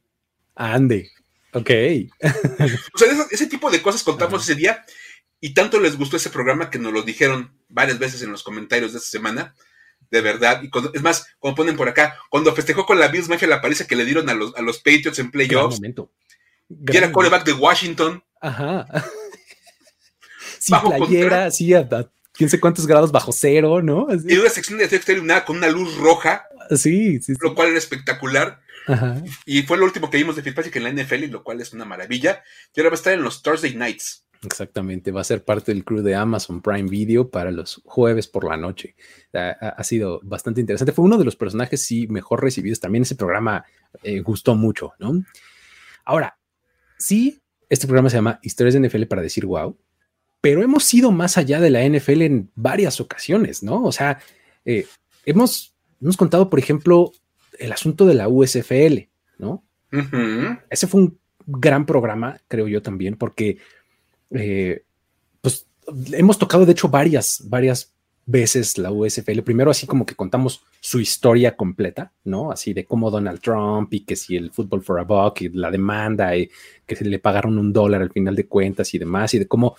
Ande. 0.55 1.09
Ok. 1.53 1.69
o 2.93 2.97
sea, 2.97 3.07
ese, 3.31 3.47
tipo 3.47 3.71
de 3.71 3.81
cosas 3.81 4.03
contamos 4.03 4.43
ese 4.43 4.55
día 4.55 4.85
y 5.39 5.53
tanto 5.53 5.79
les 5.79 5.97
gustó 5.97 6.17
ese 6.17 6.29
programa 6.29 6.69
que 6.69 6.77
nos 6.77 6.91
lo 6.91 7.01
dijeron 7.01 7.57
varias 7.69 7.97
veces 7.97 8.21
en 8.21 8.31
los 8.31 8.43
comentarios 8.43 8.91
de 8.91 8.99
esta 8.99 9.09
semana. 9.09 9.55
De 10.11 10.19
verdad. 10.19 10.61
Y 10.61 10.69
es 10.93 11.01
más, 11.01 11.25
como 11.39 11.55
ponen 11.55 11.77
por 11.77 11.87
acá, 11.87 12.19
cuando 12.29 12.53
festejó 12.53 12.85
con 12.85 12.99
la 12.99 13.07
Bills 13.07 13.29
Mafia 13.29 13.47
la 13.47 13.61
paliza 13.61 13.87
que 13.87 13.95
le 13.95 14.05
dieron 14.05 14.29
a 14.29 14.33
los, 14.33 14.53
a 14.57 14.61
los 14.61 14.79
Patriots 14.79 15.19
en 15.19 15.31
playoffs. 15.31 15.79
Y 15.81 16.97
era 16.97 17.11
quarterback 17.11 17.45
de 17.45 17.53
Washington. 17.53 18.23
Ajá. 18.41 18.85
Sin 20.59 20.77
playera, 20.81 21.49
sí, 21.49 21.73
a, 21.73 21.87
quién 22.33 22.49
sé 22.49 22.59
cuántos 22.59 22.87
grados 22.87 23.11
bajo 23.11 23.31
cero, 23.31 23.81
¿no? 23.81 24.07
Y 24.27 24.35
una 24.35 24.49
sección 24.49 24.79
de 24.79 24.85
exterior 24.85 25.45
con 25.45 25.57
una 25.57 25.69
luz 25.69 25.95
roja. 25.97 26.47
Sí, 26.75 27.21
sí, 27.21 27.33
Lo 27.39 27.55
cual 27.55 27.69
era 27.69 27.77
espectacular. 27.77 28.64
Ajá. 28.87 29.21
Y 29.45 29.63
fue 29.63 29.77
lo 29.77 29.85
último 29.85 30.09
que 30.09 30.17
vimos 30.17 30.35
de 30.35 30.43
Fitzpatrick 30.43 30.75
en 30.75 30.83
la 30.83 30.91
NFL, 30.91 31.23
y 31.23 31.27
lo 31.27 31.43
cual 31.43 31.61
es 31.61 31.73
una 31.73 31.85
maravilla. 31.85 32.43
Y 32.73 32.79
ahora 32.79 32.89
va 32.89 32.95
a 32.95 32.97
estar 32.97 33.13
en 33.13 33.23
los 33.23 33.41
Thursday 33.41 33.75
Nights. 33.75 34.25
Exactamente, 34.45 35.11
va 35.11 35.21
a 35.21 35.25
ser 35.25 35.43
parte 35.43 35.73
del 35.73 35.83
crew 35.83 36.01
de 36.01 36.15
Amazon 36.15 36.61
Prime 36.61 36.89
Video 36.89 37.29
para 37.29 37.51
los 37.51 37.81
jueves 37.85 38.27
por 38.27 38.45
la 38.45 38.57
noche. 38.57 38.95
Ha, 39.33 39.83
sido 39.83 40.19
bastante 40.23 40.61
interesante. 40.61 40.91
Fue 40.91 41.05
uno 41.05 41.17
de 41.17 41.25
los 41.25 41.35
personajes, 41.35 41.83
sí, 41.83 42.07
mejor 42.07 42.43
recibidos. 42.43 42.79
También 42.79 43.03
ese 43.03 43.15
programa 43.15 43.65
eh, 44.03 44.19
gustó 44.19 44.55
mucho, 44.55 44.93
¿no? 44.99 45.23
Ahora, 46.03 46.37
sí, 46.97 47.41
este 47.69 47.87
programa 47.87 48.09
se 48.09 48.17
llama 48.17 48.39
Historias 48.43 48.75
de 48.75 48.87
NFL 48.87 49.03
para 49.03 49.21
decir 49.21 49.45
wow, 49.45 49.77
pero 50.41 50.61
hemos 50.61 50.93
ido 50.93 51.11
más 51.11 51.37
allá 51.37 51.59
de 51.59 51.71
la 51.71 51.83
NFL 51.83 52.21
en 52.21 52.51
varias 52.55 53.01
ocasiones, 53.01 53.63
¿no? 53.63 53.83
O 53.83 53.91
sea, 53.91 54.19
eh, 54.63 54.85
hemos, 55.25 55.75
hemos 55.99 56.17
contado, 56.17 56.49
por 56.49 56.59
ejemplo, 56.59 57.11
el 57.59 57.71
asunto 57.71 58.05
de 58.05 58.13
la 58.13 58.27
USFL, 58.27 59.09
¿no? 59.37 59.63
Ese 60.69 60.87
fue 60.87 61.01
un 61.01 61.19
gran 61.45 61.85
programa, 61.85 62.39
creo 62.47 62.67
yo 62.67 62.81
también, 62.81 63.15
porque 63.15 63.59
eh, 64.31 64.83
pues 65.41 65.67
hemos 66.11 66.37
tocado, 66.37 66.65
de 66.65 66.73
hecho, 66.73 66.89
varias, 66.89 67.43
varias 67.47 67.93
veces 68.25 68.77
la 68.77 68.91
USFL. 68.91 69.41
Primero, 69.41 69.71
así 69.71 69.85
como 69.85 70.05
que 70.05 70.15
contamos 70.15 70.63
su 70.79 70.99
historia 70.99 71.55
completa, 71.55 72.11
¿no? 72.23 72.51
Así 72.51 72.73
de 72.73 72.85
cómo 72.85 73.11
Donald 73.11 73.39
Trump 73.39 73.93
y 73.93 74.01
que 74.01 74.15
si 74.15 74.35
el 74.35 74.51
fútbol 74.51 74.83
for 74.83 74.99
a 74.99 75.03
buck 75.03 75.41
y 75.41 75.49
la 75.49 75.71
demanda 75.71 76.35
y 76.35 76.49
que 76.85 76.95
se 76.95 77.05
le 77.05 77.19
pagaron 77.19 77.57
un 77.57 77.71
dólar 77.71 78.01
al 78.01 78.11
final 78.11 78.35
de 78.35 78.47
cuentas 78.47 78.93
y 78.93 78.99
demás, 78.99 79.33
y 79.33 79.39
de 79.39 79.47
cómo 79.47 79.75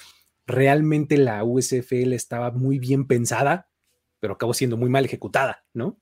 realmente 0.47 1.18
la 1.18 1.43
USFL 1.43 2.12
estaba 2.12 2.53
muy 2.53 2.79
bien 2.79 3.07
pensada, 3.07 3.68
pero 4.20 4.35
acabó 4.35 4.55
siendo 4.55 4.77
muy 4.77 4.89
mal 4.89 5.05
ejecutada, 5.05 5.64
¿no? 5.74 5.99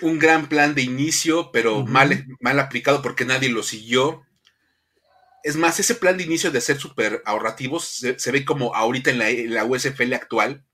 Un 0.00 0.18
gran 0.18 0.48
plan 0.48 0.74
de 0.74 0.82
inicio, 0.82 1.50
pero 1.52 1.84
mal, 1.84 2.26
mal 2.40 2.60
aplicado 2.60 3.02
porque 3.02 3.24
nadie 3.24 3.48
lo 3.48 3.62
siguió. 3.62 4.24
Es 5.42 5.56
más, 5.56 5.80
ese 5.80 5.94
plan 5.94 6.16
de 6.16 6.24
inicio 6.24 6.50
de 6.50 6.60
ser 6.60 6.78
súper 6.78 7.22
ahorrativos 7.24 7.84
se, 8.16 8.32
ve 8.32 8.44
como 8.44 8.74
ahorita 8.74 9.10
en 9.10 9.18
la, 9.18 9.30
en 9.30 9.54
la 9.54 9.64
USFL 9.64 10.12
actual, 10.14 10.64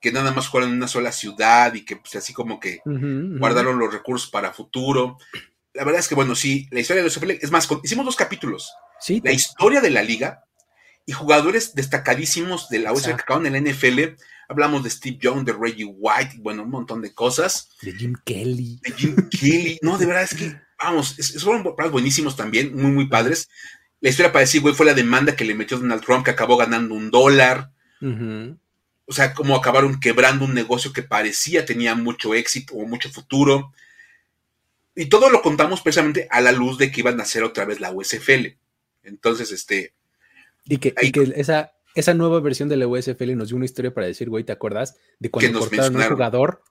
que 0.00 0.12
nada 0.12 0.32
más 0.32 0.48
jugaron 0.48 0.70
en 0.70 0.76
una 0.76 0.88
sola 0.88 1.12
ciudad 1.12 1.72
y 1.74 1.84
que 1.84 1.96
pues, 1.96 2.14
así 2.16 2.32
como 2.32 2.60
que 2.60 2.80
guardaron 2.84 3.78
los 3.78 3.92
recursos 3.92 4.30
para 4.30 4.52
futuro. 4.52 5.18
La 5.72 5.84
verdad 5.84 6.00
es 6.00 6.08
que, 6.08 6.14
bueno, 6.14 6.34
sí, 6.34 6.68
la 6.70 6.80
historia 6.80 7.02
de 7.02 7.08
los 7.08 7.16
es 7.42 7.50
más, 7.50 7.68
hicimos 7.82 8.04
dos 8.04 8.16
capítulos. 8.16 8.72
Sí, 9.00 9.20
la 9.24 9.32
historia 9.32 9.80
de 9.80 9.90
la 9.90 10.02
liga 10.02 10.44
y 11.06 11.12
jugadores 11.12 11.74
destacadísimos 11.74 12.68
de 12.68 12.78
la 12.78 12.92
USF 12.92 13.06
que 13.06 13.12
acaban 13.12 13.46
en 13.46 13.52
la 13.54 13.70
NFL. 13.70 14.16
Hablamos 14.48 14.82
de 14.82 14.90
Steve 14.90 15.18
Young, 15.20 15.44
de 15.44 15.52
Reggie 15.52 15.84
White, 15.84 16.36
bueno, 16.38 16.62
un 16.62 16.70
montón 16.70 17.02
de 17.02 17.14
cosas. 17.14 17.70
De 17.82 17.92
Jim 17.92 18.14
Kelly. 18.24 18.78
De 18.82 18.92
Jim 18.92 19.16
Kelly. 19.30 19.78
No, 19.82 19.98
de 19.98 20.06
verdad 20.06 20.24
es 20.24 20.34
que, 20.34 20.60
vamos, 20.82 21.18
es, 21.18 21.42
fueron 21.42 21.74
buenísimos 21.90 22.36
también, 22.36 22.74
muy, 22.74 22.90
muy 22.90 23.06
padres. 23.06 23.48
La 24.00 24.10
historia 24.10 24.32
para 24.32 24.40
decir, 24.40 24.60
güey, 24.60 24.74
fue 24.74 24.86
la 24.86 24.94
demanda 24.94 25.34
que 25.34 25.44
le 25.44 25.54
metió 25.54 25.78
Donald 25.78 26.04
Trump, 26.04 26.24
que 26.24 26.30
acabó 26.30 26.56
ganando 26.56 26.94
un 26.94 27.10
dólar. 27.10 27.70
O 29.06 29.12
sea, 29.12 29.32
cómo 29.32 29.56
acabaron 29.56 29.98
quebrando 29.98 30.44
un 30.44 30.52
negocio 30.52 30.92
que 30.92 31.02
parecía 31.02 31.64
tenía 31.64 31.94
mucho 31.94 32.34
éxito 32.34 32.74
o 32.74 32.86
mucho 32.86 33.10
futuro. 33.10 33.72
Y 34.94 35.06
todo 35.06 35.30
lo 35.30 35.42
contamos 35.42 35.80
precisamente 35.80 36.28
a 36.30 36.40
la 36.40 36.52
luz 36.52 36.78
de 36.78 36.92
que 36.92 37.00
iban 37.00 37.18
a 37.18 37.24
hacer 37.24 37.42
otra 37.42 37.64
vez 37.64 37.80
la 37.80 37.92
USFL. 37.92 38.56
Entonces, 39.02 39.52
este. 39.52 39.92
Y 40.66 40.78
que, 40.78 40.94
esa, 41.36 41.72
esa 41.94 42.12
nueva 42.12 42.40
versión 42.40 42.68
de 42.68 42.76
la 42.76 42.86
USFL 42.86 43.36
nos 43.36 43.48
dio 43.48 43.56
una 43.56 43.64
historia 43.64 43.94
para 43.94 44.06
decir, 44.06 44.28
güey, 44.28 44.44
¿te 44.44 44.52
acuerdas 44.52 44.96
de 45.20 45.30
cuando 45.30 45.60
cortaron 45.60 45.96
un 45.96 46.02
jugador 46.02 46.62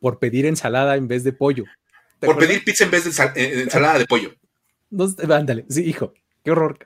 por 0.00 0.18
pedir 0.18 0.46
ensalada 0.46 0.96
en 0.96 1.06
vez 1.06 1.22
de 1.22 1.32
pollo? 1.32 1.64
Por 2.18 2.38
pedir 2.38 2.64
pizza 2.64 2.84
en 2.84 2.90
vez 2.90 3.04
de 3.04 3.24
eh, 3.36 3.62
ensalada 3.62 3.98
de 3.98 4.06
pollo. 4.06 4.34
No, 4.90 5.14
ándale, 5.30 5.64
sí, 5.68 5.84
hijo, 5.84 6.12
qué 6.42 6.50
horror. 6.50 6.78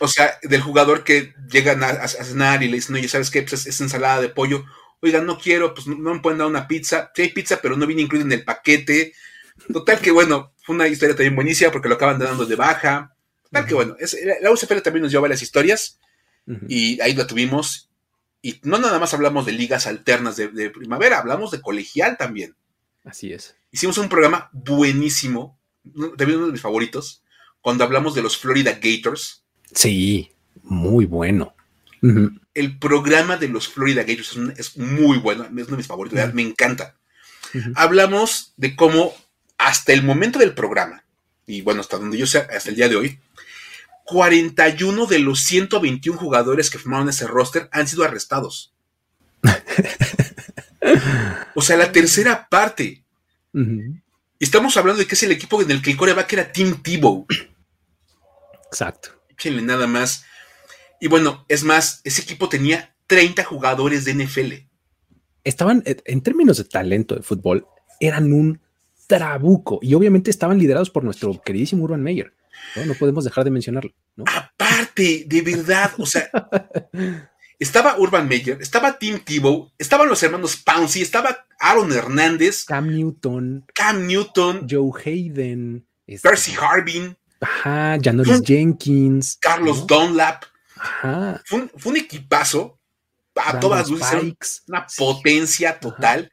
O 0.00 0.08
sea, 0.08 0.38
del 0.42 0.60
jugador 0.60 1.04
que 1.04 1.34
llegan 1.50 1.84
a, 1.84 2.08
cenar 2.08 2.62
y 2.62 2.68
le 2.68 2.76
dicen, 2.76 2.96
oye, 2.96 3.08
¿sabes 3.08 3.30
qué? 3.30 3.42
Pues 3.42 3.64
es, 3.66 3.80
ensalada 3.80 4.20
de 4.20 4.28
pollo. 4.28 4.64
Oigan, 5.00 5.24
no 5.24 5.38
quiero, 5.38 5.72
pues 5.72 5.86
no, 5.86 6.14
me 6.14 6.20
pueden 6.20 6.38
dar 6.38 6.48
una 6.48 6.66
pizza. 6.66 7.12
Sí 7.14 7.22
hay 7.22 7.28
pizza, 7.28 7.60
pero 7.62 7.76
no 7.76 7.86
viene 7.86 8.02
incluida 8.02 8.24
en 8.24 8.32
el 8.32 8.44
paquete. 8.44 9.12
Total 9.72 10.00
que, 10.00 10.10
bueno, 10.10 10.52
fue 10.64 10.74
una 10.74 10.88
historia 10.88 11.14
también 11.14 11.36
buenísima 11.36 11.70
porque 11.70 11.88
lo 11.88 11.94
acaban 11.94 12.18
dando 12.18 12.44
de 12.44 12.56
baja. 12.56 13.14
Total 13.44 13.66
que, 13.66 13.74
bueno, 13.74 13.96
la 14.40 14.50
UCFL 14.50 14.80
también 14.80 15.02
nos 15.02 15.12
dio 15.12 15.20
varias 15.20 15.42
historias 15.42 16.00
y 16.68 17.00
ahí 17.00 17.14
la 17.14 17.26
tuvimos. 17.26 17.90
Y 18.40 18.60
no 18.62 18.78
nada 18.78 18.98
más 18.98 19.12
hablamos 19.14 19.46
de 19.46 19.52
ligas 19.52 19.86
alternas 19.86 20.36
de, 20.36 20.48
de 20.48 20.70
primavera, 20.70 21.18
hablamos 21.18 21.50
de 21.50 21.60
colegial 21.60 22.16
también. 22.16 22.54
Así 23.04 23.32
es. 23.32 23.56
Hicimos 23.72 23.98
un 23.98 24.08
programa 24.08 24.48
buenísimo, 24.52 25.58
también 26.16 26.38
uno 26.38 26.46
de 26.46 26.52
mis 26.52 26.60
favoritos, 26.60 27.22
cuando 27.60 27.84
hablamos 27.84 28.14
de 28.14 28.22
los 28.22 28.36
Florida 28.36 28.78
Gators. 28.80 29.42
Sí, 29.72 30.32
muy 30.62 31.04
bueno. 31.04 31.54
El 32.54 32.78
programa 32.78 33.36
de 33.36 33.48
los 33.48 33.68
Florida 33.68 34.04
Gators 34.04 34.38
es, 34.56 34.76
muy 34.76 35.18
bueno, 35.18 35.44
es 35.44 35.50
uno 35.50 35.64
de 35.64 35.76
mis 35.76 35.86
favoritos, 35.86 36.34
me 36.34 36.42
encanta. 36.42 36.96
Hablamos 37.74 38.52
de 38.56 38.76
cómo 38.76 39.14
hasta 39.56 39.92
el 39.92 40.02
momento 40.02 40.38
del 40.38 40.54
programa, 40.54 41.02
y 41.46 41.62
bueno, 41.62 41.80
hasta 41.80 41.98
donde 41.98 42.18
yo 42.18 42.26
sé, 42.26 42.38
hasta 42.38 42.70
el 42.70 42.76
día 42.76 42.88
de 42.88 42.96
hoy, 42.96 43.18
41 44.08 45.06
de 45.06 45.18
los 45.18 45.40
121 45.40 46.18
jugadores 46.18 46.70
que 46.70 46.78
formaron 46.78 47.10
ese 47.10 47.26
roster 47.26 47.68
han 47.72 47.86
sido 47.86 48.04
arrestados. 48.04 48.72
o 51.54 51.60
sea, 51.60 51.76
la 51.76 51.92
tercera 51.92 52.48
parte. 52.48 53.04
Estamos 54.40 54.76
hablando 54.76 55.00
de 55.00 55.06
que 55.06 55.14
es 55.14 55.22
el 55.24 55.32
equipo 55.32 55.60
en 55.60 55.70
el 55.70 55.82
que 55.82 55.90
el 55.90 55.96
coreback 55.96 56.32
era 56.32 56.50
Tim 56.50 56.82
Tebow. 56.82 57.26
Exacto. 58.66 59.10
Échenle 59.28 59.60
nada 59.60 59.86
más. 59.86 60.24
Y 61.00 61.08
bueno, 61.08 61.44
es 61.48 61.62
más, 61.62 62.00
ese 62.04 62.22
equipo 62.22 62.48
tenía 62.48 62.94
30 63.08 63.44
jugadores 63.44 64.06
de 64.06 64.14
NFL. 64.14 64.52
Estaban, 65.44 65.82
eh, 65.84 66.00
en 66.06 66.22
términos 66.22 66.56
de 66.56 66.64
talento 66.64 67.14
de 67.14 67.22
fútbol, 67.22 67.66
eran 68.00 68.32
un 68.32 68.60
trabuco 69.06 69.80
y 69.82 69.94
obviamente 69.94 70.30
estaban 70.30 70.58
liderados 70.58 70.90
por 70.90 71.04
nuestro 71.04 71.40
queridísimo 71.42 71.84
Urban 71.84 72.02
Meyer. 72.02 72.32
No, 72.86 72.94
podemos 72.94 73.24
dejar 73.24 73.44
de 73.44 73.50
mencionarlo. 73.50 73.92
Aparte, 74.26 75.24
de 75.26 75.42
verdad, 75.42 75.92
o 75.98 76.06
sea, 76.06 76.30
estaba 77.58 77.98
Urban 77.98 78.28
Meyer, 78.28 78.58
estaba 78.60 78.98
Tim 78.98 79.18
Tebow, 79.20 79.72
estaban 79.78 80.08
los 80.08 80.22
hermanos 80.22 80.56
Pouncy, 80.56 81.02
estaba 81.02 81.46
Aaron 81.58 81.92
Hernández, 81.92 82.64
Cam 82.64 82.94
Newton, 82.94 83.64
Cam 83.74 84.06
Newton, 84.06 84.66
Joe 84.68 84.90
Hayden, 85.04 85.86
este, 86.06 86.28
Percy 86.28 86.54
Harbin, 86.60 87.16
ajá, 87.40 87.98
Janoris 88.02 88.42
Jenkins, 88.44 89.36
Carlos 89.40 89.86
Dunlap. 89.86 90.44
Ajá. 90.76 91.42
Fue, 91.44 91.68
un, 91.84 91.96
equipazo 91.96 92.78
a 93.34 93.58
todas 93.58 93.90
luces, 93.90 94.62
una 94.68 94.86
potencia 94.96 95.78
total. 95.80 96.32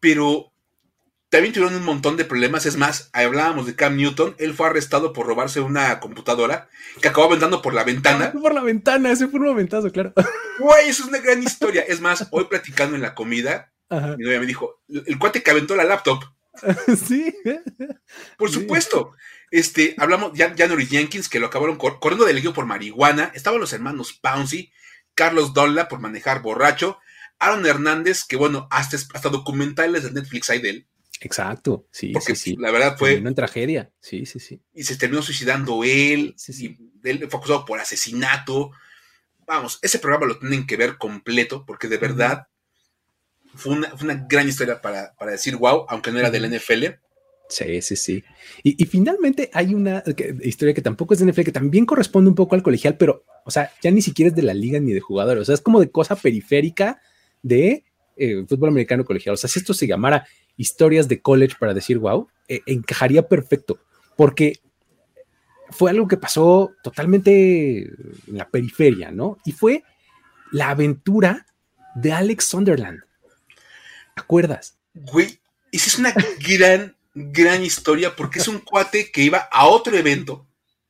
Pero 0.00 0.51
también 1.32 1.54
tuvieron 1.54 1.74
un 1.74 1.84
montón 1.86 2.18
de 2.18 2.26
problemas. 2.26 2.66
Es 2.66 2.76
más, 2.76 3.08
hablábamos 3.14 3.64
de 3.64 3.74
Cam 3.74 3.96
Newton. 3.96 4.36
Él 4.38 4.52
fue 4.52 4.66
arrestado 4.66 5.14
por 5.14 5.26
robarse 5.26 5.60
una 5.60 5.98
computadora 5.98 6.68
que 7.00 7.08
acabó 7.08 7.28
aventando 7.28 7.62
por 7.62 7.72
la 7.72 7.84
ventana. 7.84 8.32
Por 8.32 8.52
la 8.52 8.60
ventana, 8.60 9.10
ese 9.10 9.28
fue 9.28 9.40
un 9.40 9.46
momentazo, 9.46 9.90
claro. 9.90 10.12
Güey, 10.58 10.90
eso 10.90 11.04
es 11.04 11.08
una 11.08 11.20
gran 11.20 11.42
historia. 11.42 11.80
Es 11.88 12.02
más, 12.02 12.28
hoy 12.32 12.44
platicando 12.50 12.96
en 12.96 13.00
la 13.00 13.14
comida, 13.14 13.72
mi 13.88 14.24
novia 14.24 14.40
me 14.40 14.46
dijo: 14.46 14.82
el 14.88 15.18
cuate 15.18 15.42
que 15.42 15.50
aventó 15.50 15.74
la 15.74 15.84
laptop. 15.84 16.22
sí. 17.06 17.34
Por 18.36 18.50
supuesto. 18.50 19.12
Este, 19.50 19.94
hablamos 19.96 20.32
ya 20.34 20.54
January 20.54 20.84
Jenkins, 20.84 21.30
que 21.30 21.40
lo 21.40 21.46
acabaron 21.46 21.78
corriendo 21.78 22.26
del 22.26 22.36
equipo 22.36 22.52
por 22.52 22.66
marihuana. 22.66 23.32
Estaban 23.34 23.58
los 23.58 23.72
hermanos 23.72 24.12
Pouncy, 24.12 24.70
Carlos 25.14 25.54
Dolla 25.54 25.88
por 25.88 25.98
manejar 26.00 26.42
borracho. 26.42 26.98
Aaron 27.38 27.64
Hernández, 27.64 28.24
que 28.24 28.36
bueno, 28.36 28.68
hasta, 28.70 28.98
hasta 29.14 29.30
documentales 29.30 30.04
de 30.04 30.12
Netflix 30.12 30.50
hay 30.50 30.60
de 30.60 30.70
él. 30.70 30.88
Exacto, 31.24 31.86
sí, 31.90 32.12
sí, 32.20 32.34
sí. 32.34 32.56
La 32.58 32.72
verdad 32.72 32.96
fue. 32.98 33.14
en 33.14 33.34
tragedia, 33.34 33.90
sí, 34.00 34.26
sí, 34.26 34.40
sí. 34.40 34.60
Y 34.74 34.82
se 34.82 34.96
terminó 34.96 35.22
suicidando 35.22 35.84
él, 35.84 36.34
sí, 36.36 36.76
él 37.04 37.28
fue 37.30 37.38
acusado 37.38 37.64
por 37.64 37.78
asesinato. 37.78 38.72
Vamos, 39.46 39.78
ese 39.82 40.00
programa 40.00 40.26
lo 40.26 40.38
tienen 40.38 40.66
que 40.66 40.76
ver 40.76 40.98
completo, 40.98 41.64
porque 41.64 41.86
de 41.86 41.98
verdad 41.98 42.48
fue, 43.54 43.74
una, 43.74 44.26
gran 44.28 44.48
historia 44.48 44.80
para, 44.80 45.14
decir 45.30 45.56
wow, 45.56 45.86
aunque 45.88 46.10
no 46.10 46.18
era 46.18 46.30
del 46.30 46.50
NFL. 46.50 46.86
Sí, 47.48 47.82
sí, 47.82 47.96
sí. 47.96 48.24
Y, 48.64 48.84
finalmente 48.86 49.50
hay 49.52 49.74
una 49.74 50.02
historia 50.42 50.74
que 50.74 50.82
tampoco 50.82 51.14
es 51.14 51.20
de 51.20 51.30
NFL, 51.30 51.42
que 51.42 51.52
también 51.52 51.86
corresponde 51.86 52.30
un 52.30 52.34
poco 52.34 52.56
al 52.56 52.62
colegial, 52.62 52.96
pero, 52.96 53.24
o 53.44 53.50
sea, 53.50 53.70
ya 53.80 53.90
ni 53.92 54.02
siquiera 54.02 54.30
es 54.30 54.34
de 54.34 54.42
la 54.42 54.54
liga 54.54 54.80
ni 54.80 54.92
de 54.92 55.00
jugadores, 55.00 55.42
o 55.42 55.44
sea, 55.44 55.54
es 55.54 55.60
como 55.60 55.78
de 55.78 55.90
cosa 55.90 56.16
periférica 56.16 57.00
de 57.42 57.84
eh, 58.16 58.44
fútbol 58.48 58.70
americano 58.70 59.04
colegial. 59.04 59.34
O 59.34 59.36
sea, 59.36 59.48
si 59.48 59.58
esto 59.58 59.74
se 59.74 59.86
llamara 59.86 60.26
historias 60.56 61.08
de 61.08 61.20
college 61.20 61.56
para 61.58 61.74
decir 61.74 61.98
wow, 61.98 62.28
eh, 62.48 62.60
encajaría 62.66 63.28
perfecto, 63.28 63.78
porque 64.16 64.60
fue 65.70 65.90
algo 65.90 66.06
que 66.06 66.16
pasó 66.16 66.72
totalmente 66.82 67.82
en 67.82 68.36
la 68.38 68.48
periferia, 68.48 69.10
¿no? 69.10 69.38
Y 69.44 69.52
fue 69.52 69.84
la 70.50 70.70
aventura 70.70 71.46
de 71.94 72.12
Alex 72.12 72.44
Sunderland. 72.44 73.00
¿Te 74.14 74.20
acuerdas? 74.20 74.76
Güey, 74.94 75.40
esa 75.70 75.86
es 75.88 75.98
una 75.98 76.14
gran, 76.46 76.94
gran 77.14 77.62
historia 77.64 78.14
porque 78.14 78.38
es 78.38 78.48
un 78.48 78.58
cuate 78.58 79.10
que 79.10 79.22
iba 79.22 79.48
a 79.50 79.66
otro 79.66 79.96
evento. 79.96 80.46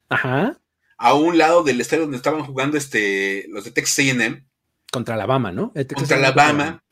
Ajá. 0.09 0.59
A 0.99 1.15
un 1.15 1.39
lado 1.39 1.63
del 1.63 1.81
estadio 1.81 2.03
donde 2.03 2.17
estaban 2.17 2.45
jugando 2.45 2.77
este, 2.77 3.47
los 3.49 3.65
de 3.65 3.71
Texas 3.71 4.05
AM. 4.07 4.45
Contra 4.91 5.15
Alabama, 5.15 5.53
¿no? 5.53 5.73
Contra 5.95 6.17
Alabama. 6.17 6.83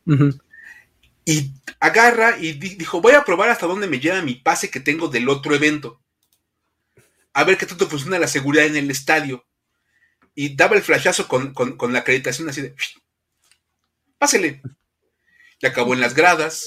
Y 1.30 1.52
agarra 1.78 2.38
y 2.40 2.54
dijo, 2.54 3.00
voy 3.00 3.12
a 3.12 3.22
probar 3.22 3.50
hasta 3.50 3.68
dónde 3.68 3.86
me 3.86 4.00
lleva 4.00 4.20
mi 4.20 4.34
pase 4.34 4.68
que 4.68 4.80
tengo 4.80 5.06
del 5.06 5.28
otro 5.28 5.54
evento. 5.54 6.02
A 7.32 7.44
ver 7.44 7.56
qué 7.56 7.66
tanto 7.66 7.88
funciona 7.88 8.18
la 8.18 8.26
seguridad 8.26 8.66
en 8.66 8.74
el 8.74 8.90
estadio. 8.90 9.46
Y 10.34 10.56
daba 10.56 10.74
el 10.74 10.82
flashazo 10.82 11.28
con, 11.28 11.54
la 11.92 12.00
acreditación 12.00 12.48
así 12.48 12.62
de, 12.62 12.74
pásele. 14.18 14.60
Y 15.60 15.66
acabó 15.66 15.94
en 15.94 16.00
las 16.00 16.14
gradas. 16.14 16.66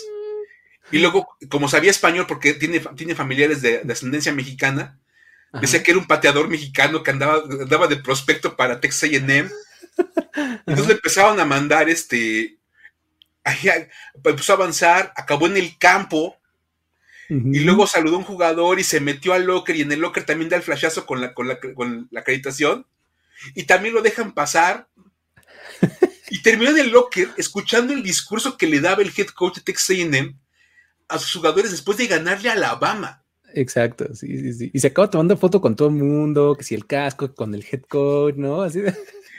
Y 0.94 1.00
luego, 1.00 1.28
como 1.50 1.68
sabía 1.68 1.92
español, 1.92 2.26
porque 2.26 2.54
tiene, 2.54 2.80
tiene 2.96 3.16
familiares 3.16 3.62
de, 3.62 3.82
ascendencia 3.92 4.32
mexicana, 4.32 4.98
decía 5.60 5.84
que 5.84 5.92
era 5.92 6.00
un 6.00 6.08
pateador 6.08 6.48
mexicano 6.48 7.04
que 7.04 7.12
andaba, 7.12 7.44
andaba 7.44 7.88
de 7.88 7.98
prospecto 7.98 8.56
para 8.56 8.80
Texas 8.80 9.10
AM. 9.12 9.52
Entonces 10.66 10.88
le 10.88 10.94
empezaban 10.94 11.38
a 11.42 11.46
mandar 11.46 11.90
este 11.90 12.63
empezó 14.24 14.54
a 14.54 14.56
avanzar, 14.56 15.14
acabó 15.16 15.48
en 15.48 15.58
el 15.58 15.78
campo. 15.78 16.38
Y 17.30 17.62
luego 17.62 17.88
saludó 17.88 18.18
a 18.18 18.20
un 18.20 18.26
jugador 18.26 18.80
y 18.80 18.84
se 18.84 19.00
metió 19.00 19.34
al 19.34 19.46
locker 19.46 19.76
y 19.76 19.82
en 19.82 19.92
el 19.92 20.02
locker 20.02 20.24
también 20.24 20.50
da 20.50 20.58
el 20.58 20.62
flashazo 20.62 21.08
con 21.08 21.20
la, 21.20 21.34
con 21.34 21.48
la, 21.48 21.58
acreditación. 22.20 22.86
Y 23.56 23.64
también 23.64 23.96
lo 23.96 24.04
dejan 24.04 24.34
pasar. 24.34 24.88
y 26.30 26.44
terminó 26.44 26.70
en 26.70 26.78
el 26.78 26.92
locker 26.92 27.30
escuchando 27.38 27.92
el 27.92 28.04
discurso 28.04 28.56
que 28.56 28.68
le 28.68 28.80
daba 28.82 29.02
el 29.02 29.12
head 29.18 29.30
coach 29.30 29.56
de 29.56 29.62
Texas 29.62 29.98
AM 30.00 30.38
a 31.08 31.18
sus 31.18 31.34
jugadores 31.34 31.72
después 31.72 31.98
de 31.98 32.06
ganarle 32.06 32.50
a 32.50 32.54
Alabama. 32.54 33.24
Exacto, 33.56 34.14
sí, 34.14 34.38
sí, 34.38 34.54
sí. 34.54 34.72
Y 34.74 34.80
se 34.80 34.88
acaba 34.88 35.10
tomando 35.10 35.38
foto 35.38 35.62
con 35.62 35.76
todo 35.76 35.88
el 35.88 35.96
mundo, 35.96 36.56
que 36.58 36.64
si 36.64 36.76
el 36.76 36.86
casco, 36.86 37.34
con 37.34 37.54
el 37.54 37.66
head 37.70 37.82
coach, 37.82 38.36
¿no? 38.36 38.62
Así 38.62 38.80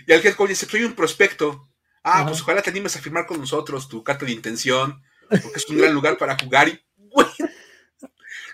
Y 0.07 0.13
el 0.13 0.25
head 0.25 0.35
coach 0.35 0.51
dice, 0.51 0.67
soy 0.67 0.85
un 0.85 0.95
prospecto. 0.95 1.69
Ah, 2.05 2.25
pues 2.27 2.43
ojalá 2.43 2.61
te 2.61 2.69
animes 2.69 2.95
a 2.97 3.01
firmar 3.01 3.27
con 3.27 3.41
nosotros 3.41 3.89
tu 3.89 4.05
carta 4.05 4.27
de 4.27 4.33
intención, 4.33 5.03
porque 5.29 5.57
es 5.57 5.69
un 5.71 5.79
gran 5.79 5.95
lugar 5.95 6.19
para 6.19 6.37
jugar. 6.39 6.69
Y, 6.69 6.85
güey, 6.97 7.27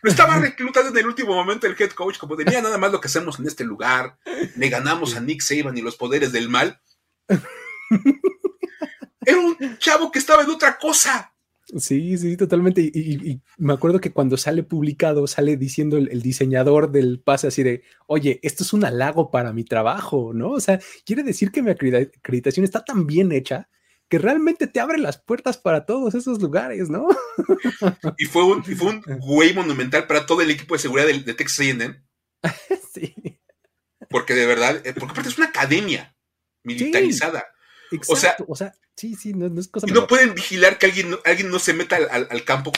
lo 0.03 0.11
estaba 0.11 0.39
reclutando 0.39 0.91
en 0.91 0.99
el 0.99 1.07
último 1.07 1.35
momento 1.35 1.67
el 1.67 1.77
head 1.79 1.91
coach, 1.91 2.17
como 2.17 2.37
tenía 2.37 2.63
nada 2.63 2.79
más 2.79 2.93
lo 2.93 3.01
que 3.01 3.09
hacemos 3.09 3.41
en 3.41 3.49
este 3.49 3.65
lugar. 3.65 4.17
Le 4.57 4.69
ganamos 4.69 5.17
a 5.17 5.21
Nick 5.21 5.43
Saban 5.43 5.77
y 5.77 5.83
los 5.83 5.97
poderes 5.97 6.31
del 6.31 6.49
mal. 6.49 6.81
Era 9.27 9.39
un 9.39 9.79
chavo 9.79 10.13
que 10.13 10.21
estaba 10.21 10.43
en 10.45 10.51
otra 10.51 10.79
cosa. 10.79 11.30
Sí, 11.79 12.19
sí, 12.19 12.37
totalmente. 12.37 12.81
Y, 12.81 13.41
me 13.59 13.73
acuerdo 13.73 14.01
que 14.01 14.13
cuando 14.13 14.37
sale 14.37 14.63
publicado, 14.63 15.27
sale 15.27 15.57
diciendo 15.57 15.99
el, 15.99 16.23
diseñador 16.23 16.91
del 16.91 17.21
pase 17.21 17.47
así 17.49 17.63
de, 17.63 17.83
oye, 18.07 18.41
esto 18.43 18.65
es 18.65 18.73
un 18.73 18.85
halago 18.85 19.31
para 19.31 19.53
mi 19.53 19.65
trabajo, 19.65 20.33
¿no? 20.35 20.51
O 20.51 20.61
sea, 20.61 20.81
quiere 21.05 21.23
decir 21.23 21.51
que 21.51 21.63
mi 21.63 21.71
acreditación 21.71 22.65
está 22.65 22.85
tan 22.85 23.07
bien 23.07 23.33
hecha 23.33 23.69
que 24.09 24.19
realmente 24.19 24.67
te 24.67 24.81
abre 24.81 24.99
las 24.99 25.19
puertas 25.23 25.57
para 25.57 25.87
todos 25.87 26.15
esos 26.15 26.43
lugares, 26.43 26.91
¿no? 26.91 27.09
Y 28.19 28.25
fue 28.25 28.45
un, 28.45 28.65
fue 28.65 28.89
un 28.89 29.03
güey 29.21 29.55
monumental 29.55 30.07
para 30.07 30.27
todo 30.27 30.41
el 30.41 30.51
equipo 30.51 30.75
de 30.75 30.81
seguridad 30.81 31.07
de, 31.07 31.21
de 31.21 31.35
Texas 31.35 31.61
A&M. 31.61 32.03
sí. 32.93 33.15
Porque 34.09 34.35
de 34.35 34.47
verdad, 34.47 34.85
eh, 34.85 34.93
porque 34.95 35.13
aparte 35.13 35.29
es 35.29 35.39
una 35.39 35.47
academia 35.47 36.17
militarizada. 36.65 37.47
o 38.09 38.17
sea, 38.17 38.37
o 38.47 38.57
sea, 38.57 38.75
sí, 39.01 39.15
sí, 39.15 39.33
no, 39.33 39.59
es 39.59 39.69
cosa. 39.69 39.87
Y 39.89 39.93
no 39.93 40.07
pueden 40.07 40.35
vigilar 40.35 40.77
que 40.77 40.87
alguien, 40.87 41.17
alguien 41.25 41.51
no 41.51 41.59
se 41.59 41.73
meta 41.73 41.97
al, 41.97 42.45
campo. 42.45 42.71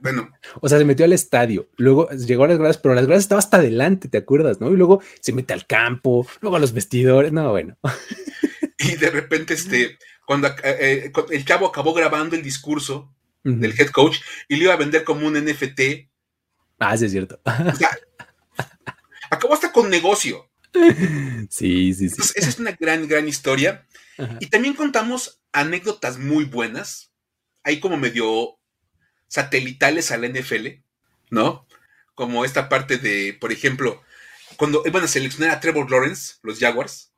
Bueno. 0.00 0.30
O 0.60 0.68
sea, 0.68 0.78
se 0.78 0.84
metió 0.84 1.04
al 1.04 1.12
estadio, 1.12 1.68
luego 1.76 2.08
llegó 2.10 2.44
a 2.44 2.48
las 2.48 2.58
gradas, 2.58 2.78
pero 2.78 2.94
las 2.94 3.06
gradas 3.06 3.24
estaba 3.24 3.38
hasta 3.38 3.56
adelante, 3.56 4.08
¿te 4.08 4.18
acuerdas? 4.18 4.60
¿No? 4.60 4.70
Y 4.70 4.76
luego 4.76 5.02
se 5.20 5.32
mete 5.32 5.54
al 5.54 5.66
campo, 5.66 6.26
luego 6.40 6.56
a 6.56 6.60
los 6.60 6.72
vestidores, 6.72 7.32
no, 7.32 7.50
bueno. 7.50 7.78
Y 8.80 8.94
de 8.94 9.10
repente, 9.10 9.54
este, 9.54 9.98
cuando 10.24 10.46
eh, 10.46 10.54
eh, 10.62 11.12
el 11.30 11.44
chavo 11.44 11.66
acabó 11.66 11.92
grabando 11.92 12.36
el 12.36 12.42
discurso 12.42 13.12
del 13.42 13.74
head 13.76 13.88
coach 13.88 14.18
y 14.46 14.54
le 14.54 14.64
iba 14.64 14.74
a 14.74 14.76
vender 14.76 15.02
como 15.02 15.26
un 15.26 15.34
NFT. 15.34 15.80
Ah, 16.78 16.96
sí, 16.96 17.06
es 17.06 17.10
cierto. 17.10 17.40
O 17.44 17.74
sea, 17.74 17.90
acabó 19.30 19.54
hasta 19.54 19.72
con 19.72 19.90
negocio. 19.90 20.48
Sí, 21.50 21.92
sí, 21.92 22.08
sí. 22.08 22.22
esa 22.36 22.48
es 22.48 22.58
una 22.60 22.70
gran, 22.78 23.08
gran 23.08 23.26
historia. 23.26 23.84
Y 24.38 24.46
también 24.46 24.74
contamos 24.74 25.37
anécdotas 25.52 26.18
muy 26.18 26.44
buenas, 26.44 27.12
ahí 27.62 27.80
como 27.80 27.96
medio 27.96 28.58
satelitales 29.28 30.10
a 30.10 30.16
la 30.16 30.28
NFL, 30.28 30.66
¿no? 31.30 31.66
Como 32.14 32.44
esta 32.44 32.68
parte 32.68 32.98
de, 32.98 33.36
por 33.40 33.52
ejemplo, 33.52 34.02
cuando 34.56 34.82
iban 34.86 35.04
a 35.04 35.08
seleccionar 35.08 35.50
a 35.50 35.60
Trevor 35.60 35.90
Lawrence, 35.90 36.34
los 36.42 36.58
Jaguars. 36.58 37.12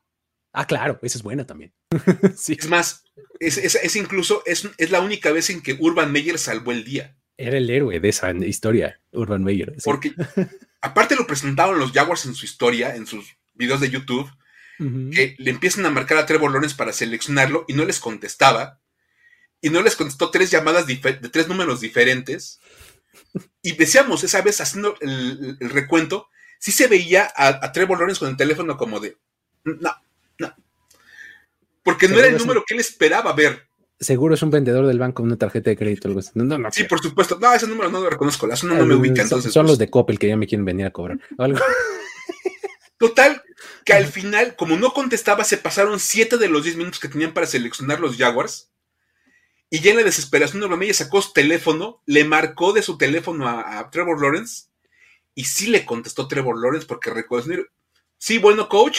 Ah, 0.53 0.67
claro, 0.67 0.99
esa 1.03 1.19
es 1.19 1.23
buena 1.23 1.47
también. 1.47 1.73
Es 2.49 2.69
más, 2.69 3.05
es, 3.39 3.97
incluso, 3.97 4.43
es, 4.47 4.69
es, 4.77 4.91
la 4.91 5.01
única 5.01 5.31
vez 5.33 5.51
en 5.51 5.63
que 5.63 5.77
Urban 5.79 6.13
Meyer 6.13 6.39
salvó 6.39 6.73
el 6.73 6.85
día. 6.85 7.17
Era 7.37 7.57
el 7.57 7.71
héroe 7.71 8.01
de 8.01 8.09
esa 8.09 8.33
historia, 8.33 9.01
Urban 9.13 9.43
Meyer. 9.45 9.75
Porque 9.85 10.13
aparte 10.81 11.17
lo 11.17 11.27
presentaron 11.27 11.79
los 11.79 11.93
Jaguars 11.93 12.27
en 12.27 12.35
su 12.35 12.45
historia, 12.45 12.95
en 12.97 13.07
sus 13.07 13.37
videos 13.55 13.81
de 13.81 13.91
YouTube, 13.91 14.31
que 15.13 15.37
le 15.39 15.51
empiezan 15.51 15.85
a 15.85 15.91
marcar 15.91 16.17
a 16.17 16.27
Trevor 16.27 16.53
Lawrence 16.53 16.75
para 16.75 16.93
seleccionarlo 16.93 17.65
y 17.69 17.75
no 17.75 17.85
les 17.85 18.01
contestaba. 18.01 18.81
Y 19.61 19.69
no 19.69 19.83
les 19.83 19.95
contestó 19.95 20.31
tres 20.31 20.51
llamadas 20.51 20.87
de 20.87 20.97
tres 21.31 21.49
números 21.49 21.81
diferentes. 21.81 22.61
Y 23.63 23.73
decíamos, 23.73 24.25
esa 24.25 24.41
vez 24.41 24.61
haciendo 24.61 24.97
el, 25.01 25.59
recuento, 25.61 26.29
sí 26.59 26.73
se 26.73 26.87
veía 26.87 27.31
a, 27.37 27.73
Trevor 27.73 27.99
Lawrence 27.99 28.21
con 28.21 28.31
el 28.31 28.37
teléfono 28.37 28.77
como 28.77 29.01
de, 29.01 29.19
no, 29.65 29.95
no. 30.39 30.55
Porque 31.83 32.09
no 32.09 32.19
era 32.19 32.29
el 32.29 32.39
número 32.39 32.65
que 32.67 32.75
él 32.75 32.81
esperaba 32.81 33.33
ver. 33.35 33.69
Seguro 33.99 34.35
es 34.35 34.43
un 34.43 34.51
vendedor 34.51 34.87
del 34.87 34.99
banco, 34.99 35.23
una 35.23 35.37
tarjeta 35.37 35.69
de 35.69 35.77
crédito, 35.77 36.09
algo 36.09 36.21
así. 36.21 36.31
sí, 36.73 36.85
por 36.85 37.01
supuesto. 37.03 37.39
No, 37.39 37.53
ese 37.53 37.67
número 37.67 37.91
no 37.91 38.01
lo 38.01 38.09
reconozco, 38.09 38.47
no 38.47 38.87
me 38.87 38.95
ubica. 38.95 39.21
Entonces, 39.23 39.53
son, 39.53 39.67
los 39.67 39.73
pues. 39.73 39.79
de 39.81 39.91
Coppel 39.91 40.19
que 40.19 40.29
ya 40.29 40.39
me 40.39 40.47
quieren 40.47 40.65
venir 40.65 40.87
a 40.87 40.91
cobrar. 40.91 41.19
Total, 43.01 43.43
que 43.87 43.95
al 43.95 44.05
final, 44.05 44.57
como 44.57 44.77
no 44.77 44.93
contestaba, 44.93 45.43
se 45.45 45.57
pasaron 45.57 45.99
siete 45.99 46.37
de 46.37 46.51
los 46.51 46.65
diez 46.65 46.77
minutos 46.77 47.01
que 47.01 47.09
tenían 47.09 47.33
para 47.33 47.47
seleccionar 47.47 47.99
los 47.99 48.19
Jaguars. 48.19 48.71
Y 49.71 49.81
ya 49.81 49.93
en 49.93 49.97
la 49.97 50.03
desesperación, 50.03 50.83
ella 50.83 50.93
sacó 50.93 51.23
su 51.23 51.33
teléfono, 51.33 52.03
le 52.05 52.25
marcó 52.25 52.75
de 52.75 52.83
su 52.83 52.99
teléfono 52.99 53.49
a, 53.49 53.89
Trevor 53.91 54.21
Lawrence. 54.21 54.65
Y 55.35 55.45
sí 55.45 55.69
le 55.69 55.87
contestó 55.87 56.29
Trevor 56.29 56.61
Lawrence 56.61 56.87
porque 56.87 57.09
reconoció, 57.09 57.67
sí, 58.19 58.37
bueno, 58.37 58.69
coach. 58.69 58.99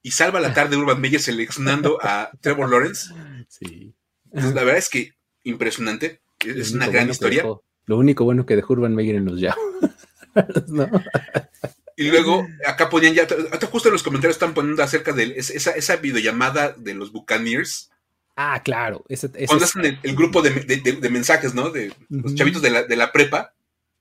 Y 0.00 0.12
salva 0.12 0.38
la 0.38 0.54
tarde 0.54 0.76
Urban 0.76 1.00
Meyer 1.00 1.20
seleccionando 1.20 1.98
a 2.00 2.30
Trevor 2.40 2.70
Lawrence. 2.70 3.12
Sí. 3.48 3.92
la 4.30 4.62
verdad 4.62 4.76
es 4.76 4.88
que 4.88 5.12
impresionante. 5.42 6.20
Es 6.38 6.70
una 6.70 6.86
gran 6.86 7.10
historia. 7.10 7.42
lo 7.86 7.98
único 7.98 8.22
bueno 8.22 8.46
que 8.46 8.54
dejó 8.54 8.74
Urban 8.74 8.94
Meyer 8.94 9.16
en 9.16 9.24
los 9.24 9.40
Jaguars. 9.40 10.68
¿no? 10.68 10.88
Y 11.96 12.10
luego 12.10 12.46
acá 12.66 12.90
ponían 12.90 13.14
ya, 13.14 13.26
hasta 13.50 13.66
justo 13.66 13.88
en 13.88 13.94
los 13.94 14.02
comentarios 14.02 14.36
están 14.36 14.52
poniendo 14.52 14.82
acerca 14.82 15.12
de 15.12 15.34
esa, 15.36 15.70
esa 15.70 15.96
videollamada 15.96 16.74
de 16.76 16.94
los 16.94 17.10
Buccaneers. 17.10 17.90
Ah, 18.36 18.60
claro. 18.62 19.02
Cuando 19.46 19.64
hacen 19.64 19.98
el, 20.02 20.14
grupo 20.14 20.42
de, 20.42 21.10
mensajes, 21.10 21.54
¿no? 21.54 21.70
De 21.70 21.90
los 22.10 22.34
chavitos 22.34 22.60
de 22.60 22.96
la, 22.96 23.12
prepa. 23.12 23.54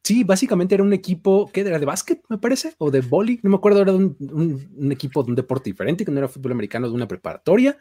Sí, 0.04 0.26
básicamente 0.26 0.76
era 0.76 0.84
un 0.84 0.92
equipo, 0.92 1.50
¿qué 1.54 1.62
era? 1.62 1.80
¿De 1.80 1.86
básquet, 1.86 2.22
me 2.28 2.38
parece? 2.38 2.76
¿O 2.78 2.92
de 2.92 3.00
boli? 3.00 3.40
No 3.44 3.50
me 3.50 3.56
acuerdo, 3.56 3.82
era 3.82 3.94
un, 3.94 4.18
un, 4.20 4.92
equipo 4.92 5.24
de 5.24 5.30
un 5.30 5.36
deporte 5.36 5.70
diferente, 5.70 6.04
que 6.04 6.12
no 6.12 6.20
era 6.20 6.28
fútbol 6.28 6.52
americano, 6.52 6.90
de 6.90 6.94
una 6.94 7.08
preparatoria. 7.08 7.78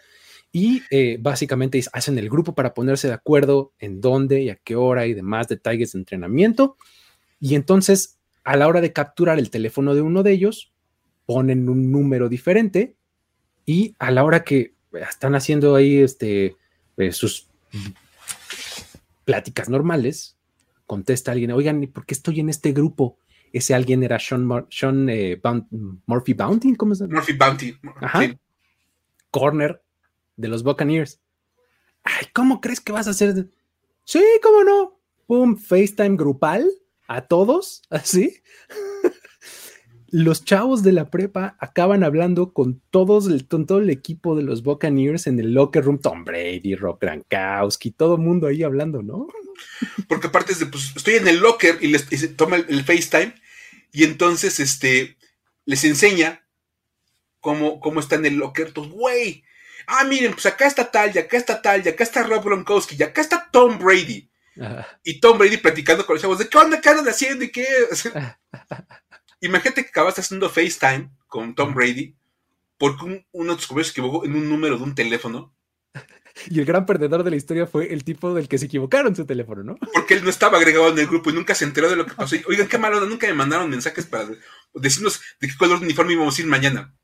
Y 0.52 0.82
eh, 0.90 1.18
básicamente 1.20 1.82
hacen 1.92 2.16
el 2.16 2.30
grupo 2.30 2.54
para 2.54 2.72
ponerse 2.72 3.08
de 3.08 3.14
acuerdo 3.14 3.72
en 3.80 4.00
dónde 4.00 4.42
y 4.42 4.50
a 4.50 4.54
qué 4.54 4.76
hora 4.76 5.06
y 5.06 5.12
demás 5.12 5.48
detalles 5.48 5.92
de 5.92 5.98
entrenamiento. 5.98 6.76
Y 7.40 7.56
entonces 7.56 8.20
a 8.44 8.56
la 8.56 8.68
hora 8.68 8.80
de 8.80 8.92
capturar 8.92 9.38
el 9.38 9.50
teléfono 9.50 9.94
de 9.94 10.02
uno 10.02 10.22
de 10.22 10.32
ellos, 10.32 10.72
ponen 11.26 11.68
un 11.68 11.90
número 11.90 12.28
diferente 12.28 12.96
y 13.64 13.94
a 13.98 14.10
la 14.10 14.24
hora 14.24 14.44
que 14.44 14.74
están 14.92 15.34
haciendo 15.34 15.74
ahí 15.74 15.96
este, 15.96 16.56
eh, 16.98 17.12
sus 17.12 17.48
pláticas 19.24 19.68
normales, 19.68 20.36
contesta 20.86 21.32
alguien, 21.32 21.52
oigan, 21.52 21.86
¿por 21.92 22.04
qué 22.04 22.14
estoy 22.14 22.40
en 22.40 22.50
este 22.50 22.72
grupo? 22.72 23.18
Ese 23.52 23.74
alguien 23.74 24.02
era 24.02 24.18
Sean, 24.18 25.08
eh, 25.08 25.40
Murphy 26.06 26.34
Bounty, 26.34 26.74
¿cómo 26.74 26.94
se 26.94 27.04
llama? 27.04 27.16
Murphy 27.16 27.32
Bounty. 27.32 27.76
Ajá. 28.00 28.36
Corner 29.30 29.82
de 30.36 30.48
los 30.48 30.62
Buccaneers. 30.62 31.20
Ay, 32.02 32.26
¿cómo 32.34 32.60
crees 32.60 32.80
que 32.80 32.92
vas 32.92 33.06
a 33.06 33.10
hacer? 33.10 33.48
Sí, 34.04 34.22
¿cómo 34.42 34.64
no? 34.64 35.00
Pum, 35.26 35.56
FaceTime 35.56 36.16
grupal 36.16 36.68
a 37.16 37.26
todos, 37.26 37.82
así. 37.90 38.42
los 40.14 40.44
chavos 40.44 40.84
de 40.84 40.92
la 40.92 41.10
prepa 41.10 41.56
acaban 41.58 42.04
hablando 42.04 42.52
con, 42.52 42.80
todos 42.90 43.26
el, 43.26 43.48
todo 43.48 43.78
el 43.78 43.90
equipo 43.90 44.36
de 44.36 44.44
los 44.44 44.62
Buccaneers 44.62 45.26
en 45.26 45.40
el 45.40 45.54
locker 45.54 45.84
room, 45.84 45.98
Tom 45.98 46.24
Brady, 46.24 46.76
Rob 46.76 47.00
Gronkowski, 47.00 47.90
todo 47.90 48.14
el 48.14 48.20
mundo 48.20 48.46
ahí 48.46 48.62
hablando, 48.62 49.02
¿no? 49.02 49.26
Porque 50.08 50.28
aparte 50.28 50.54
de, 50.54 50.66
pues, 50.66 50.92
estoy 50.94 51.14
en 51.14 51.26
el 51.26 51.40
locker 51.40 51.78
y 51.80 51.88
les 51.88 52.06
toma 52.36 52.56
el, 52.56 52.84
FaceTime 52.84 53.34
y 53.90 54.04
entonces 54.04 54.60
este, 54.60 55.16
les 55.64 55.82
enseña 55.84 56.46
cómo, 57.40 57.80
cómo 57.80 57.98
está 57.98 58.14
en 58.14 58.26
el 58.26 58.36
locker. 58.36 58.68
Entonces, 58.68 58.92
güey, 58.92 59.42
ah, 59.86 60.04
miren, 60.04 60.32
pues 60.32 60.46
acá 60.46 60.66
está 60.66 60.90
tal, 60.90 61.10
y 61.14 61.18
acá 61.18 61.36
está 61.36 61.60
tal, 61.60 61.84
y 61.84 61.88
acá 61.88 62.04
está 62.04 62.22
Rob 62.22 62.44
Gronkowski, 62.44 62.96
y 62.98 63.02
acá 63.02 63.20
está 63.20 63.48
Tom 63.50 63.78
Brady. 63.78 64.30
Y 65.04 65.20
Tom 65.20 65.38
Brady 65.38 65.56
platicando 65.56 66.06
con 66.06 66.14
los 66.14 66.22
chavos 66.22 66.38
de 66.38 66.48
qué 66.48 66.58
onda, 66.58 66.80
qué 66.80 66.88
andan 66.88 67.08
haciendo 67.08 67.44
y 67.44 67.50
qué. 67.50 67.66
Imagínate 69.40 69.82
que 69.82 69.88
acabaste 69.88 70.20
haciendo 70.20 70.48
FaceTime 70.48 71.10
con 71.26 71.54
Tom 71.54 71.74
Brady 71.74 72.16
porque 72.78 73.26
uno 73.32 73.52
de 73.52 73.56
tus 73.56 73.66
compañeros 73.66 73.88
se 73.88 73.92
equivocó 73.92 74.24
en 74.24 74.34
un 74.34 74.48
número 74.48 74.76
de 74.76 74.82
un 74.82 74.94
teléfono. 74.94 75.54
Y 76.50 76.58
el 76.58 76.64
gran 76.64 76.84
perdedor 76.84 77.22
de 77.22 77.30
la 77.30 77.36
historia 77.36 77.66
fue 77.66 77.92
el 77.92 78.02
tipo 78.02 78.34
del 78.34 78.48
que 78.48 78.58
se 78.58 78.66
equivocaron 78.66 79.14
su 79.14 79.24
teléfono, 79.24 79.62
¿no? 79.62 79.76
Porque 79.94 80.14
él 80.14 80.24
no 80.24 80.30
estaba 80.30 80.58
agregado 80.58 80.88
en 80.88 80.98
el 80.98 81.06
grupo 81.06 81.30
y 81.30 81.32
nunca 81.32 81.54
se 81.54 81.64
enteró 81.64 81.88
de 81.88 81.96
lo 81.96 82.06
que 82.06 82.14
pasó. 82.14 82.36
Oigan, 82.48 82.66
qué 82.66 82.78
malo, 82.78 83.00
nunca 83.06 83.26
me 83.28 83.34
mandaron 83.34 83.70
mensajes 83.70 84.06
para 84.06 84.28
decirnos 84.74 85.20
de 85.40 85.48
qué 85.48 85.56
color 85.56 85.78
de 85.78 85.86
uniforme 85.86 86.14
íbamos 86.14 86.36
a 86.36 86.42
ir 86.42 86.48
mañana. 86.48 86.94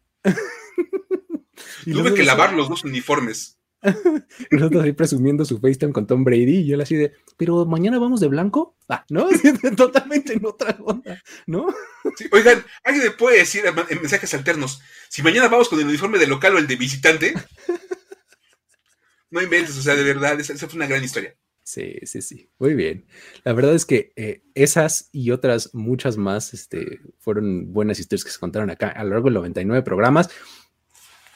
Tuve 1.84 2.14
que 2.14 2.24
lavar 2.24 2.52
los 2.52 2.68
dos 2.68 2.84
uniformes. 2.84 3.59
Nosotros 4.50 4.84
ahí 4.84 4.92
presumiendo 4.92 5.44
su 5.44 5.58
FaceTime 5.58 5.92
con 5.92 6.06
Tom 6.06 6.24
Brady 6.24 6.60
y 6.60 6.72
él 6.72 6.80
así 6.80 6.96
de, 6.96 7.12
pero 7.36 7.64
mañana 7.64 7.98
vamos 7.98 8.20
de 8.20 8.28
blanco. 8.28 8.76
Ah, 8.88 9.04
¿no? 9.08 9.28
Totalmente 9.76 10.34
en 10.34 10.44
otra 10.44 10.76
onda, 10.82 11.22
¿no? 11.46 11.66
oigan, 12.32 12.64
alguien 12.84 13.04
me 13.04 13.10
puede 13.12 13.38
decir 13.38 13.64
en 13.66 14.00
mensajes 14.00 14.34
alternos, 14.34 14.80
si 15.08 15.22
mañana 15.22 15.48
vamos 15.48 15.68
con 15.68 15.78
el 15.80 15.86
uniforme 15.86 16.18
de 16.18 16.26
local 16.26 16.54
o 16.54 16.58
el 16.58 16.66
de 16.66 16.76
visitante, 16.76 17.34
no 19.30 19.40
inventes, 19.40 19.78
o 19.78 19.82
sea, 19.82 19.94
de 19.94 20.04
verdad, 20.04 20.38
esa, 20.40 20.54
fue 20.56 20.76
una 20.76 20.86
gran 20.86 21.02
historia. 21.02 21.36
Sí, 21.62 21.94
sí, 22.02 22.20
sí, 22.20 22.50
muy 22.58 22.74
bien. 22.74 23.06
La 23.44 23.52
verdad 23.52 23.74
es 23.74 23.86
que 23.86 24.12
eh, 24.16 24.42
esas 24.54 25.08
y 25.12 25.30
otras 25.30 25.72
muchas 25.72 26.16
más 26.16 26.52
este, 26.52 27.00
fueron 27.20 27.72
buenas 27.72 28.00
historias 28.00 28.24
que 28.24 28.32
se 28.32 28.40
contaron 28.40 28.70
acá 28.70 28.88
a 28.88 29.04
lo 29.04 29.10
largo 29.10 29.28
de 29.28 29.34
99 29.34 29.84
programas. 29.84 30.30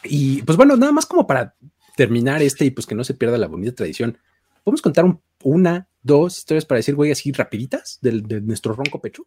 Y 0.02 0.42
pues 0.42 0.56
bueno, 0.56 0.76
nada 0.76 0.90
más 0.90 1.06
como 1.06 1.26
para 1.26 1.54
terminar 1.96 2.42
este 2.42 2.64
y 2.64 2.70
pues 2.70 2.86
que 2.86 2.94
no 2.94 3.04
se 3.04 3.14
pierda 3.14 3.38
la 3.38 3.46
bonita 3.46 3.74
tradición, 3.74 4.18
¿podemos 4.62 4.82
contar 4.82 5.04
una, 5.42 5.88
dos 6.02 6.38
historias 6.38 6.64
para 6.64 6.78
decir, 6.78 6.94
güey, 6.94 7.12
así 7.12 7.32
rapiditas 7.32 7.98
de, 8.00 8.12
nuestro 8.40 8.74
ronco 8.74 9.00
pecho? 9.00 9.26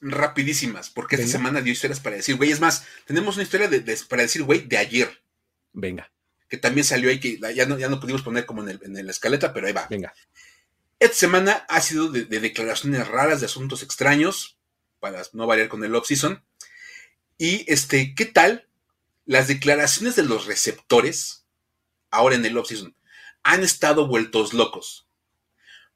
Rapidísimas, 0.00 0.90
porque 0.90 1.16
esta 1.16 1.28
semana 1.28 1.60
dio 1.60 1.72
historias 1.72 2.00
para 2.00 2.16
decir, 2.16 2.36
güey, 2.36 2.50
es 2.50 2.60
más, 2.60 2.84
tenemos 3.06 3.36
una 3.36 3.44
historia 3.44 3.68
de, 3.68 3.98
para 4.08 4.22
decir, 4.22 4.42
güey, 4.42 4.66
de 4.66 4.76
ayer. 4.76 5.22
Venga. 5.72 6.10
Que 6.48 6.58
también 6.58 6.84
salió 6.84 7.08
ahí, 7.08 7.20
que 7.20 7.38
ya 7.54 7.66
no, 7.66 7.78
ya 7.78 7.88
no 7.88 8.00
pudimos 8.00 8.22
poner 8.22 8.44
como 8.44 8.62
en, 8.62 8.70
el, 8.70 8.80
en 8.82 9.06
la 9.06 9.12
escaleta, 9.12 9.54
pero 9.54 9.66
ahí 9.66 9.72
va. 9.72 9.86
Venga. 9.88 10.12
Esta 11.02 11.16
semana 11.16 11.64
ha 11.68 11.80
sido 11.80 12.12
de, 12.12 12.24
declaraciones 12.26 13.08
raras 13.08 13.40
de 13.40 13.46
asuntos 13.46 13.82
extraños, 13.82 14.56
para 15.00 15.20
no 15.32 15.48
variar 15.48 15.68
con 15.68 15.82
el 15.82 15.96
off-season. 15.96 16.44
Y 17.38 17.64
este, 17.66 18.14
¿qué 18.14 18.24
tal 18.24 18.68
las 19.24 19.48
declaraciones 19.48 20.14
de 20.14 20.22
los 20.22 20.46
receptores 20.46 21.41
ahora 22.12 22.36
en 22.36 22.46
el 22.46 22.56
off-season? 22.56 22.94
Han 23.42 23.64
estado 23.64 24.06
vueltos 24.06 24.52
locos. 24.52 25.08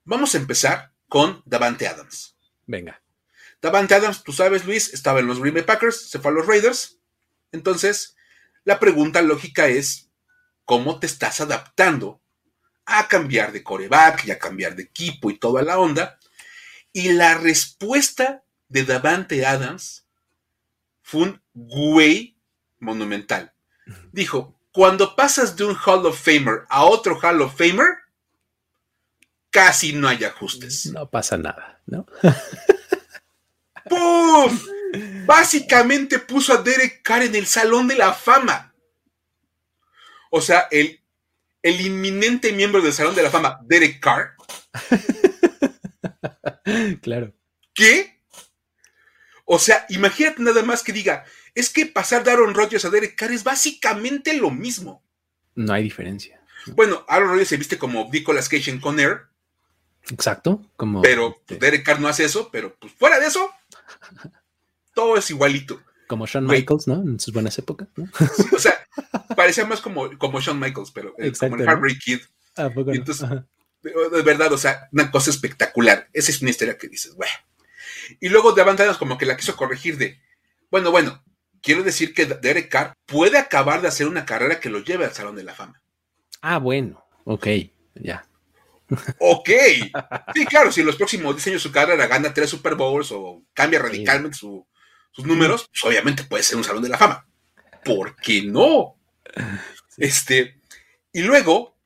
Vamos 0.04 0.34
a 0.34 0.38
empezar 0.38 0.92
con 1.08 1.42
Davante 1.44 1.86
Adams. 1.86 2.36
Venga. 2.66 3.00
Davante 3.62 3.94
Adams, 3.94 4.24
tú 4.24 4.32
sabes, 4.32 4.64
Luis, 4.64 4.92
estaba 4.92 5.20
en 5.20 5.26
los 5.26 5.38
Green 5.38 5.54
Bay 5.54 5.62
Packers, 5.62 6.10
se 6.10 6.18
fue 6.18 6.30
a 6.30 6.34
los 6.34 6.46
Raiders. 6.46 6.98
Entonces, 7.52 8.16
la 8.64 8.78
pregunta 8.80 9.22
lógica 9.22 9.68
es, 9.68 10.10
¿cómo 10.64 10.98
te 10.98 11.06
estás 11.06 11.40
adaptando 11.40 12.20
a 12.84 13.08
cambiar 13.08 13.52
de 13.52 13.62
coreback 13.62 14.26
y 14.26 14.30
a 14.30 14.38
cambiar 14.38 14.74
de 14.74 14.84
equipo 14.84 15.30
y 15.30 15.38
toda 15.38 15.62
la 15.62 15.78
onda? 15.78 16.18
Y 16.92 17.12
la 17.12 17.34
respuesta 17.38 18.44
de 18.68 18.84
Davante 18.84 19.46
Adams 19.46 20.06
fue 21.02 21.22
un 21.22 21.42
güey 21.54 22.36
monumental. 22.78 23.54
Dijo, 24.12 24.55
cuando 24.76 25.16
pasas 25.16 25.56
de 25.56 25.64
un 25.64 25.74
Hall 25.74 26.04
of 26.04 26.22
Famer 26.22 26.66
a 26.68 26.84
otro 26.84 27.18
Hall 27.18 27.40
of 27.40 27.56
Famer, 27.56 27.96
casi 29.50 29.94
no 29.94 30.06
hay 30.06 30.22
ajustes. 30.22 30.84
No 30.92 31.08
pasa 31.08 31.38
nada, 31.38 31.80
¿no? 31.86 32.04
¡Pum! 33.88 34.60
Básicamente 35.24 36.18
puso 36.18 36.52
a 36.52 36.58
Derek 36.58 37.00
Carr 37.02 37.22
en 37.22 37.34
el 37.36 37.46
Salón 37.46 37.88
de 37.88 37.96
la 37.96 38.12
Fama. 38.12 38.74
O 40.30 40.42
sea, 40.42 40.68
el, 40.70 41.00
el 41.62 41.80
inminente 41.80 42.52
miembro 42.52 42.82
del 42.82 42.92
Salón 42.92 43.14
de 43.14 43.22
la 43.22 43.30
Fama, 43.30 43.58
Derek 43.62 43.98
Carr. 43.98 44.36
claro. 47.00 47.32
¿Qué? 47.72 48.20
O 49.46 49.58
sea, 49.58 49.86
imagínate 49.88 50.42
nada 50.42 50.62
más 50.62 50.82
que 50.82 50.92
diga, 50.92 51.24
es 51.56 51.70
que 51.70 51.86
pasar 51.86 52.22
de 52.22 52.30
Aaron 52.30 52.54
Rodgers 52.54 52.84
a 52.84 52.90
Derek 52.90 53.16
Carr 53.16 53.32
es 53.32 53.42
básicamente 53.42 54.34
lo 54.34 54.50
mismo. 54.50 55.02
No 55.54 55.72
hay 55.72 55.82
diferencia. 55.82 56.40
Bueno, 56.66 57.04
Aaron 57.08 57.30
Rodgers 57.30 57.48
se 57.48 57.56
viste 57.56 57.78
como 57.78 58.08
Nicolas 58.12 58.48
Cage 58.48 58.70
en 58.70 58.78
Con 58.78 59.00
Exacto. 60.10 60.70
Como 60.76 61.02
pero 61.02 61.36
este 61.40 61.56
Derek 61.56 61.84
Carr 61.84 61.98
no 61.98 62.08
hace 62.08 62.24
eso, 62.24 62.50
pero 62.52 62.76
pues 62.78 62.92
fuera 62.92 63.18
de 63.18 63.26
eso, 63.26 63.50
todo 64.94 65.16
es 65.16 65.30
igualito. 65.30 65.82
Como 66.06 66.26
Shawn 66.26 66.46
Michaels, 66.46 66.86
¿no? 66.86 67.02
En 67.02 67.18
sus 67.18 67.32
buenas 67.32 67.58
épocas, 67.58 67.88
¿no? 67.96 68.08
o 68.52 68.58
sea, 68.58 68.86
parecía 69.34 69.64
más 69.64 69.80
como, 69.80 70.16
como 70.18 70.40
Shawn 70.40 70.60
Michaels, 70.60 70.92
pero 70.92 71.14
eh, 71.18 71.32
como 71.32 71.56
el 71.56 71.62
Heartbreak 71.62 71.98
Kid. 71.98 72.20
Ah, 72.56 72.70
poco 72.70 72.92
entonces, 72.92 73.28
de, 73.82 74.22
verdad, 74.22 74.52
o 74.52 74.58
sea, 74.58 74.88
una 74.92 75.10
cosa 75.10 75.30
espectacular. 75.30 76.08
Esa 76.12 76.30
es 76.30 76.42
una 76.42 76.50
historia 76.50 76.76
que 76.76 76.88
dices, 76.88 77.14
bueno. 77.14 77.32
Y 78.20 78.28
luego 78.28 78.52
de 78.52 78.62
Adams 78.62 78.98
como 78.98 79.18
que 79.18 79.26
la 79.26 79.36
quiso 79.36 79.56
corregir 79.56 79.96
de, 79.96 80.20
bueno, 80.70 80.90
bueno, 80.90 81.24
quiero 81.66 81.82
decir 81.82 82.14
que 82.14 82.26
Derek 82.26 82.68
Carr 82.68 82.94
puede 83.06 83.38
acabar 83.38 83.82
de 83.82 83.88
hacer 83.88 84.06
una 84.06 84.24
carrera 84.24 84.60
que 84.60 84.70
lo 84.70 84.78
lleve 84.78 85.04
al 85.04 85.12
Salón 85.12 85.34
de 85.34 85.42
la 85.42 85.52
Fama. 85.52 85.82
Ah, 86.40 86.58
bueno, 86.58 87.04
ok, 87.24 87.48
ya. 87.96 88.24
Ok. 89.18 89.50
Sí, 90.32 90.46
claro, 90.46 90.70
si 90.70 90.82
en 90.82 90.86
los 90.86 90.94
próximos 90.94 91.34
10 91.34 91.48
años 91.48 91.62
su 91.62 91.72
carrera 91.72 92.06
gana 92.06 92.32
tres 92.32 92.50
Super 92.50 92.76
Bowls 92.76 93.10
o 93.10 93.42
cambia 93.52 93.80
radicalmente 93.80 94.38
sus 94.38 94.64
números, 95.24 95.68
pues 95.68 95.84
obviamente 95.84 96.22
puede 96.22 96.44
ser 96.44 96.56
un 96.56 96.62
salón 96.62 96.84
de 96.84 96.90
la 96.90 96.98
fama. 96.98 97.26
¿Por 97.84 98.14
qué 98.14 98.42
no? 98.42 98.96
Este, 99.96 100.60
y 101.12 101.22
luego, 101.22 101.76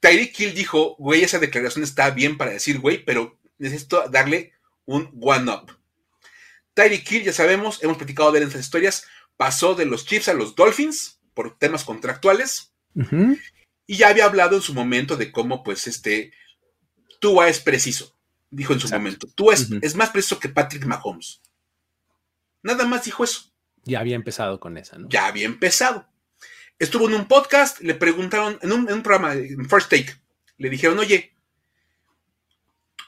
Tyreek 0.00 0.34
Kill 0.34 0.54
dijo, 0.54 0.96
güey, 0.98 1.24
esa 1.24 1.38
declaración 1.38 1.82
está 1.82 2.10
bien 2.10 2.36
para 2.36 2.50
decir, 2.50 2.78
güey, 2.78 3.02
pero 3.02 3.38
necesito 3.56 4.06
darle 4.10 4.52
un 4.84 5.10
one-up. 5.18 5.75
Tyreek 6.76 7.04
Kill, 7.04 7.24
ya 7.24 7.32
sabemos, 7.32 7.82
hemos 7.82 7.96
platicado 7.96 8.30
de 8.30 8.38
él 8.38 8.42
en 8.42 8.48
estas 8.48 8.64
historias, 8.66 9.06
pasó 9.38 9.74
de 9.74 9.86
los 9.86 10.04
Chiefs 10.04 10.28
a 10.28 10.34
los 10.34 10.54
Dolphins 10.54 11.18
por 11.32 11.58
temas 11.58 11.84
contractuales. 11.84 12.74
Y 13.86 13.96
ya 13.96 14.08
había 14.08 14.26
hablado 14.26 14.56
en 14.56 14.62
su 14.62 14.74
momento 14.74 15.16
de 15.16 15.32
cómo, 15.32 15.64
pues, 15.64 15.86
este, 15.86 16.32
Tua 17.18 17.48
es 17.48 17.60
preciso, 17.60 18.14
dijo 18.50 18.74
en 18.74 18.80
su 18.80 18.88
momento. 18.90 19.26
Tua 19.34 19.54
es, 19.54 19.70
es, 19.80 19.94
más 19.94 20.10
preciso 20.10 20.38
que 20.38 20.50
Patrick 20.50 20.84
Mahomes. 20.84 21.40
Nada 22.62 22.84
más 22.84 23.04
dijo 23.04 23.24
eso. 23.24 23.52
Ya 23.84 24.00
había 24.00 24.16
empezado 24.16 24.60
con 24.60 24.76
esa, 24.76 24.98
¿no? 24.98 25.08
Ya 25.08 25.26
había 25.26 25.46
empezado. 25.46 26.06
Estuvo 26.78 27.08
en 27.08 27.14
un 27.14 27.26
podcast, 27.26 27.80
le 27.80 27.94
preguntaron, 27.94 28.58
en 28.60 28.72
un, 28.72 29.02
programa, 29.02 29.32
en 29.32 29.66
First 29.66 29.88
Take, 29.88 30.20
le 30.58 30.68
dijeron, 30.68 30.98
oye, 30.98 31.35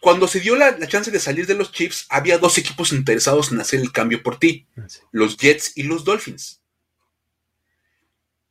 cuando 0.00 0.28
se 0.28 0.40
dio 0.40 0.56
la, 0.56 0.78
chance 0.86 1.10
de 1.10 1.20
salir 1.20 1.46
de 1.46 1.54
los 1.54 1.72
Chiefs, 1.72 2.06
había 2.08 2.38
dos 2.38 2.58
equipos 2.58 2.92
interesados 2.92 3.52
en 3.52 3.60
hacer 3.60 3.80
el 3.80 3.92
cambio 3.92 4.22
por 4.22 4.38
ti, 4.38 4.66
ah, 4.76 4.86
los 5.12 5.36
Jets 5.36 5.72
y 5.76 5.84
los 5.84 6.04
Dolphins. 6.04 6.60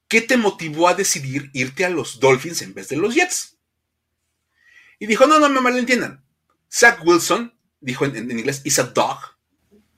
¿qué 0.07 0.22
te 0.22 0.38
motivó 0.38 0.88
a 0.88 0.94
decidir 0.94 1.49
irte 1.53 1.86
a 1.86 1.90
los 1.90 2.19
Dolphins 2.19 2.61
en 2.61 2.74
vez 2.74 2.90
de 2.90 2.98
los 2.98 3.14
Jets? 3.15 3.57
Y 4.99 5.07
dijo, 5.07 5.28
no, 5.28 5.40
no 5.40 5.49
me 5.49 5.61
malentiendan. 5.61 6.24
Zach 6.72 6.99
Wilson, 7.06 7.53
dijo 7.82 8.06
en, 8.06 8.32
inglés, 8.32 8.61
is 8.64 8.80
a 8.80 8.84
dog. 8.84 9.19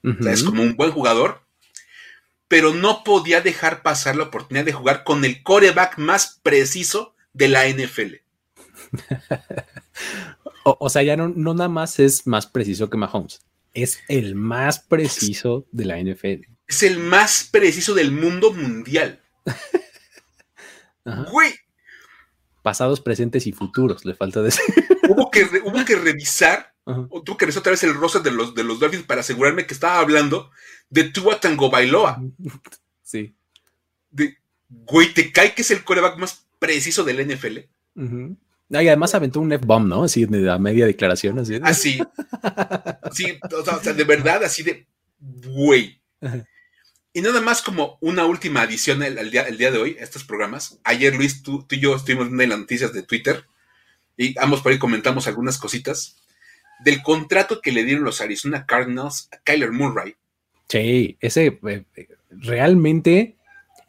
o 0.04 0.24
sea, 0.24 0.34
es 0.34 0.44
como 0.44 0.62
un 0.62 0.76
buen 0.76 0.92
jugador. 0.92 1.42
Pero 2.48 2.74
no 2.74 3.04
podía 3.04 3.42
dejar 3.42 3.84
pasar 3.84 4.16
la 4.16 4.24
oportunidad 4.24 4.66
de 4.66 4.74
jugar 4.74 5.04
con 5.04 5.24
el 5.24 5.44
coreback 5.44 5.98
más 6.00 6.40
preciso 6.42 7.16
de 7.34 7.48
la 7.48 7.68
NFL. 7.68 8.16
o, 10.80 10.90
sea, 10.90 11.04
ya 11.04 11.16
no, 11.16 11.30
no 11.30 11.54
nada 11.54 11.70
más 11.70 12.00
es 12.00 12.28
más 12.28 12.48
preciso 12.48 12.90
que 12.90 12.98
Mahomes. 12.98 13.42
Es 13.74 14.00
el 14.08 14.36
más 14.36 14.80
preciso 14.80 15.66
de 15.72 15.86
la 15.86 16.00
NFL. 16.00 16.48
Es 16.68 16.84
el 16.84 17.00
más 17.00 17.48
preciso 17.52 17.94
del 17.94 18.12
mundo 18.12 18.54
mundial. 18.54 19.22
Güey. 21.32 21.54
Pasados, 22.62 23.02
presentes 23.02 23.48
y 23.48 23.52
futuros, 23.52 24.06
le 24.06 24.16
falta 24.16 24.42
decir. 24.42 24.64
Hubo 25.08 25.32
que, 25.32 25.44
hubo 25.64 25.86
que 25.86 25.96
revisar, 25.96 26.74
o 26.84 27.24
tuvo 27.24 27.38
que 27.38 27.46
revisar 27.46 27.62
otra 27.62 27.72
vez 27.72 27.84
el 27.84 27.96
roster 27.96 28.22
de 28.22 28.32
los, 28.32 28.54
de 28.54 28.64
los 28.64 28.80
Dolphins 28.80 29.06
para 29.06 29.22
asegurarme 29.22 29.66
que 29.66 29.74
estaba 29.74 30.00
hablando 30.00 30.52
de 30.90 31.06
Tua 31.06 31.40
Tango 31.40 31.70
Bailoa. 31.70 32.22
Sí. 33.02 33.36
De, 34.12 34.38
güey, 34.70 35.12
¿te 35.16 35.32
cae 35.32 35.56
que 35.56 35.64
es 35.64 35.72
el 35.72 35.84
coreback 35.84 36.20
más 36.20 36.46
preciso 36.60 37.04
del 37.04 37.28
NFL? 37.28 37.58
Y 38.70 38.88
además 38.88 39.16
aventó 39.16 39.40
un 39.40 39.52
F-bomb, 39.52 39.88
¿no? 39.88 40.04
Así 40.04 40.26
de 40.26 40.50
a 40.50 40.60
media 40.60 40.86
declaración. 40.86 41.40
Así. 41.40 41.60
Así. 41.64 42.00
Sí, 43.12 43.40
o 43.52 43.82
sea, 43.82 43.94
de 43.94 44.04
verdad, 44.04 44.44
así 44.44 44.62
de, 44.62 44.86
güey. 45.20 46.00
Y 47.12 47.22
nada 47.22 47.42
más 47.42 47.64
como 47.64 47.98
una 48.02 48.26
última 48.26 48.62
adición 48.62 49.02
el, 49.02 49.32
día, 49.32 49.42
el 49.44 49.58
día, 49.58 49.72
de 49.72 49.80
hoy 49.80 49.98
a 50.00 50.04
estos 50.04 50.24
programas. 50.24 50.80
Ayer, 50.84 51.16
Luis, 51.16 51.42
tú, 51.42 51.66
y 51.72 51.80
yo 51.80 51.96
estuvimos 51.96 52.28
viendo 52.28 52.46
las 52.46 52.60
noticias 52.60 52.94
de 52.94 53.02
Twitter 53.02 53.46
y 54.16 54.38
ambos 54.38 54.62
por 54.62 54.72
ahí 54.72 54.78
comentamos 54.78 55.28
algunas 55.28 55.58
cositas 55.58 56.18
del 56.84 57.02
contrato 57.02 57.62
que 57.62 57.72
le 57.72 57.84
dieron 57.84 58.04
los 58.04 58.22
Arizona 58.22 58.66
Cardinals 58.68 59.30
a 59.32 59.38
Kyler 59.40 59.72
Murray. 59.72 60.16
Sí, 60.68 61.18
ese 61.20 61.60
eh, 61.68 61.86
realmente 62.30 63.39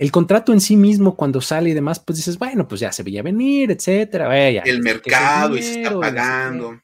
el 0.00 0.10
contrato 0.10 0.54
en 0.54 0.62
sí 0.62 0.78
mismo 0.78 1.14
cuando 1.14 1.42
sale 1.42 1.68
y 1.68 1.74
demás, 1.74 2.00
pues 2.00 2.16
dices, 2.16 2.38
bueno, 2.38 2.66
pues 2.66 2.80
ya 2.80 2.90
se 2.90 3.02
veía 3.02 3.22
venir, 3.22 3.70
etcétera. 3.70 4.48
el 4.48 4.80
mercado 4.80 5.58
y 5.58 5.62
se 5.62 5.82
está 5.82 6.00
pagando. 6.00 6.80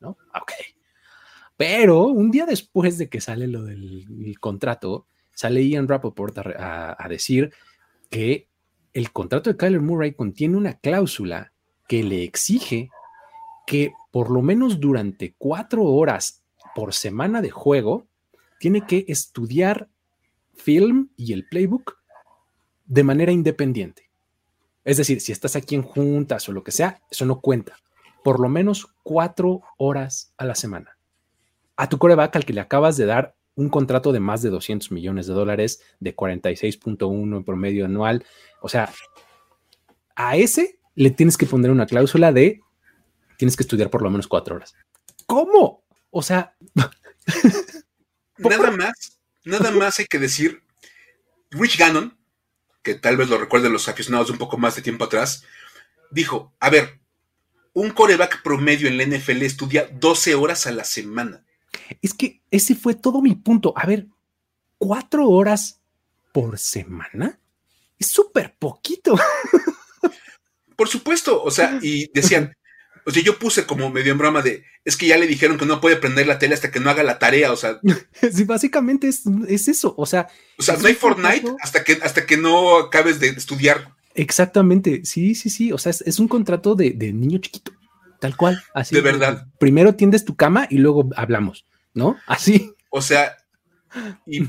¿No? 0.00 0.10
Ok. 0.10 0.52
Pero 1.56 2.02
un 2.08 2.30
día 2.30 2.44
después 2.44 2.98
de 2.98 3.08
que 3.08 3.22
sale 3.22 3.46
lo 3.46 3.62
del 3.62 4.36
contrato, 4.40 5.06
sale 5.32 5.66
Ian 5.66 5.88
Rappaport 5.88 6.36
a, 6.36 7.06
decir 7.08 7.50
que 8.10 8.50
el 8.92 9.10
contrato 9.10 9.48
de 9.48 9.56
Kyler 9.56 9.80
Murray 9.80 10.12
contiene 10.12 10.58
una 10.58 10.74
cláusula 10.74 11.54
que 11.88 12.02
le 12.02 12.24
exige 12.24 12.90
que 13.66 13.94
por 14.10 14.30
lo 14.30 14.42
menos 14.42 14.80
durante 14.80 15.34
cuatro 15.38 15.84
horas 15.84 16.42
por 16.74 16.92
semana 16.92 17.40
de 17.40 17.50
juego 17.50 18.06
tiene 18.60 18.82
que 18.82 19.06
estudiar 19.08 19.88
film 20.56 21.10
y 21.16 21.32
el 21.32 21.46
playbook 21.48 21.98
de 22.84 23.04
manera 23.04 23.32
independiente. 23.32 24.10
Es 24.84 24.96
decir, 24.96 25.20
si 25.20 25.32
estás 25.32 25.56
aquí 25.56 25.74
en 25.74 25.82
juntas 25.82 26.48
o 26.48 26.52
lo 26.52 26.62
que 26.62 26.72
sea, 26.72 27.02
eso 27.10 27.24
no 27.26 27.40
cuenta. 27.40 27.76
Por 28.22 28.40
lo 28.40 28.48
menos 28.48 28.88
cuatro 29.02 29.62
horas 29.78 30.32
a 30.36 30.44
la 30.44 30.54
semana 30.54 30.96
a 31.76 31.88
tu 31.88 31.98
coreback 31.98 32.34
al 32.36 32.44
que 32.44 32.52
le 32.52 32.60
acabas 32.60 32.96
de 32.96 33.06
dar 33.06 33.36
un 33.54 33.68
contrato 33.68 34.12
de 34.12 34.20
más 34.20 34.42
de 34.42 34.50
200 34.50 34.90
millones 34.90 35.26
de 35.26 35.34
dólares, 35.34 35.82
de 36.00 36.14
46.1 36.14 37.36
en 37.36 37.44
promedio 37.44 37.84
anual. 37.84 38.24
O 38.60 38.68
sea, 38.68 38.92
a 40.14 40.36
ese 40.36 40.78
le 40.94 41.10
tienes 41.10 41.36
que 41.36 41.46
poner 41.46 41.70
una 41.70 41.86
cláusula 41.86 42.32
de 42.32 42.60
tienes 43.38 43.56
que 43.56 43.62
estudiar 43.62 43.90
por 43.90 44.02
lo 44.02 44.10
menos 44.10 44.28
cuatro 44.28 44.56
horas. 44.56 44.74
¿Cómo? 45.26 45.84
O 46.10 46.22
sea, 46.22 46.56
nada 48.38 48.70
más, 48.70 49.15
nada 49.46 49.70
más 49.70 49.98
hay 49.98 50.06
que 50.06 50.18
decir, 50.18 50.62
Rich 51.50 51.78
Gannon, 51.78 52.18
que 52.82 52.94
tal 52.94 53.16
vez 53.16 53.28
lo 53.28 53.38
recuerden 53.38 53.72
los 53.72 53.88
aficionados 53.88 54.26
de 54.26 54.34
un 54.34 54.38
poco 54.38 54.58
más 54.58 54.76
de 54.76 54.82
tiempo 54.82 55.04
atrás, 55.04 55.44
dijo, 56.10 56.52
a 56.60 56.68
ver, 56.68 57.00
un 57.72 57.90
coreback 57.90 58.42
promedio 58.42 58.88
en 58.88 58.98
la 58.98 59.04
NFL 59.04 59.42
estudia 59.42 59.88
12 59.92 60.34
horas 60.34 60.66
a 60.66 60.72
la 60.72 60.84
semana. 60.84 61.44
Es 62.02 62.14
que 62.14 62.42
ese 62.50 62.74
fue 62.74 62.94
todo 62.94 63.22
mi 63.22 63.34
punto. 63.34 63.72
A 63.76 63.86
ver, 63.86 64.06
cuatro 64.78 65.28
horas 65.28 65.80
por 66.32 66.58
semana 66.58 67.38
es 67.98 68.08
súper 68.08 68.54
poquito. 68.58 69.16
Por 70.76 70.88
supuesto, 70.88 71.42
o 71.42 71.50
sea, 71.50 71.78
y 71.82 72.10
decían, 72.12 72.55
o 73.06 73.12
sea, 73.12 73.22
yo 73.22 73.38
puse 73.38 73.66
como 73.66 73.88
medio 73.88 74.10
en 74.10 74.18
broma 74.18 74.42
de, 74.42 74.64
es 74.84 74.96
que 74.96 75.06
ya 75.06 75.16
le 75.16 75.28
dijeron 75.28 75.56
que 75.56 75.64
no 75.64 75.80
puede 75.80 75.94
prender 75.94 76.26
la 76.26 76.40
tele 76.40 76.54
hasta 76.54 76.72
que 76.72 76.80
no 76.80 76.90
haga 76.90 77.04
la 77.04 77.20
tarea, 77.20 77.52
o 77.52 77.56
sea. 77.56 77.78
Sí, 78.32 78.42
básicamente 78.42 79.08
es, 79.08 79.22
eso, 79.68 79.94
o 79.96 80.06
sea. 80.06 80.26
O 80.58 80.62
sea, 80.62 80.76
no 80.76 80.88
hay 80.88 80.94
Fortnite 80.94 81.54
hasta 81.60 81.84
que, 81.84 82.00
hasta 82.02 82.26
que 82.26 82.36
no 82.36 82.78
acabes 82.78 83.20
de 83.20 83.28
estudiar. 83.28 83.94
Exactamente, 84.14 85.02
sí, 85.04 85.36
sí, 85.36 85.50
sí, 85.50 85.72
o 85.72 85.78
sea, 85.78 85.90
es, 85.90 86.18
un 86.18 86.26
contrato 86.26 86.74
de, 86.74 86.94
niño 87.12 87.38
chiquito, 87.38 87.70
tal 88.20 88.36
cual, 88.36 88.60
así. 88.74 88.94
De 88.96 89.02
verdad. 89.02 89.46
Primero 89.60 89.94
tiendes 89.94 90.24
tu 90.24 90.34
cama 90.34 90.66
y 90.68 90.78
luego 90.78 91.08
hablamos, 91.14 91.64
¿no? 91.94 92.16
Así. 92.26 92.72
O 92.90 93.02
sea, 93.02 93.36
y, 94.26 94.42
y, 94.42 94.48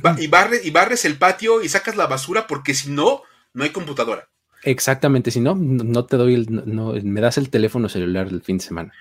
y 0.63 0.71
barres 0.71 1.05
el 1.05 1.17
patio 1.17 1.61
y 1.61 1.69
sacas 1.69 1.95
la 1.95 2.07
basura 2.07 2.47
porque 2.47 2.73
si 2.73 2.89
no, 2.89 3.21
no 3.53 3.63
hay 3.63 3.69
computadora. 3.69 4.29
Exactamente, 4.63 5.31
si 5.31 5.39
no, 5.39 5.55
no 5.55 6.05
te 6.05 6.17
doy 6.17 6.33
el, 6.33 6.47
no, 6.49 6.93
me 7.03 7.21
das 7.21 7.37
el 7.37 7.49
teléfono 7.49 7.89
celular 7.89 8.29
del 8.29 8.41
fin 8.41 8.57
de 8.57 8.65
semana. 8.65 8.93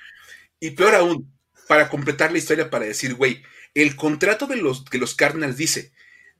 Y 0.61 0.71
peor 0.71 0.95
aún, 0.95 1.33
para 1.69 1.89
completar 1.89 2.33
la 2.33 2.39
historia, 2.39 2.71
para 2.71 2.87
decir, 2.87 3.15
güey, 3.15 3.43
el 3.75 3.97
contrato 3.97 4.47
de 4.47 4.57
los, 4.57 4.85
que 4.85 4.99
los 4.99 5.15
Cardinals 5.15 5.57
dice, 5.57 5.93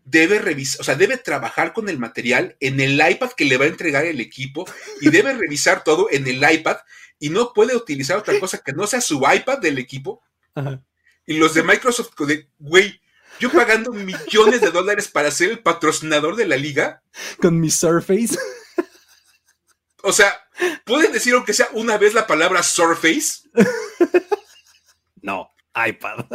debe 0.05 0.39
revisar, 0.39 0.81
o 0.81 0.85
sea, 0.85 0.95
debe 0.95 1.17
trabajar 1.19 1.73
con 1.73 1.89
el 1.89 1.99
material 1.99 2.57
en 2.61 2.81
el 2.81 2.95
iPad 2.95 3.33
que 3.37 3.45
le 3.45 3.57
va 3.57 3.65
a 3.65 3.69
entregar 3.69 4.05
el 4.05 4.21
equipo 4.21 4.65
y 5.01 5.11
debe 5.11 5.35
revisar 5.35 5.85
todo 5.85 6.09
en 6.11 6.27
el 6.27 6.43
iPad 6.51 6.77
y 7.19 7.31
no 7.31 7.53
puede 7.53 7.75
utilizar 7.75 8.17
otra 8.17 8.39
cosa 8.39 8.59
que 8.65 8.73
no 8.73 8.87
sea 8.87 9.01
su 9.01 9.19
iPad 9.19 9.59
del 9.59 9.79
equipo. 9.79 10.23
Y 11.27 11.39
los 11.39 11.55
de 11.55 11.63
Microsoft, 11.63 12.15
güey, 12.59 13.01
yo 13.41 13.51
pagando 13.51 13.93
millones 13.93 14.61
de 14.61 14.71
dólares 14.71 15.09
para 15.09 15.31
ser 15.31 15.51
el 15.51 15.59
patrocinador 15.59 16.37
de 16.37 16.47
la 16.47 16.57
liga. 16.57 17.03
Con 17.41 17.61
mi 17.61 17.71
Surface. 17.71 18.39
O 20.07 20.13
sea, 20.13 20.41
¿pueden 20.85 21.11
decir 21.11 21.35
aunque 21.35 21.53
sea 21.53 21.69
una 21.73 21.99
vez 21.99 22.15
la 22.15 22.29
palabra 22.29 22.63
Surface? 22.63 23.49
No, 25.21 25.53
iPad. 25.75 26.27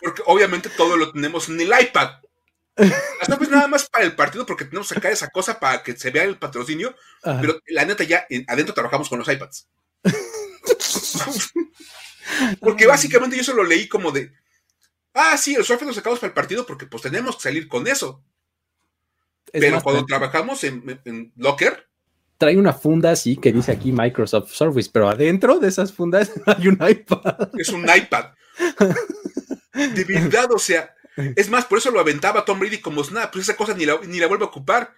Porque 0.00 0.22
obviamente 0.24 0.70
todo 0.70 0.96
lo 0.96 1.12
tenemos 1.12 1.50
en 1.50 1.60
el 1.60 1.70
iPad. 1.78 2.22
Hasta 3.20 3.36
pues 3.36 3.50
nada 3.50 3.68
más 3.68 3.90
para 3.90 4.06
el 4.06 4.16
partido 4.16 4.46
porque 4.46 4.64
tenemos 4.64 4.88
que 4.88 4.94
sacar 4.94 5.12
esa 5.12 5.28
cosa 5.28 5.60
para 5.60 5.82
que 5.82 5.94
se 5.94 6.10
vea 6.10 6.24
el 6.24 6.38
patrocinio. 6.38 6.96
Pero 7.22 7.60
la 7.66 7.84
neta 7.84 8.04
ya 8.04 8.26
adentro 8.48 8.72
trabajamos 8.72 9.10
con 9.10 9.18
los 9.18 9.28
iPads. 9.28 9.68
porque 12.60 12.86
básicamente 12.86 13.36
yo 13.36 13.44
solo 13.44 13.62
leí 13.62 13.86
como 13.86 14.10
de, 14.10 14.32
ah, 15.12 15.36
sí, 15.36 15.54
el 15.54 15.64
Surface 15.64 15.84
lo 15.84 15.92
sacamos 15.92 16.18
para 16.18 16.28
el 16.28 16.34
partido 16.34 16.64
porque 16.64 16.86
pues 16.86 17.02
tenemos 17.02 17.36
que 17.36 17.42
salir 17.42 17.68
con 17.68 17.86
eso. 17.86 18.24
Pero 19.52 19.82
cuando 19.82 20.06
trabajamos 20.06 20.64
en 20.64 21.32
Locker, 21.36 21.90
trae 22.38 22.56
una 22.56 22.72
funda 22.72 23.10
así 23.10 23.36
que 23.36 23.52
dice 23.52 23.72
aquí 23.72 23.92
Microsoft 23.92 24.52
Surface, 24.52 24.90
pero 24.92 25.08
adentro 25.08 25.58
de 25.58 25.68
esas 25.68 25.92
fundas 25.92 26.32
hay 26.46 26.68
un 26.68 26.78
iPad. 26.86 27.50
Es 27.58 27.68
un 27.70 27.82
iPad. 27.82 28.26
De 29.74 30.04
verdad, 30.04 30.52
o 30.52 30.58
sea, 30.58 30.94
es 31.16 31.48
más, 31.48 31.64
por 31.64 31.78
eso 31.78 31.90
lo 31.90 32.00
aventaba 32.00 32.44
Tom 32.44 32.58
Brady 32.58 32.78
como 32.78 33.02
nada, 33.10 33.30
pues 33.30 33.48
esa 33.48 33.56
cosa 33.56 33.74
ni 33.74 33.84
la, 33.84 33.98
ni 34.06 34.18
la 34.18 34.26
vuelve 34.26 34.44
a 34.44 34.48
ocupar. 34.48 34.94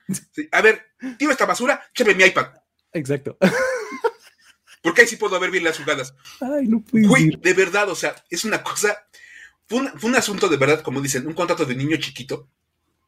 A 0.53 0.61
ver, 0.61 0.87
tiro 1.19 1.31
esta 1.31 1.47
basura, 1.47 1.83
chévere 1.95 2.17
mi 2.17 2.25
iPad. 2.25 2.49
Exacto. 2.93 3.37
Porque 4.83 5.03
ahí 5.03 5.09
sí 5.09 5.17
puedo 5.17 5.39
ver 5.41 5.51
bien 5.51 5.65
las 5.65 5.79
jugadas. 5.79 6.15
Ay, 6.41 6.69
no 6.69 6.85
de 6.93 7.55
verdad, 7.55 7.89
o 7.91 7.95
sea, 7.95 8.15
es 8.31 8.45
una 8.45 8.63
cosa. 8.63 9.07
Fue 9.67 9.81
un, 9.81 10.15
asunto 10.15 10.49
de 10.49 10.57
verdad, 10.57 10.81
como 10.81 11.01
dicen, 11.01 11.27
un 11.27 11.35
contrato 11.35 11.65
de 11.65 11.75
niño 11.75 11.97
chiquito. 11.97 12.49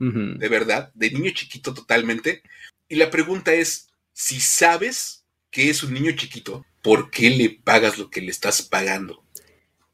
De 0.00 0.48
verdad, 0.48 0.92
de 0.94 1.10
niño 1.10 1.30
chiquito 1.32 1.74
totalmente. 1.74 2.42
Y 2.88 2.96
la 2.96 3.10
pregunta 3.10 3.52
es: 3.52 3.87
si 4.18 4.40
sabes 4.40 5.24
que 5.48 5.70
es 5.70 5.84
un 5.84 5.94
niño 5.94 6.10
chiquito, 6.10 6.66
¿por 6.82 7.08
qué 7.08 7.30
le 7.30 7.50
pagas 7.50 7.98
lo 7.98 8.10
que 8.10 8.20
le 8.20 8.32
estás 8.32 8.62
pagando? 8.62 9.22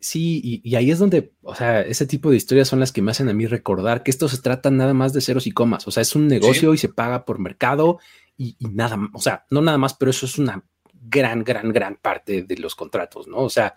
Sí, 0.01 0.63
y, 0.65 0.75
ahí 0.77 0.91
es 0.91 0.99
donde, 0.99 1.33
o 1.43 1.55
sea, 1.55 1.83
ese 1.83 2.07
tipo 2.07 2.31
de 2.31 2.39
historias 2.39 2.69
son 2.69 2.81
las 2.81 2.91
que 2.91 3.03
me 3.03 3.11
hacen 3.11 3.29
a 3.29 3.35
mí 3.35 3.47
recordar 3.47 4.03
que 4.03 4.11
esto 4.11 4.27
se 4.31 4.41
trata 4.41 4.71
nada 4.71 4.95
más 4.95 5.13
de 5.13 5.21
ceros 5.21 5.47
y 5.47 5.51
comas. 5.51 5.87
O 5.87 5.91
sea, 5.91 6.01
es 6.01 6.17
un 6.17 6.27
negocio 6.27 6.73
y 6.73 6.79
se 6.79 6.89
paga 6.89 7.27
por 7.27 7.39
mercado 7.39 7.99
y, 8.39 8.57
y 8.59 8.69
nada, 8.69 8.99
o 9.13 9.21
sea, 9.21 9.45
no 9.51 9.61
nada 9.61 9.77
más, 9.77 9.93
pero 9.93 10.11
eso 10.11 10.25
es 10.25 10.39
una 10.39 10.65
gran, 11.03 11.45
gran, 11.45 11.71
gran 11.71 11.97
parte 11.97 12.45
de 12.45 12.57
los 12.57 12.75
contratos, 12.75 13.29
¿no? 13.29 13.37
O 13.37 13.51
sea, 13.51 13.75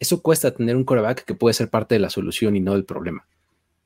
eso 0.00 0.20
cuesta 0.20 0.52
tener 0.52 0.74
un 0.74 0.84
coreback 0.84 1.24
que 1.24 1.34
puede 1.34 1.54
ser 1.54 1.70
parte 1.70 1.94
de 1.94 2.00
la 2.00 2.10
solución 2.10 2.56
y 2.56 2.60
no 2.60 2.72
del 2.72 2.84
problema. 2.84 3.24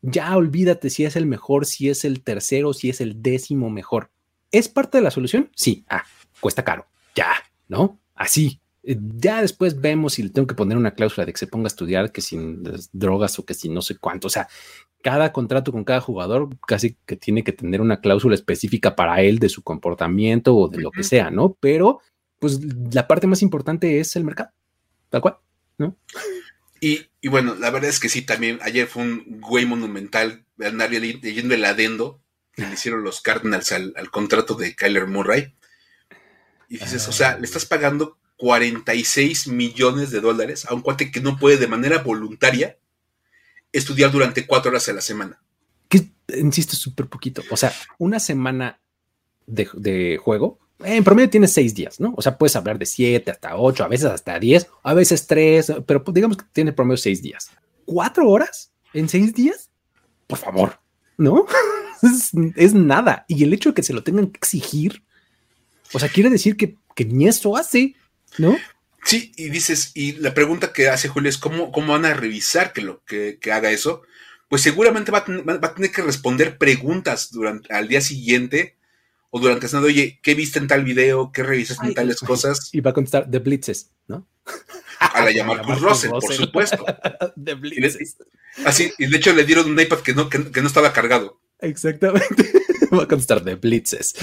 Ya 0.00 0.34
olvídate 0.34 0.88
si 0.88 1.04
es 1.04 1.14
el 1.14 1.26
mejor, 1.26 1.66
si 1.66 1.90
es 1.90 2.06
el 2.06 2.22
tercero, 2.22 2.72
si 2.72 2.88
es 2.88 3.02
el 3.02 3.20
décimo 3.20 3.68
mejor. 3.68 4.10
¿Es 4.52 4.68
parte 4.68 4.98
de 4.98 5.04
la 5.04 5.10
solución? 5.10 5.50
Sí. 5.54 5.84
Ah, 5.88 6.04
cuesta 6.40 6.64
caro. 6.64 6.86
Ya, 7.14 7.32
¿no? 7.68 8.00
Así. 8.14 8.60
Eh, 8.82 8.96
ya 8.98 9.42
después 9.42 9.80
vemos 9.80 10.14
si 10.14 10.22
le 10.22 10.30
tengo 10.30 10.46
que 10.46 10.54
poner 10.54 10.78
una 10.78 10.94
cláusula 10.94 11.26
de 11.26 11.32
que 11.32 11.38
se 11.38 11.46
ponga 11.46 11.66
a 11.66 11.68
estudiar, 11.68 12.12
que 12.12 12.20
sin 12.20 12.62
drogas 12.92 13.38
o 13.38 13.44
que 13.44 13.54
sin 13.54 13.74
no 13.74 13.82
sé 13.82 13.96
cuánto. 13.96 14.26
O 14.26 14.30
sea, 14.30 14.48
cada 15.02 15.32
contrato 15.32 15.72
con 15.72 15.84
cada 15.84 16.00
jugador 16.00 16.48
casi 16.66 16.96
que 17.06 17.16
tiene 17.16 17.44
que 17.44 17.52
tener 17.52 17.80
una 17.80 18.00
cláusula 18.00 18.34
específica 18.34 18.96
para 18.96 19.22
él 19.22 19.38
de 19.38 19.48
su 19.48 19.62
comportamiento 19.62 20.56
o 20.56 20.68
de 20.68 20.78
lo 20.78 20.90
que 20.90 21.04
sea, 21.04 21.30
¿no? 21.30 21.56
Pero, 21.60 22.00
pues 22.38 22.60
la 22.92 23.06
parte 23.06 23.26
más 23.26 23.42
importante 23.42 24.00
es 24.00 24.16
el 24.16 24.24
mercado, 24.24 24.50
tal 25.08 25.20
cual, 25.20 25.36
¿no? 25.78 25.96
Y, 26.82 27.08
y 27.20 27.28
bueno, 27.28 27.56
la 27.56 27.68
verdad 27.70 27.90
es 27.90 28.00
que 28.00 28.08
sí, 28.08 28.22
también 28.22 28.58
ayer 28.62 28.86
fue 28.86 29.02
un 29.02 29.42
güey 29.42 29.66
monumental 29.66 30.46
andar 30.64 30.90
leyendo 30.90 31.54
el 31.54 31.64
adendo 31.66 32.22
que 32.52 32.62
le 32.62 32.74
hicieron 32.74 33.04
los 33.04 33.20
Cardinals 33.20 33.72
al, 33.72 34.10
contrato 34.10 34.54
de 34.54 34.74
Kyler 34.74 35.06
Murray. 35.06 35.54
Y 36.68 36.78
dices, 36.78 37.08
o 37.08 37.12
sea, 37.12 37.38
le 37.38 37.44
estás 37.44 37.66
pagando 37.66 38.18
46 38.36 39.48
millones 39.48 40.10
de 40.10 40.20
dólares 40.20 40.66
a 40.66 40.74
un 40.74 40.82
cuate 40.82 41.10
que 41.10 41.20
no 41.20 41.38
puede 41.38 41.56
de 41.56 41.66
manera 41.66 41.98
voluntaria 41.98 42.78
estudiar 43.72 44.10
durante 44.10 44.46
cuatro 44.46 44.70
horas 44.70 44.88
a 44.88 44.92
la 44.92 45.00
semana. 45.00 45.40
Que, 45.88 46.10
insisto, 46.36 46.76
súper 46.76 47.06
poquito. 47.06 47.42
O 47.50 47.56
sea, 47.56 47.72
una 47.98 48.20
semana 48.20 48.80
de, 49.46 50.18
juego, 50.22 50.58
en 50.78 51.04
promedio 51.04 51.30
tienes 51.30 51.52
seis 51.52 51.74
días, 51.74 52.00
¿no? 52.00 52.14
O 52.16 52.22
sea, 52.22 52.38
puedes 52.38 52.56
hablar 52.56 52.78
de 52.78 52.86
siete 52.86 53.30
hasta 53.30 53.56
ocho, 53.56 53.84
a 53.84 53.88
veces 53.88 54.06
hasta 54.06 54.38
diez, 54.38 54.68
a 54.82 54.94
veces 54.94 55.26
tres, 55.26 55.72
pero 55.86 56.02
digamos 56.12 56.36
que 56.36 56.44
tiene 56.52 56.72
promedio 56.72 56.98
seis 56.98 57.20
días. 57.20 57.50
¿Cuatro 57.84 58.28
horas 58.28 58.72
en 58.94 59.08
seis 59.08 59.34
días? 59.34 59.70
Por 60.26 60.38
favor, 60.38 60.78
¿no? 61.16 61.46
es, 62.02 62.74
nada. 62.74 63.24
Y 63.28 63.44
el 63.44 63.52
hecho 63.52 63.70
de 63.70 63.74
que 63.74 63.82
se 63.82 63.92
lo 63.92 64.02
tengan 64.02 64.28
que 64.28 64.38
exigir, 64.38 65.02
o 65.92 65.98
sea, 65.98 66.08
quiere 66.08 66.30
decir 66.30 66.56
que, 66.56 66.76
ni 67.04 67.28
eso 67.28 67.56
hace, 67.56 67.94
¿no? 68.36 68.56
Sí, 69.04 69.32
y 69.36 69.48
dices, 69.48 69.92
y 69.94 70.12
la 70.12 70.34
pregunta 70.34 70.72
que 70.72 70.88
hace 70.88 71.08
Julio 71.08 71.30
es 71.30 71.38
cómo, 71.38 71.72
cómo 71.72 71.94
van 71.94 72.04
a 72.04 72.12
revisar 72.12 72.72
que 72.72 72.82
lo 72.82 73.02
que, 73.04 73.38
haga 73.52 73.70
eso. 73.70 74.02
Pues 74.48 74.62
seguramente 74.62 75.12
va 75.12 75.18
a, 75.18 75.74
tener 75.74 75.92
que 75.92 76.02
responder 76.02 76.58
preguntas 76.58 77.30
durante 77.30 77.72
al 77.72 77.88
día 77.88 78.00
siguiente 78.00 78.76
o 79.30 79.38
durante 79.40 79.66
el 79.66 79.84
oye, 79.84 80.18
¿qué 80.22 80.34
viste 80.34 80.58
en 80.58 80.66
tal 80.66 80.84
video? 80.84 81.30
¿Qué 81.32 81.42
revisaste 81.42 81.86
en 81.86 81.94
tales 81.94 82.20
cosas? 82.20 82.68
Y 82.72 82.80
va 82.80 82.90
a 82.90 82.94
contestar 82.94 83.30
The 83.30 83.38
Blitzes, 83.38 83.90
¿no? 84.08 84.26
A 84.98 85.24
la 85.24 85.30
llamar 85.30 85.62
Cruz 85.64 85.80
Russell, 85.80 86.10
por 86.10 86.34
supuesto. 86.34 86.84
The 87.42 87.54
Blitzes. 87.54 88.16
así, 88.66 88.92
y 88.98 89.06
de 89.06 89.16
hecho 89.16 89.32
le 89.32 89.44
dieron 89.44 89.70
un 89.70 89.80
iPad 89.80 90.00
que 90.00 90.14
no, 90.14 90.28
que 90.28 90.60
no 90.60 90.66
estaba 90.66 90.92
cargado. 90.92 91.39
Exactamente. 91.60 92.52
Voy 92.90 93.02
a 93.02 93.08
contestar 93.08 93.42
de 93.42 93.54
blitzes. 93.54 94.14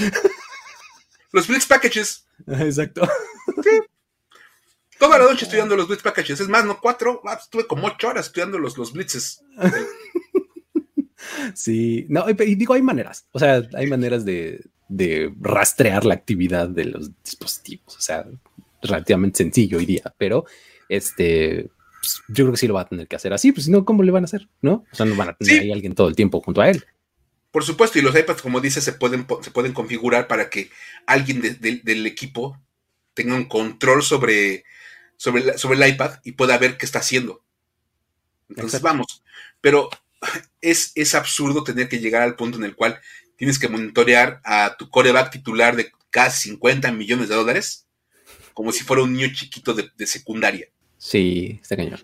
Los 1.32 1.46
blitz 1.46 1.66
packages. 1.66 2.26
Exacto. 2.46 3.06
Toda 4.98 5.18
la 5.18 5.26
noche 5.26 5.44
estudiando 5.44 5.76
los 5.76 5.86
blitz 5.86 6.02
packages. 6.02 6.40
Es 6.40 6.48
más, 6.48 6.64
no 6.64 6.80
cuatro. 6.80 7.20
Ah, 7.24 7.38
estuve 7.40 7.66
como 7.66 7.86
ocho 7.86 8.08
horas 8.08 8.26
estudiando 8.26 8.58
los, 8.58 8.76
los 8.76 8.92
blitzes. 8.92 9.42
Sí, 11.54 12.06
no, 12.08 12.24
y 12.28 12.54
digo, 12.54 12.74
hay 12.74 12.80
maneras. 12.80 13.26
O 13.32 13.38
sea, 13.38 13.62
hay 13.74 13.86
maneras 13.86 14.24
de, 14.24 14.64
de 14.88 15.32
rastrear 15.40 16.04
la 16.04 16.14
actividad 16.14 16.68
de 16.68 16.86
los 16.86 17.10
dispositivos. 17.22 17.96
O 17.96 18.00
sea, 18.00 18.26
relativamente 18.82 19.38
sencillo 19.38 19.78
hoy 19.78 19.86
día, 19.86 20.14
pero 20.16 20.46
este, 20.88 21.70
pues, 22.00 22.22
yo 22.28 22.44
creo 22.44 22.52
que 22.52 22.58
sí 22.58 22.66
lo 22.66 22.74
va 22.74 22.82
a 22.82 22.88
tener 22.88 23.06
que 23.08 23.16
hacer 23.16 23.32
así, 23.32 23.52
pues 23.52 23.66
si 23.66 23.70
no, 23.70 23.84
¿cómo 23.84 24.02
le 24.02 24.12
van 24.12 24.24
a 24.24 24.26
hacer? 24.26 24.48
¿No? 24.62 24.84
O 24.90 24.94
sea, 24.94 25.06
no 25.06 25.16
van 25.16 25.30
a 25.30 25.36
tener 25.36 25.62
ahí 25.62 25.72
alguien 25.72 25.94
todo 25.94 26.08
el 26.08 26.16
tiempo 26.16 26.40
junto 26.40 26.60
a 26.60 26.70
él. 26.70 26.84
Por 27.50 27.64
supuesto, 27.64 27.98
y 27.98 28.02
los 28.02 28.16
iPads, 28.16 28.42
como 28.42 28.60
dice, 28.60 28.80
se 28.80 28.92
pueden, 28.92 29.26
se 29.42 29.50
pueden 29.50 29.72
configurar 29.72 30.26
para 30.26 30.50
que 30.50 30.70
alguien 31.06 31.40
del 31.40 32.06
equipo 32.06 32.60
tenga 33.14 33.34
un 33.34 33.46
control 33.46 34.02
sobre, 34.02 34.64
sobre, 35.16 35.56
sobre, 35.56 35.82
el 35.82 35.94
iPad 35.94 36.20
y 36.24 36.32
pueda 36.32 36.58
ver 36.58 36.76
qué 36.76 36.84
está 36.84 36.98
haciendo. 36.98 37.42
Entonces, 38.48 38.82
vamos. 38.82 39.22
Pero 39.60 39.88
es, 40.60 40.92
es 40.94 41.14
absurdo 41.14 41.64
tener 41.64 41.88
que 41.88 42.00
llegar 42.00 42.22
al 42.22 42.36
punto 42.36 42.58
en 42.58 42.64
el 42.64 42.76
cual 42.76 43.00
tienes 43.36 43.58
que 43.58 43.68
monitorear 43.68 44.40
a 44.44 44.76
tu 44.76 44.90
coreback 44.90 45.30
titular 45.30 45.74
de 45.76 45.92
casi 46.10 46.50
50 46.50 46.92
millones 46.92 47.28
de 47.28 47.34
dólares 47.34 47.86
como 48.58 48.72
si 48.72 48.82
fuera 48.82 49.04
un 49.04 49.12
niño 49.12 49.28
chiquito 49.32 49.72
de, 49.72 50.04
secundaria. 50.04 50.66
Sí, 50.96 51.60
está 51.62 51.76
cañón. 51.76 52.00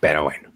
Pero 0.00 0.24
bueno. 0.24 0.52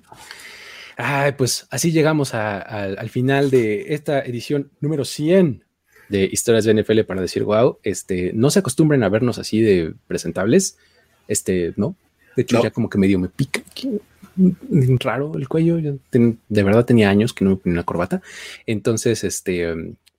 Ay, 1.02 1.32
pues 1.32 1.66
así 1.70 1.92
llegamos 1.92 2.34
al 2.34 3.08
final 3.10 3.50
de 3.50 3.94
esta 3.94 4.20
edición 4.20 4.70
número 4.80 5.04
100 5.04 5.64
de 6.08 6.28
Historias 6.30 6.64
de 6.64 6.74
NFL 6.74 7.00
para 7.02 7.22
decir 7.22 7.44
wow. 7.44 7.78
Este, 7.82 8.32
no 8.34 8.50
se 8.50 8.58
acostumbren 8.58 9.02
a 9.02 9.08
vernos 9.08 9.38
así 9.38 9.60
de 9.60 9.94
presentables. 10.06 10.76
Este, 11.26 11.72
no. 11.76 11.96
De 12.36 12.42
hecho, 12.42 12.62
ya 12.62 12.70
como 12.70 12.90
que 12.90 12.98
medio 12.98 13.18
me 13.18 13.28
pica 13.28 13.62
raro 15.00 15.32
el 15.36 15.48
cuello. 15.48 15.78
de 16.10 16.62
verdad 16.62 16.84
tenía 16.84 17.10
años 17.10 17.32
que 17.32 17.44
no 17.44 17.52
me 17.52 17.56
ponía 17.56 17.74
una 17.74 17.84
corbata. 17.84 18.20
Entonces, 18.66 19.24
este, 19.24 19.72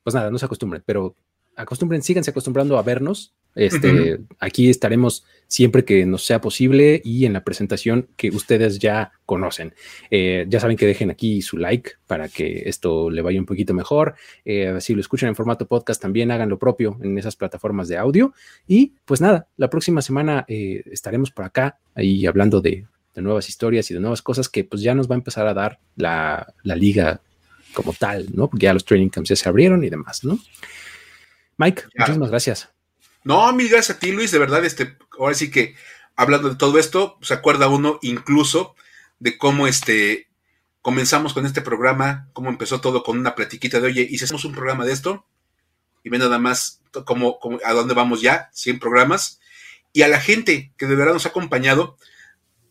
pues 0.04 0.14
nada, 0.14 0.32
no 0.32 0.40
se 0.40 0.46
acostumbren, 0.46 0.84
pero 0.86 1.16
acostumbren, 1.56 2.02
síganse 2.02 2.32
acostumbrando 2.32 2.78
a 2.78 2.84
vernos. 2.84 3.34
Este, 3.56 4.20
aquí 4.40 4.70
estaremos 4.70 5.26
siempre 5.48 5.84
que 5.84 6.06
nos 6.06 6.26
sea 6.26 6.40
posible 6.40 7.02
y 7.04 7.26
en 7.26 7.34
la 7.34 7.44
presentación 7.44 8.08
que 8.16 8.30
ustedes 8.30 8.80
ya 8.80 9.12
conocen. 9.26 9.74
Eh, 10.10 10.46
ya 10.48 10.60
saben 10.60 10.78
que 10.78 10.86
dejen 10.86 11.12
aquí 11.12 11.42
su 11.42 11.58
like 11.58 11.92
para 12.08 12.30
que 12.30 12.64
esto 12.66 13.10
le 13.10 13.22
vaya 13.22 13.40
un 13.40 13.46
poquito 13.46 13.74
mejor. 13.74 14.16
Eh, 14.46 14.78
si 14.80 14.94
lo 14.94 15.02
escuchan 15.02 15.30
en 15.30 15.36
formato 15.36 15.68
podcast, 15.68 16.02
también 16.02 16.32
hagan 16.32 16.50
lo 16.50 16.58
propio 16.58 16.98
en 17.02 17.18
esas 17.18 17.36
plataformas 17.36 17.90
de 17.90 17.98
audio. 17.98 18.34
Y 18.66 18.94
pues 19.04 19.20
nada, 19.20 19.48
la 19.58 19.70
próxima 19.70 20.02
semana 20.02 20.46
eh, 20.48 20.84
estaremos 20.86 21.32
por 21.32 21.46
acá 21.46 21.80
ahí 21.96 22.26
hablando 22.26 22.62
de, 22.62 22.88
nuevas 23.14 23.50
historias 23.50 23.92
y 23.92 23.94
de 23.94 24.00
nuevas 24.00 24.22
cosas 24.22 24.48
que 24.48 24.64
pues 24.64 24.82
ya 24.82 24.96
nos 24.96 25.12
va 25.12 25.16
a 25.16 25.18
empezar 25.18 25.46
a 25.46 25.54
dar 25.54 25.80
la, 25.98 26.54
la 26.64 26.76
liga 26.78 27.20
como 27.74 27.92
tal, 27.92 28.28
¿no? 28.34 28.50
Porque 28.50 28.64
ya 28.64 28.74
los 28.74 28.86
training 28.86 29.10
camps 29.10 29.30
ya 29.30 29.36
se 29.36 29.50
abrieron 29.50 29.84
y 29.84 29.90
demás, 29.90 30.24
¿no? 30.24 30.40
Mike, 31.58 31.84
muchísimas 31.98 32.30
gracias. 32.30 32.70
No, 33.24 33.56
gracias 33.56 33.92
a 33.92 34.00
ti, 34.00 34.12
Luis. 34.12 34.32
De 34.32 34.40
verdad, 34.40 34.66
este, 34.66 34.98
ahora 35.20 35.36
sí 35.36 35.52
que 35.52 35.76
hablando 36.16 36.50
de 36.50 36.56
todo 36.56 36.80
esto, 36.80 37.18
se 37.22 37.34
acuerda 37.34 37.68
uno 37.68 38.00
incluso 38.02 38.76
de 39.20 39.38
cómo 39.38 39.68
este 39.68 40.28
comenzamos 40.82 41.34
con 41.34 41.46
este 41.46 41.62
programa, 41.62 42.28
cómo 42.34 42.50
empezó 42.50 42.82
todo 42.82 43.04
con 43.04 43.20
una 43.20 43.36
platiquita 43.36 43.80
de, 43.80 43.88
oye, 43.88 44.08
y 44.10 44.18
si 44.18 44.26
hacemos 44.26 44.46
un 44.46 44.54
programa 44.54 44.84
de 44.84 44.94
esto, 44.94 45.26
y 46.04 46.10
ve 46.10 46.18
nada 46.18 46.40
más 46.40 46.82
cómo, 47.06 47.40
a 47.64 47.74
dónde 47.74 47.94
vamos 47.94 48.22
ya, 48.22 48.50
100 48.54 48.80
programas, 48.80 49.40
y 49.94 50.02
a 50.02 50.08
la 50.08 50.20
gente 50.20 50.74
que 50.78 50.88
de 50.88 50.96
verdad 50.96 51.14
nos 51.14 51.28
ha 51.28 51.30
acompañado, 51.30 51.98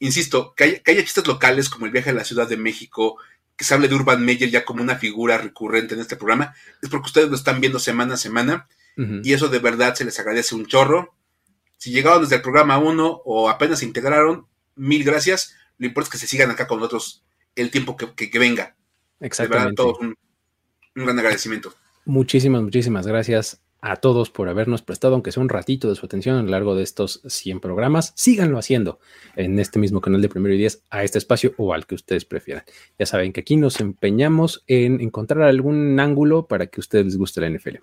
insisto, 0.01 0.55
que 0.56 0.64
haya, 0.64 0.78
que 0.81 0.90
haya 0.90 1.05
chistes 1.05 1.27
locales 1.28 1.68
como 1.68 1.86
el 1.86 1.93
viaje 1.93 2.10
a 2.10 2.14
la 2.14 2.24
Ciudad 2.24 2.48
de 2.48 2.56
México, 2.56 3.16
que 3.56 3.64
se 3.64 3.74
hable 3.74 3.86
de 3.86 3.94
Urban 3.94 4.24
Meyer 4.24 4.51
ya 4.51 4.64
como 4.64 4.82
una 4.82 4.97
figura 4.97 5.39
recurrente 5.39 5.94
en 5.94 6.01
este 6.01 6.16
programa, 6.16 6.52
es 6.82 6.89
porque 6.89 7.06
ustedes 7.06 7.28
lo 7.28 7.36
están 7.36 7.60
viendo 7.60 7.78
semana 7.78 8.14
a 8.14 8.16
semana 8.16 8.66
y 8.96 9.32
eso 9.32 9.48
de 9.48 9.58
verdad 9.58 9.94
se 9.94 10.04
les 10.04 10.18
agradece 10.18 10.54
un 10.54 10.66
chorro. 10.66 11.14
Si 11.78 11.90
llegaron 11.90 12.22
desde 12.22 12.36
el 12.36 12.42
programa 12.42 12.78
1 12.78 13.22
o 13.24 13.48
apenas 13.48 13.78
se 13.78 13.86
integraron, 13.86 14.46
mil 14.76 15.04
gracias. 15.04 15.54
Lo 15.78 15.86
importante 15.86 16.16
es 16.16 16.20
que 16.20 16.26
se 16.26 16.30
sigan 16.30 16.50
acá 16.50 16.66
con 16.66 16.78
nosotros 16.78 17.24
el 17.56 17.70
tiempo 17.70 17.96
que, 17.96 18.38
venga. 18.38 18.76
Exactamente. 19.20 19.82
De 19.82 19.88
verdad, 19.88 20.00
un, 20.00 20.14
un 20.96 21.04
gran 21.04 21.18
agradecimiento. 21.18 21.72
Muchísimas, 22.04 22.62
muchísimas 22.62 23.06
gracias 23.06 23.62
a 23.82 23.96
todos 23.96 24.30
por 24.30 24.48
habernos 24.48 24.82
prestado, 24.82 25.14
aunque 25.14 25.32
sea 25.32 25.42
un 25.42 25.48
ratito 25.48 25.88
de 25.88 25.94
su 25.94 26.04
atención 26.04 26.36
a 26.36 26.42
lo 26.42 26.48
largo 26.48 26.74
de 26.74 26.82
estos 26.82 27.22
100 27.26 27.60
programas. 27.60 28.12
Síganlo 28.14 28.58
haciendo 28.58 28.98
en 29.36 29.58
este 29.58 29.78
mismo 29.78 30.00
canal 30.00 30.20
de 30.20 30.28
Primero 30.28 30.54
y 30.54 30.58
Diez, 30.58 30.82
a 30.90 31.02
este 31.02 31.18
espacio 31.18 31.54
o 31.56 31.72
al 31.72 31.86
que 31.86 31.94
ustedes 31.94 32.24
prefieran. 32.24 32.64
Ya 32.98 33.06
saben 33.06 33.32
que 33.32 33.40
aquí 33.40 33.56
nos 33.56 33.80
empeñamos 33.80 34.64
en 34.66 35.00
encontrar 35.00 35.42
algún 35.42 35.98
ángulo 35.98 36.46
para 36.46 36.66
que 36.66 36.80
a 36.80 36.82
ustedes 36.82 37.06
les 37.06 37.16
guste 37.16 37.40
la 37.40 37.48
NFL. 37.48 37.76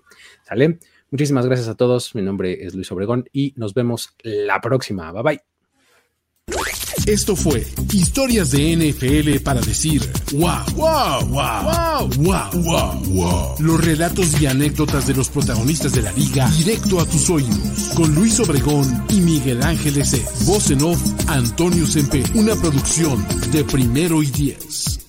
¿Sale? 0.46 0.78
Muchísimas 1.10 1.46
gracias 1.46 1.68
a 1.68 1.74
todos. 1.74 2.14
Mi 2.14 2.22
nombre 2.22 2.66
es 2.66 2.74
Luis 2.74 2.90
Obregón 2.92 3.28
y 3.32 3.54
nos 3.56 3.74
vemos 3.74 4.14
la 4.22 4.60
próxima. 4.60 5.12
Bye 5.12 5.22
bye. 5.22 5.40
Esto 7.06 7.36
fue 7.36 7.66
Historias 7.92 8.50
de 8.50 8.76
NFL 8.76 9.42
para 9.42 9.60
decir 9.60 10.02
wow, 10.32 10.62
wow, 10.76 11.26
wow, 11.28 12.08
wow, 12.18 12.50
wow, 12.62 13.04
wow, 13.04 13.54
Los 13.60 13.82
relatos 13.82 14.40
y 14.40 14.46
anécdotas 14.46 15.06
de 15.06 15.14
los 15.14 15.30
protagonistas 15.30 15.92
de 15.92 16.02
la 16.02 16.12
liga 16.12 16.50
directo 16.50 17.00
a 17.00 17.06
tus 17.06 17.30
oídos. 17.30 17.92
Con 17.94 18.14
Luis 18.14 18.38
Obregón 18.40 19.06
y 19.08 19.20
Miguel 19.20 19.62
Ángeles. 19.62 20.44
Voz 20.46 20.70
en 20.70 20.82
off, 20.82 21.00
Antonio 21.28 21.86
Sempe. 21.86 22.22
Una 22.34 22.54
producción 22.56 23.26
de 23.52 23.64
primero 23.64 24.22
y 24.22 24.26
diez. 24.26 25.07